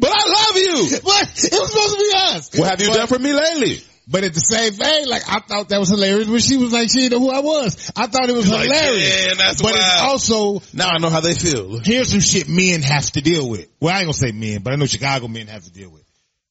But 0.00 0.10
I 0.12 0.26
love 0.28 0.56
you. 0.56 0.98
What? 1.02 1.28
It 1.44 1.52
was 1.52 1.72
supposed 1.72 1.92
to 1.92 1.98
be 1.98 2.12
us. 2.14 2.58
What 2.58 2.70
have 2.70 2.80
you 2.80 2.88
But- 2.88 2.96
done 2.96 3.06
for 3.08 3.18
me 3.18 3.32
lately? 3.32 3.82
But 4.10 4.24
at 4.24 4.32
the 4.32 4.40
same 4.40 4.72
vein, 4.72 5.06
like 5.06 5.22
I 5.28 5.40
thought 5.40 5.68
that 5.68 5.78
was 5.78 5.90
hilarious 5.90 6.28
when 6.28 6.40
she 6.40 6.56
was 6.56 6.72
like, 6.72 6.88
she 6.88 7.00
didn't 7.08 7.20
know 7.20 7.28
who 7.28 7.30
I 7.30 7.40
was. 7.40 7.92
I 7.94 8.06
thought 8.06 8.28
it 8.30 8.34
was 8.34 8.50
Like, 8.50 8.64
hilarious. 8.70 9.36
that's 9.36 9.60
but 9.60 9.72
it's 9.74 10.00
also, 10.00 10.62
Now 10.72 10.88
I 10.88 10.98
know 10.98 11.10
how 11.10 11.20
they 11.20 11.34
feel. 11.34 11.78
here's 11.84 12.10
some 12.10 12.20
shit 12.20 12.48
men 12.48 12.80
have 12.82 13.10
to 13.12 13.20
deal 13.20 13.48
with. 13.50 13.68
Well, 13.80 13.94
I 13.94 13.98
ain't 13.98 14.06
gonna 14.06 14.14
say 14.14 14.32
men, 14.32 14.62
but 14.62 14.72
I 14.72 14.76
know 14.76 14.86
Chicago 14.86 15.28
men 15.28 15.46
have 15.48 15.64
to 15.64 15.70
deal 15.70 15.90
with. 15.90 16.04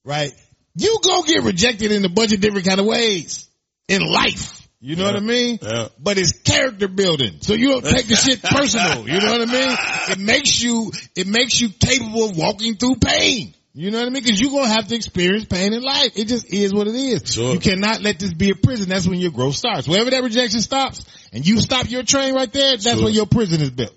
Right? 0.06 0.34
You 0.76 1.00
gonna 1.04 1.26
get 1.26 1.42
rejected 1.44 1.92
in 1.92 2.06
a 2.06 2.10
bunch 2.10 2.32
of 2.32 2.42
different 2.42 2.68
kind 2.68 2.80
of 2.80 2.86
ways 2.86 3.50
in 3.88 4.02
life. 4.04 4.68
You 4.80 4.96
know 4.96 5.06
what 5.06 5.16
I 5.16 5.22
mean? 5.22 5.58
Yeah. 5.60 5.88
But 6.00 6.20
it's 6.20 6.34
character 6.34 6.88
building. 6.88 7.38
So 7.42 7.54
you 7.56 7.70
don't 7.70 7.84
take 7.84 8.06
the 8.06 8.16
shit 8.16 8.44
personal. 8.44 9.10
You 9.10 9.20
know 9.20 9.32
what 9.32 9.50
I 9.50 9.52
mean? 9.52 9.78
It 10.12 10.20
makes 10.20 10.62
you, 10.62 10.92
it 11.16 11.26
makes 11.26 11.60
you 11.60 11.70
capable 11.70 12.30
of 12.30 12.38
walking 12.38 12.76
through 12.76 12.98
pain. 12.98 13.56
You 13.78 13.92
know 13.92 14.00
what 14.00 14.08
I 14.08 14.10
mean? 14.10 14.24
Cause 14.24 14.40
you're 14.42 14.50
gonna 14.50 14.70
have 14.70 14.88
to 14.88 14.96
experience 14.96 15.46
pain 15.46 15.72
in 15.72 15.84
life. 15.84 16.18
It 16.18 16.26
just 16.26 16.52
is 16.52 16.74
what 16.74 16.88
it 16.88 16.96
is. 16.96 17.32
Sure. 17.32 17.54
You 17.54 17.60
cannot 17.60 18.02
let 18.02 18.18
this 18.18 18.34
be 18.34 18.50
a 18.50 18.56
prison. 18.56 18.90
That's 18.90 19.08
when 19.08 19.20
your 19.20 19.30
growth 19.30 19.54
starts. 19.54 19.88
Wherever 19.88 20.10
that 20.10 20.24
rejection 20.24 20.62
stops 20.62 21.06
and 21.32 21.48
you 21.48 21.60
stop 21.62 21.88
your 21.88 22.02
train 22.02 22.34
right 22.34 22.52
there, 22.52 22.72
that's 22.72 22.96
Sure. 22.96 23.04
when 23.04 23.14
your 23.14 23.28
prison 23.28 23.62
is 23.62 23.70
built. 23.70 23.94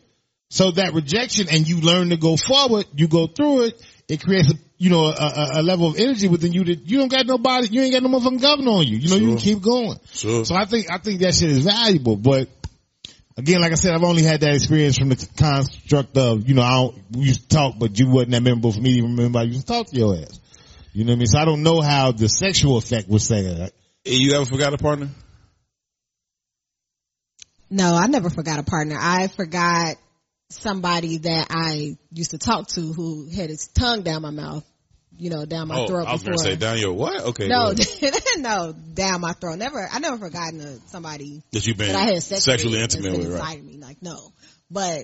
So 0.50 0.72
that 0.72 0.92
rejection 0.92 1.46
and 1.50 1.66
you 1.66 1.80
learn 1.80 2.10
to 2.10 2.18
go 2.18 2.36
forward, 2.36 2.84
you 2.94 3.08
go 3.08 3.26
through 3.26 3.62
it, 3.68 3.82
it 4.06 4.22
creates 4.22 4.50
a, 4.52 4.56
you 4.76 4.90
know, 4.90 5.06
a, 5.06 5.12
a, 5.12 5.50
a 5.54 5.62
level 5.62 5.86
of 5.86 5.96
energy 5.98 6.28
within 6.28 6.52
you 6.52 6.64
that 6.64 6.80
you 6.86 6.98
don't 6.98 7.10
got 7.10 7.24
nobody, 7.26 7.68
you 7.68 7.80
ain't 7.80 7.94
got 7.94 8.02
no 8.02 8.10
motherfucking 8.10 8.42
governor 8.42 8.72
on 8.72 8.86
you. 8.86 8.98
You 8.98 9.08
know, 9.08 9.16
you 9.16 9.28
can 9.28 9.38
keep 9.38 9.62
going. 9.62 9.98
Sure. 10.12 10.44
So 10.44 10.56
I 10.56 10.66
think, 10.66 10.90
I 10.92 10.98
think 10.98 11.20
that 11.20 11.34
shit 11.34 11.48
is 11.48 11.64
valuable, 11.64 12.16
but 12.16 12.48
again, 13.40 13.60
like 13.60 13.72
I 13.72 13.76
said, 13.76 13.94
I've 13.94 14.04
only 14.04 14.22
had 14.22 14.40
that 14.40 14.54
experience 14.54 14.98
from 14.98 15.08
the 15.08 15.28
construct 15.36 16.16
of, 16.16 16.48
you 16.48 16.54
know, 16.54 16.62
I 16.62 16.74
don't, 16.74 17.02
we 17.12 17.24
used 17.26 17.48
to 17.48 17.48
talk, 17.48 17.74
but 17.78 17.98
you 17.98 18.08
wasn't 18.08 18.32
that 18.32 18.42
memorable 18.42 18.72
for 18.72 18.80
me 18.80 18.92
to 18.92 18.98
even 18.98 19.16
remember 19.16 19.38
I 19.40 19.42
used 19.42 19.66
to 19.66 19.66
talk 19.66 19.86
to 19.88 19.96
your 19.96 20.16
ass. 20.16 20.38
You 20.92 21.04
know 21.04 21.12
what 21.12 21.16
I 21.16 21.18
mean? 21.18 21.26
So 21.26 21.38
I 21.38 21.44
don't 21.44 21.62
know 21.62 21.80
how 21.80 22.12
the 22.12 22.28
sexual 22.28 22.76
effect 22.76 23.08
was 23.08 23.24
saying. 23.24 23.70
You 24.04 24.34
ever 24.34 24.44
forgot 24.44 24.74
a 24.74 24.78
partner? 24.78 25.08
No, 27.70 27.94
I 27.94 28.08
never 28.08 28.30
forgot 28.30 28.58
a 28.58 28.64
partner. 28.64 28.96
I 28.98 29.28
forgot 29.28 29.96
somebody 30.50 31.18
that 31.18 31.46
I 31.50 31.96
used 32.12 32.32
to 32.32 32.38
talk 32.38 32.68
to 32.68 32.92
who 32.92 33.28
had 33.30 33.48
his 33.48 33.68
tongue 33.68 34.02
down 34.02 34.22
my 34.22 34.30
mouth, 34.30 34.64
you 35.20 35.30
know, 35.30 35.44
down 35.44 35.68
my 35.68 35.78
oh, 35.80 35.86
throat 35.86 36.06
I 36.08 36.12
was 36.12 36.22
before. 36.22 36.36
gonna 36.36 36.50
say 36.50 36.56
down 36.56 36.78
your 36.78 36.92
what? 36.94 37.20
Okay. 37.26 37.46
no, 37.46 37.72
no, 38.38 38.72
down 38.72 39.20
my 39.20 39.32
throat. 39.34 39.58
Never, 39.58 39.86
I 39.90 39.98
never 39.98 40.16
forgotten 40.16 40.60
a, 40.60 40.78
somebody 40.88 41.42
that 41.52 41.66
you've 41.66 41.76
been 41.76 41.88
that 41.92 41.96
I 41.96 42.12
had 42.12 42.22
sex 42.22 42.44
sexually 42.44 42.78
with 42.80 42.94
intimate 42.94 43.18
with, 43.18 43.28
right? 43.28 43.40
inside 43.40 43.58
of 43.58 43.64
me. 43.64 43.76
Like, 43.78 44.02
no, 44.02 44.32
but 44.70 45.02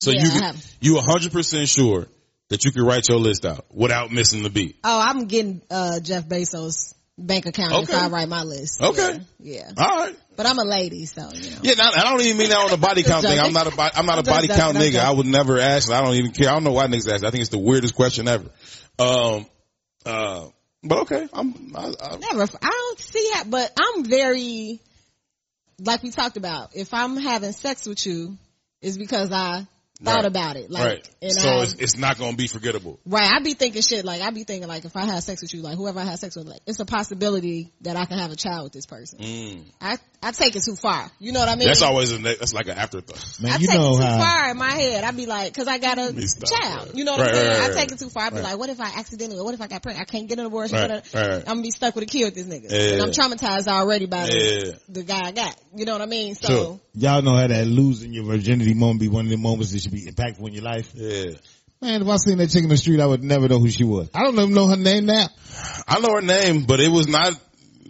So 0.00 0.10
Yeah, 0.10 0.22
you 0.24 0.28
I 0.30 0.44
have. 0.46 0.66
you 0.80 0.98
a 0.98 1.02
hundred 1.02 1.32
percent 1.32 1.68
sure 1.68 2.06
that 2.48 2.64
you 2.64 2.72
could 2.72 2.82
write 2.82 3.08
your 3.08 3.18
list 3.18 3.44
out 3.44 3.66
without 3.70 4.10
missing 4.10 4.42
the 4.42 4.50
beat. 4.50 4.76
oh, 4.84 5.00
I'm 5.06 5.26
getting 5.26 5.60
uh 5.70 6.00
Jeff 6.00 6.26
Bezos' 6.26 6.94
bank 7.18 7.46
account 7.46 7.72
Okay. 7.72 7.92
if 7.92 8.02
I 8.02 8.08
write 8.08 8.28
my 8.28 8.42
list. 8.42 8.80
Okay. 8.80 9.20
yeah, 9.38 9.64
yeah. 9.66 9.70
All 9.76 9.96
right. 9.98 10.16
But 10.38 10.46
I'm 10.46 10.56
a 10.56 10.64
lady, 10.64 11.04
so 11.04 11.30
you 11.34 11.50
know. 11.50 11.56
Yeah, 11.62 11.74
I 11.78 12.04
don't 12.04 12.20
even 12.20 12.38
mean 12.38 12.50
that 12.50 12.58
on 12.58 12.70
the 12.70 12.76
body 12.76 13.02
count 13.02 13.24
thing. 13.26 13.40
I'm 13.40 13.52
not 13.52 13.66
a 13.66 13.74
body, 13.74 13.92
I'm 13.96 14.06
not 14.06 14.20
a 14.20 14.22
body 14.22 14.46
count 14.46 14.76
nigga. 14.76 15.00
I 15.00 15.10
would 15.10 15.26
never 15.26 15.58
ask. 15.58 15.90
I 15.90 16.00
don't 16.00 16.14
even 16.14 16.30
care. 16.30 16.48
I 16.48 16.52
don't 16.52 16.62
know 16.62 16.70
why 16.70 16.86
niggas 16.86 17.12
ask. 17.12 17.24
I 17.24 17.32
think 17.32 17.40
it's 17.40 17.50
the 17.50 17.58
weirdest 17.58 17.96
question 17.96 18.28
ever. 18.28 18.48
Um, 19.00 19.46
uh, 20.06 20.46
but 20.84 20.98
okay. 21.00 21.26
I'm, 21.32 21.72
I, 21.74 21.92
I, 22.00 22.16
Never. 22.18 22.46
I 22.62 22.70
don't 22.70 23.00
see 23.00 23.30
how, 23.34 23.44
but 23.46 23.72
I'm 23.80 24.04
very, 24.04 24.80
like 25.80 26.04
we 26.04 26.10
talked 26.12 26.36
about. 26.36 26.76
If 26.76 26.94
I'm 26.94 27.16
having 27.16 27.50
sex 27.50 27.88
with 27.88 28.06
you, 28.06 28.38
it's 28.80 28.96
because 28.96 29.32
I 29.32 29.66
thought 30.02 30.16
Right. 30.16 30.24
about 30.26 30.56
it. 30.56 30.70
Like, 30.70 30.84
right. 30.84 31.10
and 31.20 31.32
So 31.32 31.48
I, 31.48 31.62
it's, 31.62 31.74
it's 31.74 31.96
not 31.96 32.18
going 32.18 32.32
to 32.32 32.36
be 32.36 32.46
forgettable. 32.46 33.00
right. 33.04 33.28
I 33.28 33.40
be 33.42 33.54
thinking 33.54 33.82
shit. 33.82 34.04
Like 34.04 34.22
I 34.22 34.30
be 34.30 34.44
thinking 34.44 34.68
like 34.68 34.84
if 34.84 34.96
I 34.96 35.04
have 35.06 35.22
sex 35.22 35.42
with 35.42 35.52
you, 35.52 35.62
like 35.62 35.76
whoever 35.76 35.98
I 35.98 36.04
have 36.04 36.18
sex 36.18 36.36
with, 36.36 36.46
like 36.46 36.60
it's 36.66 36.78
a 36.78 36.84
possibility 36.84 37.72
that 37.80 37.96
I 37.96 38.04
can 38.04 38.18
have 38.18 38.30
a 38.30 38.36
child 38.36 38.64
with 38.64 38.72
this 38.72 38.86
person. 38.86 39.18
Mm. 39.18 39.64
I 39.80 39.98
I 40.20 40.32
take 40.32 40.56
it 40.56 40.64
too 40.64 40.74
far. 40.74 41.08
You 41.20 41.30
know 41.30 41.38
what 41.38 41.48
I 41.48 41.54
mean? 41.54 41.68
That's 41.68 41.80
always 41.82 42.10
a, 42.10 42.18
ne- 42.18 42.34
that's 42.34 42.52
like 42.52 42.66
an 42.66 42.76
afterthought. 42.76 43.24
Man, 43.40 43.52
I 43.52 43.56
you 43.58 43.68
take 43.68 43.76
know 43.78 43.94
it 43.94 43.98
too 43.98 44.02
how, 44.02 44.18
far 44.18 44.50
in 44.50 44.56
my 44.56 44.72
head. 44.72 45.04
I'd 45.04 45.16
be 45.16 45.26
like, 45.26 45.54
cause 45.54 45.68
I 45.68 45.78
got 45.78 45.96
a 45.98 46.12
child. 46.12 46.86
right. 46.88 46.94
You 46.94 47.04
know 47.04 47.12
what 47.12 47.20
Right, 47.20 47.28
I'm 47.28 47.34
saying? 47.36 47.46
right, 47.48 47.60
right, 47.60 47.70
I 47.70 47.74
take 47.74 47.92
it 47.92 47.98
too 48.00 48.08
far. 48.08 48.24
I'd 48.24 48.30
be 48.30 48.36
Right. 48.40 48.44
like, 48.46 48.58
what 48.58 48.68
if 48.68 48.80
I 48.80 48.98
accidentally, 48.98 49.40
what 49.40 49.54
if 49.54 49.60
I 49.60 49.68
got 49.68 49.80
pregnant? 49.82 50.08
I 50.08 50.10
can't 50.10 50.28
get 50.28 50.40
an 50.40 50.46
abortion. 50.46 50.76
Right, 50.76 50.90
right, 50.90 51.14
right. 51.14 51.38
I'm 51.38 51.44
gonna 51.44 51.62
be 51.62 51.70
stuck 51.70 51.94
with 51.94 52.02
a 52.02 52.06
kid 52.08 52.24
with 52.24 52.34
this 52.34 52.46
nigga. 52.46 52.68
Yeah. 52.68 52.94
And 52.94 53.02
I'm 53.02 53.10
traumatized 53.10 53.68
already 53.68 54.06
by 54.06 54.24
Yeah. 54.24 54.28
the, 54.28 54.80
the 54.88 55.02
guy 55.04 55.20
I 55.26 55.30
got. 55.30 55.54
You 55.76 55.84
know 55.84 55.92
what 55.92 56.02
I 56.02 56.06
mean? 56.06 56.34
So, 56.34 56.48
Sure. 56.48 56.80
y'all 56.94 57.22
know 57.22 57.36
how 57.36 57.46
that 57.46 57.66
losing 57.68 58.12
your 58.12 58.24
virginity 58.24 58.74
moment 58.74 58.98
be 59.00 59.08
one 59.08 59.26
of 59.26 59.30
the 59.30 59.36
moments 59.36 59.72
that 59.72 59.80
should 59.82 59.92
be 59.92 60.06
impactful 60.06 60.46
in 60.48 60.52
your 60.54 60.64
life. 60.64 60.90
Yeah. 60.94 61.32
Man, 61.80 62.02
if 62.02 62.08
I 62.08 62.16
seen 62.16 62.38
that 62.38 62.50
chick 62.50 62.64
in 62.64 62.70
the 62.70 62.76
street, 62.76 62.98
I 62.98 63.06
would 63.06 63.22
never 63.22 63.46
know 63.46 63.60
who 63.60 63.70
she 63.70 63.84
was. 63.84 64.10
I 64.12 64.24
don't 64.24 64.34
even 64.36 64.52
know 64.52 64.66
her 64.66 64.76
name 64.76 65.06
now. 65.06 65.28
I 65.86 66.00
know 66.00 66.12
her 66.12 66.22
name, 66.22 66.64
but 66.64 66.80
it 66.80 66.88
was 66.90 67.06
not. 67.06 67.34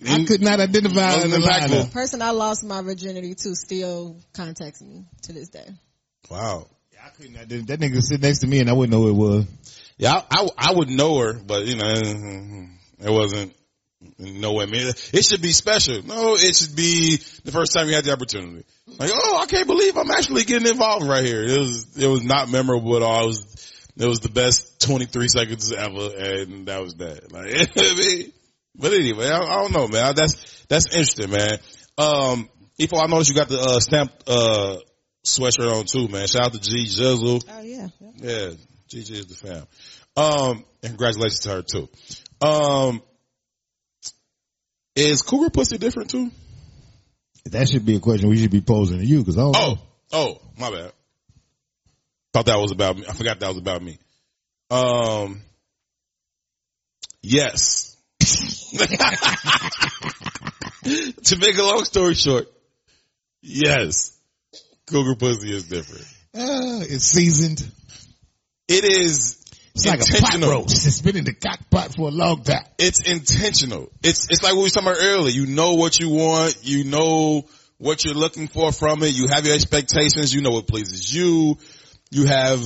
I 0.07 0.25
could 0.25 0.43
not 0.43 0.61
identify 0.61 1.11
her 1.13 1.17
Wasn't 1.29 1.33
the 1.33 1.49
impactful. 1.49 1.93
person 1.93 2.23
I 2.23 2.31
lost 2.31 2.63
my 2.65 2.83
virginity 2.83 3.35
to 3.35 3.55
still 3.55 4.17
contacts 4.35 4.81
me 4.83 5.05
to 5.23 5.33
this 5.33 5.49
day. 5.49 5.67
Wow. 6.31 6.67
I 7.03 7.09
couldn't 7.11 7.35
ident- 7.37 7.67
That 7.69 7.81
nigga 7.81 8.01
sit 8.03 8.21
next 8.21 8.41
to 8.41 8.47
me 8.47 8.61
and 8.61 8.69
I 8.69 8.75
wouldn't 8.75 8.93
know 8.93 9.03
who 9.03 9.09
it 9.11 9.13
was. 9.13 9.47
Yeah, 9.97 10.13
I, 10.15 10.23
I, 10.31 10.49
I 10.71 10.73
would 10.75 10.89
know 10.91 11.19
her, 11.19 11.35
but 11.35 11.65
you 11.67 11.77
know, 11.77 12.67
it 13.01 13.11
wasn't 13.11 13.55
nowhere 14.19 14.67
near. 14.67 14.93
It 15.13 15.25
should 15.25 15.43
be 15.43 15.53
special. 15.53 16.03
No, 16.07 16.35
it 16.35 16.55
should 16.55 16.77
be 16.77 17.17
the 17.45 17.51
first 17.53 17.73
time 17.75 17.89
you 17.89 17.95
had 17.95 18.05
the 18.05 18.13
opportunity. 18.13 18.65
Like, 18.99 19.11
oh, 19.13 19.39
I 19.43 19.47
can't 19.47 19.67
believe 19.67 19.97
I'm 19.97 20.11
actually 20.11 20.45
getting 20.45 20.69
involved 20.69 21.07
right 21.07 21.25
here. 21.25 21.43
It 21.43 21.59
was, 21.59 21.97
it 21.99 22.07
was 22.07 22.23
not 22.23 22.49
memorable 22.49 22.97
at 22.97 23.03
all. 23.03 23.25
It 23.25 23.27
was, 23.27 23.73
it 23.97 24.07
was 24.07 24.21
the 24.21 24.29
best 24.29 24.81
23 24.83 25.27
seconds 25.29 25.73
ever, 25.73 26.11
and 26.17 26.67
that 26.67 26.81
was 26.81 26.95
that. 26.97 27.33
Like, 27.33 27.47
I 27.77 27.95
mean, 27.97 28.33
but 28.79 28.93
anyway, 28.93 29.29
I, 29.29 29.39
I 29.39 29.63
don't 29.63 29.73
know, 29.73 29.89
man. 29.89 30.15
That's 30.15 30.65
that's 30.69 30.87
interesting, 30.87 31.31
man. 31.31 31.59
Um, 31.99 32.49
Ifo, 32.81 33.03
I 33.03 33.07
noticed 33.07 33.31
you 33.31 33.37
got 33.37 33.49
the 33.49 33.59
uh, 33.61 33.81
stamped 33.81 34.29
uh, 34.29 34.77
sweatshirt 35.27 35.73
on 35.73 35.85
too, 35.87 36.09
man. 36.09 36.27
Shout 36.27 36.47
out 36.47 36.53
to 36.55 36.61
G 36.61 36.87
Jizzle. 36.87 37.45
Oh 37.51 37.61
yeah. 37.63 37.89
Yeah, 38.17 38.51
Gigi 38.89 39.15
is 39.19 39.27
the 39.27 39.35
fam. 39.35 39.67
Um, 40.17 40.65
and 40.83 40.91
congratulations 40.93 41.41
to 41.41 41.49
her 41.51 41.63
too. 41.63 41.89
Um, 42.41 43.03
is 44.97 45.23
cougar 45.23 45.51
pussy 45.51 45.79
different 45.79 46.11
too? 46.11 46.31
That 47.47 47.69
should 47.69 47.85
be 47.87 47.97
a 47.97 48.01
question 48.01 48.29
we 48.29 48.39
should 48.39 48.51
be 48.51 48.61
posing 48.61 48.99
to 48.99 49.05
you 49.07 49.19
because 49.21 49.39
I 49.39 49.43
don't 49.43 49.57
Oh, 49.57 49.71
know. 49.75 49.79
oh, 50.13 50.41
my 50.59 50.71
bad. 50.71 50.93
Thought 52.33 52.47
that 52.47 52.57
was 52.61 52.73
about 52.73 52.97
me. 52.97 53.05
I 53.09 53.13
forgot 53.15 53.41
that 53.41 53.49
was 53.49 53.59
about 53.59 53.83
me. 53.83 53.99
Um, 54.71 55.41
yes. 57.23 57.88
to 61.25 61.37
make 61.39 61.59
a 61.59 61.63
long 61.63 61.85
story 61.85 62.15
short, 62.15 62.47
yes, 63.43 64.19
cougar 64.87 65.17
pussy 65.17 65.55
is 65.55 65.69
different. 65.69 66.05
Uh, 66.35 66.85
it's 66.89 67.05
seasoned. 67.05 67.61
It 68.69 68.85
is 68.85 69.43
It's 69.75 69.87
like 69.87 70.01
a 70.01 70.05
pot 70.05 70.13
intentional. 70.35 70.51
roast. 70.51 70.87
It's 70.87 71.01
been 71.01 71.17
in 71.17 71.25
the 71.25 71.35
cock 71.35 71.59
pot 71.71 71.95
for 71.95 72.09
a 72.09 72.13
long 72.13 72.43
time. 72.43 72.65
it's 72.79 73.01
intentional. 73.09 73.91
It's 74.03 74.29
it's 74.31 74.43
like 74.43 74.53
what 74.53 74.59
we 74.59 74.63
were 74.65 74.71
talking 74.71 74.89
about 74.91 75.03
earlier. 75.03 75.33
You 75.33 75.47
know 75.47 75.75
what 75.75 75.99
you 75.99 76.11
want. 76.11 76.59
You 76.63 76.85
know 76.85 77.47
what 77.79 78.05
you're 78.05 78.15
looking 78.15 78.49
for 78.49 78.73
from 78.73 79.03
it. 79.03 79.13
You 79.15 79.29
have 79.29 79.47
your 79.47 79.55
expectations. 79.55 80.35
You 80.35 80.43
know 80.43 80.51
what 80.51 80.67
pleases 80.67 81.15
you. 81.15 81.59
You 82.11 82.27
have 82.27 82.63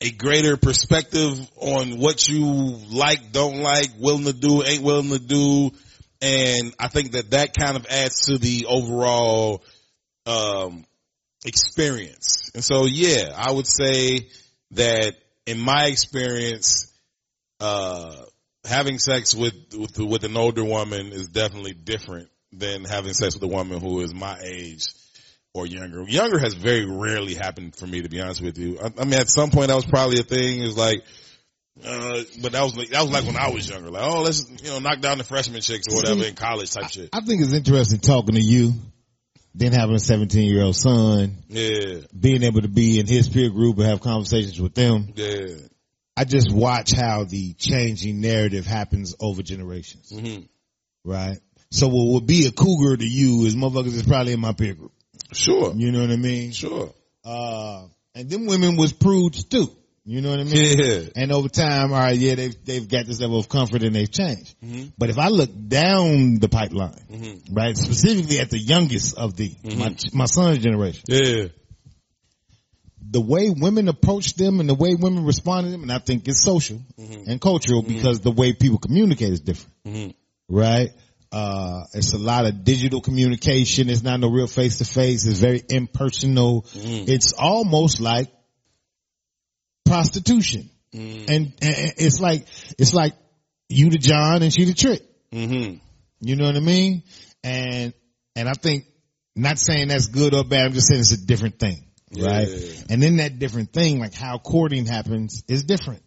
a 0.00 0.10
greater 0.10 0.56
perspective 0.56 1.38
on 1.56 1.98
what 1.98 2.28
you 2.28 2.44
like, 2.44 3.32
don't 3.32 3.60
like, 3.60 3.90
willing 3.98 4.24
to 4.24 4.32
do, 4.32 4.62
ain't 4.62 4.82
willing 4.82 5.10
to 5.10 5.18
do. 5.18 5.70
And 6.22 6.74
I 6.78 6.88
think 6.88 7.12
that 7.12 7.30
that 7.30 7.54
kind 7.54 7.76
of 7.76 7.86
adds 7.86 8.26
to 8.26 8.38
the 8.38 8.66
overall, 8.66 9.62
um, 10.26 10.84
experience. 11.44 12.50
And 12.54 12.64
so, 12.64 12.86
yeah, 12.86 13.32
I 13.36 13.52
would 13.52 13.66
say 13.66 14.28
that 14.72 15.14
in 15.46 15.58
my 15.58 15.86
experience, 15.86 16.92
uh, 17.58 18.24
having 18.64 18.98
sex 18.98 19.34
with, 19.34 19.54
with, 19.74 19.98
with 19.98 20.24
an 20.24 20.36
older 20.36 20.64
woman 20.64 21.12
is 21.12 21.28
definitely 21.28 21.72
different 21.72 22.28
than 22.52 22.84
having 22.84 23.14
sex 23.14 23.34
with 23.34 23.42
a 23.42 23.48
woman 23.54 23.80
who 23.80 24.00
is 24.00 24.14
my 24.14 24.38
age 24.42 24.86
or 25.54 25.66
younger. 25.66 26.02
Younger 26.08 26.38
has 26.38 26.54
very 26.54 26.84
rarely 26.84 27.34
happened 27.34 27.74
for 27.74 27.86
me, 27.86 28.02
to 28.02 28.08
be 28.08 28.20
honest 28.20 28.40
with 28.40 28.58
you. 28.58 28.78
I, 28.80 28.90
I 28.98 29.04
mean, 29.04 29.14
at 29.20 29.28
some 29.28 29.50
point 29.50 29.68
that 29.68 29.74
was 29.76 29.86
probably 29.86 30.20
a 30.20 30.22
thing. 30.22 30.60
Is 30.62 30.76
like, 30.76 31.02
uh, 31.84 32.22
but 32.42 32.52
that 32.52 32.62
was 32.62 32.76
like, 32.76 32.88
that 32.90 33.02
was 33.02 33.10
like 33.10 33.24
when 33.24 33.36
I 33.36 33.50
was 33.50 33.68
younger. 33.68 33.90
Like, 33.90 34.04
oh, 34.04 34.22
let's, 34.22 34.48
you 34.62 34.70
know, 34.70 34.78
knock 34.78 35.00
down 35.00 35.18
the 35.18 35.24
freshman 35.24 35.60
chicks 35.60 35.86
or 35.90 35.96
whatever 35.96 36.24
in 36.24 36.34
college 36.34 36.70
type 36.70 36.90
shit. 36.90 37.08
I 37.12 37.20
think 37.20 37.42
it's 37.42 37.52
interesting 37.52 37.98
talking 38.00 38.34
to 38.34 38.40
you, 38.40 38.74
then 39.54 39.72
having 39.72 39.96
a 39.96 40.00
17 40.00 40.48
year 40.48 40.62
old 40.62 40.76
son, 40.76 41.36
Yeah, 41.48 42.00
being 42.18 42.42
able 42.42 42.60
to 42.62 42.68
be 42.68 43.00
in 43.00 43.06
his 43.06 43.28
peer 43.28 43.50
group 43.50 43.78
and 43.78 43.86
have 43.86 44.00
conversations 44.00 44.60
with 44.60 44.74
them. 44.74 45.12
yeah. 45.16 45.46
I 46.16 46.24
just 46.24 46.52
watch 46.52 46.92
how 46.92 47.24
the 47.24 47.54
changing 47.54 48.20
narrative 48.20 48.66
happens 48.66 49.14
over 49.20 49.42
generations, 49.42 50.10
hmm 50.10 50.40
right? 51.02 51.38
So 51.70 51.86
what 51.88 52.12
would 52.12 52.26
be 52.26 52.46
a 52.46 52.50
cougar 52.52 52.96
to 52.98 53.06
you 53.06 53.46
is 53.46 53.54
motherfuckers 53.56 53.94
is 53.94 54.02
probably 54.02 54.34
in 54.34 54.40
my 54.40 54.52
peer 54.52 54.74
group. 54.74 54.92
Sure, 55.32 55.72
You 55.76 55.92
know 55.92 56.00
what 56.00 56.10
I 56.10 56.16
mean? 56.16 56.52
sure. 56.52 56.92
Uh, 57.24 57.86
and 58.14 58.28
them 58.30 58.46
women 58.46 58.76
was 58.76 58.92
prudes 58.92 59.44
too. 59.44 59.70
You 60.04 60.22
know 60.22 60.30
what 60.30 60.40
I 60.40 60.44
mean? 60.44 60.74
Yeah. 60.78 61.00
And 61.14 61.30
over 61.30 61.48
time, 61.48 61.92
all 61.92 61.98
right, 62.00 62.16
yeah, 62.16 62.34
they've, 62.34 62.64
they've 62.64 62.88
got 62.88 63.06
this 63.06 63.20
level 63.20 63.38
of 63.38 63.48
comfort 63.48 63.82
and 63.82 63.94
they've 63.94 64.10
changed. 64.10 64.56
Mhm. 64.64 64.92
But 64.98 65.10
if 65.10 65.18
I 65.18 65.28
look 65.28 65.50
down 65.68 66.38
the 66.40 66.48
pipeline, 66.48 66.98
hmm 67.08 67.54
right, 67.54 67.76
specifically 67.76 68.40
at 68.40 68.50
the 68.50 68.58
youngest 68.58 69.16
of 69.16 69.36
the, 69.36 69.54
my, 69.62 69.94
my 70.12 70.24
son's 70.24 70.58
generation, 70.58 71.02
Yeah, 71.06 71.48
the 73.10 73.20
way 73.20 73.50
women 73.50 73.88
approach 73.88 74.34
them 74.34 74.60
and 74.60 74.68
the 74.68 74.74
way 74.74 74.94
women 74.94 75.24
respond 75.24 75.66
to 75.66 75.70
them, 75.70 75.82
and 75.82 75.92
I 75.92 75.98
think 75.98 76.26
it's 76.28 76.42
social 76.42 76.80
and 76.98 77.40
cultural 77.40 77.82
because 77.82 78.20
the 78.20 78.30
way 78.30 78.52
people 78.52 78.78
communicate 78.78 79.32
is 79.32 79.40
different, 79.40 79.74
hmm 79.84 80.08
right? 80.48 80.90
Uh, 81.32 81.84
it's 81.94 82.12
a 82.12 82.18
lot 82.18 82.44
of 82.46 82.64
digital 82.64 83.00
communication. 83.00 83.88
It's 83.88 84.02
not 84.02 84.18
no 84.18 84.28
real 84.28 84.48
face 84.48 84.78
to 84.78 84.84
face. 84.84 85.26
It's 85.26 85.38
very 85.38 85.62
impersonal. 85.68 86.66
It's 86.74 87.32
almost 87.32 88.00
like 88.00 88.32
prostitution. 89.84 90.70
And, 90.92 91.28
and 91.28 91.54
it's 91.62 92.20
like, 92.20 92.46
it's 92.78 92.94
like 92.94 93.14
you 93.68 93.90
to 93.90 93.98
John 93.98 94.42
and 94.42 94.52
she 94.52 94.64
to 94.66 94.74
Trick. 94.74 95.02
Mm-hmm. 95.32 95.76
You 96.20 96.36
know 96.36 96.46
what 96.46 96.56
I 96.56 96.60
mean? 96.60 97.04
And, 97.44 97.94
and 98.34 98.48
I 98.48 98.52
think, 98.52 98.86
not 99.36 99.58
saying 99.58 99.88
that's 99.88 100.08
good 100.08 100.34
or 100.34 100.42
bad, 100.44 100.66
I'm 100.66 100.72
just 100.72 100.88
saying 100.88 101.00
it's 101.00 101.12
a 101.12 101.26
different 101.26 101.60
thing. 101.60 101.86
Right? 102.12 102.48
Yeah. 102.48 102.82
And 102.90 103.00
then 103.00 103.18
that 103.18 103.38
different 103.38 103.72
thing, 103.72 104.00
like 104.00 104.14
how 104.14 104.38
courting 104.38 104.84
happens 104.84 105.44
is 105.46 105.62
different. 105.62 106.02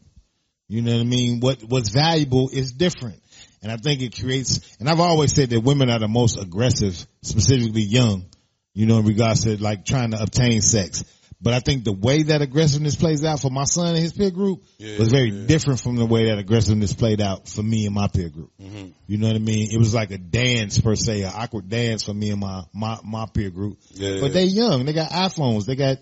You 0.67 0.81
know 0.81 0.91
what 0.91 1.01
I 1.01 1.05
mean? 1.05 1.39
What, 1.39 1.61
what's 1.63 1.89
valuable 1.89 2.49
is 2.51 2.73
different. 2.73 3.22
And 3.63 3.71
I 3.71 3.77
think 3.77 4.01
it 4.01 4.19
creates, 4.19 4.59
and 4.79 4.89
I've 4.89 4.99
always 4.99 5.33
said 5.33 5.49
that 5.51 5.61
women 5.61 5.89
are 5.89 5.99
the 5.99 6.09
most 6.09 6.37
aggressive, 6.37 7.07
specifically 7.21 7.81
young, 7.81 8.25
you 8.73 8.85
know, 8.85 8.99
in 8.99 9.05
regards 9.05 9.45
to 9.45 9.61
like 9.61 9.85
trying 9.85 10.11
to 10.11 10.21
obtain 10.21 10.61
sex. 10.61 11.05
But 11.41 11.53
I 11.53 11.59
think 11.59 11.83
the 11.83 11.91
way 11.91 12.23
that 12.23 12.41
aggressiveness 12.41 12.95
plays 12.95 13.23
out 13.25 13.41
for 13.41 13.49
my 13.49 13.65
son 13.65 13.95
and 13.95 13.97
his 13.97 14.13
peer 14.13 14.31
group 14.31 14.63
Yeah, 14.77 14.97
was 14.97 15.09
very 15.09 15.29
yeah. 15.29 15.45
different 15.45 15.81
from 15.81 15.97
the 15.97 16.05
way 16.05 16.29
that 16.29 16.39
aggressiveness 16.39 16.93
played 16.93 17.19
out 17.19 17.49
for 17.49 17.61
me 17.61 17.85
and 17.85 17.93
my 17.93 18.07
peer 18.07 18.29
group. 18.29 18.51
Mm-hmm. 18.61 18.91
You 19.07 19.17
know 19.17 19.27
what 19.27 19.35
I 19.35 19.39
mean? 19.39 19.69
It 19.69 19.77
was 19.77 19.93
like 19.93 20.11
a 20.11 20.17
dance 20.17 20.79
per 20.79 20.95
se, 20.95 21.23
an 21.23 21.31
awkward 21.35 21.67
dance 21.67 22.03
for 22.03 22.13
me 22.13 22.29
and 22.29 22.39
my, 22.39 22.63
my, 22.73 22.97
my 23.03 23.25
peer 23.25 23.49
group. 23.49 23.77
Yeah. 23.91 24.19
But 24.21 24.31
they 24.31 24.45
young. 24.45 24.85
They 24.85 24.93
got 24.93 25.11
iPhones. 25.11 25.65
They 25.65 25.75
got 25.75 25.97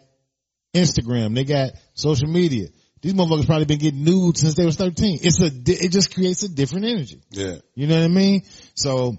Instagram. 0.75 1.33
They 1.33 1.43
got 1.43 1.71
social 1.95 2.27
media. 2.27 2.67
These 3.01 3.13
motherfuckers 3.13 3.47
probably 3.47 3.65
been 3.65 3.79
getting 3.79 4.03
nudes 4.03 4.41
since 4.41 4.55
they 4.55 4.65
was 4.65 4.75
13. 4.75 5.19
It's 5.23 5.39
a, 5.39 5.45
it 5.47 5.91
just 5.91 6.13
creates 6.13 6.43
a 6.43 6.49
different 6.49 6.85
energy. 6.85 7.21
Yeah. 7.31 7.55
You 7.73 7.87
know 7.87 7.95
what 7.95 8.05
I 8.05 8.07
mean? 8.09 8.43
So 8.75 9.17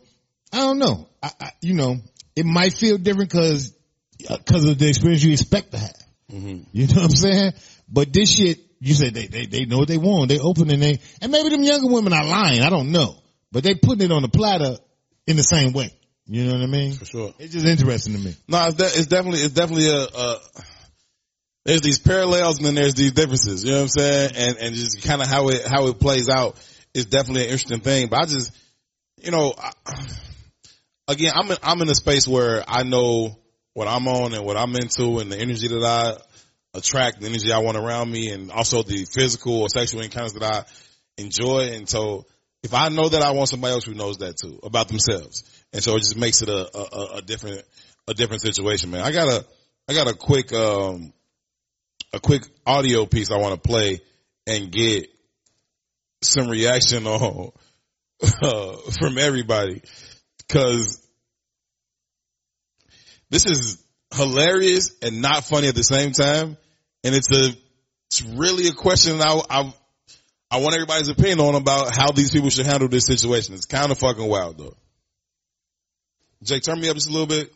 I 0.53 0.59
don't 0.59 0.79
know. 0.79 1.09
I, 1.23 1.31
I 1.41 1.51
you 1.61 1.75
know, 1.75 1.97
it 2.37 2.47
might 2.47 2.75
feel 2.75 2.99
different 2.99 3.33
cause, 3.33 3.75
uh, 4.29 4.39
cause 4.47 4.67
of 4.67 4.79
the 4.79 4.89
experience 4.89 5.23
you 5.25 5.33
expect 5.33 5.73
to 5.73 5.79
have. 5.79 5.97
Mm-hmm. 6.31 6.63
You 6.73 6.87
know 6.87 6.95
what 6.95 7.05
I'm 7.05 7.11
saying? 7.11 7.53
But 7.89 8.13
this 8.13 8.31
shit, 8.31 8.61
you 8.79 8.95
said 8.95 9.15
they, 9.15 9.27
they, 9.27 9.47
they 9.47 9.65
know 9.65 9.79
what 9.79 9.89
they 9.89 9.99
want. 9.99 10.29
They 10.29 10.39
open 10.39 10.71
and 10.71 10.83
they, 10.83 11.01
and 11.21 11.33
maybe 11.33 11.49
them 11.49 11.63
younger 11.63 11.89
women 11.89 12.13
are 12.13 12.25
lying. 12.25 12.63
I 12.63 12.71
don't 12.71 12.93
know, 12.93 13.17
but 13.51 13.65
they 13.65 13.75
putting 13.75 14.05
it 14.05 14.13
on 14.13 14.23
the 14.23 14.29
platter 14.29 14.77
in 15.27 15.37
the 15.37 15.43
same 15.43 15.73
way. 15.73 15.91
You 16.27 16.45
know 16.45 16.55
what 16.55 16.63
I 16.63 16.67
mean? 16.67 16.93
For 16.95 17.05
sure. 17.05 17.35
It's 17.39 17.53
just 17.53 17.67
interesting 17.67 18.15
to 18.15 18.19
me. 18.21 18.35
No, 18.49 18.67
it's, 18.67 18.77
de- 18.77 18.85
it's 18.85 19.07
definitely, 19.07 19.41
it's 19.41 19.55
definitely 19.55 19.89
a, 19.89 20.05
a, 20.05 20.39
there's 21.65 21.81
these 21.81 21.99
parallels 21.99 22.59
and 22.59 22.67
then 22.67 22.75
there's 22.75 22.95
these 22.95 23.13
differences, 23.13 23.65
you 23.65 23.71
know 23.71 23.79
what 23.79 23.83
I'm 23.83 23.89
saying? 23.89 24.33
And, 24.37 24.57
and 24.59 24.75
just 24.75 25.03
kind 25.03 25.23
of 25.23 25.29
how 25.29 25.49
it, 25.49 25.67
how 25.67 25.87
it 25.87 26.01
plays 26.01 26.29
out 26.29 26.57
is 26.95 27.07
definitely 27.07 27.45
an 27.45 27.51
interesting 27.51 27.81
thing. 27.81 28.09
But 28.09 28.21
I 28.21 28.25
just, 28.27 28.53
you 29.21 29.31
know, 29.31 29.55
I, 29.57 29.73
again, 31.09 31.33
I'm 31.35 31.51
in, 31.51 31.57
I'm 31.63 31.81
in 31.83 31.89
a 31.89 31.95
space 31.95 32.27
where 32.27 32.65
I 32.67 32.83
know 32.83 33.39
what 33.75 33.89
I'm 33.89 34.07
on 34.09 34.35
and 34.35 34.45
what 34.45 34.57
I'm 34.57 34.75
into 34.75 35.19
and 35.19 35.31
the 35.31 35.39
energy 35.39 35.69
that 35.69 35.85
I 35.85 36.79
attract, 36.79 37.21
the 37.21 37.29
energy 37.29 37.53
I 37.53 37.59
want 37.59 37.77
around 37.77 38.11
me 38.11 38.31
and 38.31 38.51
also 38.51 38.83
the 38.83 39.05
physical 39.05 39.63
or 39.63 39.69
sexual 39.69 40.01
encounters 40.01 40.35
that 40.35 40.43
I 40.43 40.65
enjoy. 41.17 41.73
And 41.73 41.89
so 41.89 42.27
if 42.63 42.75
I 42.75 42.89
know 42.89 43.09
that 43.09 43.23
I 43.23 43.33
want 43.33 43.49
somebody 43.49 43.73
else 43.73 43.85
who 43.85 43.95
knows 43.95 44.19
that 44.19 44.37
too 44.37 44.59
about 44.63 44.89
themselves. 44.89 45.45
And 45.73 45.83
so 45.83 45.95
it 45.97 46.01
just 46.01 46.17
makes 46.17 46.43
it 46.43 46.49
a, 46.49 46.77
a, 46.77 47.17
a- 47.19 47.23
different, 47.23 47.63
a 48.09 48.15
different 48.15 48.43
situation, 48.43 48.91
man. 48.91 49.03
I 49.03 49.13
got 49.13 49.29
a, 49.29 49.45
I 49.89 49.95
got 49.95 50.09
a 50.09 50.15
quick, 50.15 50.53
um, 50.53 51.13
a 52.13 52.21
quick 52.21 52.43
audio 52.67 53.07
piece 53.07 53.31
I 53.31 53.39
want 53.39 53.61
to 53.61 53.69
play 53.69 54.01
and 54.47 54.71
get 54.71 55.07
some 56.23 56.49
reaction 56.49 57.07
on, 57.07 57.53
uh, 58.43 58.77
from 58.99 59.19
everybody. 59.19 59.83
Cause 60.49 61.07
this 63.31 63.47
is 63.47 63.83
hilarious 64.15 64.91
and 65.01 65.23
not 65.23 65.45
funny 65.45 65.69
at 65.69 65.75
the 65.75 65.83
same 65.83 66.13
time. 66.13 66.57
And 67.05 67.15
it's 67.15 67.33
a, 67.33 67.57
it's 68.11 68.23
really 68.23 68.69
a 68.69 68.73
question 68.73 69.21
I, 69.21 69.41
I, 69.49 69.75
I 70.51 70.61
want 70.61 70.75
everybody's 70.75 71.09
opinion 71.09 71.41
on 71.41 71.55
about 71.55 71.97
how 71.97 72.13
these 72.13 72.31
people 72.31 72.51
should 72.51 72.67
handle 72.67 72.89
this 72.89 73.07
situation. 73.07 73.55
It's 73.55 73.65
kind 73.65 73.91
of 73.91 73.99
fucking 73.99 74.29
wild 74.29 74.59
though. 74.59 74.77
Jake, 76.43 76.63
turn 76.63 76.81
me 76.81 76.89
up 76.89 76.95
just 76.95 77.09
a 77.09 77.13
little 77.13 77.27
bit. 77.27 77.53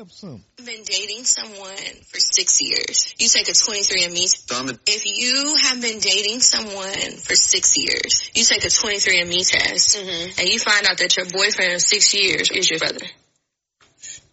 Turn 0.00 0.06
me 0.06 0.08
up 0.08 0.12
some. 0.12 0.44
been 0.56 0.82
dating 0.82 1.24
someone 1.24 1.94
for 2.08 2.18
six 2.18 2.62
years. 2.62 3.14
You 3.18 3.28
take 3.28 3.48
a 3.48 3.52
23andMe. 3.52 4.48
Test. 4.48 4.80
If 4.86 5.04
you 5.04 5.56
have 5.62 5.82
been 5.82 5.98
dating 5.98 6.40
someone 6.40 7.18
for 7.18 7.34
six 7.34 7.76
years, 7.76 8.30
you 8.34 8.44
take 8.44 8.64
a 8.64 8.68
23andMe 8.68 9.50
test, 9.50 9.98
and 9.98 10.48
you 10.48 10.58
find 10.58 10.86
out 10.86 10.96
that 10.98 11.16
your 11.16 11.26
boyfriend 11.26 11.74
of 11.74 11.82
six 11.82 12.14
years 12.14 12.50
is 12.50 12.70
your 12.70 12.78
brother. 12.78 13.04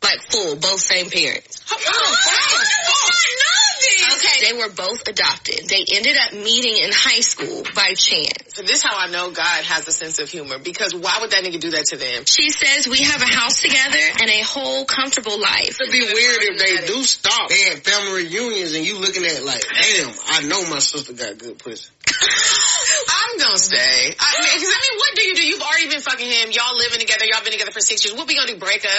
Like 0.03 0.22
full, 0.30 0.55
both 0.55 0.80
same 0.80 1.09
parents. 1.09 1.63
Okay, 3.78 4.52
they 4.52 4.54
were 4.58 4.70
both 4.70 5.08
adopted. 5.08 5.68
They 5.70 5.84
ended 5.94 6.16
up 6.18 6.34
meeting 6.34 6.78
in 6.84 6.92
high 6.94 7.22
school 7.22 7.64
by 7.76 7.94
chance. 7.96 8.56
So 8.56 8.64
this 8.64 8.82
how 8.82 8.98
I 8.98 9.10
know 9.12 9.32
God 9.32 9.64
has 9.66 9.88
a 9.88 9.92
sense 9.92 10.20
of 10.20 10.30
humor 10.30 10.58
because 10.60 10.96
why 10.96 11.18
would 11.22 11.32
that 11.32 11.44
nigga 11.44 11.60
do 11.60 11.72
that 11.72 11.86
to 11.94 11.98
them? 11.98 12.26
She 12.26 12.52
says 12.52 12.88
we 12.88 13.00
have 13.04 13.22
a 13.22 13.26
house 13.32 13.62
together 13.62 14.02
and 14.22 14.30
a 14.30 14.42
whole 14.42 14.86
comfortable 14.86 15.40
life. 15.40 15.78
It'd 15.80 15.92
be 15.92 16.00
weird 16.02 16.42
if 16.42 16.58
they 16.60 16.88
do 16.88 17.04
stop. 17.04 17.50
They 17.50 17.64
had 17.70 17.84
family 17.84 18.24
reunions 18.26 18.74
and 18.74 18.86
you 18.86 18.98
looking 19.00 19.26
at 19.26 19.44
like, 19.44 19.62
damn, 19.62 20.12
I 20.28 20.42
know 20.48 20.68
my 20.70 20.80
sister 20.80 21.14
got 21.14 21.38
good 21.38 21.60
pussy. 21.60 21.90
I'm 22.08 23.38
gonna 23.38 23.58
stay. 23.60 24.16
I 24.18 24.42
mean, 24.42 24.58
'cause, 24.58 24.72
I 24.74 24.80
mean, 24.80 24.98
what 24.98 25.16
do 25.16 25.22
you 25.28 25.36
do? 25.36 25.44
You've 25.46 25.62
already 25.62 25.90
been 25.90 26.00
fucking 26.02 26.26
him. 26.26 26.52
Y'all 26.52 26.78
living 26.78 27.00
together. 27.00 27.26
Y'all 27.26 27.44
been 27.44 27.52
together 27.52 27.72
for 27.72 27.82
six 27.82 28.06
years. 28.06 28.16
What 28.18 28.28
we 28.28 28.36
gonna 28.36 28.48
do? 28.48 28.58
Break 28.58 28.86
up? 28.86 28.92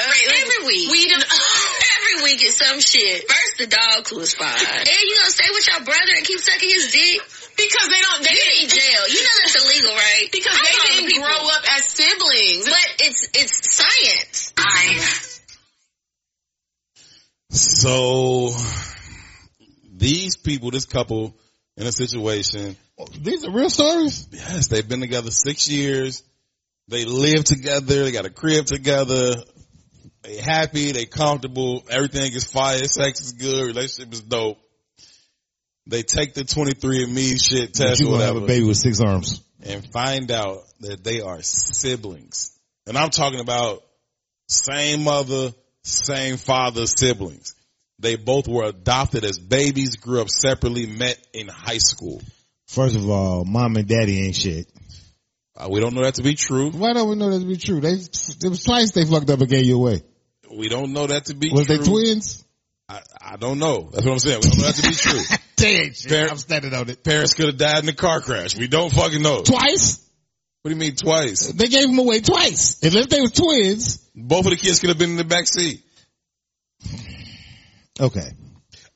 Every 0.42 0.66
week. 0.66 0.90
We 0.90 1.08
don't. 1.08 1.24
Every 1.98 2.22
week 2.22 2.44
is 2.44 2.54
some 2.56 2.78
shit. 2.80 3.24
First 3.28 3.58
the 3.58 3.66
dogs 3.66 4.12
was 4.12 4.34
fine. 4.34 4.54
And 4.76 4.88
you 5.04 5.16
gonna 5.16 5.30
stay 5.30 5.48
with 5.50 5.66
your 5.68 5.84
brother 5.84 6.12
and 6.16 6.24
keep 6.26 6.40
sucking 6.40 6.68
his 6.68 6.92
dick? 6.92 7.20
because 7.58 7.88
they 7.90 8.00
don't. 8.00 8.22
They 8.22 8.30
You 8.30 8.36
didn't 8.36 8.62
in 8.62 8.68
jail. 8.70 9.08
You 9.08 9.20
know 9.22 9.34
that's 9.42 9.56
illegal, 9.66 9.90
right? 9.94 10.28
Because 10.30 10.54
I 10.54 10.62
they 10.62 10.94
didn't 10.94 11.10
people. 11.10 11.24
grow 11.26 11.48
up 11.48 11.62
as 11.76 11.84
siblings. 11.86 12.64
But 12.70 12.86
it's 13.00 13.28
it's 13.34 13.74
science. 13.74 14.52
I 14.56 14.98
So 17.50 18.50
these 19.96 20.36
people, 20.36 20.70
this 20.70 20.84
couple 20.84 21.34
in 21.76 21.86
a 21.86 21.92
situation, 21.92 22.76
These 23.20 23.44
are 23.44 23.50
real 23.50 23.70
stories. 23.70 24.28
yes, 24.32 24.68
they've 24.68 24.88
been 24.88 25.00
together 25.00 25.30
six 25.30 25.68
years. 25.68 26.22
They 26.88 27.04
live 27.04 27.44
together. 27.44 28.04
They 28.04 28.12
got 28.12 28.24
a 28.26 28.30
crib 28.30 28.66
together. 28.66 29.34
They 30.22 30.36
happy. 30.38 30.92
They 30.92 31.06
comfortable. 31.06 31.84
Everything 31.90 32.32
is 32.32 32.44
fire. 32.44 32.78
Sex 32.84 33.20
is 33.20 33.32
good. 33.32 33.66
Relationship 33.66 34.12
is 34.12 34.22
dope. 34.22 34.58
They 35.86 36.02
take 36.02 36.34
the 36.34 36.42
23andMe 36.42 37.40
shit 37.42 37.72
But 37.72 37.78
test 37.78 38.00
you 38.00 38.08
or 38.08 38.12
gonna 38.12 38.24
have 38.26 38.36
a 38.36 38.46
baby 38.46 38.66
with 38.66 38.76
six 38.76 39.00
arms. 39.00 39.42
and 39.62 39.84
find 39.90 40.30
out 40.30 40.64
that 40.80 41.02
they 41.02 41.20
are 41.22 41.40
siblings. 41.42 42.52
And 42.86 42.96
I'm 42.96 43.10
talking 43.10 43.40
about 43.40 43.82
same 44.48 45.04
mother, 45.04 45.52
same 45.84 46.36
father 46.36 46.86
siblings. 46.86 47.54
They 47.98 48.16
both 48.16 48.46
were 48.46 48.64
adopted 48.64 49.24
as 49.24 49.38
babies, 49.38 49.96
grew 49.96 50.20
up 50.20 50.28
separately, 50.28 50.86
met 50.86 51.18
in 51.32 51.48
high 51.48 51.78
school. 51.78 52.22
First 52.66 52.96
of 52.96 53.08
all, 53.08 53.44
mom 53.44 53.76
and 53.76 53.88
daddy 53.88 54.26
ain't 54.26 54.36
shit. 54.36 54.68
Uh, 55.60 55.68
we 55.68 55.80
don't 55.80 55.92
know 55.94 56.02
that 56.02 56.14
to 56.14 56.22
be 56.22 56.34
true. 56.34 56.70
Why 56.70 56.92
don't 56.92 57.08
we 57.10 57.16
know 57.16 57.30
that 57.30 57.40
to 57.40 57.44
be 57.46 57.56
true? 57.56 57.80
They, 57.80 57.94
it 57.94 58.48
was 58.48 58.62
twice 58.64 58.92
they 58.92 59.04
fucked 59.04 59.28
up 59.28 59.40
and 59.40 59.48
gave 59.48 59.64
you 59.64 59.76
away. 59.76 60.02
We 60.56 60.68
don't 60.68 60.92
know 60.92 61.06
that 61.08 61.26
to 61.26 61.34
be 61.34 61.50
Was 61.50 61.66
true. 61.66 61.78
they 61.78 61.84
twins? 61.84 62.44
I, 62.88 63.00
I 63.20 63.36
don't 63.36 63.58
know. 63.58 63.90
That's 63.92 64.06
what 64.06 64.12
I'm 64.12 64.18
saying. 64.20 64.40
We 64.42 64.48
don't 64.50 64.58
know 64.60 64.66
that 64.66 64.76
to 64.76 64.88
be 64.88 64.94
true. 64.94 65.20
Shit. 65.58 66.08
Par- 66.08 66.28
I'm 66.30 66.36
standing 66.36 66.72
on 66.72 66.88
it. 66.88 67.02
Parents 67.02 67.34
could 67.34 67.46
have 67.46 67.56
died 67.58 67.82
in 67.82 67.88
a 67.88 67.92
car 67.92 68.20
crash. 68.20 68.56
We 68.56 68.68
don't 68.68 68.92
fucking 68.92 69.20
know. 69.20 69.42
Twice? 69.42 69.98
What 70.62 70.70
do 70.70 70.74
you 70.76 70.80
mean 70.80 70.94
twice? 70.94 71.48
They 71.52 71.66
gave 71.66 71.88
them 71.88 71.98
away 71.98 72.20
twice. 72.20 72.78
If 72.82 73.08
they 73.08 73.20
were 73.20 73.28
twins, 73.28 73.98
Both 74.14 74.46
of 74.46 74.50
the 74.50 74.56
kids 74.56 74.78
could 74.78 74.90
have 74.90 74.98
been 74.98 75.10
in 75.10 75.16
the 75.16 75.24
back 75.24 75.46
seat. 75.48 75.82
okay. 78.00 78.30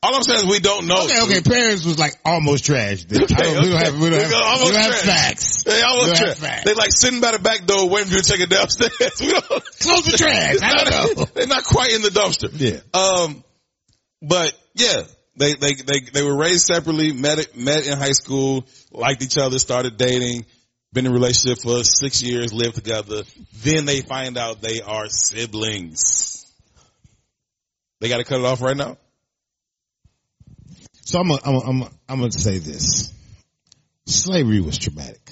All 0.05 0.17
I'm 0.17 0.23
saying 0.25 0.41
is 0.41 0.47
we 0.47 0.59
don't 0.59 0.89
know. 0.89 1.05
Okay, 1.05 1.21
okay. 1.23 1.41
Parents 1.43 1.85
was 1.85 1.97
like 1.97 2.17
almost 2.25 2.65
trash. 2.67 3.05
I 3.09 3.15
don't- 3.15 3.63
we 3.63 3.69
don't 3.71 3.79
have, 3.85 4.01
we 4.01 4.11
don't 4.11 4.21
have, 4.21 4.33
Almost 4.33 4.65
we 4.67 4.73
don't 4.73 4.83
have 4.83 4.95
facts. 5.01 5.63
They 5.63 5.81
almost 5.83 6.05
We 6.05 6.07
don't 6.09 6.17
tra- 6.17 6.27
have 6.27 6.39
facts. 6.39 6.65
They 6.65 6.75
like 6.75 6.91
sitting 6.93 7.21
by 7.21 7.33
the 7.33 7.39
back 7.39 7.67
door 7.67 7.89
waiting 7.89 8.09
for 8.11 8.17
you 8.17 8.23
to 8.23 8.29
take 8.31 8.41
it 8.41 8.51
downstairs. 8.51 8.91
We 9.21 9.29
don't, 9.33 9.47
Close 9.47 10.05
the 10.05 10.17
trash. 10.19 10.57
I 10.61 10.85
don't 10.85 11.17
know. 11.19 11.25
They're 11.35 11.47
not 11.47 11.65
quite 11.65 11.93
in 11.93 12.03
the 12.03 12.09
dumpster. 12.09 12.51
Yeah. 12.53 12.81
Um, 13.01 13.45
but 14.21 14.53
yeah, 14.75 15.03
they, 15.37 15.55
they, 15.55 15.75
they, 15.75 16.01
they 16.13 16.23
were 16.25 16.37
raised 16.37 16.67
separately, 16.67 17.13
met, 17.13 17.57
met 17.57 17.87
in 17.87 17.97
high 17.97 18.13
school, 18.13 18.67
liked 18.91 19.23
each 19.23 19.39
other, 19.39 19.61
started 19.61 19.97
dating, 19.99 20.47
been 20.93 21.07
in 21.07 21.13
a 21.13 21.15
relationship 21.15 21.63
for 21.63 21.85
six 21.85 22.23
years, 22.23 22.53
lived 22.53 22.75
together. 22.75 23.23
Then 23.63 23.85
they 23.87 24.01
find 24.01 24.37
out 24.37 24.61
they 24.63 24.81
are 24.83 25.09
siblings. 25.09 26.45
They 28.01 28.09
got 28.09 28.17
to 28.19 28.25
cut 28.25 28.41
it 28.41 28.45
off 28.45 28.61
right 28.61 28.77
now. 28.77 28.97
So 31.13 31.19
I'm 31.21 31.29
gonna, 31.29 31.41
I'm 31.45 31.53
gonna, 31.59 31.69
I'm 31.69 31.79
gonna, 31.81 31.91
I'm 32.09 32.19
gonna 32.21 32.33
say 32.33 32.57
this. 32.57 33.13
Slavery 34.07 34.63
was 34.63 34.79
traumatic. 34.79 35.31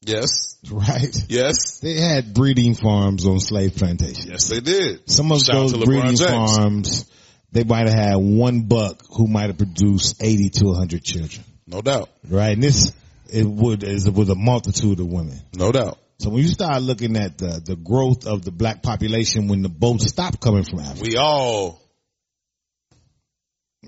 Yes. 0.00 0.58
right? 0.68 1.14
Yes. 1.28 1.78
They 1.78 1.94
had 1.94 2.34
breeding 2.34 2.74
farms 2.74 3.24
on 3.24 3.38
slave 3.38 3.76
plantations. 3.76 4.26
Yes, 4.26 4.48
they 4.48 4.58
did. 4.58 5.08
Some 5.08 5.30
of 5.30 5.42
Shout 5.42 5.54
out 5.54 5.70
those 5.70 5.84
breeding 5.84 6.16
James. 6.16 6.22
farms, 6.56 7.10
they 7.52 7.62
might 7.62 7.86
have 7.88 7.96
had 7.96 8.16
one 8.16 8.62
buck 8.62 9.00
who 9.16 9.28
might 9.28 9.46
have 9.46 9.58
produced 9.58 10.20
80 10.20 10.50
to 10.50 10.64
100 10.66 11.04
children, 11.04 11.44
No 11.68 11.82
doubt. 11.82 12.08
right? 12.28 12.54
And 12.54 12.62
this, 12.64 12.92
it 13.32 13.46
would, 13.46 13.84
is 13.84 14.10
with 14.10 14.28
a 14.30 14.34
multitude 14.34 14.98
of 14.98 15.06
women. 15.06 15.40
No 15.54 15.70
doubt. 15.70 15.98
So 16.18 16.30
when 16.30 16.42
you 16.42 16.48
start 16.48 16.82
looking 16.82 17.16
at 17.16 17.38
the, 17.38 17.62
the 17.64 17.76
growth 17.76 18.26
of 18.26 18.44
the 18.44 18.50
black 18.50 18.82
population 18.82 19.46
when 19.46 19.62
the 19.62 19.68
boats 19.68 20.08
stopped 20.08 20.40
coming 20.40 20.64
from 20.64 20.80
Africa, 20.80 21.02
We 21.04 21.16
all, 21.16 21.80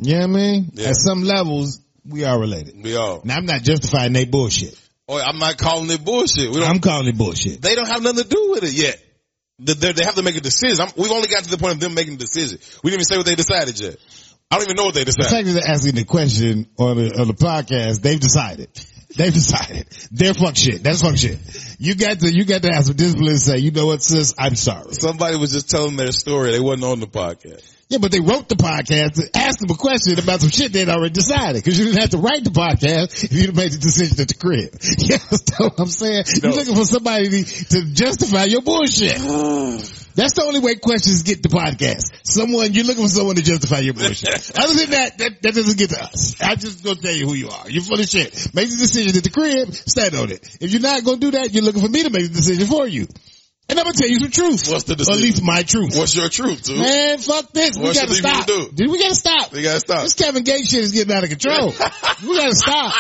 you 0.01 0.15
know 0.15 0.21
what 0.21 0.25
I 0.25 0.33
mean? 0.33 0.71
Yeah. 0.75 0.89
At 0.89 0.97
some 0.97 1.23
levels, 1.23 1.81
we 2.07 2.25
are 2.25 2.39
related. 2.39 2.83
we 2.83 2.97
all. 2.97 3.23
Now 3.25 3.37
I'm 3.37 3.47
not 3.47 3.63
justifying 3.63 4.13
they 4.13 4.25
bullshit. 4.25 4.79
Oh, 5.09 5.19
I'm 5.19 5.39
not 5.39 5.57
calling 5.57 5.91
it 5.91 6.05
bullshit. 6.05 6.51
We 6.51 6.61
don't, 6.61 6.69
I'm 6.69 6.81
calling 6.81 7.09
it 7.09 7.17
bullshit. 7.17 7.63
they 7.63 7.75
don't 7.75 7.89
have 7.89 8.03
nothing 8.03 8.25
to 8.25 8.29
do 8.29 8.51
with 8.51 8.65
it 8.65 8.73
yet. 8.73 9.03
They, 9.59 9.73
they 9.93 10.05
have 10.05 10.15
to 10.15 10.23
make 10.23 10.37
a 10.37 10.41
decision. 10.41 10.81
I'm, 10.81 10.93
we've 10.97 11.11
only 11.11 11.29
got 11.29 11.45
to 11.45 11.51
the 11.51 11.59
point 11.59 11.75
of 11.75 11.81
them 11.81 11.95
making 11.95 12.15
a 12.15 12.19
decision. 12.19 12.59
We 12.85 12.91
didn't 12.91 13.01
even 13.01 13.05
say 13.07 13.17
what 13.17 13.27
they 13.27 13.35
decided 13.35 13.81
yet. 13.81 13.97
I 14.51 14.57
don't 14.57 14.65
even 14.65 14.77
know 14.77 14.85
what 14.85 14.95
they 14.95 15.05
decided. 15.05 15.31
The 15.31 15.35
fact 15.35 15.47
that 15.47 15.53
they're 15.53 15.69
asking 15.75 15.95
the 15.97 16.05
question 16.05 16.69
on 16.79 16.97
the, 16.97 17.21
on 17.21 17.27
the 17.27 17.35
podcast, 17.35 18.01
they've 18.01 18.21
decided. 18.21 18.69
They've 19.17 19.33
decided. 19.35 19.89
They're 20.13 20.35
fuck 20.35 20.57
shit. 20.57 20.83
That's 20.83 21.03
fuck 21.03 21.17
shit. 21.17 21.39
You 21.79 21.95
got 21.97 22.21
to, 22.21 22.33
you 22.33 22.45
got 22.45 22.63
to 22.63 22.69
have 22.73 22.85
some 22.85 22.97
discipline 22.97 23.31
and 23.31 23.41
say, 23.41 23.59
you 23.59 23.71
know 23.73 23.87
what, 23.87 24.03
sis, 24.03 24.35
I'm 24.39 24.55
sorry. 24.55 24.93
Somebody 24.95 25.37
was 25.37 25.53
just 25.53 25.69
telling 25.71 25.97
their 25.97 26.13
story. 26.13 26.53
They 26.53 26.61
wasn't 26.61 26.85
on 26.85 27.01
the 27.01 27.07
podcast. 27.07 27.63
Yeah, 27.89 27.99
but 27.99 28.13
they 28.13 28.21
wrote 28.21 28.51
the 28.51 28.55
podcast 28.55 29.15
to 29.15 29.31
ask 29.35 29.61
them 29.61 29.71
a 29.71 29.75
question 29.75 30.19
about 30.19 30.43
some 30.43 30.51
shit 30.51 30.75
they'd 30.75 30.91
already 30.91 31.15
decided. 31.15 31.65
Cause 31.65 31.79
you 31.79 31.87
didn't 31.87 32.01
have 32.03 32.11
to 32.11 32.19
write 32.19 32.45
the 32.45 32.51
podcast 32.51 33.25
if 33.25 33.33
you'd 33.33 33.57
made 33.57 33.73
the 33.73 33.79
decision 33.79 34.21
at 34.21 34.29
the 34.29 34.35
crib. 34.35 34.77
You 35.09 35.15
understand 35.15 35.73
what 35.73 35.81
I'm 35.81 35.89
saying? 35.89 36.25
No. 36.43 36.49
You're 36.51 36.59
looking 36.59 36.75
for 36.75 36.85
somebody 36.85 37.31
to, 37.31 37.65
to 37.65 37.85
justify 37.95 38.45
your 38.45 38.61
bullshit. 38.61 39.17
That's 40.19 40.35
the 40.35 40.43
only 40.45 40.61
way 40.61 40.75
questions 40.75 41.23
get 41.23 41.43
the 41.43 41.49
podcast. 41.49 42.13
Someone, 42.25 42.75
you're 42.75 42.85
looking 42.85 43.05
for 43.05 43.09
someone 43.09 43.37
to 43.37 43.43
justify 43.43 43.79
your 43.79 43.95
bullshit. 43.95 44.51
Other 44.59 44.75
than 44.75 44.91
that, 44.91 45.17
that, 45.19 45.43
that 45.43 45.55
doesn't 45.55 45.79
get 45.79 45.91
to 45.91 46.03
us. 46.03 46.37
I'm 46.43 46.59
just 46.59 46.85
gonna 46.85 47.01
tell 47.01 47.15
you 47.15 47.27
who 47.27 47.35
you 47.35 47.49
are. 47.49 47.71
You're 47.71 47.85
full 47.85 48.01
of 48.01 48.07
shit. 48.07 48.53
Make 48.53 48.69
the 48.69 48.77
decision 48.77 49.17
at 49.17 49.25
the 49.25 49.31
crib, 49.31 49.73
stand 49.73 50.15
on 50.15 50.31
it. 50.31 50.59
If 50.61 50.73
you're 50.73 50.83
not 50.83 51.05
gonna 51.05 51.19
do 51.19 51.31
that, 51.31 51.55
you're 51.55 51.65
looking 51.65 51.81
for 51.81 51.89
me 51.89 52.03
to 52.03 52.11
make 52.11 52.25
the 52.29 52.35
decision 52.35 52.67
for 52.67 52.87
you. 52.87 53.07
And 53.69 53.79
I'm 53.79 53.85
gonna 53.85 53.97
tell 53.97 54.09
you 54.09 54.21
some 54.21 54.31
truth. 54.31 54.71
What's 54.71 54.85
the 54.85 54.95
Or 54.95 55.13
at 55.13 55.21
least 55.21 55.43
my 55.43 55.63
truth. 55.63 55.97
What's 55.97 56.17
your 56.17 56.31
truth, 56.31 56.65
dude? 56.65 56.79
Man, 56.79 57.19
fuck 57.19 57.53
this. 57.53 57.77
We 57.77 57.93
gotta 57.93 58.15
stop. 58.15 58.47
do? 58.47 58.71
Dude, 58.73 58.91
we 58.91 58.99
gotta 58.99 59.15
stop. 59.15 59.53
We 59.53 59.63
gotta 59.63 59.81
stop. 59.81 60.03
This 60.03 60.15
Kevin 60.15 60.43
Gates 60.43 60.71
shit 60.71 60.81
is 60.81 60.93
getting 60.93 61.15
out 61.15 61.23
of 61.23 61.29
control. 61.29 61.67
we 62.23 62.37
gotta 62.37 62.55
stop. 62.55 62.95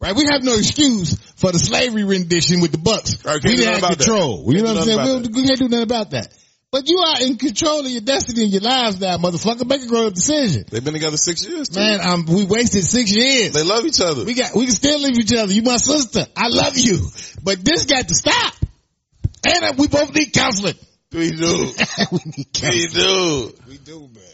Right? 0.00 0.14
We 0.14 0.26
have 0.30 0.42
no 0.42 0.54
excuse 0.54 1.18
for 1.36 1.52
the 1.52 1.58
slavery 1.58 2.04
rendition 2.04 2.60
with 2.60 2.72
the 2.72 2.78
Bucks. 2.78 3.24
Right, 3.24 3.42
we 3.42 3.56
didn't 3.56 3.66
have 3.66 3.78
about 3.78 3.98
that. 3.98 4.04
control. 4.04 4.44
You 4.46 4.62
know 4.62 4.74
what 4.74 4.88
I'm 4.88 5.06
saying? 5.06 5.22
We, 5.34 5.42
we 5.42 5.46
can't 5.46 5.58
do 5.58 5.68
nothing 5.68 5.82
about 5.82 6.10
that. 6.12 6.32
But 6.70 6.88
you 6.88 6.98
are 6.98 7.22
in 7.22 7.36
control 7.36 7.80
of 7.80 7.90
your 7.90 8.02
destiny 8.02 8.44
and 8.44 8.52
your 8.52 8.60
lives 8.60 9.00
now, 9.00 9.16
motherfucker. 9.16 9.66
Make 9.66 9.82
a 9.82 9.86
grown 9.86 10.06
up 10.06 10.14
decision. 10.14 10.64
They've 10.70 10.84
been 10.84 10.92
together 10.92 11.16
six 11.16 11.46
years, 11.46 11.70
too. 11.70 11.80
Man, 11.80 12.00
um, 12.00 12.26
we 12.26 12.44
wasted 12.44 12.84
six 12.84 13.10
years. 13.10 13.54
They 13.54 13.64
love 13.64 13.86
each 13.86 14.00
other. 14.02 14.24
We 14.24 14.34
got, 14.34 14.54
we 14.54 14.66
can 14.66 14.74
still 14.74 15.00
leave 15.00 15.18
each 15.18 15.32
other. 15.32 15.50
You 15.52 15.62
my 15.62 15.78
sister. 15.78 16.26
I 16.36 16.48
love 16.48 16.76
you. 16.76 17.08
But 17.42 17.64
this 17.64 17.86
got 17.86 18.06
to 18.08 18.14
stop. 18.14 18.54
And 19.46 19.78
we 19.78 19.88
both 19.88 20.14
need 20.14 20.32
counseling. 20.32 20.74
we 21.12 21.30
do. 21.30 21.72
we 22.12 22.18
need 22.36 22.48
We 22.62 22.86
do. 22.88 23.52
We 23.68 23.78
do, 23.78 24.00
man. 24.00 24.24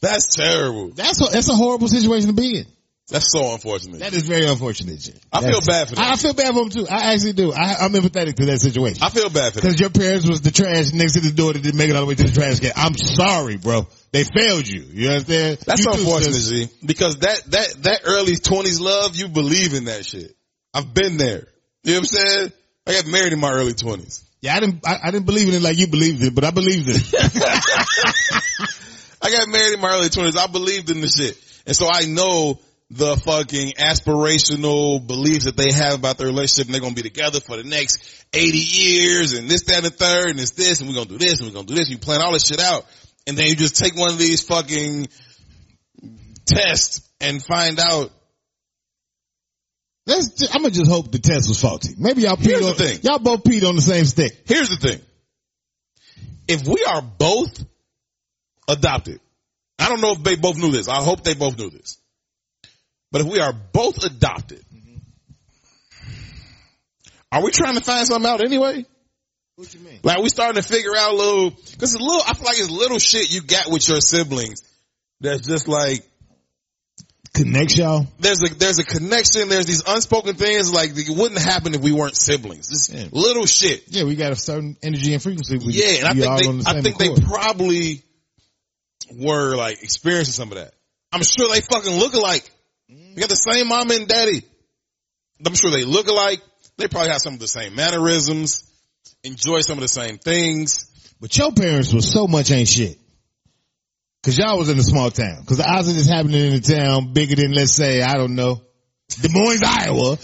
That's 0.00 0.34
terrible. 0.36 0.90
That's 0.90 1.20
a, 1.20 1.32
that's 1.32 1.48
a 1.48 1.54
horrible 1.54 1.88
situation 1.88 2.28
to 2.28 2.34
be 2.34 2.58
in. 2.58 2.66
That's 3.08 3.30
so 3.30 3.52
unfortunate. 3.52 4.00
That 4.00 4.14
is 4.14 4.26
very 4.26 4.46
unfortunate. 4.48 4.98
Jay. 4.98 5.14
I 5.32 5.40
feel 5.40 5.60
bad 5.60 5.88
for 5.88 5.94
them. 5.94 6.04
I 6.04 6.16
feel 6.16 6.34
bad 6.34 6.48
for 6.48 6.60
them 6.60 6.70
too. 6.70 6.86
I 6.90 7.12
actually 7.14 7.34
do. 7.34 7.52
I, 7.52 7.76
I'm 7.80 7.92
empathetic 7.92 8.34
to 8.36 8.46
that 8.46 8.60
situation. 8.60 9.00
I 9.00 9.10
feel 9.10 9.30
bad 9.30 9.52
for 9.52 9.60
them. 9.60 9.68
Because 9.68 9.80
your 9.80 9.90
parents 9.90 10.28
was 10.28 10.40
the 10.40 10.50
trash 10.50 10.92
next 10.92 11.12
to 11.12 11.20
the 11.20 11.30
door 11.30 11.52
that 11.52 11.62
didn't 11.62 11.78
make 11.78 11.88
it 11.88 11.94
all 11.94 12.02
the 12.02 12.08
way 12.08 12.16
to 12.16 12.24
the 12.24 12.32
trash 12.32 12.58
can. 12.58 12.72
I'm 12.74 12.96
sorry, 12.96 13.58
bro. 13.58 13.86
They 14.10 14.24
failed 14.24 14.66
you. 14.66 14.82
You 14.90 15.10
understand? 15.10 15.58
That's 15.64 15.84
You 15.84 15.92
too, 15.92 15.98
unfortunate, 16.00 16.34
sis. 16.34 16.48
G. 16.48 16.68
Because 16.84 17.18
that, 17.18 17.44
that, 17.52 17.74
that 17.82 18.00
early 18.06 18.34
twenties 18.36 18.80
love, 18.80 19.14
you 19.14 19.28
believe 19.28 19.74
in 19.74 19.84
that 19.84 20.04
shit. 20.04 20.34
I've 20.74 20.92
been 20.92 21.16
there. 21.16 21.46
You 21.84 21.92
know 21.92 21.98
what 21.98 21.98
I'm 21.98 22.04
saying? 22.06 22.52
I 22.88 22.92
got 22.92 23.06
married 23.06 23.32
in 23.32 23.38
my 23.38 23.52
early 23.52 23.74
twenties. 23.74 24.24
Yeah, 24.46 24.54
I 24.54 24.60
didn't. 24.60 24.86
I, 24.86 25.00
I 25.02 25.10
didn't 25.10 25.26
believe 25.26 25.48
in 25.48 25.54
it 25.54 25.62
like 25.62 25.76
you 25.76 25.88
believed 25.88 26.22
it, 26.22 26.32
but 26.32 26.44
I 26.44 26.52
believed 26.52 26.86
it. 26.86 27.02
I 29.20 29.30
got 29.32 29.48
married 29.48 29.74
in 29.74 29.80
my 29.80 29.90
early 29.90 30.08
twenties. 30.08 30.36
I 30.36 30.46
believed 30.46 30.88
in 30.88 31.00
the 31.00 31.08
shit. 31.08 31.36
And 31.66 31.74
so 31.74 31.88
I 31.90 32.04
know 32.04 32.60
the 32.88 33.16
fucking 33.16 33.72
aspirational 33.72 35.04
beliefs 35.04 35.46
that 35.46 35.56
they 35.56 35.72
have 35.72 35.94
about 35.94 36.18
their 36.18 36.28
relationship 36.28 36.66
and 36.66 36.74
they're 36.74 36.80
gonna 36.80 36.94
be 36.94 37.02
together 37.02 37.40
for 37.40 37.56
the 37.56 37.64
next 37.64 38.24
80 38.32 38.56
years 38.56 39.32
and 39.32 39.48
this, 39.48 39.64
that, 39.64 39.78
and 39.78 39.86
the 39.86 39.90
third 39.90 40.28
and 40.28 40.38
it's 40.38 40.52
this 40.52 40.78
and 40.78 40.88
we're 40.88 40.94
gonna 40.94 41.08
do 41.08 41.18
this 41.18 41.40
and 41.40 41.48
we're 41.48 41.54
gonna 41.54 41.66
do 41.66 41.74
this. 41.74 41.88
And 41.88 41.94
You 41.94 41.98
plan 41.98 42.22
all 42.22 42.30
this 42.30 42.46
shit 42.46 42.60
out 42.60 42.86
and 43.26 43.36
then 43.36 43.48
you 43.48 43.56
just 43.56 43.74
take 43.74 43.96
one 43.96 44.10
of 44.10 44.18
these 44.18 44.44
fucking 44.44 45.08
tests 46.46 47.10
and 47.20 47.42
find 47.42 47.80
out 47.80 48.12
Let's. 50.06 50.28
Just, 50.30 50.54
I'm 50.54 50.62
gonna 50.62 50.72
just 50.74 50.90
hope 50.90 51.10
the 51.10 51.18
test 51.18 51.48
was 51.48 51.60
faulty. 51.60 51.94
Maybe 51.98 52.22
y'all 52.22 52.36
Here's 52.36 52.60
peed 52.60 52.62
the 52.62 52.68
on. 52.68 52.74
thing. 52.74 52.98
Y'all 53.02 53.18
both 53.18 53.42
peed 53.42 53.68
on 53.68 53.74
the 53.74 53.82
same 53.82 54.04
stick. 54.04 54.32
Here's 54.46 54.68
the 54.68 54.76
thing. 54.76 55.00
If 56.48 56.66
we 56.66 56.84
are 56.84 57.02
both 57.02 57.64
adopted, 58.68 59.20
I 59.78 59.88
don't 59.88 60.00
know 60.00 60.12
if 60.12 60.22
they 60.22 60.36
both 60.36 60.58
knew 60.58 60.70
this. 60.70 60.88
I 60.88 61.02
hope 61.02 61.24
they 61.24 61.34
both 61.34 61.58
knew 61.58 61.70
this. 61.70 61.98
But 63.10 63.22
if 63.22 63.26
we 63.26 63.40
are 63.40 63.52
both 63.52 64.04
adopted, 64.04 64.62
are 67.32 67.42
we 67.42 67.50
trying 67.50 67.74
to 67.74 67.80
find 67.80 68.06
something 68.06 68.30
out 68.30 68.40
anyway? 68.44 68.84
What 69.56 69.72
you 69.74 69.80
mean? 69.80 70.00
Like 70.02 70.22
we 70.22 70.28
starting 70.28 70.60
to 70.60 70.68
figure 70.68 70.94
out 70.96 71.14
a 71.14 71.16
little, 71.16 71.50
cause 71.50 71.82
it's 71.82 71.94
a 71.94 71.98
little, 71.98 72.22
I 72.26 72.34
feel 72.34 72.44
like 72.44 72.58
it's 72.58 72.70
little 72.70 72.98
shit 72.98 73.32
you 73.32 73.42
got 73.42 73.70
with 73.70 73.88
your 73.88 74.00
siblings 74.00 74.62
that's 75.20 75.46
just 75.46 75.66
like, 75.66 76.06
Connects 77.36 77.76
y'all. 77.78 78.06
there's 78.18 78.42
a, 78.42 78.54
there's 78.54 78.78
a 78.78 78.84
connection, 78.84 79.48
there's 79.48 79.66
these 79.66 79.82
unspoken 79.86 80.34
things 80.34 80.72
like 80.72 80.90
it 80.94 81.08
wouldn't 81.10 81.40
happen 81.40 81.74
if 81.74 81.80
we 81.80 81.92
weren't 81.92 82.16
siblings. 82.16 82.68
Just 82.68 82.92
Yeah. 82.92 83.06
little 83.12 83.46
shit. 83.46 83.84
Yeah, 83.88 84.04
we 84.04 84.16
got 84.16 84.32
a 84.32 84.36
certain 84.36 84.76
energy 84.82 85.12
and 85.12 85.22
frequency. 85.22 85.58
We, 85.58 85.72
Yeah, 85.74 85.98
and 85.98 86.08
I 86.08 86.12
we 86.12 86.20
think 86.38 86.48
on 86.48 86.58
the 86.58 86.64
they, 86.64 86.70
I 86.70 86.82
think 86.82 87.00
accord. 87.00 87.16
they 87.18 87.22
probably 87.24 88.02
were 89.14 89.54
like 89.56 89.82
experiencing 89.82 90.32
some 90.32 90.50
of 90.52 90.58
that. 90.58 90.74
I'm 91.12 91.22
sure 91.22 91.48
they 91.52 91.60
fucking 91.60 91.92
look 91.92 92.14
alike. 92.14 92.50
They 92.88 93.20
got 93.20 93.28
the 93.30 93.36
same 93.36 93.68
mama 93.68 93.94
and 93.94 94.08
daddy. 94.08 94.42
I'm 95.44 95.54
sure 95.54 95.70
they 95.70 95.84
look 95.84 96.08
alike. 96.08 96.40
They 96.78 96.88
probably 96.88 97.10
have 97.10 97.20
some 97.20 97.34
of 97.34 97.40
the 97.40 97.48
same 97.48 97.74
mannerisms, 97.74 98.64
enjoy 99.22 99.60
some 99.60 99.78
of 99.78 99.82
the 99.82 99.88
same 99.88 100.18
things. 100.18 100.86
But 101.20 101.36
your 101.36 101.52
parents 101.52 101.92
was 101.92 102.10
so 102.10 102.26
much 102.26 102.50
ain't 102.50 102.68
shit. 102.68 102.98
Cause 104.26 104.36
y'all 104.36 104.58
was 104.58 104.68
in 104.68 104.76
a 104.76 104.82
small 104.82 105.08
town. 105.12 105.44
Cause 105.46 105.58
the 105.58 105.64
odds 105.64 105.86
of 105.86 105.94
this 105.94 106.08
happening 106.08 106.46
in 106.46 106.52
a 106.54 106.60
town 106.60 107.12
bigger 107.12 107.36
than, 107.36 107.52
let's 107.52 107.70
say, 107.70 108.02
I 108.02 108.14
don't 108.14 108.34
know, 108.34 108.60
Des 109.20 109.28
Moines, 109.30 109.62
Iowa, 109.64 110.18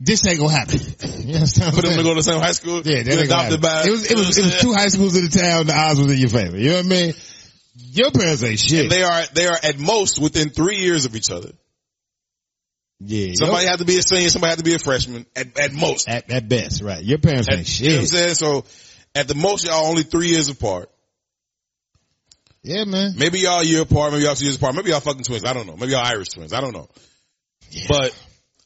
this 0.00 0.26
ain't 0.26 0.38
gonna 0.38 0.52
happen. 0.52 0.80
You 1.22 1.34
understand 1.34 1.74
For 1.74 1.82
them 1.82 1.98
to 1.98 2.02
go 2.02 2.08
to 2.08 2.14
the 2.14 2.22
same 2.22 2.40
high 2.40 2.52
school, 2.52 2.80
Yeah, 2.82 3.02
that 3.02 3.18
adopted 3.20 3.60
by. 3.60 3.84
It 3.86 3.90
was, 3.90 4.10
it 4.10 4.16
was, 4.16 4.38
it 4.38 4.42
was 4.42 4.60
two 4.62 4.72
high 4.72 4.88
schools 4.88 5.16
in 5.16 5.24
the 5.24 5.30
town, 5.30 5.66
the 5.66 5.76
odds 5.76 6.00
was 6.00 6.10
in 6.10 6.18
your 6.18 6.30
favor. 6.30 6.56
You 6.56 6.70
know 6.70 6.76
what 6.76 6.86
I 6.86 6.88
mean? 6.88 7.14
Your 7.76 8.10
parents 8.10 8.42
ain't 8.42 8.58
shit. 8.58 8.88
They 8.88 9.02
are 9.02 9.22
they 9.34 9.46
are 9.46 9.58
at 9.62 9.78
most 9.78 10.18
within 10.18 10.48
three 10.48 10.78
years 10.78 11.04
of 11.04 11.14
each 11.14 11.30
other. 11.30 11.52
yeah. 13.00 13.34
Somebody 13.34 13.66
had 13.66 13.80
to 13.80 13.84
be 13.84 13.98
a 13.98 14.02
senior, 14.02 14.30
somebody 14.30 14.52
had 14.52 14.58
to 14.60 14.64
be 14.64 14.74
a 14.74 14.78
freshman 14.78 15.26
at, 15.36 15.58
at 15.58 15.72
most. 15.74 16.08
at, 16.08 16.30
at 16.30 16.48
best, 16.48 16.80
right. 16.80 17.04
Your 17.04 17.18
parents 17.18 17.48
At- 17.48 17.58
ain't 17.58 17.80
you 17.80 17.90
know 17.90 17.96
what 17.96 18.00
I'm 18.00 18.06
saying? 18.06 18.34
So 18.34 18.64
at 19.14 19.28
the 19.28 19.34
most 19.34 19.66
y'all 19.66 19.86
only 19.88 20.04
three 20.04 20.28
years 20.28 20.48
apart. 20.48 20.88
Yeah, 22.62 22.84
man. 22.84 23.14
Maybe 23.16 23.40
y'all 23.40 23.60
a 23.60 23.64
year 23.64 23.82
apart, 23.82 24.12
maybe 24.12 24.24
y'all 24.24 24.34
two 24.34 24.44
years 24.44 24.56
apart, 24.56 24.74
maybe 24.74 24.90
y'all 24.90 25.00
fucking 25.00 25.24
twins. 25.24 25.44
I 25.44 25.52
don't 25.52 25.66
know. 25.66 25.76
Maybe 25.76 25.92
y'all 25.92 26.04
Irish 26.04 26.28
twins. 26.28 26.52
I 26.52 26.60
don't 26.60 26.72
know. 26.72 26.88
But 27.88 28.14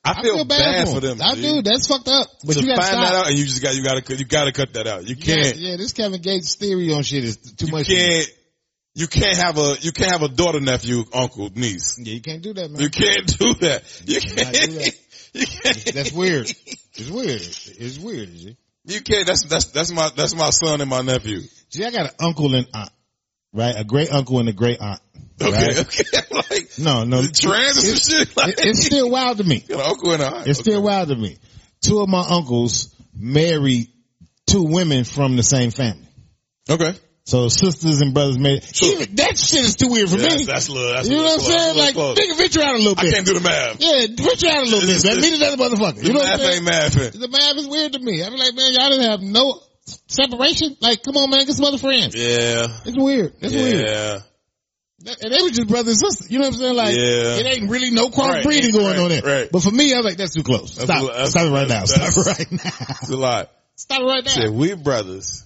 I 0.05 0.23
feel, 0.23 0.45
bad, 0.45 0.89
for 0.89 1.01
them. 1.01 1.19
I 1.21 1.35
G. 1.35 1.43
do. 1.43 1.63
That's 1.63 1.87
fucked 1.89 2.09
up. 2.09 2.29
But 2.45 2.55
to 2.55 2.61
you 2.61 2.67
gotta 2.69 2.83
stop. 2.83 3.05
that 3.07 3.15
out, 3.15 3.29
and 3.29 3.39
you 3.39 3.45
just 3.45 3.63
got 3.63 3.75
you 3.75 3.83
got 3.83 4.05
to 4.05 4.17
you 4.17 4.25
got 4.25 4.45
to 4.45 4.53
cut 4.53 4.73
that 4.75 4.87
out. 4.87 5.03
You 5.03 5.11
You 5.11 5.17
can't 5.17 5.57
yeah, 5.57 5.77
this 5.77 5.93
Kevin 5.93 6.21
Gates 6.21 6.55
theory 6.55 6.93
on 6.93 7.03
shit 7.03 7.25
is 7.25 7.37
too 7.37 7.67
you 7.67 7.73
much. 7.73 7.89
can't 7.89 8.29
you 8.95 9.09
can't 9.09 9.37
have 9.37 9.59
a 9.59 9.77
you 9.81 9.93
can't 9.93 10.13
have 10.13 10.23
a 10.23 10.29
daughter, 10.29 10.61
nephew, 10.61 11.05
uncle, 11.13 11.51
niece. 11.55 11.99
Yeah, 11.99 12.15
you 12.15 12.21
can't 12.21 12.43
do 12.43 12.55
that, 12.55 12.71
man. 12.71 12.81
You 12.81 12.91
can't 12.91 13.27
do 13.39 13.55
that. 13.55 14.03
You 14.07 14.21
do 14.21 14.27
can't. 14.29 14.53
that. 14.53 14.97
You 15.37 15.45
can't. 15.47 15.93
That's 15.93 16.13
weird. 16.13 16.51
It's 16.95 17.11
weird. 17.11 17.43
It's 17.43 17.99
weird, 17.99 18.31
is 18.31 18.47
it? 18.47 18.57
You 18.87 19.03
can't. 19.03 19.27
That's 19.27 19.45
that's 19.45 19.67
that's 19.67 19.93
my 19.93 20.09
that's 20.17 20.35
my 20.35 20.49
son 20.49 20.81
and 20.81 20.89
my 20.89 21.03
nephew. 21.03 21.41
See, 21.69 21.85
I 21.85 21.91
got 21.91 22.07
an 22.07 22.13
uncle 22.21 22.55
and 22.55 22.67
aunt, 22.73 22.91
right? 23.57 23.75
A 23.77 23.85
great 23.85 24.13
uncle 24.13 24.39
and 24.39 24.49
a 24.49 24.53
great 24.53 24.81
aunt. 24.81 25.01
Okay, 25.41 25.53
Right? 25.53 25.79
okay. 25.81 26.05
like 26.33 26.69
No, 26.79 27.05
no. 27.05 27.23
trans 27.27 27.85
or 27.85 27.91
It- 27.93 27.99
shit. 27.99 28.37
Like, 28.37 28.55
it- 28.59 28.67
it's 28.67 28.85
still 28.87 29.11
wild 29.11 29.39
to 29.39 29.45
me. 29.45 29.65
an 29.71 29.81
uncle 29.81 30.13
and 30.13 30.23
aunt. 30.23 30.47
It's 30.47 30.61
still 30.61 30.79
Okay. 30.79 30.85
wild 30.85 31.09
to 31.09 31.17
me. 31.17 31.37
Two 31.83 32.01
of 32.01 32.09
my 32.09 32.21
uncles 32.29 32.95
married 33.15 33.89
two 34.47 34.63
women 34.65 35.05
from 35.05 35.37
the 35.37 35.43
same 35.43 35.71
family. 35.71 36.07
Okay. 36.71 36.95
So 37.25 37.49
sisters 37.49 38.01
and 38.03 38.15
brothers 38.15 38.39
made 38.39 38.63
Sure. 38.63 38.93
even 39.03 39.17
that 39.17 39.37
shit 39.37 39.65
is 39.65 39.75
too 39.75 39.89
weird 39.89 40.09
for 40.09 40.17
Yeah, 40.17 40.37
me. 40.37 40.45
that's 40.45 40.69
a 40.69 40.73
little, 40.73 40.93
that's 40.95 41.09
you 41.09 41.17
know 41.17 41.25
what 41.25 41.41
I'm 41.41 41.45
saying? 41.45 41.77
Like, 41.77 41.95
close. 41.95 42.17
nigga, 42.19 42.37
venture 42.37 42.63
out 42.63 42.75
a 42.77 42.79
little 42.79 42.95
bit. 42.95 43.07
I 43.07 43.11
can't 43.11 43.27
do 43.27 43.35
the 43.35 43.41
math. 43.41 43.81
Yeah, 43.81 44.07
venture 44.15 44.47
out 44.49 44.59
a 44.63 44.71
little 44.71 44.89
It's- 44.89 45.03
bit, 45.03 45.09
man. 45.11 45.19
it's- 45.19 45.33
Meet 45.33 45.43
another 45.43 45.57
motherfucker. 45.77 46.05
You 46.05 46.13
know 46.13 46.21
what 46.21 46.29
I'm 46.33 46.39
saying? 46.39 46.65
math 46.65 46.97
ain't 46.97 47.15
mathing. 47.15 47.21
The 47.21 47.29
math 47.29 47.57
is 47.57 47.67
weird 47.67 47.93
to 47.95 47.99
me. 47.99 48.23
I'm 48.23 48.37
like, 48.37 48.55
man, 48.55 48.73
y'all 48.73 48.91
didn't 48.91 49.11
have 49.11 49.23
no 49.23 49.61
separation. 50.09 50.77
Like, 50.81 51.03
come 51.03 51.17
on, 51.17 51.31
man, 51.31 51.47
get 51.47 51.55
some 51.55 51.65
other 51.65 51.79
friends. 51.79 52.15
Yeah. 52.15 52.67
It's 52.85 52.97
weird. 52.97 53.33
It's 53.41 53.55
weird. 53.55 53.81
Yeah. 53.89 54.19
And 55.23 55.33
they 55.33 55.43
were 55.43 55.51
just 55.51 55.69
brothers 55.69 56.01
and 56.03 56.11
sisters. 56.11 56.31
You 56.31 56.39
know 56.39 56.47
what 56.47 56.55
I'm 56.55 56.61
saying? 56.61 56.77
Like, 56.77 56.95
Yeah. 56.97 57.37
it 57.37 57.47
ain't 57.59 57.71
really 57.71 57.91
no 57.91 58.09
crossbreeding 58.09 58.45
Right, 58.45 58.73
going 58.73 58.87
right, 58.87 58.99
on 58.99 59.09
there. 59.11 59.23
right. 59.23 59.49
But 59.53 59.63
for 59.63 59.71
me, 59.71 59.93
I 59.93 59.99
was 59.99 60.07
like, 60.07 60.17
that's 60.17 60.35
too 60.35 60.43
close. 60.43 60.75
That's 60.75 60.91
Stop. 60.91 61.11
a- 61.15 61.27
Stop 61.31 61.47
it 61.47 61.51
right 61.51 61.69
now. 61.69 61.85
Stop 61.85 62.09
it 62.17 62.27
right 62.27 62.53
now. 62.53 62.87
It's 63.03 63.11
a 63.11 63.17
lot. 63.17 63.51
Stop 63.77 64.01
it 64.01 64.05
right 64.05 64.25
now. 64.25 64.31
Said 64.31 64.51
we 64.51 64.75
brothers. 64.75 65.45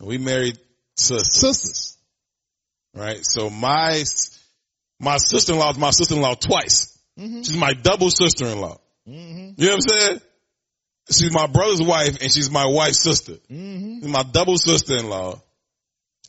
We 0.00 0.18
married 0.18 0.58
sisters. 0.96 1.34
Sisters. 1.34 1.98
Right? 2.94 3.18
So 3.22 3.50
my, 3.50 4.04
my 5.00 5.16
sister-in-law 5.16 5.70
is 5.72 5.78
my 5.78 5.90
sister-in-law 5.90 6.34
twice. 6.36 6.96
Mm-hmm. 7.18 7.38
She's 7.42 7.56
my 7.56 7.72
double 7.74 8.10
sister-in-law. 8.10 8.78
Mm-hmm. 9.08 9.60
You 9.60 9.66
know 9.66 9.72
what 9.72 9.74
I'm 9.74 9.80
saying? 9.80 10.20
She's 11.10 11.32
my 11.32 11.46
brother's 11.46 11.82
wife 11.82 12.18
and 12.22 12.32
she's 12.32 12.50
my 12.50 12.66
wife's 12.66 13.02
sister. 13.02 13.34
She's 13.48 14.08
my 14.08 14.22
double 14.22 14.56
sister-in-law. 14.56 15.40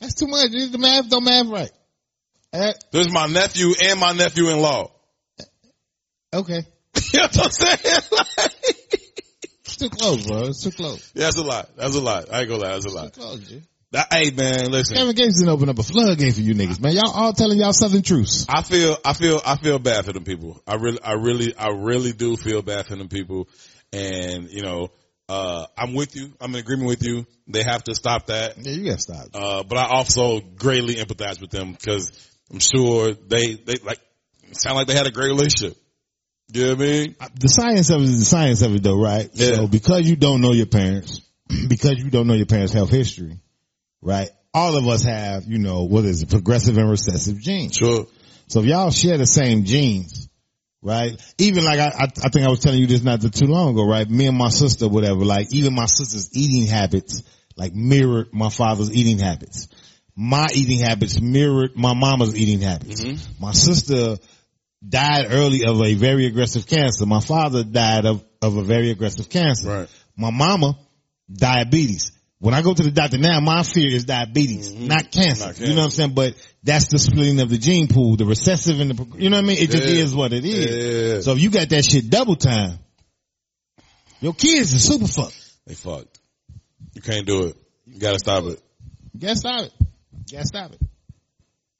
That's 0.00 0.14
too 0.14 0.26
much. 0.26 0.50
The 0.50 0.76
math 0.78 1.08
don't 1.08 1.24
math 1.24 1.46
right. 1.46 1.70
Uh, 2.52 2.72
There's 2.92 3.10
my 3.10 3.26
nephew 3.26 3.72
and 3.82 3.98
my 3.98 4.12
nephew-in-law. 4.12 4.90
okay. 6.34 6.62
you 7.12 7.18
know 7.20 7.28
what 7.32 7.44
I'm 7.44 7.50
saying? 7.50 8.02
Like, 8.12 8.50
It's 9.64 9.76
too 9.76 9.90
close, 9.90 10.26
bro. 10.26 10.44
It's 10.46 10.62
too 10.62 10.70
close. 10.70 11.10
yeah, 11.14 11.24
that's 11.24 11.38
a 11.38 11.42
lot. 11.42 11.70
That's 11.76 11.94
a 11.96 12.00
lot. 12.00 12.32
I 12.32 12.40
ain't 12.40 12.48
gonna 12.48 12.62
lie. 12.62 12.72
That's 12.72 12.86
a 12.86 12.94
lot. 12.94 13.12
Too 13.12 13.20
close, 13.20 13.40
G. 13.48 13.62
That, 13.92 14.12
hey 14.12 14.30
man, 14.30 14.70
listen. 14.70 14.96
Kevin 14.96 15.14
Gates 15.14 15.38
didn't 15.38 15.50
open 15.52 15.68
up 15.68 15.78
a 15.78 15.82
floodgate 15.82 16.34
for 16.34 16.40
you 16.40 16.54
niggas, 16.54 16.80
man. 16.80 16.92
Y'all 16.94 17.10
all 17.12 17.32
telling 17.32 17.58
y'all 17.58 17.72
southern 17.72 18.02
truths. 18.02 18.46
I 18.48 18.62
feel, 18.62 18.96
I 19.04 19.12
feel, 19.12 19.40
I 19.44 19.56
feel 19.56 19.78
bad 19.78 20.04
for 20.04 20.12
them 20.12 20.24
people. 20.24 20.60
I 20.66 20.74
really, 20.74 20.98
I 21.02 21.12
really, 21.12 21.56
I 21.56 21.68
really 21.68 22.12
do 22.12 22.36
feel 22.36 22.62
bad 22.62 22.86
for 22.86 22.96
them 22.96 23.08
people. 23.08 23.48
And, 23.92 24.50
you 24.50 24.62
know, 24.62 24.88
uh, 25.28 25.66
I'm 25.76 25.94
with 25.94 26.14
you. 26.14 26.32
I'm 26.40 26.54
in 26.54 26.60
agreement 26.60 26.88
with 26.88 27.02
you. 27.02 27.26
They 27.48 27.62
have 27.62 27.84
to 27.84 27.94
stop 27.94 28.26
that. 28.26 28.54
Yeah, 28.58 28.72
you 28.72 28.84
gotta 28.84 29.00
stop. 29.00 29.28
Uh, 29.34 29.62
but 29.62 29.78
I 29.78 29.86
also 29.86 30.40
greatly 30.40 30.96
empathize 30.96 31.40
with 31.40 31.50
them 31.50 31.72
because 31.72 32.12
I'm 32.50 32.60
sure 32.60 33.12
they, 33.12 33.54
they 33.54 33.76
like, 33.84 34.00
sound 34.52 34.76
like 34.76 34.86
they 34.86 34.94
had 34.94 35.06
a 35.06 35.10
great 35.10 35.28
relationship. 35.28 35.76
You 36.52 36.62
know 36.62 36.74
what 36.74 36.82
I 36.82 36.86
mean? 36.86 37.16
The 37.40 37.48
science 37.48 37.90
of 37.90 38.02
it 38.02 38.04
is 38.04 38.20
the 38.20 38.24
science 38.24 38.62
of 38.62 38.74
it 38.74 38.82
though, 38.82 39.00
right? 39.00 39.28
Yeah. 39.32 39.54
So 39.54 39.66
because 39.66 40.08
you 40.08 40.14
don't 40.14 40.40
know 40.40 40.52
your 40.52 40.66
parents, 40.66 41.20
because 41.68 41.98
you 41.98 42.10
don't 42.10 42.28
know 42.28 42.34
your 42.34 42.46
parents' 42.46 42.72
health 42.72 42.90
history, 42.90 43.40
right? 44.00 44.30
All 44.54 44.76
of 44.76 44.86
us 44.86 45.02
have, 45.02 45.44
you 45.46 45.58
know, 45.58 45.82
what 45.82 46.04
is 46.04 46.22
it, 46.22 46.30
progressive 46.30 46.78
and 46.78 46.88
recessive 46.88 47.40
genes. 47.40 47.76
Sure. 47.76 48.06
So 48.46 48.60
if 48.60 48.66
y'all 48.66 48.90
share 48.90 49.18
the 49.18 49.26
same 49.26 49.64
genes, 49.64 50.25
right? 50.86 51.20
Even 51.38 51.64
like 51.64 51.80
I, 51.80 52.04
I, 52.04 52.28
think 52.28 52.46
I 52.46 52.48
was 52.48 52.60
telling 52.60 52.78
you 52.78 52.86
this 52.86 53.02
not 53.02 53.20
too 53.20 53.46
long 53.46 53.70
ago, 53.70 53.84
right? 53.84 54.08
Me 54.08 54.26
and 54.26 54.38
my 54.38 54.48
sister, 54.48 54.86
whatever, 54.88 55.24
like 55.24 55.52
even 55.52 55.74
my 55.74 55.86
sister's 55.86 56.30
eating 56.32 56.66
habits, 56.66 57.24
like 57.56 57.74
mirrored 57.74 58.32
my 58.32 58.50
father's 58.50 58.94
eating 58.94 59.18
habits. 59.18 59.68
My 60.14 60.46
eating 60.54 60.78
habits 60.78 61.20
mirrored 61.20 61.76
my 61.76 61.92
mama's 61.92 62.36
eating 62.36 62.60
habits. 62.60 63.02
Mm-hmm. 63.02 63.44
My 63.44 63.52
sister 63.52 64.16
died 64.88 65.26
early 65.30 65.66
of 65.66 65.82
a 65.82 65.94
very 65.94 66.26
aggressive 66.26 66.66
cancer. 66.66 67.04
My 67.04 67.20
father 67.20 67.64
died 67.64 68.06
of, 68.06 68.24
of 68.40 68.56
a 68.56 68.62
very 68.62 68.90
aggressive 68.90 69.28
cancer. 69.28 69.68
Right. 69.68 69.88
My 70.16 70.30
mama, 70.30 70.78
diabetes. 71.30 72.12
When 72.38 72.52
I 72.52 72.60
go 72.60 72.74
to 72.74 72.82
the 72.82 72.90
doctor 72.90 73.16
now, 73.16 73.40
my 73.40 73.62
fear 73.62 73.88
is 73.88 74.04
diabetes, 74.04 74.70
mm-hmm. 74.70 74.88
not 74.88 75.10
cancer. 75.10 75.46
Not 75.46 75.60
You 75.60 75.68
know 75.68 75.76
what 75.76 75.84
I'm 75.84 75.90
saying? 75.90 76.14
But 76.14 76.34
that's 76.62 76.88
the 76.88 76.98
splitting 76.98 77.40
of 77.40 77.48
the 77.48 77.56
gene 77.56 77.88
pool, 77.88 78.16
the 78.16 78.26
recessive 78.26 78.78
and 78.78 78.90
the, 78.90 79.18
you 79.18 79.30
know 79.30 79.38
what 79.38 79.44
I 79.44 79.48
mean? 79.48 79.58
It 79.58 79.70
just 79.70 79.84
Yeah. 79.84 80.02
is 80.02 80.14
what 80.14 80.34
it 80.34 80.44
is. 80.44 81.14
Yeah. 81.14 81.20
So 81.22 81.32
if 81.32 81.40
you 81.40 81.50
got 81.50 81.70
that 81.70 81.84
shit 81.84 82.10
double 82.10 82.36
time, 82.36 82.78
your 84.20 84.34
kids 84.34 84.74
are 84.74 84.80
super 84.80 85.06
fucked. 85.06 85.52
They 85.66 85.74
fucked. 85.74 86.18
You 86.92 87.00
can't 87.00 87.26
do 87.26 87.46
it. 87.46 87.56
You 87.86 87.98
gotta 87.98 88.18
stop 88.18 88.44
it. 88.44 88.60
You 89.14 89.20
gotta 89.20 89.36
stop 89.36 89.60
it. 89.62 89.72
You 89.80 90.32
gotta 90.32 90.46
stop 90.46 90.72
it. 90.72 90.80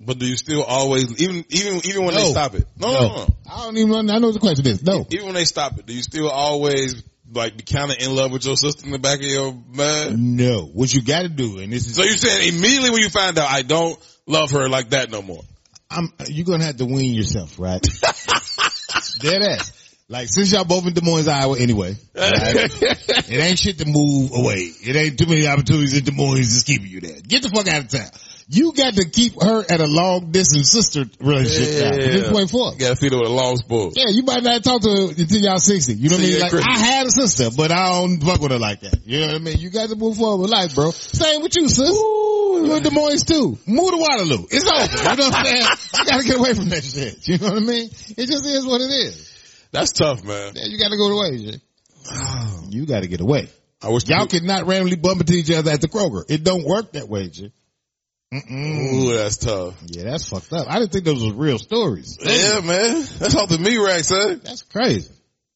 But 0.00 0.18
do 0.18 0.26
you 0.26 0.36
still 0.36 0.62
always, 0.62 1.20
even, 1.22 1.44
even, 1.48 1.80
even 1.84 2.04
when 2.04 2.14
they 2.14 2.30
stop 2.30 2.54
it? 2.54 2.66
No, 2.78 2.92
no, 2.92 3.00
no. 3.00 3.16
no. 3.16 3.26
I 3.50 3.64
don't 3.64 3.76
even 3.76 4.10
I 4.10 4.18
know 4.18 4.30
the 4.30 4.40
question 4.40 4.66
is. 4.66 4.82
No. 4.82 5.06
Even 5.10 5.26
when 5.26 5.34
they 5.34 5.44
stop 5.44 5.78
it, 5.78 5.86
do 5.86 5.94
you 5.94 6.02
still 6.02 6.28
always 6.28 7.02
like 7.32 7.56
be 7.56 7.64
kind 7.64 7.90
of 7.90 7.96
in 7.98 8.14
love 8.14 8.32
with 8.32 8.44
your 8.44 8.56
sister 8.56 8.84
in 8.84 8.92
the 8.92 8.98
back 8.98 9.18
of 9.18 9.24
your 9.24 9.52
mind? 9.68 10.36
No. 10.36 10.62
What 10.62 10.92
you 10.92 11.02
gotta 11.02 11.28
do, 11.28 11.58
and 11.58 11.72
this 11.72 11.86
is, 11.86 11.96
So 11.96 12.02
you're 12.02 12.16
saying 12.16 12.54
immediately 12.54 12.90
when 12.90 13.02
you 13.02 13.10
find 13.10 13.38
out 13.38 13.48
I 13.48 13.62
don't 13.62 13.98
love 14.26 14.50
her 14.52 14.68
like 14.68 14.90
that 14.90 15.10
no 15.10 15.22
more? 15.22 15.42
I'm, 15.90 16.12
you're 16.28 16.46
gonna 16.46 16.64
have 16.64 16.76
to 16.76 16.84
wean 16.84 17.14
yourself, 17.14 17.58
right? 17.58 17.82
Dead 19.20 19.42
ass. 19.42 19.72
Like 20.08 20.28
since 20.28 20.52
y'all 20.52 20.64
both 20.64 20.86
in 20.86 20.92
Des 20.92 21.00
Moines, 21.00 21.26
Iowa 21.26 21.58
anyway, 21.58 21.96
right? 22.14 22.70
it 22.70 23.32
ain't 23.32 23.58
shit 23.58 23.78
to 23.78 23.86
move 23.86 24.30
away. 24.32 24.70
It 24.82 24.94
ain't 24.94 25.18
too 25.18 25.26
many 25.26 25.48
opportunities 25.48 25.98
in 25.98 26.04
Des 26.04 26.12
Moines 26.12 26.52
that's 26.52 26.62
keeping 26.62 26.88
you 26.88 27.00
there. 27.00 27.20
Get 27.26 27.42
the 27.42 27.48
fuck 27.48 27.66
out 27.66 27.82
of 27.82 27.88
town. 27.88 28.10
You 28.48 28.72
got 28.72 28.94
to 28.94 29.08
keep 29.08 29.42
her 29.42 29.64
at 29.68 29.80
a 29.80 29.86
long 29.88 30.30
distance 30.30 30.70
sister 30.70 31.04
relationship 31.18 31.82
now. 31.82 31.90
From 31.90 31.98
this 31.98 32.30
point 32.30 32.50
forward. 32.50 32.74
You 32.74 32.78
gotta 32.78 32.94
feed 32.94 33.10
her 33.12 33.18
with 33.18 33.28
a 33.28 33.32
long 33.32 33.56
spoon. 33.56 33.90
Yeah, 33.96 34.06
you 34.10 34.22
might 34.22 34.44
not 34.44 34.62
talk 34.62 34.82
to 34.82 34.88
her 34.88 35.08
until 35.08 35.40
y'all 35.40 35.58
60. 35.58 35.94
You 35.94 36.08
know 36.10 36.16
what 36.16 36.22
I 36.22 36.26
mean? 36.28 36.40
Like, 36.40 36.50
Christmas. 36.50 36.76
I 36.76 36.84
had 36.84 37.06
a 37.06 37.10
sister, 37.10 37.48
but 37.56 37.72
I 37.72 37.90
don't 37.90 38.20
fuck 38.20 38.40
with 38.40 38.52
her 38.52 38.58
like 38.60 38.80
that. 38.82 39.04
You 39.04 39.18
know 39.20 39.26
what 39.26 39.34
I 39.34 39.38
mean? 39.38 39.58
You 39.58 39.70
got 39.70 39.88
to 39.88 39.96
move 39.96 40.16
forward 40.16 40.42
with 40.42 40.50
life, 40.52 40.76
bro. 40.76 40.92
Same 40.92 41.42
with 41.42 41.56
you, 41.56 41.68
sis. 41.68 41.90
You're 41.90 42.80
Des 42.80 42.90
Moines 42.90 43.24
too. 43.24 43.58
Move 43.66 43.90
to 43.90 43.96
Waterloo. 43.96 44.46
It's 44.48 44.64
over. 44.70 45.10
You 45.10 45.16
know 45.16 45.26
what 45.26 45.34
I'm 45.34 45.44
saying? 45.44 45.66
You 45.96 46.04
gotta 46.12 46.24
get 46.24 46.38
away 46.38 46.54
from 46.54 46.68
that 46.68 46.84
shit. 46.84 47.26
You 47.26 47.38
know 47.38 47.48
what 47.48 47.62
I 47.62 47.66
mean? 47.66 47.90
It 47.90 48.26
just 48.28 48.46
is 48.46 48.64
what 48.64 48.80
it 48.80 48.90
is. 48.92 49.66
That's 49.72 49.90
tough, 49.92 50.22
man. 50.22 50.52
Yeah, 50.54 50.66
you 50.66 50.78
gotta 50.78 50.96
go 50.96 51.08
away, 51.18 51.36
Jay. 51.38 51.60
You 52.70 52.86
gotta 52.86 53.08
get 53.08 53.20
away. 53.20 53.48
I 53.82 53.88
wish 53.88 54.06
Y'all 54.08 54.26
could 54.26 54.42
not 54.44 54.66
randomly 54.66 54.96
bump 54.96 55.20
into 55.20 55.34
each 55.34 55.50
other 55.50 55.70
at 55.70 55.80
the 55.80 55.88
Kroger. 55.88 56.22
It 56.28 56.44
don't 56.44 56.64
work 56.64 56.92
that 56.92 57.08
way, 57.08 57.28
Jay. 57.28 57.52
Ooh, 58.50 59.16
that's 59.16 59.38
tough. 59.38 59.74
Yeah, 59.86 60.04
that's 60.04 60.28
fucked 60.28 60.52
up. 60.52 60.66
I 60.68 60.78
didn't 60.78 60.92
think 60.92 61.04
those 61.04 61.22
was 61.22 61.32
real 61.34 61.58
stories. 61.58 62.18
Yeah, 62.20 62.60
man. 62.60 63.04
That's 63.18 63.34
off 63.34 63.48
the 63.48 63.58
me 63.58 63.76
rack, 63.78 64.04
son. 64.04 64.40
That's 64.44 64.62
crazy. 64.62 65.10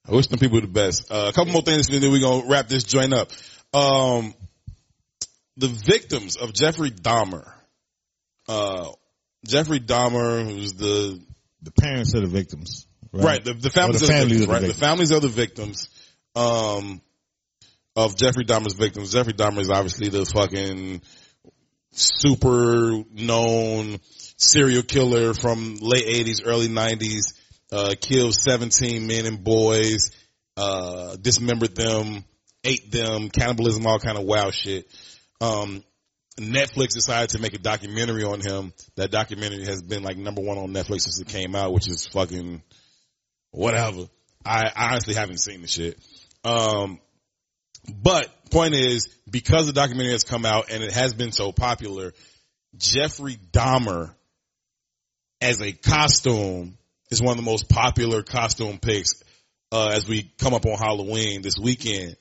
I 0.08 0.12
wish 0.12 0.26
them 0.28 0.38
people 0.38 0.60
the 0.60 0.66
best. 0.66 1.10
Uh, 1.10 1.26
a 1.28 1.32
couple 1.32 1.52
more 1.52 1.62
things 1.62 1.88
and 1.88 2.02
then 2.02 2.10
we're 2.10 2.20
gonna 2.20 2.48
wrap 2.48 2.68
this 2.68 2.84
joint 2.84 3.12
up. 3.12 3.30
Um, 3.72 4.34
the 5.56 5.68
victims 5.68 6.36
of 6.36 6.52
Jeffrey 6.52 6.90
Dahmer. 6.90 7.50
Uh, 8.48 8.90
Jeffrey 9.46 9.80
Dahmer, 9.80 10.44
who's 10.44 10.74
the 10.74 11.20
The 11.62 11.70
parents 11.72 12.14
of 12.14 12.22
the 12.22 12.28
victims. 12.28 12.86
Right. 13.12 13.44
The, 13.44 13.54
the 13.54 13.70
families, 13.70 14.00
the 14.00 14.06
of 14.06 14.08
the 14.08 14.12
families 14.12 14.38
victims, 14.38 14.42
of 14.42 14.46
the 14.46 14.52
right? 14.52 14.60
The 14.60 14.66
victims. 14.68 14.80
families 14.80 15.10
of 15.10 15.22
the 15.22 15.28
victims, 15.28 15.88
um, 16.34 17.00
of 17.96 18.16
Jeffrey 18.16 18.44
Dahmer's 18.44 18.74
victims. 18.74 19.12
Jeffrey 19.12 19.34
Dahmer 19.34 19.58
is 19.58 19.70
obviously 19.70 20.08
the 20.08 20.24
fucking 20.24 21.02
super 21.92 23.04
known 23.12 23.98
serial 24.36 24.82
killer 24.82 25.34
from 25.34 25.78
late 25.80 26.04
eighties, 26.06 26.42
early 26.42 26.68
nineties, 26.68 27.34
uh, 27.72 27.94
killed 28.00 28.34
17 28.34 29.06
men 29.06 29.26
and 29.26 29.44
boys, 29.44 30.10
uh, 30.56 31.16
dismembered 31.16 31.74
them, 31.74 32.24
ate 32.64 32.90
them, 32.90 33.28
cannibalism, 33.28 33.86
all 33.86 33.98
kind 33.98 34.18
of 34.18 34.24
wild 34.24 34.54
shit. 34.54 34.86
Um, 35.40 35.84
Netflix 36.38 36.94
decided 36.94 37.30
to 37.30 37.38
make 37.38 37.54
a 37.54 37.58
documentary 37.58 38.24
on 38.24 38.40
him. 38.40 38.72
That 38.96 39.10
documentary 39.10 39.66
has 39.66 39.82
been 39.82 40.02
like 40.02 40.16
number 40.16 40.40
one 40.40 40.58
on 40.58 40.72
Netflix 40.72 41.02
since 41.02 41.20
it 41.20 41.28
came 41.28 41.54
out, 41.54 41.72
which 41.72 41.88
is 41.88 42.06
fucking 42.08 42.62
whatever. 43.50 44.08
I, 44.44 44.72
I 44.74 44.88
honestly 44.90 45.14
haven't 45.14 45.38
seen 45.38 45.60
the 45.60 45.68
shit. 45.68 45.98
Um, 46.44 46.98
but 47.92 48.28
point 48.50 48.74
is, 48.74 49.08
because 49.30 49.66
the 49.66 49.72
documentary 49.72 50.12
has 50.12 50.24
come 50.24 50.44
out 50.44 50.70
and 50.70 50.82
it 50.82 50.92
has 50.92 51.14
been 51.14 51.32
so 51.32 51.52
popular, 51.52 52.12
Jeffrey 52.76 53.38
Dahmer 53.52 54.14
as 55.40 55.60
a 55.60 55.72
costume 55.72 56.76
is 57.10 57.22
one 57.22 57.32
of 57.32 57.36
the 57.36 57.50
most 57.50 57.68
popular 57.68 58.22
costume 58.22 58.78
picks, 58.78 59.22
uh, 59.72 59.92
as 59.94 60.06
we 60.06 60.32
come 60.38 60.54
up 60.54 60.66
on 60.66 60.78
Halloween 60.78 61.42
this 61.42 61.58
weekend. 61.58 62.16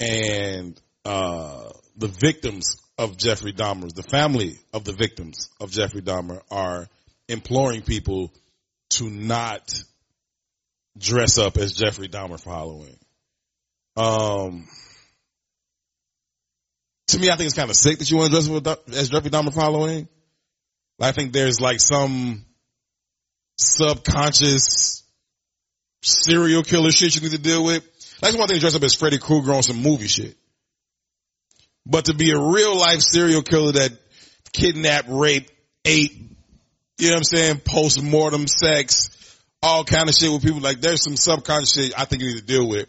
And, 0.00 0.80
uh, 1.04 1.70
the 1.96 2.08
victims 2.08 2.76
of 2.96 3.16
Jeffrey 3.16 3.52
Dahmer, 3.52 3.92
the 3.92 4.02
family 4.02 4.58
of 4.72 4.84
the 4.84 4.92
victims 4.92 5.50
of 5.60 5.70
Jeffrey 5.70 6.02
Dahmer 6.02 6.42
are 6.50 6.88
imploring 7.28 7.82
people 7.82 8.32
to 8.90 9.10
not 9.10 9.82
dress 10.96 11.38
up 11.38 11.56
as 11.56 11.72
Jeffrey 11.72 12.08
Dahmer 12.08 12.40
for 12.40 12.50
Halloween. 12.50 12.98
Um, 13.96 14.68
to 17.08 17.18
me, 17.18 17.30
I 17.30 17.36
think 17.36 17.46
it's 17.46 17.56
kind 17.56 17.70
of 17.70 17.76
sick 17.76 17.98
that 17.98 18.10
you 18.10 18.16
want 18.16 18.32
to 18.32 18.40
dress 18.40 18.66
up 18.66 18.88
as 18.90 19.08
Jeffrey 19.08 19.30
Dahmer 19.30 19.52
following. 19.52 20.08
I 21.00 21.12
think 21.12 21.32
there's 21.32 21.60
like 21.60 21.80
some 21.80 22.44
subconscious 23.56 25.04
serial 26.02 26.62
killer 26.62 26.90
shit 26.90 27.14
you 27.14 27.22
need 27.22 27.32
to 27.32 27.38
deal 27.38 27.64
with. 27.64 27.84
That's 28.20 28.36
one 28.36 28.48
thing 28.48 28.56
to 28.56 28.60
dress 28.60 28.74
up 28.74 28.82
as 28.82 28.94
Freddy 28.94 29.18
Krueger 29.18 29.54
on 29.54 29.62
some 29.62 29.80
movie 29.80 30.08
shit. 30.08 30.36
But 31.86 32.06
to 32.06 32.14
be 32.14 32.32
a 32.32 32.38
real 32.38 32.76
life 32.76 33.00
serial 33.00 33.42
killer 33.42 33.72
that 33.72 33.92
kidnap, 34.52 35.06
rape, 35.08 35.50
ate, 35.84 36.12
you 36.98 37.08
know 37.08 37.14
what 37.14 37.18
I'm 37.18 37.24
saying, 37.24 37.60
post-mortem 37.64 38.48
sex, 38.48 39.40
all 39.62 39.84
kind 39.84 40.08
of 40.08 40.14
shit 40.14 40.30
with 40.30 40.42
people. 40.42 40.60
Like 40.60 40.80
there's 40.80 41.02
some 41.02 41.16
subconscious 41.16 41.72
shit 41.72 41.98
I 41.98 42.04
think 42.04 42.22
you 42.22 42.28
need 42.28 42.38
to 42.40 42.44
deal 42.44 42.68
with 42.68 42.88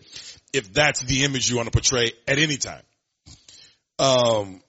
if 0.51 0.73
that's 0.73 1.01
the 1.01 1.23
image 1.23 1.49
you 1.49 1.57
want 1.57 1.67
to 1.67 1.71
portray 1.71 2.11
at 2.27 2.39
any 2.39 2.57
time. 2.57 2.81
Um, 3.99 4.61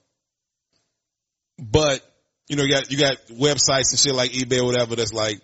but 1.57 2.01
you 2.47 2.57
know, 2.57 2.63
you 2.63 2.73
got, 2.73 2.91
you 2.91 2.97
got 2.97 3.15
websites 3.27 3.91
and 3.91 3.99
shit 3.99 4.13
like 4.13 4.31
eBay 4.31 4.59
or 4.59 4.65
whatever 4.65 4.97
that's 4.97 5.13
like 5.13 5.39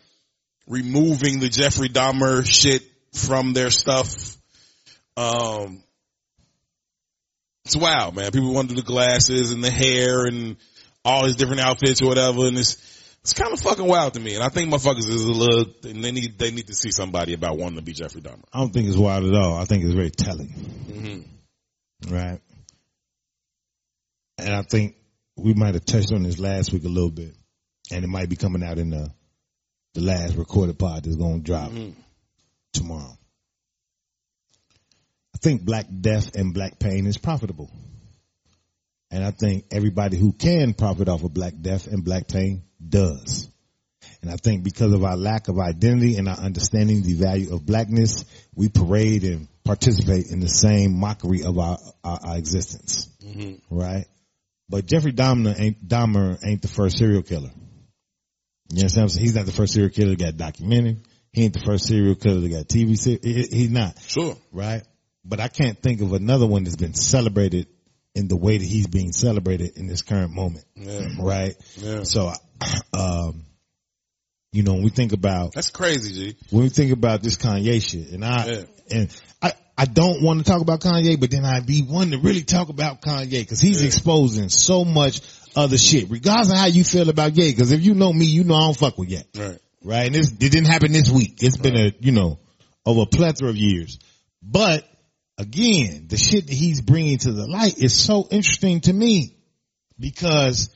removing 0.67 1.39
the 1.39 1.47
Jeffrey 1.47 1.87
Dahmer 1.87 2.45
shit 2.45 2.83
from 3.13 3.53
their 3.53 3.69
stuff. 3.69 4.35
Um, 5.15 5.81
it's 7.63 7.77
wild, 7.77 8.15
man. 8.15 8.31
People 8.31 8.53
want 8.53 8.67
to 8.69 8.75
do 8.75 8.81
the 8.81 8.85
glasses 8.85 9.51
and 9.51 9.63
the 9.63 9.71
hair 9.71 10.25
and 10.25 10.57
all 11.05 11.25
his 11.25 11.37
different 11.37 11.61
outfits 11.61 12.01
or 12.01 12.07
whatever. 12.07 12.45
And 12.45 12.57
it's, 12.57 12.75
it's 13.21 13.33
kind 13.33 13.53
of 13.53 13.59
fucking 13.61 13.87
wild 13.87 14.15
to 14.15 14.19
me. 14.19 14.35
And 14.35 14.43
I 14.43 14.49
think 14.49 14.69
motherfuckers 14.69 15.07
is 15.07 15.23
a 15.23 15.31
little, 15.31 15.65
and 15.83 16.03
they 16.03 16.11
need, 16.11 16.37
they 16.37 16.51
need 16.51 16.67
to 16.67 16.75
see 16.75 16.91
somebody 16.91 17.33
about 17.33 17.57
wanting 17.57 17.77
to 17.77 17.81
be 17.81 17.93
Jeffrey 17.93 18.21
Dahmer. 18.21 18.43
I 18.51 18.59
don't 18.59 18.73
think 18.73 18.87
it's 18.87 18.97
wild 18.97 19.23
at 19.25 19.33
all. 19.33 19.57
I 19.57 19.63
think 19.63 19.85
it's 19.85 19.93
very 19.93 20.11
telling. 20.11 20.49
Mm-hmm. 20.49 22.13
Right. 22.13 22.41
And 24.37 24.53
I 24.53 24.61
think 24.61 24.95
we 25.35 25.53
might 25.53 25.73
have 25.73 25.85
touched 25.85 26.11
on 26.13 26.23
this 26.23 26.39
last 26.39 26.71
week 26.73 26.83
a 26.83 26.89
little 26.89 27.11
bit. 27.11 27.35
And 27.91 28.03
it 28.03 28.07
might 28.07 28.29
be 28.29 28.35
coming 28.35 28.63
out 28.63 28.77
in 28.79 28.89
the, 28.89 29.09
the 29.93 30.01
last 30.01 30.35
recorded 30.35 30.77
pod 30.77 31.03
that's 31.03 31.15
going 31.15 31.37
to 31.41 31.43
drop 31.43 31.71
Mm-hmm. 31.71 31.99
tomorrow. 32.73 33.17
I 35.35 35.37
think 35.39 35.63
black 35.63 35.85
death 36.01 36.35
and 36.35 36.53
black 36.53 36.79
pain 36.79 37.05
is 37.05 37.17
profitable. 37.17 37.71
And 39.09 39.23
I 39.23 39.31
think 39.31 39.65
everybody 39.71 40.17
who 40.17 40.33
can 40.33 40.73
profit 40.73 41.07
off 41.07 41.23
of 41.23 41.33
black 41.33 41.53
death 41.61 41.87
and 41.87 42.03
black 42.03 42.27
pain 42.27 42.63
does. 42.85 43.47
And 44.21 44.31
I 44.31 44.35
think 44.35 44.63
because 44.63 44.93
of 44.93 45.03
our 45.03 45.15
lack 45.15 45.47
of 45.47 45.59
identity 45.59 46.17
and 46.17 46.27
our 46.27 46.37
understanding 46.37 47.03
the 47.03 47.13
value 47.13 47.53
of 47.53 47.65
blackness, 47.65 48.25
we 48.55 48.67
parade 48.67 49.23
and 49.23 49.47
participate 49.63 50.27
in 50.31 50.39
the 50.39 50.49
same 50.49 50.99
mockery 50.99 51.43
of 51.43 51.57
our, 51.57 51.77
our, 52.03 52.19
our 52.23 52.37
existence. 52.37 53.07
Right? 53.69 54.05
But 54.69 54.85
Jeffrey 54.85 55.13
Dahmer 55.13 55.57
ain't, 55.57 55.87
Dahmer 55.87 56.37
ain't 56.43 56.61
the 56.61 56.67
first 56.67 56.97
serial 56.97 57.23
killer. 57.23 57.51
You 58.69 58.79
know 58.79 58.83
what 58.83 58.97
I'm 58.97 59.09
saying? 59.09 59.23
He's 59.25 59.35
not 59.35 59.45
the 59.45 59.53
first 59.53 59.73
serial 59.73 59.89
killer 59.91 60.15
that 60.15 60.19
got 60.19 60.37
documented. 60.37 60.99
He 61.31 61.43
ain't 61.43 61.53
the 61.53 61.61
first 61.61 61.85
serial 61.87 62.15
killer 62.15 62.41
that 62.41 62.49
got 62.49 62.67
TV 62.67 62.97
series. 62.97 63.23
He's 63.53 63.69
not 63.69 63.95
Sure. 64.01 64.35
right? 64.51 64.83
But 65.23 65.39
I 65.39 65.47
can't 65.47 65.77
think 65.77 66.01
of 66.01 66.13
another 66.13 66.45
one 66.47 66.63
that's 66.63 66.75
been 66.75 66.93
celebrated 66.93 67.67
in 68.15 68.27
the 68.27 68.35
way 68.35 68.57
that 68.57 68.65
he's 68.65 68.87
being 68.87 69.11
celebrated 69.13 69.77
in 69.77 69.87
this 69.87 70.01
current 70.01 70.33
moment, 70.33 70.65
Yeah. 70.75 71.07
right? 71.19 71.55
Yeah. 71.77 72.03
So, 72.03 72.33
um, 72.93 73.45
you 74.51 74.63
know, 74.63 74.73
when 74.73 74.83
we 74.83 74.89
think 74.89 75.13
about 75.13 75.53
That's 75.53 75.69
crazy, 75.69 76.31
G. 76.33 76.37
when 76.49 76.63
we 76.63 76.69
think 76.69 76.91
about 76.91 77.21
this 77.21 77.37
Kanye 77.37 77.81
shit, 77.81 78.09
and 78.11 78.25
I 78.25 78.45
Yeah. 78.47 78.63
and 78.89 79.21
I 79.77 79.85
don't 79.85 80.23
want 80.23 80.39
to 80.39 80.45
talk 80.45 80.61
about 80.61 80.81
Kanye, 80.81 81.19
but 81.19 81.29
then 81.29 81.45
I'd 81.45 81.65
be 81.67 81.83
wanting 81.83 82.11
to 82.11 82.17
really 82.17 82.41
talk 82.43 82.69
about 82.69 83.01
Kanye 83.01 83.29
because 83.29 83.59
he's 83.61 83.81
Yeah. 83.81 83.87
exposing 83.87 84.49
so 84.49 84.83
much 84.83 85.21
other 85.55 85.77
shit, 85.77 86.09
regardless 86.09 86.51
of 86.51 86.57
how 86.57 86.65
you 86.65 86.83
feel 86.83 87.09
about 87.09 87.35
Ye. 87.37 87.51
Because 87.51 87.71
if 87.71 87.83
you 87.85 87.93
know 87.93 88.11
me, 88.11 88.25
you 88.25 88.43
know 88.43 88.55
I 88.55 88.61
don't 88.61 88.77
fuck 88.77 88.97
with 88.97 89.09
Ye 89.09 89.21
Right. 89.35 89.59
right? 89.83 90.05
And 90.07 90.15
this, 90.15 90.31
it 90.31 90.39
didn't 90.39 90.65
happen 90.65 90.91
this 90.91 91.09
week. 91.09 91.37
It's 91.41 91.57
been 91.57 91.75
a, 91.77 91.91
you 91.99 92.11
know, 92.11 92.39
over 92.85 93.01
a 93.01 93.05
plethora 93.05 93.49
of 93.49 93.57
years. 93.57 93.99
But 94.41 94.87
again, 95.37 96.05
the 96.09 96.17
shit 96.17 96.47
that 96.47 96.53
he's 96.53 96.81
bringing 96.81 97.17
to 97.19 97.31
the 97.31 97.47
light 97.47 97.77
is 97.77 97.95
so 97.95 98.27
interesting 98.31 98.81
to 98.81 98.93
me 98.93 99.35
because 99.99 100.69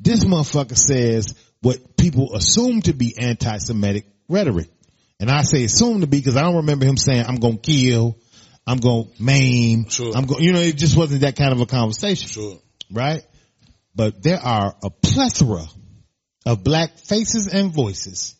this 0.00 0.24
motherfucker 0.24 0.76
says 0.76 1.34
what 1.62 1.96
people 1.96 2.34
assume 2.34 2.82
to 2.82 2.92
be 2.92 3.16
anti-Semitic 3.18 4.06
rhetoric. 4.28 4.68
And 5.18 5.30
I 5.30 5.42
say 5.42 5.64
assume 5.64 6.02
to 6.02 6.06
be 6.06 6.18
because 6.18 6.36
I 6.36 6.42
don't 6.42 6.56
remember 6.56 6.84
him 6.84 6.96
saying, 6.96 7.24
I'm 7.26 7.36
going 7.36 7.58
to 7.58 7.62
kill, 7.62 8.18
I'm 8.66 8.78
going 8.78 9.06
to 9.10 9.22
maim, 9.22 9.88
Sure. 9.88 10.12
I'm 10.14 10.26
going, 10.26 10.42
you 10.42 10.52
know, 10.52 10.60
it 10.60 10.76
just 10.76 10.96
wasn't 10.96 11.22
that 11.22 11.36
kind 11.36 11.52
of 11.52 11.60
a 11.60 11.66
conversation 11.66 12.28
Sure. 12.28 12.58
right? 12.90 13.22
But 13.94 14.22
there 14.22 14.38
are 14.40 14.76
a 14.82 14.90
plethora 14.90 15.64
of 16.44 16.62
black 16.62 16.98
faces 16.98 17.48
and 17.52 17.72
voices 17.72 18.34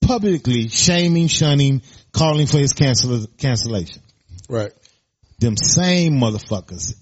publicly 0.00 0.68
shaming, 0.68 1.28
shunning, 1.28 1.82
calling 2.12 2.46
for 2.46 2.58
his 2.58 2.72
cancel- 2.72 3.26
cancellation. 3.38 4.02
Right. 4.48 4.72
Them 5.38 5.56
same 5.56 6.14
motherfuckers 6.14 6.94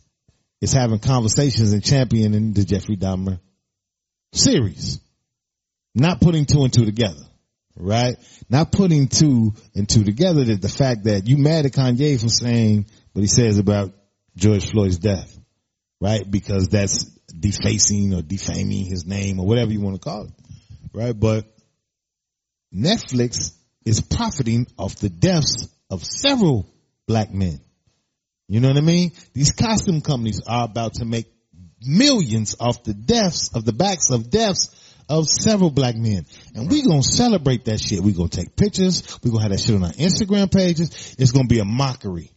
is 0.60 0.72
having 0.72 0.98
conversations 0.98 1.72
and 1.72 1.84
championing 1.84 2.52
the 2.52 2.64
Jeffrey 2.64 2.96
Dahmer 2.96 3.38
series. 4.32 5.00
Not 5.94 6.20
putting 6.20 6.44
two 6.46 6.62
and 6.64 6.72
two 6.72 6.84
together, 6.84 7.22
right? 7.78 8.16
Not 8.48 8.72
putting 8.72 9.08
two 9.08 9.54
and 9.74 9.88
two 9.88 10.04
together 10.04 10.44
that 10.44 10.60
the 10.60 10.68
fact 10.68 11.04
that 11.04 11.26
you 11.26 11.36
mad 11.36 11.66
at 11.66 11.72
Kanye 11.72 12.20
for 12.20 12.28
saying 12.28 12.86
what 13.12 13.22
he 13.22 13.28
says 13.28 13.58
about 13.58 13.92
George 14.36 14.70
Floyd's 14.70 14.98
death, 14.98 15.38
right? 16.00 16.28
Because 16.28 16.68
that's 16.68 17.04
defacing 17.26 18.14
or 18.14 18.22
defaming 18.22 18.86
his 18.86 19.06
name 19.06 19.40
or 19.40 19.46
whatever 19.46 19.72
you 19.72 19.80
want 19.80 19.96
to 19.96 20.00
call 20.00 20.24
it, 20.24 20.32
right? 20.92 21.18
But 21.18 21.44
Netflix 22.74 23.54
is 23.84 24.00
profiting 24.00 24.66
off 24.78 24.96
the 24.96 25.08
deaths 25.08 25.68
of 25.90 26.04
several 26.04 26.68
black 27.06 27.32
men. 27.32 27.60
You 28.48 28.60
know 28.60 28.68
what 28.68 28.76
I 28.76 28.82
mean? 28.82 29.12
These 29.34 29.52
costume 29.52 30.00
companies 30.00 30.40
are 30.46 30.64
about 30.64 30.94
to 30.94 31.04
make 31.04 31.26
millions 31.80 32.56
off 32.58 32.82
the 32.82 32.94
deaths 32.94 33.50
of 33.54 33.64
the 33.64 33.72
backs 33.72 34.10
of 34.10 34.30
deaths 34.30 34.74
of 35.08 35.28
several 35.28 35.70
black 35.70 35.96
men. 35.96 36.26
And 36.54 36.70
we 36.70 36.82
gonna 36.82 37.02
celebrate 37.02 37.64
that 37.66 37.80
shit. 37.80 38.00
we 38.00 38.12
gonna 38.12 38.28
take 38.28 38.56
pictures. 38.56 39.18
we 39.22 39.30
gonna 39.30 39.42
have 39.42 39.52
that 39.52 39.60
shit 39.60 39.74
on 39.76 39.84
our 39.84 39.92
Instagram 39.92 40.52
pages. 40.52 41.16
It's 41.18 41.32
gonna 41.32 41.48
be 41.48 41.60
a 41.60 41.64
mockery. 41.64 42.30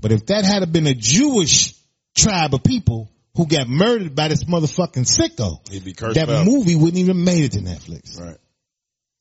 But 0.00 0.12
if 0.12 0.26
that 0.26 0.44
had 0.44 0.72
been 0.72 0.86
a 0.86 0.94
Jewish 0.94 1.74
tribe 2.16 2.54
of 2.54 2.62
people 2.62 3.10
who 3.34 3.46
got 3.46 3.68
murdered 3.68 4.14
by 4.14 4.28
this 4.28 4.44
motherfucking 4.44 5.06
sicko, 5.06 5.68
He'd 5.70 5.84
be 5.84 5.92
cursed 5.92 6.14
that 6.14 6.28
out. 6.28 6.46
movie 6.46 6.74
wouldn't 6.74 6.98
even 6.98 7.24
made 7.24 7.44
it 7.44 7.52
to 7.52 7.60
Netflix. 7.60 8.18
Right. 8.20 8.36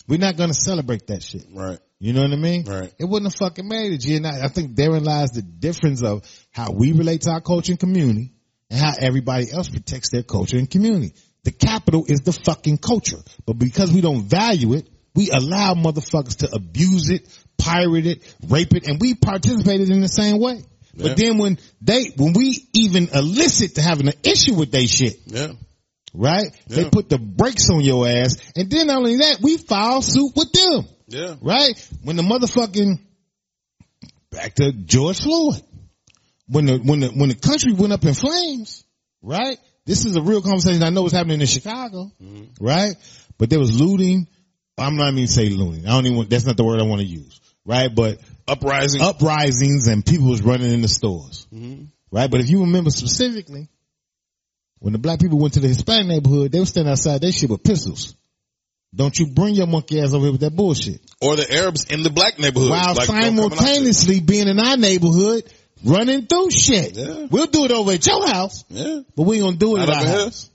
We're 0.08 0.20
not 0.20 0.38
gonna 0.38 0.54
celebrate 0.54 1.08
that 1.08 1.22
shit. 1.24 1.46
Right. 1.54 1.80
You 2.00 2.14
know 2.14 2.22
what 2.22 2.32
I 2.32 2.36
mean? 2.36 2.64
Right. 2.64 2.94
It 3.00 3.06
wouldn't 3.06 3.32
have 3.34 3.40
fucking 3.40 3.68
made 3.68 3.92
it, 3.94 3.98
G. 4.02 4.16
And 4.16 4.28
I, 4.28 4.46
I 4.46 4.48
think 4.50 4.76
therein 4.76 5.04
lies 5.04 5.32
the 5.32 5.42
difference 5.42 6.04
of 6.04 6.24
how 6.52 6.72
we 6.72 6.92
relate 6.94 7.22
to 7.22 7.32
our 7.32 7.42
culture 7.42 7.72
and 7.72 7.80
community 7.80 8.34
and 8.70 8.80
how 8.80 8.94
everybody 9.00 9.52
else 9.52 9.68
protects 9.70 10.12
their 10.12 10.24
culture 10.24 10.58
and 10.58 10.70
community. 10.70 11.14
The 11.48 11.54
capital 11.54 12.04
is 12.10 12.20
the 12.24 12.34
fucking 12.34 12.80
culture. 12.80 13.20
But 13.46 13.54
because 13.54 13.90
we 13.90 14.02
don't 14.02 14.24
value 14.24 14.74
it, 14.74 14.90
we 15.16 15.30
allow 15.32 15.76
motherfuckers 15.76 16.40
to 16.40 16.54
abuse 16.54 17.10
it, 17.10 17.26
pirate 17.58 18.06
it, 18.06 18.36
rape 18.50 18.76
it, 18.76 18.86
and 18.86 19.00
we 19.00 19.14
participated 19.14 19.90
in 19.90 20.02
the 20.02 20.10
same 20.10 20.40
way. 20.42 20.56
Yeah. 20.94 21.08
But 21.08 21.16
then 21.16 21.38
when 21.38 21.58
they, 21.82 22.12
when 22.18 22.34
we 22.34 22.68
even 22.74 23.08
elicit 23.14 23.76
to 23.76 23.82
having 23.82 24.10
an 24.10 24.16
issue 24.26 24.56
with 24.56 24.72
they 24.74 24.88
shit, 24.88 25.22
Yeah. 25.26 25.54
right? 26.14 26.52
They 26.68 26.90
put 26.90 27.08
the 27.08 27.18
brakes 27.18 27.70
on 27.70 27.80
your 27.80 28.06
ass. 28.06 28.36
And 28.58 28.70
then 28.70 28.88
not 28.88 28.98
only 28.98 29.16
that, 29.20 29.38
we 29.42 29.56
file 29.56 30.02
suit 30.02 30.34
with 30.36 30.52
them 30.52 30.86
Yeah. 31.08 31.36
right? 31.40 31.72
When 32.04 32.18
the 32.18 32.24
motherfucking 32.24 33.00
back 34.32 34.56
to 34.56 34.74
George 34.74 35.22
Floyd, 35.22 35.62
when 36.50 36.66
the 36.66 36.78
when 36.80 37.00
the 37.00 37.08
when 37.08 37.30
the 37.30 37.36
country 37.36 37.72
went 37.72 37.94
up 37.94 38.04
in 38.04 38.14
flames, 38.14 38.84
right? 39.22 39.58
This 39.88 40.06
is 40.06 40.16
a 40.18 40.22
real 40.22 40.42
conversation. 40.42 40.84
I 40.84 40.90
know 40.90 41.02
what's 41.02 41.16
happening 41.16 41.42
in 41.42 41.48
Chicago, 41.48 42.12
right? 42.60 42.94
But 43.40 43.50
there 43.50 43.58
was 43.60 43.80
looting. 43.80 44.28
I'm 44.78 44.96
not 44.98 45.12
even 45.14 45.28
say 45.28 45.50
looting. 45.50 45.88
I 45.88 45.92
don't 45.92 46.06
even. 46.06 46.18
want- 46.18 46.30
That's 46.30 46.46
not 46.46 46.58
the 46.58 46.64
word 46.64 46.80
I 46.80 46.84
want 46.84 47.02
to 47.02 47.08
use, 47.08 47.40
right? 47.66 47.88
But 47.94 48.20
Uprising. 48.48 49.02
uprisings 49.02 49.88
and 49.88 50.06
people 50.06 50.28
was 50.30 50.42
running 50.44 50.72
in 50.72 50.82
the 50.82 50.88
stores, 50.88 51.48
Mm-hmm. 51.54 51.86
right? 52.12 52.30
But 52.30 52.42
if 52.42 52.50
you 52.50 52.62
remember 52.62 52.90
specifically, 52.92 53.70
when 54.80 54.94
the 54.94 55.00
black 55.00 55.20
people 55.20 55.40
went 55.40 55.56
to 55.56 55.60
the 55.62 55.68
Hispanic 55.70 56.08
neighborhood, 56.08 56.52
they 56.52 56.60
were 56.60 56.66
standing 56.66 56.92
outside 56.92 57.22
They 57.22 57.32
shit 57.32 57.50
with 57.50 57.64
pistols. 57.64 58.14
Don't 58.96 59.18
you 59.20 59.28
bring 59.28 59.54
your 59.56 59.68
monkey 59.68 60.00
ass 60.02 60.14
over 60.14 60.26
here 60.26 60.32
with 60.32 60.42
that 60.42 60.56
bullshit. 60.56 61.02
Or 61.22 61.36
the 61.36 61.52
Arabs 61.54 61.86
in 61.86 62.04
the 62.04 62.10
black 62.10 62.40
neighborhood. 62.40 62.70
While 62.70 62.94
Like, 62.96 63.08
don't 63.08 63.20
come 63.20 63.40
out 63.40 63.54
simultaneously 63.54 64.20
being 64.22 64.48
in 64.48 64.60
our 64.60 64.78
neighborhood, 64.78 65.44
running 65.84 66.26
through 66.28 66.52
shit. 66.52 66.96
Yeah. 66.98 67.28
We'll 67.30 67.48
do 67.48 67.66
it 67.66 67.72
over 67.72 67.92
at 67.92 68.06
your 68.06 68.28
house. 68.28 68.64
Yeah. 68.70 69.02
but 69.16 69.24
we 69.24 69.38
ain't 69.38 69.46
gonna 69.46 69.58
do 69.58 69.76
it 69.78 69.82
Out 69.82 69.90
at 69.90 69.96
our 69.96 70.06
house. 70.06 70.24
house. 70.24 70.50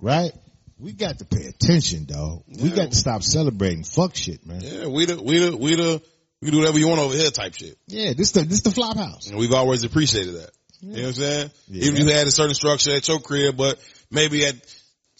Right? 0.00 0.32
We 0.78 0.92
got 0.92 1.18
to 1.18 1.24
pay 1.24 1.46
attention, 1.46 2.04
dog. 2.04 2.44
We 2.46 2.70
got 2.70 2.90
to 2.92 2.96
stop 2.96 3.22
celebrating 3.24 3.82
fuck 3.82 4.14
shit, 4.14 4.46
man. 4.46 4.60
Yeah, 4.60 4.70
Yeah. 4.82 4.86
We 4.86 5.06
the, 5.06 5.20
we 5.20 5.38
the, 5.38 5.56
we 5.56 5.74
the, 5.74 6.02
we 6.40 6.50
do 6.52 6.58
whatever 6.58 6.78
you 6.78 6.86
want 6.86 7.00
over 7.00 7.14
here 7.14 7.30
type 7.30 7.54
shit. 7.54 7.76
Yeah, 7.88 8.12
this 8.12 8.30
the 8.30 8.42
this 8.42 8.62
the 8.62 8.70
flop 8.70 8.96
house. 8.96 9.28
And 9.28 9.38
we've 9.38 9.52
always 9.54 9.82
appreciated 9.82 10.34
that. 10.34 10.50
You 10.80 10.88
know 10.92 11.00
what 11.00 11.06
I'm 11.08 11.12
saying? 11.14 11.50
Yeah. 11.66 11.84
Even 11.86 12.02
if 12.02 12.08
you 12.08 12.14
had 12.14 12.26
a 12.28 12.30
certain 12.30 12.54
structure 12.54 12.92
at 12.94 13.08
your 13.08 13.18
crib, 13.18 13.56
but 13.56 13.80
maybe 14.12 14.44
at 14.46 14.54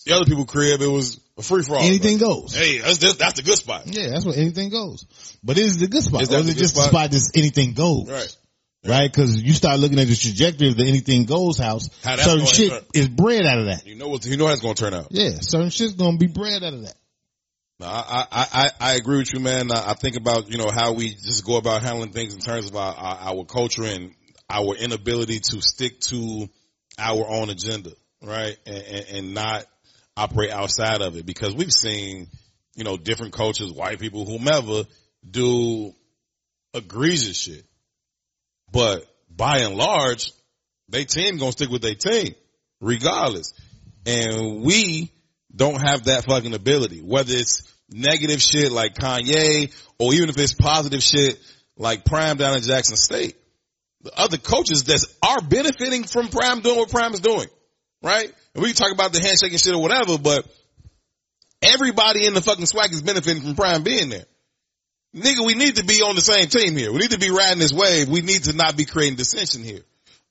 the 0.07 0.15
other 0.15 0.27
people's 0.27 0.47
crib, 0.47 0.81
it 0.81 0.87
was 0.87 1.19
a 1.37 1.43
free 1.43 1.63
for 1.65 1.75
all. 1.75 1.83
Anything 1.83 2.19
goes. 2.19 2.55
Hey, 2.55 2.79
that's, 2.79 2.99
that's, 2.99 3.17
that's 3.17 3.35
the 3.35 3.43
good 3.43 3.57
spot. 3.59 3.83
Yeah, 3.87 4.11
that's 4.11 4.25
what 4.25 4.37
anything 4.37 4.71
goes. 4.71 5.05
But 5.43 5.59
is 5.59 5.79
the 5.79 5.89
good 5.89 6.05
spot? 6.05 6.23
Is 6.23 6.29
Or 6.29 6.35
that 6.35 6.39
is 6.41 6.47
the 6.47 6.53
it 6.53 6.55
good 6.55 6.61
just 6.61 6.75
the 6.77 6.83
spot? 6.83 6.93
spot 6.93 7.11
that's 7.11 7.33
anything 7.35 7.73
goes? 7.73 8.09
Right. 8.09 8.37
Right? 8.89 9.13
Cause 9.13 9.37
you 9.37 9.53
start 9.53 9.79
looking 9.79 9.99
at 9.99 10.09
the 10.09 10.17
trajectory 10.17 10.69
of 10.69 10.77
the 10.77 10.87
anything 10.87 11.25
goes 11.25 11.59
house, 11.59 11.89
How 12.03 12.17
certain 12.17 12.39
going- 12.39 12.47
shit 12.47 12.85
is 12.95 13.09
bred 13.09 13.45
out 13.47 13.59
of 13.59 13.67
that. 13.67 13.87
You 13.87 13.95
know 13.97 14.09
what? 14.09 14.25
You 14.25 14.37
know 14.37 14.47
how 14.47 14.53
it's 14.53 14.63
gonna 14.63 14.75
turn 14.75 14.95
out. 14.95 15.09
Yeah, 15.11 15.39
certain 15.41 15.71
shit's 15.71 15.93
gonna 15.95 16.17
be 16.19 16.27
bred 16.27 16.63
out 16.65 16.73
of 16.75 16.83
that. 16.83 16.95
No, 17.81 17.87
I, 17.87 18.27
I, 18.33 18.47
I, 18.53 18.71
I 18.81 18.95
agree 18.95 19.19
with 19.19 19.33
you, 19.33 19.39
man. 19.39 19.71
I, 19.71 19.91
I 19.91 19.95
think 19.95 20.17
about, 20.17 20.51
you 20.51 20.59
know, 20.59 20.69
how 20.69 20.93
we 20.95 21.11
just 21.11 21.45
go 21.47 21.59
about 21.59 21.83
handling 21.83 22.11
things 22.11 22.35
in 22.35 22.41
terms 22.41 22.69
of 22.69 22.75
our, 22.75 22.93
our, 22.93 23.17
our 23.37 23.45
culture 23.45 23.85
and 23.85 24.13
our 24.51 24.75
inability 24.75 25.39
to 25.39 25.61
stick 25.61 26.01
to 26.01 26.49
our 26.99 27.25
own 27.29 27.51
agenda, 27.51 27.91
right? 28.21 28.57
And, 28.67 28.77
and, 28.83 29.07
and 29.11 29.35
not 29.35 29.65
operate 30.17 30.51
outside 30.51 31.03
of 31.03 31.17
it 31.17 31.25
because 31.25 31.55
we've 31.55 31.71
seen, 31.71 32.27
you 32.75 32.83
know, 32.83 32.97
different 32.97 33.33
cultures, 33.33 33.73
white 33.73 34.01
people, 34.01 34.25
whomever 34.25 34.83
do 35.31 35.95
egregious 36.75 37.37
shit. 37.39 37.65
But 38.73 39.05
by 39.31 39.59
and 39.59 39.77
large, 39.77 40.33
they 40.89 41.05
team 41.05 41.39
gonna 41.39 41.53
stick 41.53 41.71
with 41.71 41.83
their 41.83 41.95
team 41.95 42.35
regardless. 42.81 43.53
And 44.07 44.63
we 44.63 45.13
don't 45.55 45.81
have 45.81 46.05
that 46.05 46.25
fucking 46.25 46.55
ability, 46.55 47.01
whether 47.01 47.35
it's 47.35 47.63
negative 47.91 48.41
shit 48.41 48.71
like 48.71 48.95
Kanye 48.95 49.73
or 49.99 50.15
even 50.15 50.29
if 50.29 50.39
it's 50.39 50.55
positive 50.55 51.03
shit 51.03 51.39
like 51.77 52.05
Prime 52.05 52.37
down 52.37 52.57
in 52.57 52.63
Jackson 52.63 52.97
State. 52.97 53.37
The 54.03 54.19
other 54.19 54.39
coaches 54.39 54.85
that 54.85 55.05
are 55.23 55.41
benefiting 55.41 56.05
from 56.05 56.29
Prime 56.29 56.61
doing 56.61 56.79
what 56.79 56.91
Prime 56.91 57.15
is 57.15 57.21
doing, 57.21 57.49
right? 58.03 58.33
And 58.55 58.63
we 58.63 58.73
talk 58.73 58.93
about 58.93 59.13
the 59.13 59.21
handshaking 59.21 59.59
shit 59.59 59.75
or 59.75 59.83
whatever, 59.83 60.19
but 60.19 60.47
everybody 61.63 62.27
in 62.27 62.35
the 62.35 62.41
fucking 62.41 62.67
SWAC 62.67 62.93
is 62.93 63.03
benefiting 63.03 63.43
from 63.43 63.57
Prime 63.57 63.83
being 63.83 64.09
there. 64.09 64.27
Nigga, 65.15 65.45
we 65.45 65.55
need 65.55 65.77
to 65.77 65.85
be 65.85 66.03
on 66.03 66.15
the 66.15 66.21
same 66.21 66.47
team 66.49 66.77
here. 66.77 66.93
We 66.93 66.99
need 66.99 67.13
to 67.13 67.19
be 67.19 67.31
riding 67.31 67.59
this 67.59 67.73
wave. 67.73 68.09
We 68.09 68.21
need 68.21 68.45
to 68.45 68.53
not 68.53 68.77
be 68.77 68.85
creating 68.85 69.17
dissension 69.17 69.63
here. 69.63 69.81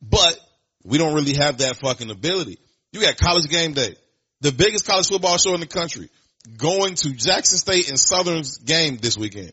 But 0.02 0.40
we 0.84 0.98
don't 0.98 1.16
really 1.16 1.34
have 1.34 1.60
that 1.60 1.78
fucking 1.78 2.12
ability. 2.12 2.60
You 2.92 3.02
got 3.02 3.18
college 3.18 3.48
game 3.50 3.74
day, 3.74 3.96
the 4.42 4.52
biggest 4.52 4.88
college 4.88 5.08
football 5.08 5.38
show 5.38 5.54
in 5.54 5.60
the 5.60 5.68
country, 5.68 6.10
going 6.58 6.96
to 6.96 7.12
Jackson 7.14 7.58
State 7.58 7.90
and 7.90 8.00
Southern's 8.00 8.60
game 8.60 8.98
this 8.98 9.18
weekend. 9.18 9.52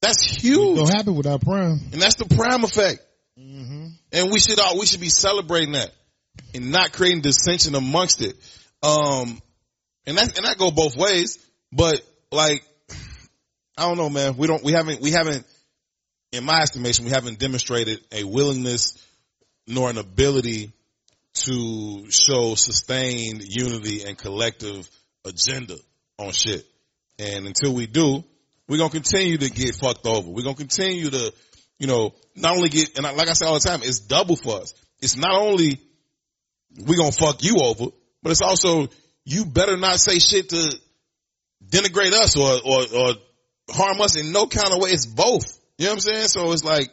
That's 0.00 0.24
huge. 0.24 0.78
Don't 0.78 0.88
happen 0.88 1.14
without 1.14 1.42
prime. 1.42 1.78
And 1.92 2.00
that's 2.02 2.16
the 2.16 2.24
prime 2.24 2.64
effect. 2.64 3.04
And 4.12 4.30
we 4.30 4.40
should 4.40 4.58
all, 4.58 4.78
we 4.78 4.86
should 4.86 5.00
be 5.00 5.08
celebrating 5.08 5.72
that 5.72 5.92
and 6.54 6.72
not 6.72 6.92
creating 6.92 7.20
dissension 7.20 7.74
amongst 7.74 8.20
it. 8.20 8.36
Um, 8.82 9.40
and 10.06 10.18
that, 10.18 10.36
and 10.36 10.46
that 10.46 10.58
go 10.58 10.70
both 10.70 10.96
ways, 10.96 11.38
but 11.70 12.02
like, 12.32 12.64
I 13.76 13.88
don't 13.88 13.96
know, 13.96 14.10
man. 14.10 14.36
We 14.36 14.46
don't, 14.46 14.62
we 14.62 14.72
haven't, 14.72 15.00
we 15.00 15.12
haven't, 15.12 15.46
in 16.32 16.44
my 16.44 16.60
estimation, 16.60 17.04
we 17.04 17.10
haven't 17.10 17.38
demonstrated 17.38 18.00
a 18.12 18.24
willingness 18.24 18.98
nor 19.66 19.90
an 19.90 19.98
ability 19.98 20.72
to 21.34 22.10
show 22.10 22.54
sustained 22.54 23.42
unity 23.42 24.02
and 24.04 24.18
collective 24.18 24.88
agenda 25.24 25.76
on 26.18 26.32
shit. 26.32 26.66
And 27.18 27.46
until 27.46 27.74
we 27.74 27.86
do, 27.86 28.24
we're 28.68 28.78
gonna 28.78 28.90
continue 28.90 29.38
to 29.38 29.50
get 29.50 29.74
fucked 29.74 30.06
over. 30.06 30.28
We're 30.28 30.42
gonna 30.44 30.56
continue 30.56 31.10
to, 31.10 31.32
you 31.78 31.86
know, 31.86 32.14
not 32.36 32.56
only 32.56 32.68
get, 32.68 32.96
and 32.96 33.04
like 33.16 33.28
I 33.28 33.32
say 33.32 33.46
all 33.46 33.54
the 33.54 33.60
time, 33.60 33.80
it's 33.82 34.00
double 34.00 34.36
for 34.36 34.60
us. 34.60 34.74
It's 35.00 35.16
not 35.16 35.34
only 35.34 35.80
we 36.86 36.96
gonna 36.96 37.12
fuck 37.12 37.42
you 37.42 37.56
over, 37.62 37.86
but 38.22 38.30
it's 38.30 38.42
also 38.42 38.88
you 39.24 39.44
better 39.46 39.76
not 39.76 39.98
say 39.98 40.18
shit 40.18 40.50
to 40.50 40.78
denigrate 41.66 42.12
us 42.12 42.36
or, 42.36 42.60
or, 42.64 42.82
or 42.94 43.14
harm 43.72 44.00
us 44.00 44.16
in 44.18 44.32
no 44.32 44.46
kind 44.46 44.72
of 44.72 44.78
way. 44.80 44.90
It's 44.90 45.06
both. 45.06 45.58
You 45.78 45.86
know 45.86 45.92
what 45.92 45.94
I'm 46.06 46.14
saying? 46.14 46.28
So 46.28 46.52
it's 46.52 46.64
like, 46.64 46.90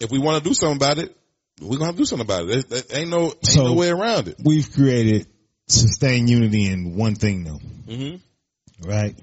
if 0.00 0.10
we 0.10 0.18
want 0.18 0.42
to 0.42 0.48
do 0.48 0.54
something 0.54 0.76
about 0.76 0.98
it, 0.98 1.16
we're 1.60 1.76
gonna 1.76 1.86
have 1.86 1.94
to 1.94 1.98
do 2.00 2.04
something 2.04 2.26
about 2.26 2.48
it. 2.48 2.68
There, 2.68 2.80
there 2.80 3.00
ain't 3.00 3.10
no, 3.10 3.26
ain't 3.26 3.46
So- 3.46 3.64
no 3.64 3.74
way 3.74 3.88
around 3.90 4.28
it. 4.28 4.36
We've 4.42 4.70
created 4.72 5.26
sustained 5.68 6.28
unity 6.28 6.66
in 6.66 6.96
one 6.96 7.14
thing 7.14 7.44
though, 7.44 7.60
Mm-hmm. 7.92 8.88
right? 8.88 9.16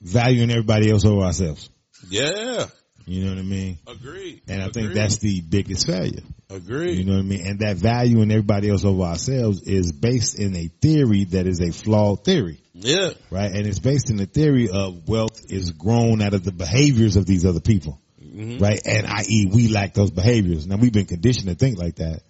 Valuing 0.00 0.50
everybody 0.50 0.90
else 0.90 1.04
over 1.04 1.22
ourselves. 1.22 1.68
Yeah. 2.08 2.66
You 3.06 3.24
know 3.24 3.30
what 3.30 3.38
I 3.38 3.42
mean? 3.42 3.78
Agreed. 3.86 4.42
And 4.48 4.62
I 4.62 4.68
think 4.70 4.94
that's 4.94 5.18
the 5.18 5.40
biggest 5.40 5.86
failure. 5.86 6.22
Agreed. 6.50 6.98
You 6.98 7.04
know 7.04 7.14
what 7.14 7.20
I 7.20 7.28
mean? 7.28 7.46
And 7.46 7.58
that 7.60 7.76
valuing 7.76 8.30
everybody 8.30 8.70
else 8.70 8.84
over 8.84 9.02
ourselves 9.02 9.62
is 9.62 9.92
based 9.92 10.38
in 10.38 10.54
a 10.56 10.68
theory 10.80 11.24
that 11.24 11.46
is 11.46 11.60
a 11.60 11.72
flawed 11.72 12.24
theory, 12.24 12.60
yeah. 12.74 13.10
right? 13.30 13.50
And 13.50 13.66
it's 13.66 13.78
based 13.78 14.10
in 14.10 14.16
the 14.16 14.26
theory 14.26 14.68
of 14.70 15.08
wealth 15.08 15.40
is 15.50 15.72
grown 15.72 16.22
out 16.22 16.34
of 16.34 16.44
the 16.44 16.52
behaviors 16.52 17.16
of 17.16 17.26
these 17.26 17.44
other 17.44 17.60
people, 17.60 18.00
mm-hmm. 18.22 18.62
right? 18.62 18.80
And 18.86 19.06
i.e. 19.06 19.50
we 19.52 19.68
lack 19.68 19.94
those 19.94 20.10
behaviors. 20.10 20.66
Now 20.66 20.76
we've 20.76 20.92
been 20.92 21.06
conditioned 21.06 21.48
to 21.48 21.54
think 21.54 21.78
like 21.78 21.96
that. 21.96 22.22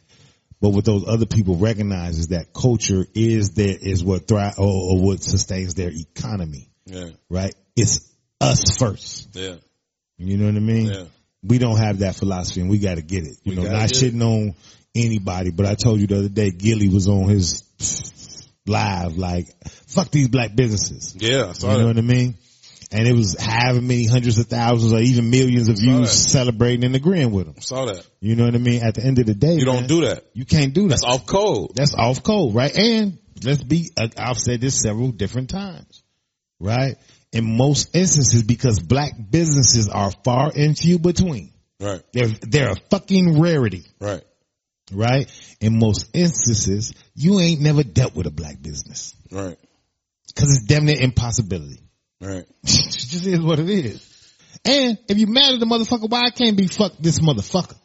But 0.61 0.71
what 0.71 0.87
those 0.87 1.07
other 1.07 1.27
people 1.27 1.57
recognize 1.57 2.19
is 2.19 2.29
that 2.29 2.55
culture 2.55 3.05
is 3.15 3.51
there 3.51 3.77
is 3.79 4.03
what 4.03 4.27
thrive 4.27 4.55
or, 4.59 4.65
or 4.67 5.01
what 5.01 5.23
sustains 5.23 5.75
their 5.75 5.91
economy, 5.91 6.71
Yeah. 6.87 7.11
right? 7.29 7.55
It's 7.77 8.11
us 8.41 8.77
first. 8.79 9.29
Yeah. 9.35 9.57
You 10.17 10.39
know 10.39 10.47
what 10.47 10.57
I 10.57 10.61
mean? 10.61 10.87
Yeah. 10.87 11.05
We 11.47 11.59
don't 11.59 11.77
have 11.79 12.01
that 12.01 12.17
philosophy 12.17 12.61
and 12.61 12.71
we 12.71 12.79
got 12.79 12.97
to 12.97 13.03
get 13.03 13.25
it. 13.25 13.37
You 13.45 13.51
We 13.51 13.55
know, 13.57 13.63
not 13.71 13.89
get 13.89 14.03
it. 14.03 14.15
shitting 14.15 14.23
on 14.23 14.55
anybody, 14.95 15.51
but 15.51 15.67
I 15.67 15.75
told 15.75 16.01
you 16.01 16.07
the 16.07 16.19
other 16.19 16.29
day, 16.29 16.51
Gillie 16.51 16.89
was 16.89 17.09
on 17.09 17.29
his 17.29 17.63
live, 18.67 19.17
like, 19.17 19.47
fuck 19.87 20.11
these 20.11 20.29
black 20.29 20.55
businesses. 20.57 21.15
Yeah. 21.19 21.47
I 21.49 21.53
saw 21.53 21.67
You 21.73 21.73
know 21.75 21.79
that. 21.81 21.87
what 21.87 21.99
I 21.99 22.01
mean? 22.03 22.35
And 22.93 23.07
it 23.09 23.15
was 23.15 23.37
however 23.39 23.81
many 23.81 24.07
hundreds 24.07 24.39
of 24.39 24.47
thousands 24.47 24.93
or 24.93 25.01
even 25.01 25.29
millions 25.29 25.69
of 25.69 25.77
views 25.77 26.11
celebrating 26.13 26.85
and 26.85 26.95
agreeing 26.95 27.33
with 27.33 27.49
him. 27.49 27.61
Saw 27.61 27.87
that. 27.87 28.07
You 28.21 28.37
know 28.37 28.45
what 28.45 28.55
I 28.55 28.59
mean? 28.59 28.83
At 28.83 28.95
the 28.95 29.05
end 29.05 29.19
of 29.19 29.27
the 29.27 29.35
day, 29.35 29.55
You 29.55 29.65
don't 29.65 29.89
do 29.89 30.03
that. 30.03 30.25
You 30.35 30.45
can't 30.45 30.73
do 30.73 30.83
that. 30.89 31.01
That's 31.01 31.05
off 31.05 31.27
code. 31.27 31.71
That's 31.75 31.95
off 31.95 32.23
code, 32.23 32.55
right? 32.55 32.75
And 32.77 33.19
let's 33.43 33.63
be, 33.63 33.91
uh, 33.97 34.09
I've 34.17 34.39
said 34.39 34.61
this 34.61 34.81
several 34.81 35.11
different 35.11 35.51
times, 35.51 36.03
right? 36.61 36.97
In 37.37 37.57
most 37.57 37.95
instances, 37.95 38.43
because 38.43 38.81
black 38.81 39.13
businesses 39.31 39.89
are 39.89 40.11
far 40.25 40.51
and 40.55 40.77
few 40.77 40.99
between. 40.99 41.53
Right. 41.81 42.03
They're, 42.13 42.29
they're 42.29 42.71
a 42.71 42.77
fucking 42.91 43.39
rarity, 43.41 43.85
Right. 44.01 44.23
right? 44.93 45.31
In 45.61 45.79
most 45.79 46.09
instances, 46.15 46.95
you 47.15 47.39
ain't 47.41 47.61
never 47.61 47.83
dealt 47.83 48.15
with 48.15 48.27
a 48.27 48.31
black 48.31 48.61
business. 48.63 49.15
Right. 49.31 49.59
Cause 50.35 50.57
it's 50.57 50.65
damn 50.67 50.85
near 50.87 51.01
impossibility. 51.01 51.81
Right. 52.21 52.47
it 52.63 52.67
just 52.67 53.27
is 53.27 53.41
what 53.41 53.59
it 53.59 53.69
is. 53.69 54.03
And 54.65 54.99
if 55.09 55.19
you 55.19 55.27
mad 55.27 55.55
at 55.55 55.61
the 55.61 55.67
motherfucker, 55.67 56.09
why 56.11 56.23
I 56.27 56.31
can't 56.31 56.57
be 56.57 56.67
fuck 56.67 56.93
this 56.99 57.21
motherfucker? 57.21 57.77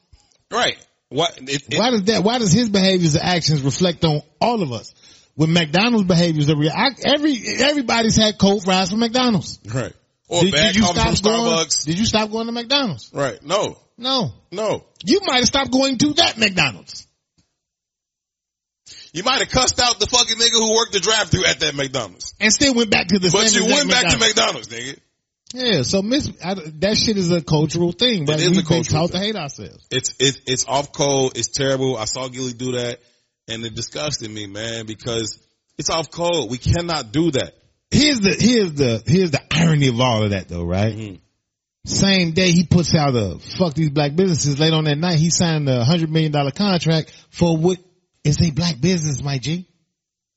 Right. 0.52 0.78
What? 1.10 1.38
It, 1.42 1.74
it, 1.74 1.78
Why 1.78 1.92
does 1.92 2.04
that, 2.04 2.24
why 2.24 2.40
does 2.40 2.54
his 2.54 2.70
behaviors 2.70 3.16
and 3.16 3.24
actions 3.26 3.62
reflect 3.62 4.06
on 4.06 4.22
all 4.40 4.62
of 4.64 4.72
us? 4.72 4.94
With 5.42 5.50
McDonald's 5.50 6.08
behaviors, 6.08 6.48
I- 6.52 6.90
every, 7.04 7.36
everybody's 7.62 8.16
had 8.16 8.38
cold 8.38 8.64
fries 8.64 8.92
from 8.92 9.00
McDonald's. 9.00 9.58
right. 9.74 9.92
Or 10.28 10.44
Did, 10.44 10.52
bad 10.52 10.68
did 10.68 10.76
you 10.76 10.84
stop 10.84 11.20
going, 11.24 11.68
did 11.84 11.98
you 11.98 12.06
stop 12.06 12.30
going 12.30 12.46
to 12.46 12.52
McDonald's? 12.52 13.10
Right. 13.12 13.42
No. 13.44 13.76
No. 13.98 14.34
No. 14.52 14.86
You 15.04 15.20
might 15.26 15.38
have 15.38 15.48
stopped 15.48 15.72
going 15.72 15.98
to 15.98 16.14
that 16.14 16.38
McDonald's. 16.38 17.08
You 19.14 19.24
might 19.24 19.40
have 19.40 19.50
cussed 19.50 19.80
out 19.80 20.00
the 20.00 20.06
fucking 20.06 20.38
nigga 20.38 20.52
who 20.54 20.76
worked 20.76 20.94
the 20.94 21.00
drive 21.00 21.30
through 21.30 21.46
at 21.46 21.60
that 21.62 21.74
McDonald's. 21.74 22.36
And 22.40 22.54
still 22.54 22.76
went 22.76 22.92
back 22.92 23.08
to 23.08 23.18
the 23.18 23.32
But 23.32 23.52
you 23.52 23.66
went 23.66 23.90
back 23.90 24.10
to 24.12 24.20
McDonald's. 24.20 24.70
McDonald's, 24.70 25.00
nigga. 25.00 25.00
Yeah, 25.56 25.82
so 25.82 26.04
miss, 26.04 26.32
I, 26.46 26.54
that 26.54 26.98
shit 26.98 27.18
is 27.18 27.32
a 27.32 27.42
cultural 27.42 27.94
thing, 27.94 28.26
right? 28.28 28.40
is 28.40 28.46
a 28.46 28.50
We've 28.52 28.58
been 28.58 28.66
cultural 28.66 29.08
taught 29.08 29.14
to 29.14 29.18
hate 29.18 29.36
ourselves. 29.36 29.88
It's 29.90 30.14
it, 30.20 30.40
it's 30.46 30.66
off 30.68 30.94
code. 30.94 31.36
It's 31.36 31.48
terrible. 31.50 31.98
I 31.98 32.06
saw 32.06 32.28
Gillie 32.28 32.54
do 32.54 32.74
that, 32.74 33.00
and 33.52 33.66
it 33.66 33.76
disgusted 33.76 34.30
me, 34.32 34.48
man, 34.48 34.86
because 34.86 35.40
it's 35.78 35.90
off 35.90 36.10
code. 36.12 36.50
We 36.50 36.58
cannot 36.58 37.12
do 37.12 37.32
that. 37.32 37.54
Here's 37.90 38.20
the, 38.20 38.36
here's 38.38 38.74
the, 38.74 39.04
here's 39.06 39.32
the 39.32 39.42
irony 39.52 39.88
of 39.90 40.00
all 40.00 40.24
of 40.24 40.30
that 40.32 40.48
though, 40.48 40.64
right? 40.64 40.96
Mhm. 40.96 41.20
Same 41.86 42.34
day 42.34 42.52
he 42.52 42.64
puts 42.64 42.94
out 42.94 43.16
a 43.16 43.40
fuck 43.58 43.74
these 43.74 43.90
black 43.90 44.16
businesses. 44.16 44.60
Late 44.60 44.72
on 44.74 44.84
that 44.84 44.98
night, 44.98 45.18
he 45.18 45.32
signed 45.32 45.68
a 45.68 45.84
hundred 45.84 46.12
million 46.12 46.32
dollar 46.32 46.52
contract 46.52 47.12
for 47.32 47.58
what 47.58 47.80
is 48.24 48.40
a 48.42 48.52
black 48.52 48.80
business, 48.80 49.24
my 49.24 49.40
G. 49.40 49.68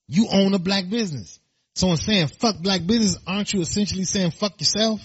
You 0.08 0.28
own 0.32 0.54
a 0.54 0.58
black 0.58 0.88
business. 0.88 1.38
So 1.74 1.90
in 1.90 1.96
saying 1.98 2.28
fuck 2.28 2.56
black 2.62 2.86
business, 2.86 3.18
aren't 3.26 3.52
you 3.52 3.60
essentially 3.60 4.04
saying 4.04 4.30
fuck 4.30 4.58
yourself? 4.58 5.00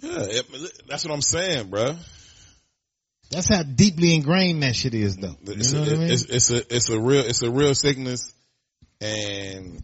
Yeah, 0.00 0.18
it, 0.20 0.46
that's 0.86 1.04
what 1.04 1.12
I'm 1.12 1.22
saying, 1.22 1.68
bruh. 1.68 1.96
That's 3.30 3.48
how 3.48 3.62
deeply 3.62 4.14
ingrained 4.14 4.62
that 4.62 4.76
shit 4.76 4.94
is 4.94 5.16
though. 5.16 5.36
You 5.44 5.52
It's, 5.54 5.72
know 5.72 5.80
a, 5.80 5.82
what 5.84 5.92
I 5.92 5.96
mean? 5.96 6.10
it's, 6.10 6.24
it's 6.26 6.50
a 6.50 6.74
it's 6.74 6.88
a 6.90 6.98
real 7.00 7.24
it's 7.24 7.42
a 7.42 7.50
real 7.50 7.74
sickness, 7.74 8.32
and 9.00 9.82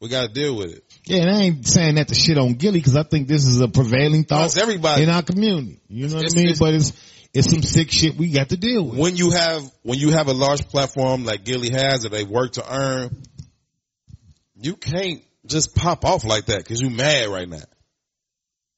we 0.00 0.08
got 0.08 0.28
to 0.28 0.32
deal 0.32 0.56
with 0.56 0.72
it. 0.76 0.84
Yeah, 1.06 1.22
and 1.22 1.30
I 1.30 1.40
ain't 1.42 1.66
saying 1.66 1.94
that 1.94 2.08
to 2.08 2.14
shit 2.14 2.36
on 2.36 2.54
Gillie 2.54 2.80
because 2.80 2.96
I 2.96 3.04
think 3.04 3.26
this 3.28 3.46
is 3.46 3.60
a 3.60 3.68
prevailing 3.68 4.24
thought 4.24 4.56
everybody. 4.58 5.02
in 5.04 5.08
our 5.08 5.22
community. 5.22 5.80
You 5.88 6.08
know 6.08 6.16
what 6.16 6.24
It's- 6.26 6.34
I 6.36 6.44
mean? 6.44 6.54
but 6.58 6.74
it's 6.74 6.92
it's 7.32 7.50
some 7.50 7.62
sick 7.62 7.90
shit 7.90 8.16
we 8.16 8.30
got 8.30 8.48
to 8.50 8.56
deal 8.56 8.84
with. 8.84 8.98
when 8.98 9.16
you 9.16 9.30
have 9.30 9.62
when 9.82 9.98
you 9.98 10.10
have 10.10 10.28
a 10.28 10.32
large 10.32 10.66
platform 10.68 11.24
like 11.24 11.44
Gillie 11.44 11.70
has 11.70 12.02
that 12.02 12.10
they 12.12 12.24
work 12.24 12.52
to 12.54 12.64
earn, 12.74 13.22
you 14.60 14.76
can't 14.76 15.22
just 15.46 15.74
pop 15.74 16.04
off 16.04 16.24
like 16.24 16.46
that 16.46 16.58
because 16.58 16.80
you 16.80 16.90
mad 16.90 17.28
right 17.28 17.48
now. 17.48 17.62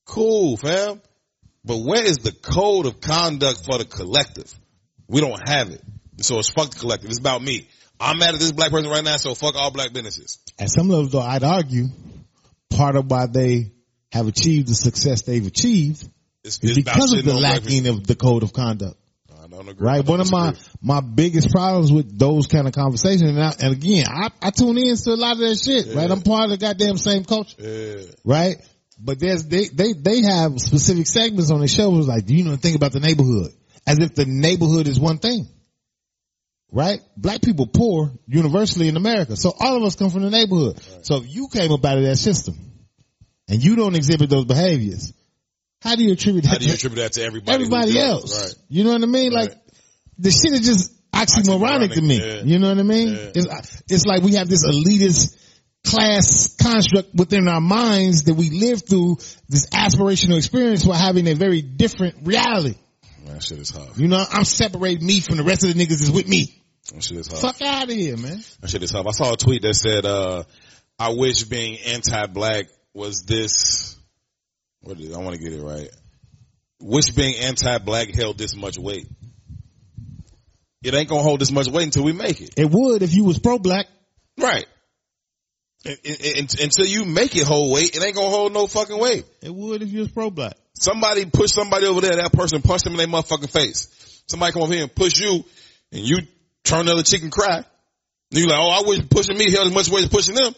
Cool, 0.04 0.56
fam. 0.56 1.00
But 1.68 1.76
where 1.84 2.02
is 2.02 2.16
the 2.16 2.32
code 2.32 2.86
of 2.86 2.98
conduct 3.02 3.66
for 3.66 3.76
the 3.76 3.84
collective? 3.84 4.52
We 5.06 5.20
don't 5.20 5.46
have 5.46 5.68
it. 5.70 5.82
So 6.16 6.38
it's 6.38 6.48
fuck 6.48 6.70
the 6.70 6.78
collective. 6.80 7.10
It's 7.10 7.18
about 7.20 7.42
me. 7.42 7.68
I'm 8.00 8.18
mad 8.18 8.32
at 8.32 8.40
this 8.40 8.52
black 8.52 8.70
person 8.70 8.90
right 8.90 9.04
now, 9.04 9.18
so 9.18 9.34
fuck 9.34 9.54
all 9.54 9.70
black 9.70 9.92
businesses. 9.92 10.38
At 10.58 10.70
some 10.70 10.88
levels 10.88 11.12
though, 11.12 11.20
I'd 11.20 11.44
argue 11.44 11.88
part 12.70 12.96
of 12.96 13.10
why 13.10 13.26
they 13.26 13.72
have 14.12 14.26
achieved 14.26 14.68
the 14.68 14.74
success 14.74 15.22
they've 15.22 15.46
achieved 15.46 16.08
It's, 16.42 16.58
is 16.62 16.70
it's 16.70 16.78
because 16.90 17.12
of 17.12 17.24
the 17.24 17.34
lacking 17.34 17.86
of 17.86 18.06
the 18.06 18.14
code 18.14 18.44
of 18.44 18.54
conduct. 18.54 18.96
I 19.30 19.46
don't 19.46 19.68
agree. 19.68 19.86
Right. 19.86 20.04
One 20.06 20.20
of 20.20 20.30
my, 20.32 20.54
my 20.80 21.00
biggest 21.02 21.50
problems 21.50 21.92
with 21.92 22.18
those 22.18 22.46
kind 22.46 22.66
of 22.66 22.72
conversations, 22.72 23.28
and, 23.28 23.42
I, 23.42 23.52
and 23.60 23.72
again, 23.74 24.06
I, 24.08 24.30
I 24.40 24.50
tune 24.50 24.78
in 24.78 24.96
to 24.96 25.10
a 25.10 25.16
lot 25.16 25.32
of 25.32 25.38
that 25.38 25.60
shit, 25.62 25.94
right? 25.94 26.10
I'm 26.10 26.22
part 26.22 26.44
of 26.44 26.50
the 26.50 26.56
goddamn 26.58 26.96
same 26.96 27.24
culture, 27.24 27.56
Yeah. 27.58 28.06
right? 28.24 28.56
But 29.00 29.20
there's, 29.20 29.44
they, 29.44 29.68
they, 29.68 29.92
they 29.92 30.22
have 30.22 30.58
specific 30.58 31.06
segments 31.06 31.50
on 31.50 31.60
the 31.60 31.68
show 31.68 31.90
was 31.90 32.08
like, 32.08 32.26
do 32.26 32.34
you 32.34 32.44
know 32.44 32.56
think 32.56 32.76
about 32.76 32.92
the 32.92 33.00
neighborhood? 33.00 33.52
As 33.86 33.98
if 33.98 34.14
the 34.14 34.26
neighborhood 34.26 34.88
is 34.88 34.98
one 34.98 35.18
thing. 35.18 35.46
Right? 36.70 37.00
Black 37.16 37.40
people 37.40 37.66
poor 37.66 38.12
universally 38.26 38.88
in 38.88 38.96
America. 38.96 39.36
So 39.36 39.54
all 39.58 39.76
of 39.76 39.82
us 39.84 39.96
come 39.96 40.10
from 40.10 40.22
the 40.22 40.30
neighborhood. 40.30 40.80
So 41.02 41.16
if 41.16 41.34
you 41.34 41.48
came 41.48 41.72
up 41.72 41.84
out 41.84 41.96
of 41.96 42.04
that 42.04 42.16
system 42.16 42.56
and 43.48 43.62
you 43.64 43.76
don't 43.76 43.94
exhibit 43.94 44.28
those 44.28 44.44
behaviors, 44.44 45.14
how 45.80 45.94
do 45.94 46.02
you 46.02 46.12
attribute 46.12 46.44
that 46.44 46.50
How 46.50 46.58
do 46.58 46.64
you 46.64 46.70
to 46.70 46.76
attribute 46.76 47.00
that 47.00 47.12
to 47.12 47.22
everybody? 47.22 47.54
everybody 47.54 47.98
else? 47.98 48.42
Right. 48.42 48.54
You 48.68 48.84
know 48.84 48.92
what 48.92 49.02
I 49.02 49.06
mean? 49.06 49.32
Like 49.32 49.54
the 50.18 50.30
shit 50.30 50.52
is 50.52 50.66
just 50.66 51.12
oxymoronic, 51.12 51.94
to 51.94 52.02
me. 52.02 52.18
Yeah. 52.18 52.42
You 52.44 52.58
know 52.58 52.68
what 52.68 52.78
I 52.78 52.82
mean? 52.82 53.08
Yeah. 53.08 53.30
It's, 53.34 53.82
it's 53.88 54.06
like 54.06 54.22
we 54.22 54.34
have 54.34 54.48
this 54.48 54.66
elitist 54.66 55.36
class 55.84 56.54
construct 56.56 57.14
within 57.14 57.48
our 57.48 57.60
minds 57.60 58.24
that 58.24 58.34
we 58.34 58.50
live 58.50 58.82
through 58.86 59.16
this 59.48 59.68
aspirational 59.70 60.36
experience 60.36 60.84
while 60.84 60.98
having 60.98 61.26
a 61.28 61.34
very 61.34 61.62
different 61.62 62.26
reality. 62.26 62.76
Man, 63.24 63.34
that 63.34 63.42
shit 63.42 63.58
is 63.58 63.70
hard. 63.70 63.96
You 63.96 64.08
know, 64.08 64.22
I'm 64.30 64.44
separating 64.44 65.06
me 65.06 65.20
from 65.20 65.36
the 65.36 65.44
rest 65.44 65.64
of 65.64 65.72
the 65.72 65.82
niggas 65.82 66.00
that's 66.00 66.10
with 66.10 66.28
me. 66.28 66.62
That 66.92 67.02
shit 67.02 67.18
is 67.18 67.28
hard. 67.28 67.40
Fuck 67.40 67.62
out 67.62 67.84
of 67.84 67.90
here, 67.90 68.16
man. 68.16 68.42
That 68.60 68.70
shit 68.70 68.82
is 68.82 68.90
tough. 68.90 69.06
I 69.06 69.10
saw 69.12 69.32
a 69.32 69.36
tweet 69.36 69.62
that 69.62 69.74
said, 69.74 70.04
uh, 70.04 70.44
I 70.98 71.10
wish 71.10 71.44
being 71.44 71.78
anti-black 71.78 72.66
was 72.94 73.22
this, 73.22 73.96
what 74.80 74.98
is 74.98 75.10
it? 75.10 75.14
I 75.14 75.18
want 75.18 75.36
to 75.36 75.42
get 75.42 75.52
it 75.52 75.62
right. 75.62 75.88
Wish 76.80 77.10
being 77.10 77.34
anti-black 77.36 78.14
held 78.14 78.38
this 78.38 78.56
much 78.56 78.78
weight. 78.78 79.08
It 80.82 80.94
ain't 80.94 81.08
gonna 81.08 81.22
hold 81.22 81.40
this 81.40 81.50
much 81.50 81.68
weight 81.68 81.84
until 81.84 82.04
we 82.04 82.12
make 82.12 82.40
it. 82.40 82.54
It 82.56 82.70
would 82.70 83.02
if 83.02 83.12
you 83.12 83.24
was 83.24 83.38
pro-black. 83.38 83.86
Right. 84.38 84.66
Until 85.88 86.86
you 86.86 87.04
make 87.04 87.34
it 87.36 87.46
hold 87.46 87.72
weight, 87.72 87.96
it 87.96 88.04
ain't 88.04 88.14
gonna 88.14 88.28
hold 88.28 88.52
no 88.52 88.66
fucking 88.66 88.98
weight. 88.98 89.24
It 89.42 89.54
would 89.54 89.82
if 89.82 89.90
you 89.90 90.00
was 90.00 90.08
pro-black. 90.08 90.54
Somebody 90.74 91.26
push 91.26 91.50
somebody 91.50 91.86
over 91.86 92.00
there, 92.00 92.16
that 92.16 92.32
person 92.32 92.62
punch 92.62 92.82
them 92.82 92.92
in 92.92 92.98
their 92.98 93.06
motherfucking 93.06 93.50
face. 93.50 94.22
Somebody 94.28 94.52
come 94.52 94.62
over 94.62 94.74
here 94.74 94.82
and 94.82 94.94
push 94.94 95.18
you, 95.18 95.44
and 95.92 96.02
you 96.02 96.18
turn 96.64 96.86
the 96.86 96.92
other 96.92 97.02
cheek 97.02 97.22
and 97.22 97.32
cry. 97.32 97.56
And 97.56 97.64
you 98.30 98.46
like, 98.46 98.58
oh, 98.58 98.70
I 98.70 98.86
wish 98.86 99.08
pushing 99.08 99.38
me 99.38 99.50
held 99.50 99.68
as 99.68 99.74
much 99.74 99.88
weight 99.88 100.04
as 100.04 100.10
pushing 100.10 100.34
them. 100.34 100.54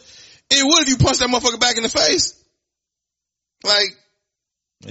It 0.49 0.65
would 0.65 0.83
if 0.83 0.89
you 0.89 0.97
punch 0.97 1.19
that 1.19 1.29
motherfucker 1.29 1.59
back 1.59 1.77
in 1.77 1.83
the 1.83 1.89
face. 1.89 2.37
Like, 3.63 3.95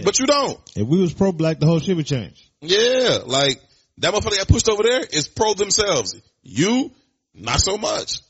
but 0.04 0.18
you 0.18 0.26
don't. 0.26 0.58
If 0.76 0.86
we 0.86 1.00
was 1.00 1.12
pro-black, 1.12 1.58
the 1.58 1.66
whole 1.66 1.80
shit 1.80 1.96
would 1.96 2.06
change. 2.06 2.50
Yeah, 2.62 3.18
like 3.26 3.60
that 3.98 4.14
motherfucker 4.14 4.38
got 4.38 4.48
pushed 4.48 4.68
over 4.68 4.82
there 4.82 5.00
is 5.00 5.28
pro 5.28 5.54
themselves. 5.54 6.16
You, 6.42 6.92
not 7.34 7.60
so 7.60 7.76
much. 7.76 8.20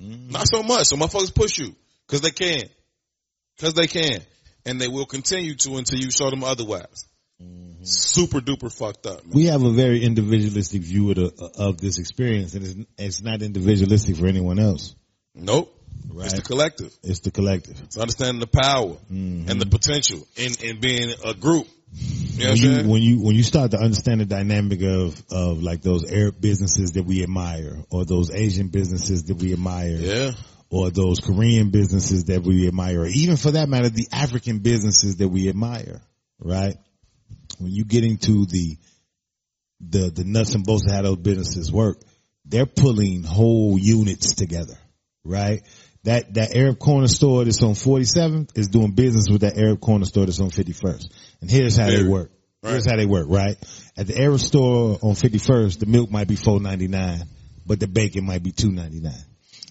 Mm-hmm. 0.00 0.30
Not 0.30 0.48
so 0.48 0.62
much. 0.62 0.86
So 0.88 0.96
motherfuckers 0.96 1.34
push 1.34 1.58
you 1.58 1.74
because 2.06 2.20
they 2.20 2.30
can, 2.30 2.68
because 3.56 3.74
they 3.74 3.86
can, 3.86 4.20
and 4.64 4.80
they 4.80 4.88
will 4.88 5.06
continue 5.06 5.54
to 5.54 5.76
until 5.76 5.98
you 5.98 6.10
show 6.10 6.30
them 6.30 6.44
otherwise. 6.44 7.06
Mm-hmm. 7.42 7.84
Super 7.84 8.40
duper 8.40 8.72
fucked 8.72 9.06
up. 9.06 9.24
Man. 9.24 9.34
We 9.34 9.46
have 9.46 9.62
a 9.62 9.70
very 9.70 10.02
individualistic 10.02 10.82
view 10.82 11.10
of, 11.10 11.16
the, 11.16 11.50
of 11.58 11.80
this 11.80 11.98
experience 11.98 12.54
and 12.54 12.64
it's, 12.66 12.90
it's 12.98 13.22
not 13.22 13.42
individualistic 13.42 14.16
for 14.16 14.26
anyone 14.26 14.58
else. 14.58 14.94
Nope. 15.34 15.72
Right. 16.08 16.26
It's 16.26 16.34
the 16.34 16.42
collective. 16.42 16.96
It's 17.02 17.20
the 17.20 17.30
collective. 17.30 17.80
It's 17.82 17.98
understanding 17.98 18.40
the 18.40 18.46
power 18.46 18.96
and 19.10 19.46
the 19.46 19.54
mm-hmm. 19.54 19.70
potential 19.70 20.26
in, 20.36 20.52
in 20.62 20.80
being 20.80 21.12
a 21.24 21.34
group. 21.34 21.66
You 22.36 22.44
know 22.44 22.50
when 22.50 22.56
you 22.56 22.90
when 22.90 23.02
you 23.02 23.22
when 23.22 23.34
you 23.36 23.42
start 23.42 23.70
to 23.70 23.78
understand 23.78 24.20
the 24.20 24.26
dynamic 24.26 24.82
of 24.82 25.22
of 25.30 25.62
like 25.62 25.80
those 25.80 26.10
Arab 26.10 26.40
businesses 26.40 26.92
that 26.92 27.04
we 27.04 27.22
admire, 27.22 27.78
or 27.90 28.04
those 28.04 28.30
Asian 28.30 28.68
businesses 28.68 29.24
that 29.24 29.36
we 29.36 29.54
admire, 29.54 29.96
yeah. 29.96 30.32
or 30.68 30.90
those 30.90 31.20
Korean 31.20 31.70
businesses 31.70 32.24
that 32.24 32.42
we 32.42 32.68
admire, 32.68 33.00
or 33.00 33.06
even 33.06 33.36
for 33.36 33.52
that 33.52 33.68
matter, 33.68 33.88
the 33.88 34.08
African 34.12 34.58
businesses 34.58 35.16
that 35.16 35.28
we 35.28 35.48
admire, 35.48 36.02
right? 36.38 36.76
When 37.58 37.72
you 37.72 37.84
get 37.84 38.04
into 38.04 38.44
the 38.44 38.76
the 39.80 40.10
the 40.10 40.24
nuts 40.24 40.54
and 40.54 40.64
bolts 40.64 40.86
of 40.86 40.92
how 40.92 41.02
those 41.02 41.16
businesses 41.16 41.72
work, 41.72 41.98
they're 42.44 42.66
pulling 42.66 43.22
whole 43.22 43.78
units 43.78 44.34
together, 44.34 44.76
right? 45.24 45.62
That 46.04 46.34
that 46.34 46.54
Arab 46.54 46.78
corner 46.78 47.08
store 47.08 47.44
that's 47.44 47.62
on 47.62 47.70
47th 47.70 48.58
is 48.58 48.68
doing 48.68 48.92
business 48.92 49.30
with 49.30 49.40
that 49.40 49.56
Arab 49.56 49.80
corner 49.80 50.04
store 50.04 50.26
that's 50.26 50.40
on 50.40 50.50
51st. 50.50 51.06
And 51.40 51.50
here's 51.50 51.76
how 51.76 51.86
they 51.86 52.02
work. 52.04 52.30
Here's 52.62 52.84
Right. 52.86 52.90
how 52.92 52.96
they 52.96 53.06
work, 53.06 53.26
right? 53.28 53.56
At 53.96 54.06
the 54.06 54.18
Arab 54.20 54.40
store 54.40 54.98
on 55.02 55.14
51st, 55.14 55.78
the 55.78 55.86
milk 55.86 56.10
might 56.10 56.26
be 56.28 56.36
4.99, 56.36 57.26
but 57.66 57.78
the 57.80 57.86
bacon 57.86 58.24
might 58.24 58.42
be 58.42 58.52
2.99. 58.52 59.12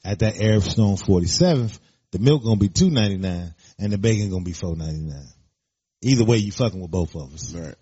At 0.03 0.19
that 0.19 0.39
Arab 0.39 0.63
store 0.63 0.91
on 0.91 0.97
47th, 0.97 1.79
the 2.11 2.19
milk 2.19 2.43
gonna 2.43 2.55
be 2.57 2.69
2.99 2.69 3.53
and 3.79 3.91
the 3.91 3.97
bacon 3.97 4.29
gonna 4.29 4.43
be 4.45 4.53
4.99. 4.53 5.27
Either 6.01 6.23
way, 6.23 6.37
you 6.37 6.51
fucking 6.51 6.79
with 6.79 6.91
both 6.91 7.15
of 7.15 7.33
us. 7.33 7.53
Right. 7.53 7.75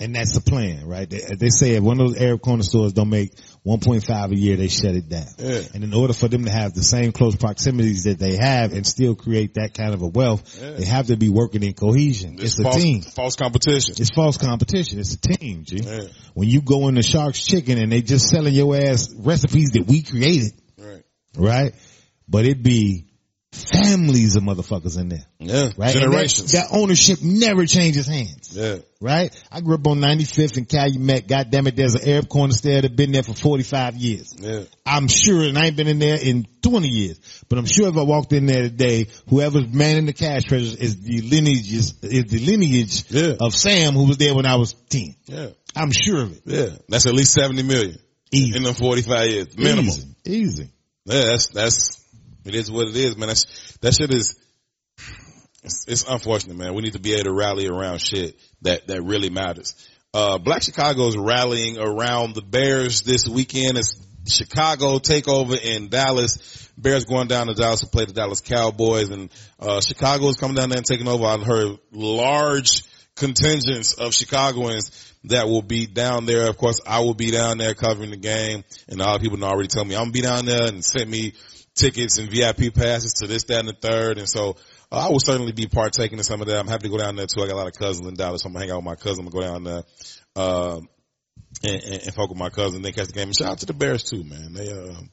And 0.00 0.14
that's 0.14 0.32
the 0.32 0.40
plan, 0.40 0.86
right? 0.86 1.10
They, 1.10 1.18
they 1.36 1.48
say 1.50 1.74
if 1.74 1.82
one 1.82 2.00
of 2.00 2.08
those 2.14 2.22
Arab 2.22 2.40
corner 2.40 2.62
stores 2.62 2.92
don't 2.92 3.08
make 3.10 3.34
1.5 3.66 4.30
a 4.32 4.36
year, 4.38 4.56
they 4.56 4.68
shut 4.68 4.94
it 4.94 5.08
down. 5.08 5.26
Yeah. 5.38 5.62
And 5.74 5.82
in 5.82 5.92
order 5.92 6.12
for 6.12 6.28
them 6.28 6.44
to 6.44 6.50
have 6.52 6.72
the 6.72 6.84
same 6.84 7.10
close 7.10 7.34
proximities 7.34 8.04
that 8.04 8.20
they 8.20 8.36
have 8.36 8.72
and 8.74 8.86
still 8.86 9.16
create 9.16 9.54
that 9.54 9.74
kind 9.74 9.94
of 9.94 10.02
a 10.02 10.06
wealth, 10.06 10.56
Yeah. 10.62 10.70
they 10.74 10.84
have 10.84 11.08
to 11.08 11.16
be 11.16 11.30
working 11.30 11.64
in 11.64 11.72
cohesion. 11.72 12.36
It's, 12.38 12.60
a 12.60 12.62
false, 12.62 12.76
team. 12.76 13.02
false 13.02 13.34
competition. 13.34 13.96
It's 13.98 14.10
false 14.14 14.36
competition. 14.36 15.00
It's 15.00 15.14
a 15.14 15.20
team, 15.20 15.64
G. 15.64 15.78
Yeah. 15.82 16.02
When 16.34 16.48
you 16.48 16.60
go 16.60 16.86
into 16.86 17.02
Shark's 17.02 17.42
Chicken 17.44 17.78
and 17.78 17.90
they 17.90 18.00
just 18.02 18.28
selling 18.28 18.54
your 18.54 18.76
ass 18.76 19.12
recipes 19.16 19.70
that 19.70 19.86
we 19.88 20.02
created, 20.02 20.52
Right. 20.78 21.02
right? 21.36 21.74
But 22.28 22.44
it 22.46 22.62
be 22.62 23.07
families 23.52 24.36
of 24.36 24.42
motherfuckers 24.42 24.98
in 24.98 25.08
there, 25.08 25.24
Yeah. 25.40 25.62
right? 25.64 25.72
And 25.76 25.82
that- 25.84 25.92
Generations. 25.94 26.52
that 26.52 26.66
ownership 26.70 27.22
never 27.22 27.64
changes 27.66 28.06
hands 28.06 28.50
yeah. 28.52 28.76
right? 29.00 29.34
I 29.50 29.60
grew 29.62 29.74
up 29.76 29.86
on 29.86 30.00
95th 30.00 30.56
and 30.58 30.68
Calumet. 30.68 31.26
God 31.26 31.50
damn 31.50 31.66
it, 31.66 31.74
there's 31.76 31.94
an 31.94 32.06
Arab 32.08 32.28
corner 32.28 32.52
store 32.52 32.80
that 32.82 32.94
been 32.94 33.12
there 33.12 33.22
for 33.22 33.34
45 33.34 33.96
years. 33.96 34.34
Yeah. 34.38 34.64
I'm 34.84 35.08
sure, 35.08 35.44
and 35.44 35.58
I 35.58 35.66
ain't 35.66 35.76
been 35.76 35.88
in 35.88 35.98
there 35.98 36.18
in 36.20 36.46
20 36.62 36.88
years, 36.88 37.18
but 37.48 37.58
I'm 37.58 37.64
sure 37.66 37.88
if 37.88 37.96
I 37.96 38.02
walked 38.02 38.32
in 38.32 38.46
there 38.46 38.62
today, 38.62 39.06
whoever's 39.28 39.68
manning 39.68 40.06
the 40.06 40.12
cash 40.12 40.50
registers 40.50 40.78
is 40.80 40.96
the 41.00 41.22
lineage, 41.22 41.72
is, 41.72 41.94
is 42.02 42.24
the 42.26 42.38
lineage 42.40 43.04
Yeah. 43.10 43.34
of 43.40 43.54
Sam 43.54 43.94
who 43.94 44.04
was 44.06 44.18
there 44.18 44.34
when 44.34 44.46
I 44.46 44.56
was 44.56 44.74
10. 44.90 45.14
Yeah. 45.26 45.46
I'm 45.74 45.90
sure 45.92 46.22
of 46.22 46.32
it. 46.32 46.42
Yeah. 46.44 46.68
That's 46.88 47.06
at 47.06 47.14
least 47.14 47.32
70 47.32 47.62
million 47.62 47.98
Easy. 48.30 48.56
in 48.56 48.62
them 48.62 48.74
45 48.74 49.30
years. 49.30 49.46
Minimum. 49.56 49.86
Easy. 49.86 50.06
Easy. 50.26 50.68
Yeah, 51.06 51.22
that's, 51.24 51.48
that's, 51.48 52.04
it 52.44 52.54
is 52.54 52.70
what 52.70 52.88
it 52.88 52.96
is, 52.96 53.16
man. 53.16 53.28
That's, 53.28 53.76
that 53.80 53.94
shit 53.94 54.12
is, 54.12 54.36
it's, 55.62 55.86
it's 55.86 56.04
unfortunate, 56.08 56.56
man. 56.56 56.74
We 56.74 56.82
need 56.82 56.94
to 56.94 57.00
be 57.00 57.14
able 57.14 57.24
to 57.24 57.32
rally 57.32 57.68
around 57.68 58.00
shit 58.00 58.38
that, 58.62 58.86
that 58.88 59.02
really 59.02 59.30
matters. 59.30 59.74
Uh, 60.14 60.38
Black 60.38 60.62
Chicago 60.62 61.08
is 61.08 61.16
rallying 61.16 61.78
around 61.78 62.34
the 62.34 62.42
Bears 62.42 63.02
this 63.02 63.28
weekend. 63.28 63.76
It's 63.76 64.00
Chicago 64.26 64.98
takeover 64.98 65.60
in 65.60 65.88
Dallas. 65.88 66.70
Bears 66.78 67.04
going 67.04 67.28
down 67.28 67.48
to 67.48 67.54
Dallas 67.54 67.80
to 67.80 67.86
play 67.86 68.04
the 68.04 68.12
Dallas 68.12 68.40
Cowboys 68.40 69.10
and, 69.10 69.30
uh, 69.58 69.80
Chicago 69.80 70.28
is 70.28 70.36
coming 70.36 70.56
down 70.56 70.70
there 70.70 70.78
and 70.78 70.86
taking 70.86 71.08
over. 71.08 71.26
I've 71.26 71.42
heard 71.42 71.78
large 71.92 72.84
contingents 73.16 73.94
of 73.94 74.14
Chicagoans 74.14 75.12
that 75.24 75.48
will 75.48 75.62
be 75.62 75.86
down 75.86 76.24
there. 76.24 76.48
Of 76.48 76.56
course, 76.56 76.80
I 76.86 77.00
will 77.00 77.14
be 77.14 77.30
down 77.30 77.58
there 77.58 77.74
covering 77.74 78.10
the 78.10 78.16
game 78.16 78.64
and 78.88 79.00
a 79.00 79.04
lot 79.04 79.16
of 79.16 79.22
people 79.22 79.42
already 79.44 79.68
tell 79.68 79.84
me 79.84 79.94
I'm 79.94 80.04
gonna 80.04 80.12
be 80.12 80.22
down 80.22 80.46
there 80.46 80.68
and 80.68 80.84
sent 80.84 81.08
me 81.08 81.34
tickets 81.78 82.18
and 82.18 82.30
VIP 82.30 82.74
passes 82.74 83.14
to 83.14 83.26
this, 83.26 83.44
that, 83.44 83.60
and 83.60 83.68
the 83.68 83.72
third. 83.72 84.18
And 84.18 84.28
so 84.28 84.56
uh, 84.90 85.06
I 85.06 85.08
will 85.10 85.20
certainly 85.20 85.52
be 85.52 85.66
partaking 85.66 86.18
in 86.18 86.24
some 86.24 86.40
of 86.40 86.48
that. 86.48 86.58
I'm 86.58 86.68
happy 86.68 86.84
to 86.84 86.88
go 86.88 86.98
down 86.98 87.16
there 87.16 87.26
too. 87.26 87.42
I 87.42 87.46
got 87.46 87.54
a 87.54 87.56
lot 87.56 87.66
of 87.66 87.74
cousins 87.74 88.06
in 88.06 88.14
Dallas. 88.14 88.42
So 88.42 88.48
I'm 88.48 88.52
gonna 88.52 88.64
hang 88.64 88.72
out 88.72 88.76
with 88.76 88.84
my 88.84 88.96
cousin. 88.96 89.24
I'm 89.24 89.30
gonna 89.30 89.46
go 89.46 89.52
down 89.52 89.64
there, 89.64 89.82
um, 90.36 90.88
and, 91.62 91.82
and, 91.82 92.02
and 92.02 92.14
fuck 92.14 92.28
with 92.28 92.38
my 92.38 92.50
cousin. 92.50 92.82
Then 92.82 92.92
catch 92.92 93.06
the 93.06 93.12
game. 93.12 93.28
And 93.28 93.36
shout 93.36 93.52
out 93.52 93.58
to 93.58 93.66
the 93.66 93.74
Bears 93.74 94.04
too, 94.04 94.24
man. 94.24 94.52
They, 94.52 94.72
um, 94.72 95.10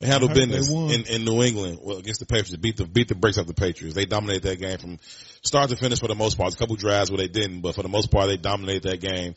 they 0.00 0.08
handle 0.08 0.28
I 0.28 0.34
heard 0.34 0.50
they 0.50 0.56
business 0.56 0.94
in, 0.94 1.14
in 1.14 1.24
New 1.24 1.42
England 1.42 1.78
well, 1.82 1.96
against 1.96 2.20
the 2.20 2.26
Patriots. 2.26 2.56
Beat 2.56 2.76
the 2.76 2.86
beat 2.86 3.08
the 3.08 3.14
brakes 3.14 3.38
off 3.38 3.46
the 3.46 3.54
Patriots. 3.54 3.94
They 3.94 4.04
dominated 4.04 4.42
that 4.42 4.60
game 4.60 4.78
from 4.78 4.98
start 5.42 5.70
to 5.70 5.76
finish 5.76 6.00
for 6.00 6.08
the 6.08 6.14
most 6.14 6.36
part. 6.36 6.48
There's 6.48 6.56
A 6.56 6.58
couple 6.58 6.76
drives 6.76 7.10
where 7.10 7.18
they 7.18 7.28
didn't, 7.28 7.62
but 7.62 7.74
for 7.74 7.82
the 7.82 7.88
most 7.88 8.10
part, 8.10 8.28
they 8.28 8.36
dominated 8.36 8.82
that 8.84 9.00
game 9.00 9.34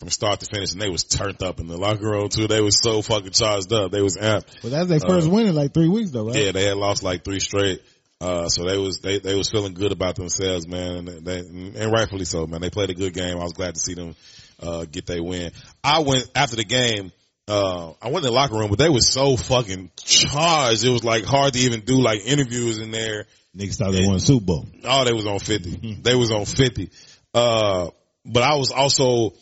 from 0.00 0.08
start 0.08 0.40
to 0.40 0.46
finish. 0.46 0.72
And 0.72 0.80
they 0.80 0.88
was 0.88 1.04
turned 1.04 1.42
up 1.42 1.60
in 1.60 1.68
the 1.68 1.76
locker 1.76 2.10
room 2.10 2.30
too. 2.30 2.48
They 2.48 2.62
was 2.62 2.80
so 2.82 3.02
fucking 3.02 3.30
charged 3.32 3.72
up. 3.72 3.92
They 3.92 4.00
was 4.00 4.16
amped. 4.16 4.62
But 4.62 4.70
that's 4.70 4.88
their 4.88 4.98
first 5.00 5.30
win 5.30 5.46
in 5.46 5.54
like 5.54 5.72
three 5.74 5.88
weeks 5.88 6.10
though, 6.10 6.26
right? 6.26 6.36
Uh, 6.36 6.38
Yeah, 6.40 6.52
they 6.52 6.64
had 6.64 6.76
lost 6.76 7.02
like 7.02 7.22
three 7.22 7.38
straight. 7.40 7.82
Uh, 8.20 8.48
so 8.48 8.64
they 8.64 8.76
was, 8.76 9.00
they, 9.00 9.18
they 9.18 9.34
was 9.34 9.50
feeling 9.50 9.72
good 9.74 9.92
about 9.92 10.16
themselves, 10.16 10.66
man. 10.66 11.08
And 11.08 11.24
they, 11.24 11.38
and 11.38 11.92
rightfully 11.92 12.24
so, 12.24 12.46
man. 12.46 12.60
They 12.60 12.70
played 12.70 12.90
a 12.90 12.94
good 12.94 13.14
game. 13.14 13.36
I 13.38 13.42
was 13.44 13.52
glad 13.52 13.74
to 13.74 13.80
see 13.80 13.94
them, 13.94 14.14
uh, 14.62 14.84
get 14.90 15.06
their 15.06 15.22
win. 15.22 15.52
I 15.84 16.00
went 16.00 16.30
after 16.34 16.56
the 16.56 16.64
game, 16.64 17.12
uh, 17.48 17.92
I 18.00 18.06
went 18.10 18.18
in 18.18 18.22
the 18.24 18.32
locker 18.32 18.54
room, 18.56 18.68
but 18.68 18.78
they 18.78 18.88
was 18.90 19.10
so 19.10 19.36
fucking 19.36 19.90
charged. 19.96 20.84
It 20.84 20.90
was 20.90 21.02
like 21.04 21.24
hard 21.24 21.54
to 21.54 21.58
even 21.60 21.80
do 21.80 22.00
like 22.00 22.20
interviews 22.26 22.78
in 22.78 22.90
there. 22.90 23.26
Niggas 23.56 23.76
thought 23.78 23.92
they 23.92 24.06
won 24.06 24.20
Super 24.20 24.44
Bowl. 24.44 24.66
Oh, 24.84 25.04
they 25.04 25.12
was 25.12 25.26
on 25.26 25.38
50. 25.40 25.98
they 26.02 26.14
was 26.14 26.30
on 26.30 26.44
50. 26.44 26.90
Uh, 27.34 27.90
but 28.24 28.42
I 28.42 28.56
was 28.56 28.70
also, 28.70 29.34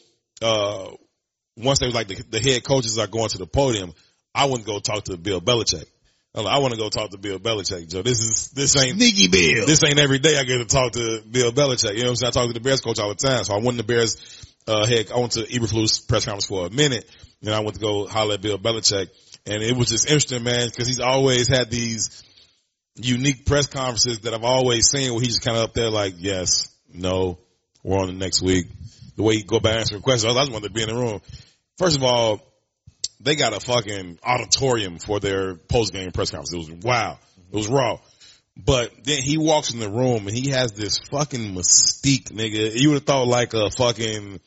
uh, 0.43 0.91
once 1.57 1.79
they 1.79 1.87
was 1.87 1.95
like 1.95 2.09
the, 2.09 2.23
the 2.31 2.41
head 2.41 2.65
coaches 2.65 2.99
are 2.99 3.07
going 3.07 3.29
to 3.31 3.39
the 3.39 3.47
podium, 3.47 3.93
I 4.35 4.47
wouldn't 4.47 4.67
go 4.67 4.79
talk 4.79 5.05
to 5.05 5.17
Bill 5.17 5.41
Belichick. 5.41 5.85
Like, 6.35 6.47
I 6.47 6.59
want 6.59 6.73
to 6.73 6.79
go 6.79 6.89
talk 6.89 7.11
to 7.11 7.19
Bill 7.19 7.39
Belichick, 7.39 7.91
Joe. 7.91 8.03
This 8.03 8.21
is, 8.21 8.51
this 8.51 8.77
ain't, 8.77 8.97
Sneaky 8.97 9.29
Bill. 9.29 9.67
this 9.67 9.83
ain't 9.83 9.99
every 9.99 10.19
day 10.19 10.39
I 10.39 10.45
get 10.45 10.59
to 10.59 10.67
talk 10.67 10.93
to 10.93 11.23
Bill 11.29 11.51
Belichick. 11.53 11.95
You 11.95 12.01
know 12.01 12.05
what 12.05 12.11
I'm 12.11 12.17
saying? 12.17 12.29
I 12.29 12.31
talk 12.31 12.47
to 12.49 12.53
the 12.53 12.61
Bears 12.61 12.81
coach 12.81 13.01
all 13.01 13.09
the 13.09 13.15
time. 13.15 13.43
So 13.45 13.55
I 13.55 13.59
went 13.59 13.71
to 13.71 13.77
the 13.79 13.83
Bears, 13.83 14.45
uh, 14.67 14.87
head, 14.87 15.11
I 15.13 15.19
went 15.19 15.33
to 15.33 15.43
Eberflus 15.43 16.07
press 16.07 16.27
conference 16.27 16.47
for 16.47 16.67
a 16.67 16.71
minute. 16.71 17.11
Then 17.43 17.55
I 17.55 17.61
went 17.61 17.75
to 17.75 17.81
go 17.81 18.07
holler 18.07 18.35
at 18.35 18.43
Bill 18.43 18.59
Belichick. 18.59 19.09
And 19.47 19.63
it 19.63 19.77
was 19.77 19.89
just 19.89 20.07
interesting, 20.07 20.45
man, 20.45 20.71
cause 20.71 20.87
he's 20.87 21.01
always 21.01 21.49
had 21.49 21.71
these 21.71 22.23
unique 22.97 23.47
press 23.47 23.67
conferences 23.67 24.21
that 24.21 24.35
I've 24.35 24.45
always 24.45 24.91
seen 24.91 25.13
where 25.13 25.21
he's 25.21 25.37
just 25.37 25.45
kind 25.45 25.57
of 25.57 25.65
up 25.65 25.75
there 25.75 25.91
like, 25.91 26.15
yes, 26.19 26.69
no, 26.93 27.39
we're 27.83 27.99
on 27.99 28.09
the 28.09 28.13
next 28.13 28.43
week. 28.43 28.67
The 29.19 29.25
way 29.25 29.35
he 29.35 29.43
go 29.43 29.59
back 29.59 29.81
answering 29.81 30.01
questions, 30.01 30.33
I 30.33 30.41
just 30.43 30.53
wanted 30.53 30.69
to 30.69 30.73
be 30.73 30.83
in 30.83 30.91
the 30.91 30.95
room. 30.95 31.21
First 31.77 31.97
of 31.97 32.05
all, 32.05 32.41
they 33.19 33.35
got 33.35 33.53
a 33.53 33.59
fucking 33.59 34.21
auditorium 34.23 35.01
for 35.01 35.19
their 35.19 35.57
post 35.57 35.93
game 35.93 36.13
press 36.13 36.31
conference. 36.31 36.53
It 36.53 36.57
was 36.57 36.85
wow. 36.85 37.19
It 37.51 37.57
was 37.57 37.67
raw. 37.67 37.99
But 38.57 38.93
then 39.03 39.21
he 39.21 39.37
walks 39.37 39.73
in 39.73 39.81
the 39.81 39.91
room 39.91 40.29
and 40.29 40.37
he 40.37 40.51
has 40.51 40.71
this 40.71 40.99
fucking 41.11 41.53
mystique, 41.53 42.31
nigga. 42.31 42.77
You 42.77 42.91
would 42.91 42.95
have 42.95 43.07
thought 43.07 43.27
like 43.27 43.55
a 43.55 43.71
fucking 43.71 44.39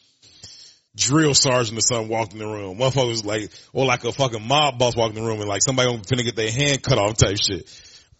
drill 0.96 1.34
sergeant 1.34 1.78
or 1.78 1.82
something 1.82 2.08
walked 2.08 2.32
in 2.32 2.40
the 2.40 2.48
room. 2.48 2.78
Motherfucker 2.78 3.10
was 3.10 3.26
like, 3.26 3.52
or 3.74 3.86
like 3.86 4.06
a 4.06 4.14
fucking 4.14 4.48
mob 4.48 4.80
boss 4.80 4.96
walked 4.96 5.18
in 5.18 5.22
the 5.22 5.28
room 5.30 5.42
and 5.42 5.50
like 5.50 5.64
somebody 5.64 5.90
finna 5.98 6.24
get 6.24 6.38
their 6.38 6.50
hand 6.50 6.82
cut 6.82 6.98
off 6.98 7.18
type 7.18 7.36
shit. 7.36 7.70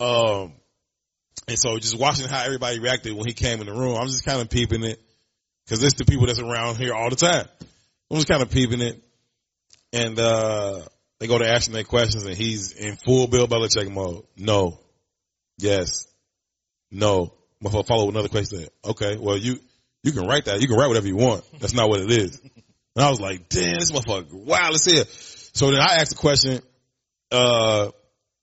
Um, 0.02 0.52
and 1.48 1.58
so 1.58 1.78
just 1.80 1.98
watching 1.98 2.28
how 2.28 2.44
everybody 2.44 2.80
reacted 2.80 3.14
when 3.14 3.28
he 3.28 3.34
came 3.34 3.62
in 3.62 3.68
the 3.68 3.74
room, 3.74 3.96
I'm 3.96 4.08
just 4.08 4.26
kind 4.26 4.42
of 4.42 4.50
peeping 4.50 4.84
it. 4.84 5.02
Cause 5.70 5.82
it's 5.84 5.96
the 5.96 6.06
people 6.06 6.26
that's 6.26 6.40
around 6.40 6.78
here 6.78 6.94
all 6.94 7.10
the 7.10 7.16
time. 7.16 7.46
I'm 8.10 8.18
just 8.18 8.28
kind 8.28 8.42
of 8.42 8.52
peeping 8.52 8.82
it. 8.82 9.02
And, 9.94 10.20
uh, 10.20 10.82
they 11.20 11.28
go 11.28 11.38
to 11.38 11.48
asking 11.48 11.74
their 11.74 11.84
questions 11.84 12.26
and 12.26 12.36
he's 12.36 12.74
in 12.74 12.96
full 12.96 13.28
Bill 13.28 13.48
Belichick 13.48 13.90
mode. 13.90 14.24
No. 14.36 14.80
Yes. 15.60 16.08
No. 16.90 17.34
Motherfucker 17.64 17.88
follow 17.88 18.06
with 18.08 18.16
another 18.16 18.30
question. 18.30 18.68
Okay. 18.84 19.18
Well, 19.18 19.38
you, 19.38 19.60
you 20.04 20.12
can 20.12 20.26
write 20.26 20.46
that. 20.46 20.62
You 20.62 20.68
can 20.68 20.78
write 20.78 20.88
whatever 20.88 21.08
you 21.08 21.16
want. 21.16 21.44
That's 21.60 21.74
not 21.74 21.90
what 21.90 22.02
it 22.02 22.12
is. 22.12 22.42
And 22.96 23.06
I 23.06 23.10
was 23.10 23.22
like, 23.22 23.50
damn, 23.50 23.76
this 23.76 23.92
motherfucker, 23.92 24.34
wow, 24.34 24.70
let's 24.72 24.84
see. 24.84 25.02
So 25.54 25.72
then 25.72 25.80
I 25.80 25.98
asked 25.98 26.14
a 26.14 26.18
question, 26.18 26.62
uh, 27.32 27.92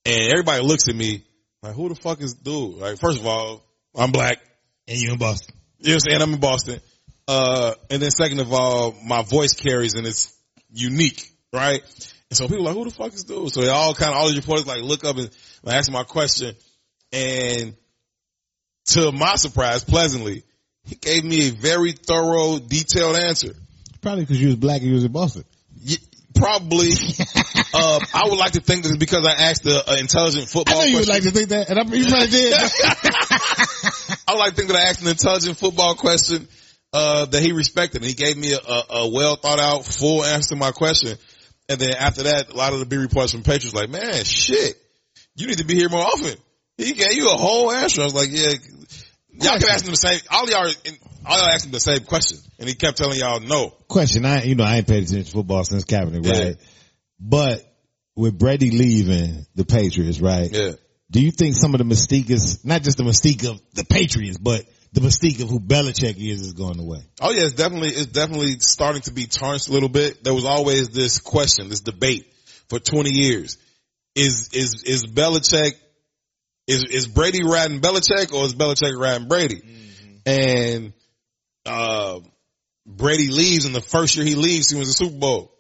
and 0.07 0.33
everybody 0.33 0.63
looks 0.63 0.89
at 0.89 0.95
me 0.95 1.25
like, 1.63 1.75
who 1.75 1.89
the 1.89 1.95
fuck 1.95 2.23
is 2.23 2.35
dude? 2.35 2.77
Like, 2.77 2.99
first 2.99 3.19
of 3.19 3.27
all, 3.27 3.65
I'm 3.95 4.13
black. 4.13 4.39
And 4.87 4.99
you 4.99 5.13
in 5.13 5.19
Boston. 5.19 5.55
You 5.79 5.89
know 5.89 5.95
what 5.95 5.95
I'm 5.95 6.11
saying? 6.11 6.23
I'm 6.23 6.35
in 6.35 6.41
Boston. 6.41 6.81
Uh, 7.29 7.75
and 7.91 8.01
then 8.01 8.11
second 8.11 8.41
of 8.41 8.53
all, 8.53 8.97
my 9.05 9.23
voice 9.23 9.53
carries 9.53 9.95
and 9.95 10.07
it's 10.07 10.35
unique, 10.73 11.31
right? 11.53 11.83
And 12.31 12.37
so 12.37 12.49
people 12.49 12.63
are 12.67 12.73
like, 12.73 12.75
who 12.75 12.85
the 12.85 12.91
fuck 12.91 13.13
is 13.13 13.25
dude? 13.25 13.51
So 13.53 13.61
they 13.61 13.69
all 13.69 13.95
kind 13.95 14.13
of, 14.13 14.17
all 14.17 14.27
these 14.29 14.37
reporters 14.39 14.67
like 14.67 14.83
look 14.83 15.05
up 15.05 15.17
and 15.19 15.31
like, 15.63 15.77
ask 15.77 15.93
my 15.93 16.05
question. 16.05 16.55
And 17.13 17.75
to 18.87 19.13
my 19.13 19.37
surprise, 19.37 19.85
pleasantly, 19.85 20.43
he 20.85 20.95
gave 20.97 21.23
me 21.25 21.49
a 21.49 21.51
very 21.53 21.93
thorough, 21.93 22.59
detailed 22.59 23.17
answer. 23.17 23.55
Probably 24.01 24.25
because 24.25 24.41
you 24.41 24.47
was 24.49 24.57
black 24.57 24.81
and 24.81 24.89
you 24.89 24.95
was 24.95 25.05
in 25.05 25.13
Boston. 25.13 25.45
Y- 25.87 25.97
Probably, 26.35 26.91
uh, 27.75 28.01
I 28.15 28.23
would 28.29 28.39
like 28.39 28.53
to 28.53 28.61
think 28.61 28.85
that 28.85 28.91
it's 28.91 28.99
because 28.99 29.27
I 29.27 29.33
asked 29.33 29.65
the 29.65 29.83
uh, 29.91 29.97
intelligent 29.97 30.45
I 30.45 30.47
football 30.47 30.79
know 30.79 30.85
you 30.85 30.99
would 30.99 31.07
question. 31.07 31.15
like 31.15 31.23
to 31.25 31.31
think 31.33 31.49
that, 31.49 31.69
and 31.69 31.79
I, 31.81 31.83
you 31.83 32.07
probably 32.07 32.29
did. 32.29 32.53
I 34.29 34.33
would 34.33 34.39
like 34.39 34.51
to 34.51 34.57
think 34.57 34.69
that 34.69 34.77
I 34.77 34.89
asked 34.89 35.03
an 35.03 35.09
intelligent 35.09 35.59
football 35.59 35.97
question, 35.97 36.47
uh, 36.93 37.27
that 37.27 37.43
he 37.43 37.53
respected. 37.53 38.03
And 38.03 38.09
he 38.09 38.15
gave 38.15 38.37
me 38.37 38.53
a, 38.53 38.59
a, 38.59 38.85
a 38.91 39.09
well 39.11 39.37
thought 39.37 39.59
out, 39.59 39.85
full 39.85 40.25
answer 40.25 40.51
to 40.51 40.57
my 40.57 40.71
question. 40.73 41.17
And 41.69 41.79
then 41.79 41.95
after 41.95 42.25
that, 42.25 42.51
a 42.51 42.57
lot 42.57 42.73
of 42.73 42.79
the 42.79 42.87
big 42.87 43.01
reports 43.01 43.33
from 43.33 43.43
Patriots 43.43 43.75
like, 43.75 43.91
man, 43.91 44.25
shit, 44.25 44.77
you 45.35 45.47
need 45.47 45.59
to 45.59 45.65
be 45.67 45.75
here 45.75 45.89
more 45.91 46.05
often. 46.05 46.35
He 46.79 46.93
gave 46.95 47.13
you 47.13 47.31
a 47.31 47.37
whole 47.37 47.71
answer. 47.71 48.01
I 48.01 48.05
was 48.05 48.15
like, 48.15 48.29
yeah, 48.31 48.51
y'all 49.33 49.59
can 49.59 49.69
ask 49.69 49.85
him 49.85 49.91
the 49.91 49.97
same, 49.97 50.21
all 50.31 50.49
y'all, 50.49 50.67
all 51.27 51.37
y'all 51.37 51.49
asked 51.49 51.67
him 51.67 51.73
the 51.73 51.81
same 51.81 52.01
question. 52.05 52.39
And 52.59 52.69
he 52.69 52.75
kept 52.75 52.97
telling 52.97 53.19
y'all 53.19 53.41
no. 53.41 53.71
Question, 53.89 54.25
I, 54.25 54.45
you 54.45 54.55
know, 54.55 54.65
I 54.65 54.77
ain't 54.77 54.89
paid 54.89 55.03
attention 55.05 55.25
to 55.25 55.31
football 55.31 55.65
since 55.65 55.85
Kaepernick, 55.85 56.25
Yeah. 56.25 56.45
right? 56.45 56.57
But 57.21 57.65
with 58.17 58.39
Brady 58.39 58.71
leaving 58.71 59.47
the 59.55 59.65
Patriots, 59.65 60.21
right? 60.21 60.51
Yeah. 60.51 60.73
Do 61.11 61.21
you 61.21 61.31
think 61.31 61.57
some 61.57 61.75
of 61.75 61.79
the 61.79 61.85
mystique 61.85 62.31
is, 62.31 62.65
not 62.65 62.83
just 62.83 62.97
the 62.99 63.05
mystique 63.05 63.49
of 63.49 63.61
the 63.75 63.85
Patriots, 63.85 64.39
but 64.39 64.63
the 64.99 65.07
mystique 65.07 65.43
of 65.43 65.49
who 65.49 65.61
Belichick 65.61 66.17
is 66.17 66.41
is 66.41 66.53
going 66.53 66.79
away? 66.79 67.01
Oh 67.21 67.31
yeah, 67.31 67.45
it's 67.45 67.55
definitely, 67.55 67.91
it's 67.91 68.07
definitely 68.07 68.59
starting 68.61 69.03
to 69.03 69.13
be 69.13 69.27
tarnished 69.27 69.69
a 69.69 69.73
little 69.73 69.89
bit. 69.89 70.25
There 70.25 70.35
was 70.35 70.45
always 70.45 70.91
this 70.91 71.19
question, 71.21 71.69
this 71.69 71.81
debate 71.81 72.33
for 72.69 72.79
20 72.79 73.11
years. 73.11 73.59
Is, 74.15 74.51
is, 74.53 74.83
is 74.85 75.07
Belichick, 75.07 75.73
is, 76.67 76.85
is 76.85 77.07
Brady 77.07 77.45
riding 77.45 77.81
Belichick 77.81 78.33
or 78.33 78.45
is 78.45 78.55
Belichick 78.55 78.99
riding 78.99 79.29
Brady? 79.29 79.63
And, 80.27 80.93
uh, 81.65 82.21
Brady 82.85 83.29
leaves 83.29 83.65
and 83.67 83.75
the 83.75 83.81
first 83.81 84.17
year 84.17 84.27
he 84.27 84.35
leaves, 84.35 84.71
he 84.71 84.77
wins 84.77 84.89
the 84.89 84.95
Super 84.95 85.19
Bowl. 85.19 85.55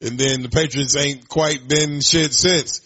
And 0.00 0.18
then 0.18 0.42
the 0.42 0.48
Patriots 0.48 0.96
ain't 0.96 1.28
quite 1.28 1.68
been 1.68 2.00
shit 2.00 2.32
since. 2.32 2.80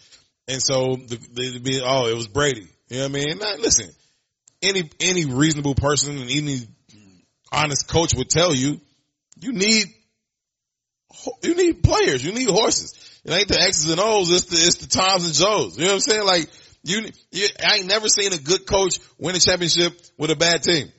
And 0.49 0.63
so 0.63 0.97
the, 0.97 1.17
the, 1.17 1.61
be, 1.61 1.83
oh, 1.85 2.09
it 2.09 2.17
was 2.17 2.27
Brady. 2.27 2.67
You 2.89 2.99
know 2.99 3.03
what 3.05 3.11
I 3.11 3.25
mean? 3.25 3.39
Now, 3.39 3.55
listen, 3.59 3.91
any, 4.63 4.91
any 5.01 5.27
reasonable 5.27 5.75
person 5.75 6.19
and 6.19 6.31
any 6.31 6.61
honest 7.53 7.89
coach 7.89 8.15
would 8.15 8.31
tell 8.31 8.55
you, 8.55 8.81
you 9.41 9.53
need, 9.53 9.87
you 11.43 11.55
need 11.55 11.83
players, 11.83 12.25
you 12.25 12.33
need 12.33 12.49
horses. 12.49 12.95
It 13.25 13.33
ain't 13.33 13.49
the 13.49 13.61
X's 13.61 13.91
and 13.91 14.01
O's, 14.01 14.31
it's 14.31 14.47
the, 14.47 14.57
it's 14.57 14.79
the 14.79 14.89
Toms 14.89 15.27
and 15.27 15.35
Joes. 15.35 15.77
You 15.77 15.85
know 15.85 15.91
what 15.91 15.95
I'm 15.95 16.01
saying? 16.01 16.27
Like, 16.27 16.51
you, 16.85 17.11
you 17.31 17.49
I 17.65 17.77
ain't 17.77 17.87
never 17.87 18.09
seen 18.09 18.33
a 18.33 18.39
good 18.39 18.67
coach 18.67 18.99
win 19.19 19.37
a 19.37 19.39
championship 19.39 19.93
with 20.19 20.31
a 20.31 20.37
bad 20.37 20.63
team. 20.63 20.91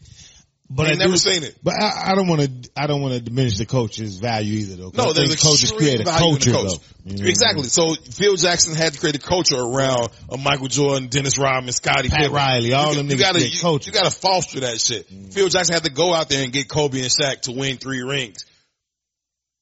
But 0.75 0.87
I 0.87 0.89
ain't 0.89 0.99
do- 0.99 1.05
never 1.05 1.17
seen 1.17 1.43
it. 1.43 1.55
But 1.61 1.75
I, 1.79 2.11
I 2.11 2.15
don't 2.15 2.27
want 2.27 2.41
to. 2.41 2.69
I 2.75 2.87
don't 2.87 3.01
want 3.01 3.13
to 3.13 3.21
diminish 3.21 3.57
the 3.57 3.65
coach's 3.65 4.17
value 4.17 4.59
either, 4.59 4.75
though. 4.75 4.91
No, 4.93 5.13
there's 5.13 5.41
coaches 5.41 5.71
create 5.71 6.01
a 6.01 6.03
value 6.03 6.33
in 6.33 6.39
the 6.39 6.45
culture, 6.45 6.51
coach. 6.51 6.79
though. 6.79 6.85
You 7.05 7.17
know 7.17 7.19
what 7.19 7.25
I 7.25 7.29
exactly. 7.29 7.61
mean? 7.61 7.69
So 7.69 7.95
Phil 7.95 8.35
Jackson 8.35 8.75
had 8.75 8.93
to 8.93 8.99
create 8.99 9.15
a 9.15 9.19
culture 9.19 9.59
around 9.59 10.09
a 10.29 10.37
Michael 10.37 10.67
Jordan, 10.67 11.09
Dennis 11.09 11.37
Rodman, 11.37 11.73
Scottie 11.73 12.09
Pat 12.09 12.19
Pippen. 12.19 12.33
Riley, 12.33 12.73
all 12.73 12.89
you, 12.89 12.95
them 12.95 13.07
you 13.09 13.15
niggas 13.15 13.19
gotta, 13.19 13.47
you, 13.47 13.59
culture. 13.59 13.91
you 13.91 13.93
gotta 13.93 14.11
foster 14.11 14.61
that 14.61 14.79
shit. 14.81 15.09
Mm. 15.11 15.33
Phil 15.33 15.49
Jackson 15.49 15.73
had 15.75 15.83
to 15.83 15.91
go 15.91 16.13
out 16.13 16.29
there 16.29 16.43
and 16.43 16.51
get 16.51 16.67
Kobe 16.69 16.99
and 16.99 17.09
Shaq 17.09 17.41
to 17.41 17.51
win 17.51 17.77
three 17.77 18.01
rings. 18.01 18.45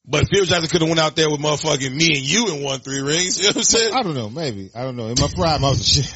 But 0.05 0.27
Phil 0.31 0.45
Jackson 0.45 0.69
could 0.69 0.81
have 0.81 0.89
went 0.89 0.99
out 0.99 1.15
there 1.15 1.29
with 1.29 1.39
motherfucking 1.39 1.93
me 1.93 2.07
and 2.07 2.23
you 2.23 2.53
and 2.53 2.63
won 2.63 2.79
three 2.79 3.01
rings. 3.01 3.38
You 3.41 3.43
know 3.45 3.49
what 3.49 3.57
I'm 3.57 3.63
saying? 3.63 3.93
I 3.93 4.01
don't 4.01 4.15
know. 4.15 4.29
Maybe 4.29 4.69
I 4.73 4.83
don't 4.83 4.95
know. 4.95 5.07
In 5.07 5.15
my 5.19 5.27
prime, 5.35 5.63
I 5.63 5.69
was 5.69 5.79
a 5.79 5.83
shit. 5.83 6.13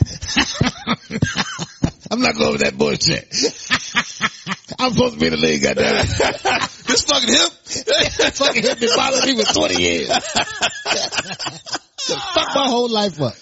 I'm 2.12 2.22
not 2.22 2.36
going 2.36 2.52
with 2.52 2.62
that 2.62 2.78
bullshit. 2.78 3.26
I'm 4.86 4.94
supposed 4.94 5.16
to 5.16 5.20
be 5.20 5.26
in 5.26 5.34
the 5.34 5.40
league, 5.40 5.64
goddamn. 5.64 6.06
this 6.86 7.02
fucking 7.06 7.28
hip. 7.28 7.52
fucking 8.36 8.62
hit 8.62 8.80
me 8.80 8.88
following 8.88 9.36
me 9.36 9.44
for 9.44 9.54
20 9.54 9.82
years. 9.82 10.10
Fuck 12.06 12.54
my 12.54 12.68
whole 12.68 12.88
life 12.88 13.20
up. 13.20 13.34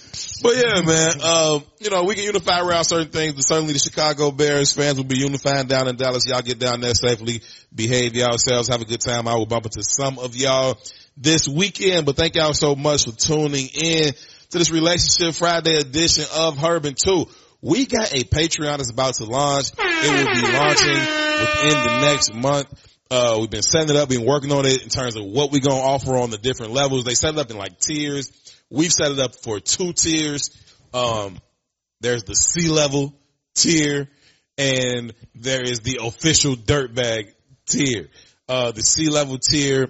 But 0.41 0.55
yeah, 0.55 0.81
man, 0.81 1.21
um, 1.21 1.65
you 1.79 1.89
know, 1.89 2.03
we 2.03 2.15
can 2.15 2.23
unify 2.23 2.61
around 2.61 2.85
certain 2.85 3.09
things, 3.09 3.33
but 3.33 3.41
certainly 3.41 3.73
the 3.73 3.79
Chicago 3.79 4.31
Bears 4.31 4.71
fans 4.71 4.95
will 4.95 5.03
be 5.03 5.17
unifying 5.17 5.67
down 5.67 5.89
in 5.89 5.97
Dallas. 5.97 6.25
Y'all 6.25 6.41
get 6.41 6.59
down 6.59 6.79
there 6.79 6.93
safely, 6.93 7.41
behave 7.75 8.15
yourselves, 8.15 8.69
have 8.69 8.81
a 8.81 8.85
good 8.85 9.01
time. 9.01 9.27
I 9.27 9.35
will 9.35 9.45
bump 9.45 9.65
into 9.65 9.83
some 9.83 10.19
of 10.19 10.37
y'all 10.37 10.77
this 11.17 11.45
weekend, 11.45 12.05
but 12.05 12.15
thank 12.15 12.35
y'all 12.35 12.53
so 12.53 12.73
much 12.73 13.03
for 13.03 13.11
tuning 13.11 13.67
in 13.67 14.13
to 14.49 14.57
this 14.57 14.71
Relationship 14.71 15.35
Friday 15.35 15.75
edition 15.75 16.25
of 16.37 16.57
Herb 16.57 16.83
Tou. 16.95 17.27
We 17.63 17.85
got 17.85 18.11
a 18.11 18.25
Patreon 18.25 18.75
that's 18.75 18.91
about 18.91 19.13
to 19.15 19.23
launch. 19.23 19.67
It 19.79 20.27
will 20.27 20.35
be 20.35 20.57
launching 20.57 20.89
within 20.89 21.83
the 21.87 22.01
next 22.01 22.33
month. 22.33 22.89
Uh, 23.09 23.37
we've 23.39 23.49
been 23.49 23.61
setting 23.61 23.89
it 23.89 23.95
up, 23.95 24.09
been 24.09 24.25
working 24.25 24.51
on 24.51 24.65
it 24.65 24.83
in 24.83 24.89
terms 24.89 25.15
of 25.15 25.23
what 25.23 25.49
we're 25.49 25.61
going 25.61 25.77
to 25.77 25.87
offer 25.87 26.17
on 26.17 26.29
the 26.29 26.37
different 26.37 26.73
levels. 26.73 27.05
They 27.05 27.13
set 27.13 27.35
it 27.35 27.39
up 27.39 27.49
in 27.51 27.57
like 27.57 27.79
tiers. 27.79 28.33
We've 28.69 28.91
set 28.91 29.13
it 29.13 29.19
up 29.19 29.35
for 29.35 29.61
two 29.61 29.93
tiers. 29.93 30.49
Um, 30.93 31.39
there's 32.01 32.25
the 32.25 32.35
C 32.35 32.67
level 32.67 33.13
tier 33.55 34.09
and 34.57 35.13
there 35.33 35.63
is 35.63 35.79
the 35.79 36.01
official 36.03 36.55
dirtbag 36.55 37.31
tier. 37.65 38.09
Uh, 38.49 38.71
the 38.71 38.83
C 38.83 39.07
level 39.09 39.37
tier, 39.37 39.89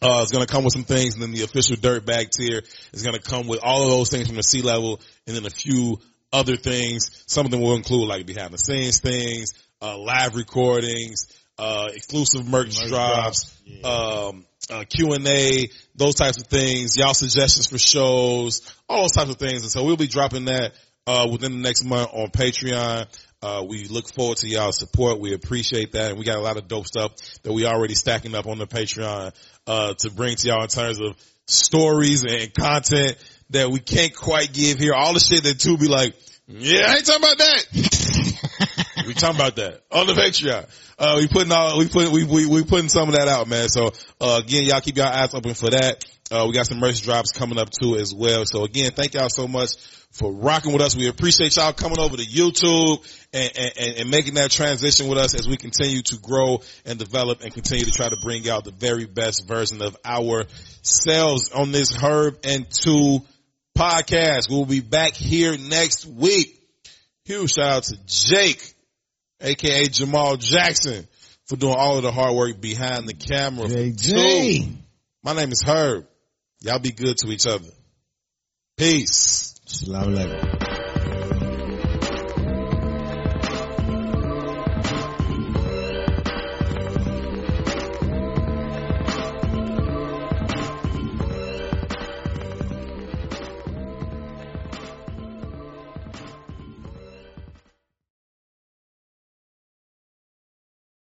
uh, 0.00 0.22
is 0.22 0.30
going 0.30 0.46
to 0.46 0.52
come 0.52 0.62
with 0.62 0.74
some 0.74 0.84
things 0.84 1.14
and 1.14 1.22
then 1.24 1.32
the 1.32 1.42
official 1.42 1.74
dirtbag 1.74 2.30
tier 2.30 2.62
is 2.92 3.02
going 3.02 3.16
to 3.16 3.22
come 3.22 3.48
with 3.48 3.58
all 3.64 3.82
of 3.82 3.90
those 3.90 4.10
things 4.10 4.28
from 4.28 4.36
the 4.36 4.44
C 4.44 4.62
level 4.62 5.00
and 5.26 5.34
then 5.34 5.44
a 5.44 5.50
few 5.50 5.98
other 6.34 6.56
things. 6.56 7.24
Some 7.26 7.46
of 7.46 7.52
them 7.52 7.60
will 7.60 7.76
include 7.76 8.08
like 8.08 8.26
behind 8.26 8.52
the 8.52 8.58
scenes 8.58 9.00
things, 9.00 9.54
uh, 9.80 9.96
live 9.96 10.34
recordings, 10.34 11.26
uh, 11.58 11.88
exclusive 11.94 12.46
merch, 12.48 12.76
drops, 12.88 13.56
um, 13.84 14.44
uh, 14.70 14.84
Q 14.88 15.12
and 15.12 15.26
A, 15.26 15.68
those 15.94 16.16
types 16.16 16.38
of 16.38 16.48
things. 16.48 16.96
Y'all 16.96 17.14
suggestions 17.14 17.66
for 17.66 17.78
shows, 17.78 18.60
all 18.88 19.02
those 19.02 19.12
types 19.12 19.30
of 19.30 19.36
things. 19.36 19.62
And 19.62 19.70
so 19.70 19.84
we'll 19.84 19.96
be 19.96 20.08
dropping 20.08 20.46
that 20.46 20.72
uh, 21.06 21.28
within 21.30 21.52
the 21.52 21.58
next 21.58 21.84
month 21.84 22.10
on 22.12 22.28
Patreon. 22.28 23.06
Uh, 23.42 23.62
we 23.68 23.86
look 23.88 24.08
forward 24.08 24.38
to 24.38 24.48
y'all's 24.48 24.78
support. 24.78 25.20
We 25.20 25.34
appreciate 25.34 25.92
that. 25.92 26.10
And 26.10 26.18
we 26.18 26.24
got 26.24 26.38
a 26.38 26.40
lot 26.40 26.56
of 26.56 26.66
dope 26.66 26.86
stuff 26.86 27.12
that 27.42 27.52
we 27.52 27.66
already 27.66 27.94
stacking 27.94 28.34
up 28.34 28.46
on 28.46 28.58
the 28.58 28.66
Patreon, 28.66 29.32
uh, 29.66 29.94
to 29.98 30.10
bring 30.10 30.36
to 30.36 30.48
y'all 30.48 30.62
in 30.62 30.68
terms 30.68 30.98
of 31.00 31.14
stories 31.46 32.24
and 32.24 32.54
content 32.54 33.16
that 33.50 33.70
we 33.70 33.80
can't 33.80 34.14
quite 34.14 34.52
give 34.52 34.78
here. 34.78 34.94
All 34.94 35.14
the 35.14 35.20
shit 35.20 35.44
that 35.44 35.58
Tou 35.58 35.76
be 35.76 35.88
like, 35.88 36.14
yeah, 36.46 36.86
I 36.88 36.96
ain't 36.96 37.06
talking 37.06 37.22
about 37.22 37.38
that. 37.38 37.64
we 39.06 39.14
talking 39.14 39.36
about 39.36 39.56
that 39.56 39.82
on 39.90 40.06
the 40.06 40.12
Patreon. 40.12 40.68
Uh, 40.98 41.16
we 41.20 41.26
putting 41.26 41.52
all, 41.52 41.78
we 41.78 41.88
put, 41.88 42.12
we, 42.12 42.24
we, 42.24 42.46
we 42.46 42.64
putting 42.64 42.88
some 42.88 43.08
of 43.08 43.14
that 43.16 43.28
out, 43.28 43.48
man. 43.48 43.68
So, 43.68 43.92
uh, 44.20 44.40
again, 44.44 44.64
y'all 44.64 44.80
keep 44.80 44.96
your 44.96 45.06
eyes 45.06 45.34
open 45.34 45.54
for 45.54 45.70
that. 45.70 46.04
Uh, 46.30 46.46
we 46.46 46.54
got 46.54 46.66
some 46.66 46.78
merch 46.78 47.02
drops 47.02 47.32
coming 47.32 47.58
up 47.58 47.70
too 47.70 47.96
as 47.96 48.14
well. 48.14 48.44
So 48.46 48.64
again, 48.64 48.92
thank 48.92 49.14
y'all 49.14 49.28
so 49.28 49.46
much 49.46 49.76
for 50.10 50.32
rocking 50.32 50.72
with 50.72 50.80
us. 50.80 50.96
We 50.96 51.08
appreciate 51.08 51.56
y'all 51.56 51.72
coming 51.72 51.98
over 51.98 52.16
to 52.16 52.22
YouTube 52.22 53.04
and, 53.32 53.52
and, 53.56 53.96
and 53.98 54.10
making 54.10 54.34
that 54.34 54.50
transition 54.50 55.08
with 55.08 55.18
us 55.18 55.34
as 55.34 55.46
we 55.46 55.56
continue 55.56 56.02
to 56.02 56.18
grow 56.18 56.62
and 56.86 56.98
develop 56.98 57.42
and 57.42 57.52
continue 57.52 57.84
to 57.84 57.90
try 57.90 58.08
to 58.08 58.16
bring 58.16 58.48
out 58.48 58.64
the 58.64 58.70
very 58.70 59.04
best 59.04 59.46
version 59.46 59.82
of 59.82 59.96
ourselves 60.04 61.50
on 61.52 61.72
this 61.72 61.92
Herb 61.92 62.38
and 62.44 62.70
Tou 62.70 63.20
podcast. 63.76 64.48
We'll 64.50 64.66
be 64.66 64.80
back 64.80 65.12
here 65.14 65.56
next 65.58 66.06
week. 66.06 66.60
Huge 67.24 67.52
shout 67.52 67.66
out 67.66 67.82
to 67.84 67.98
Jake, 68.06 68.74
aka 69.40 69.84
Jamal 69.86 70.36
Jackson 70.36 71.06
for 71.46 71.56
doing 71.56 71.74
all 71.76 71.96
of 71.96 72.02
the 72.02 72.12
hard 72.12 72.34
work 72.34 72.60
behind 72.60 73.06
the 73.08 73.14
camera. 73.14 73.66
JJ. 73.66 74.64
Tou. 74.64 74.72
My 75.22 75.34
name 75.34 75.52
is 75.52 75.62
Herb. 75.66 76.06
Y'all 76.60 76.78
be 76.78 76.92
good 76.92 77.16
to 77.18 77.28
each 77.28 77.46
other. 77.46 77.68
Peace. 78.76 79.60
Salam 79.66 80.14
alaikum. 80.14 80.63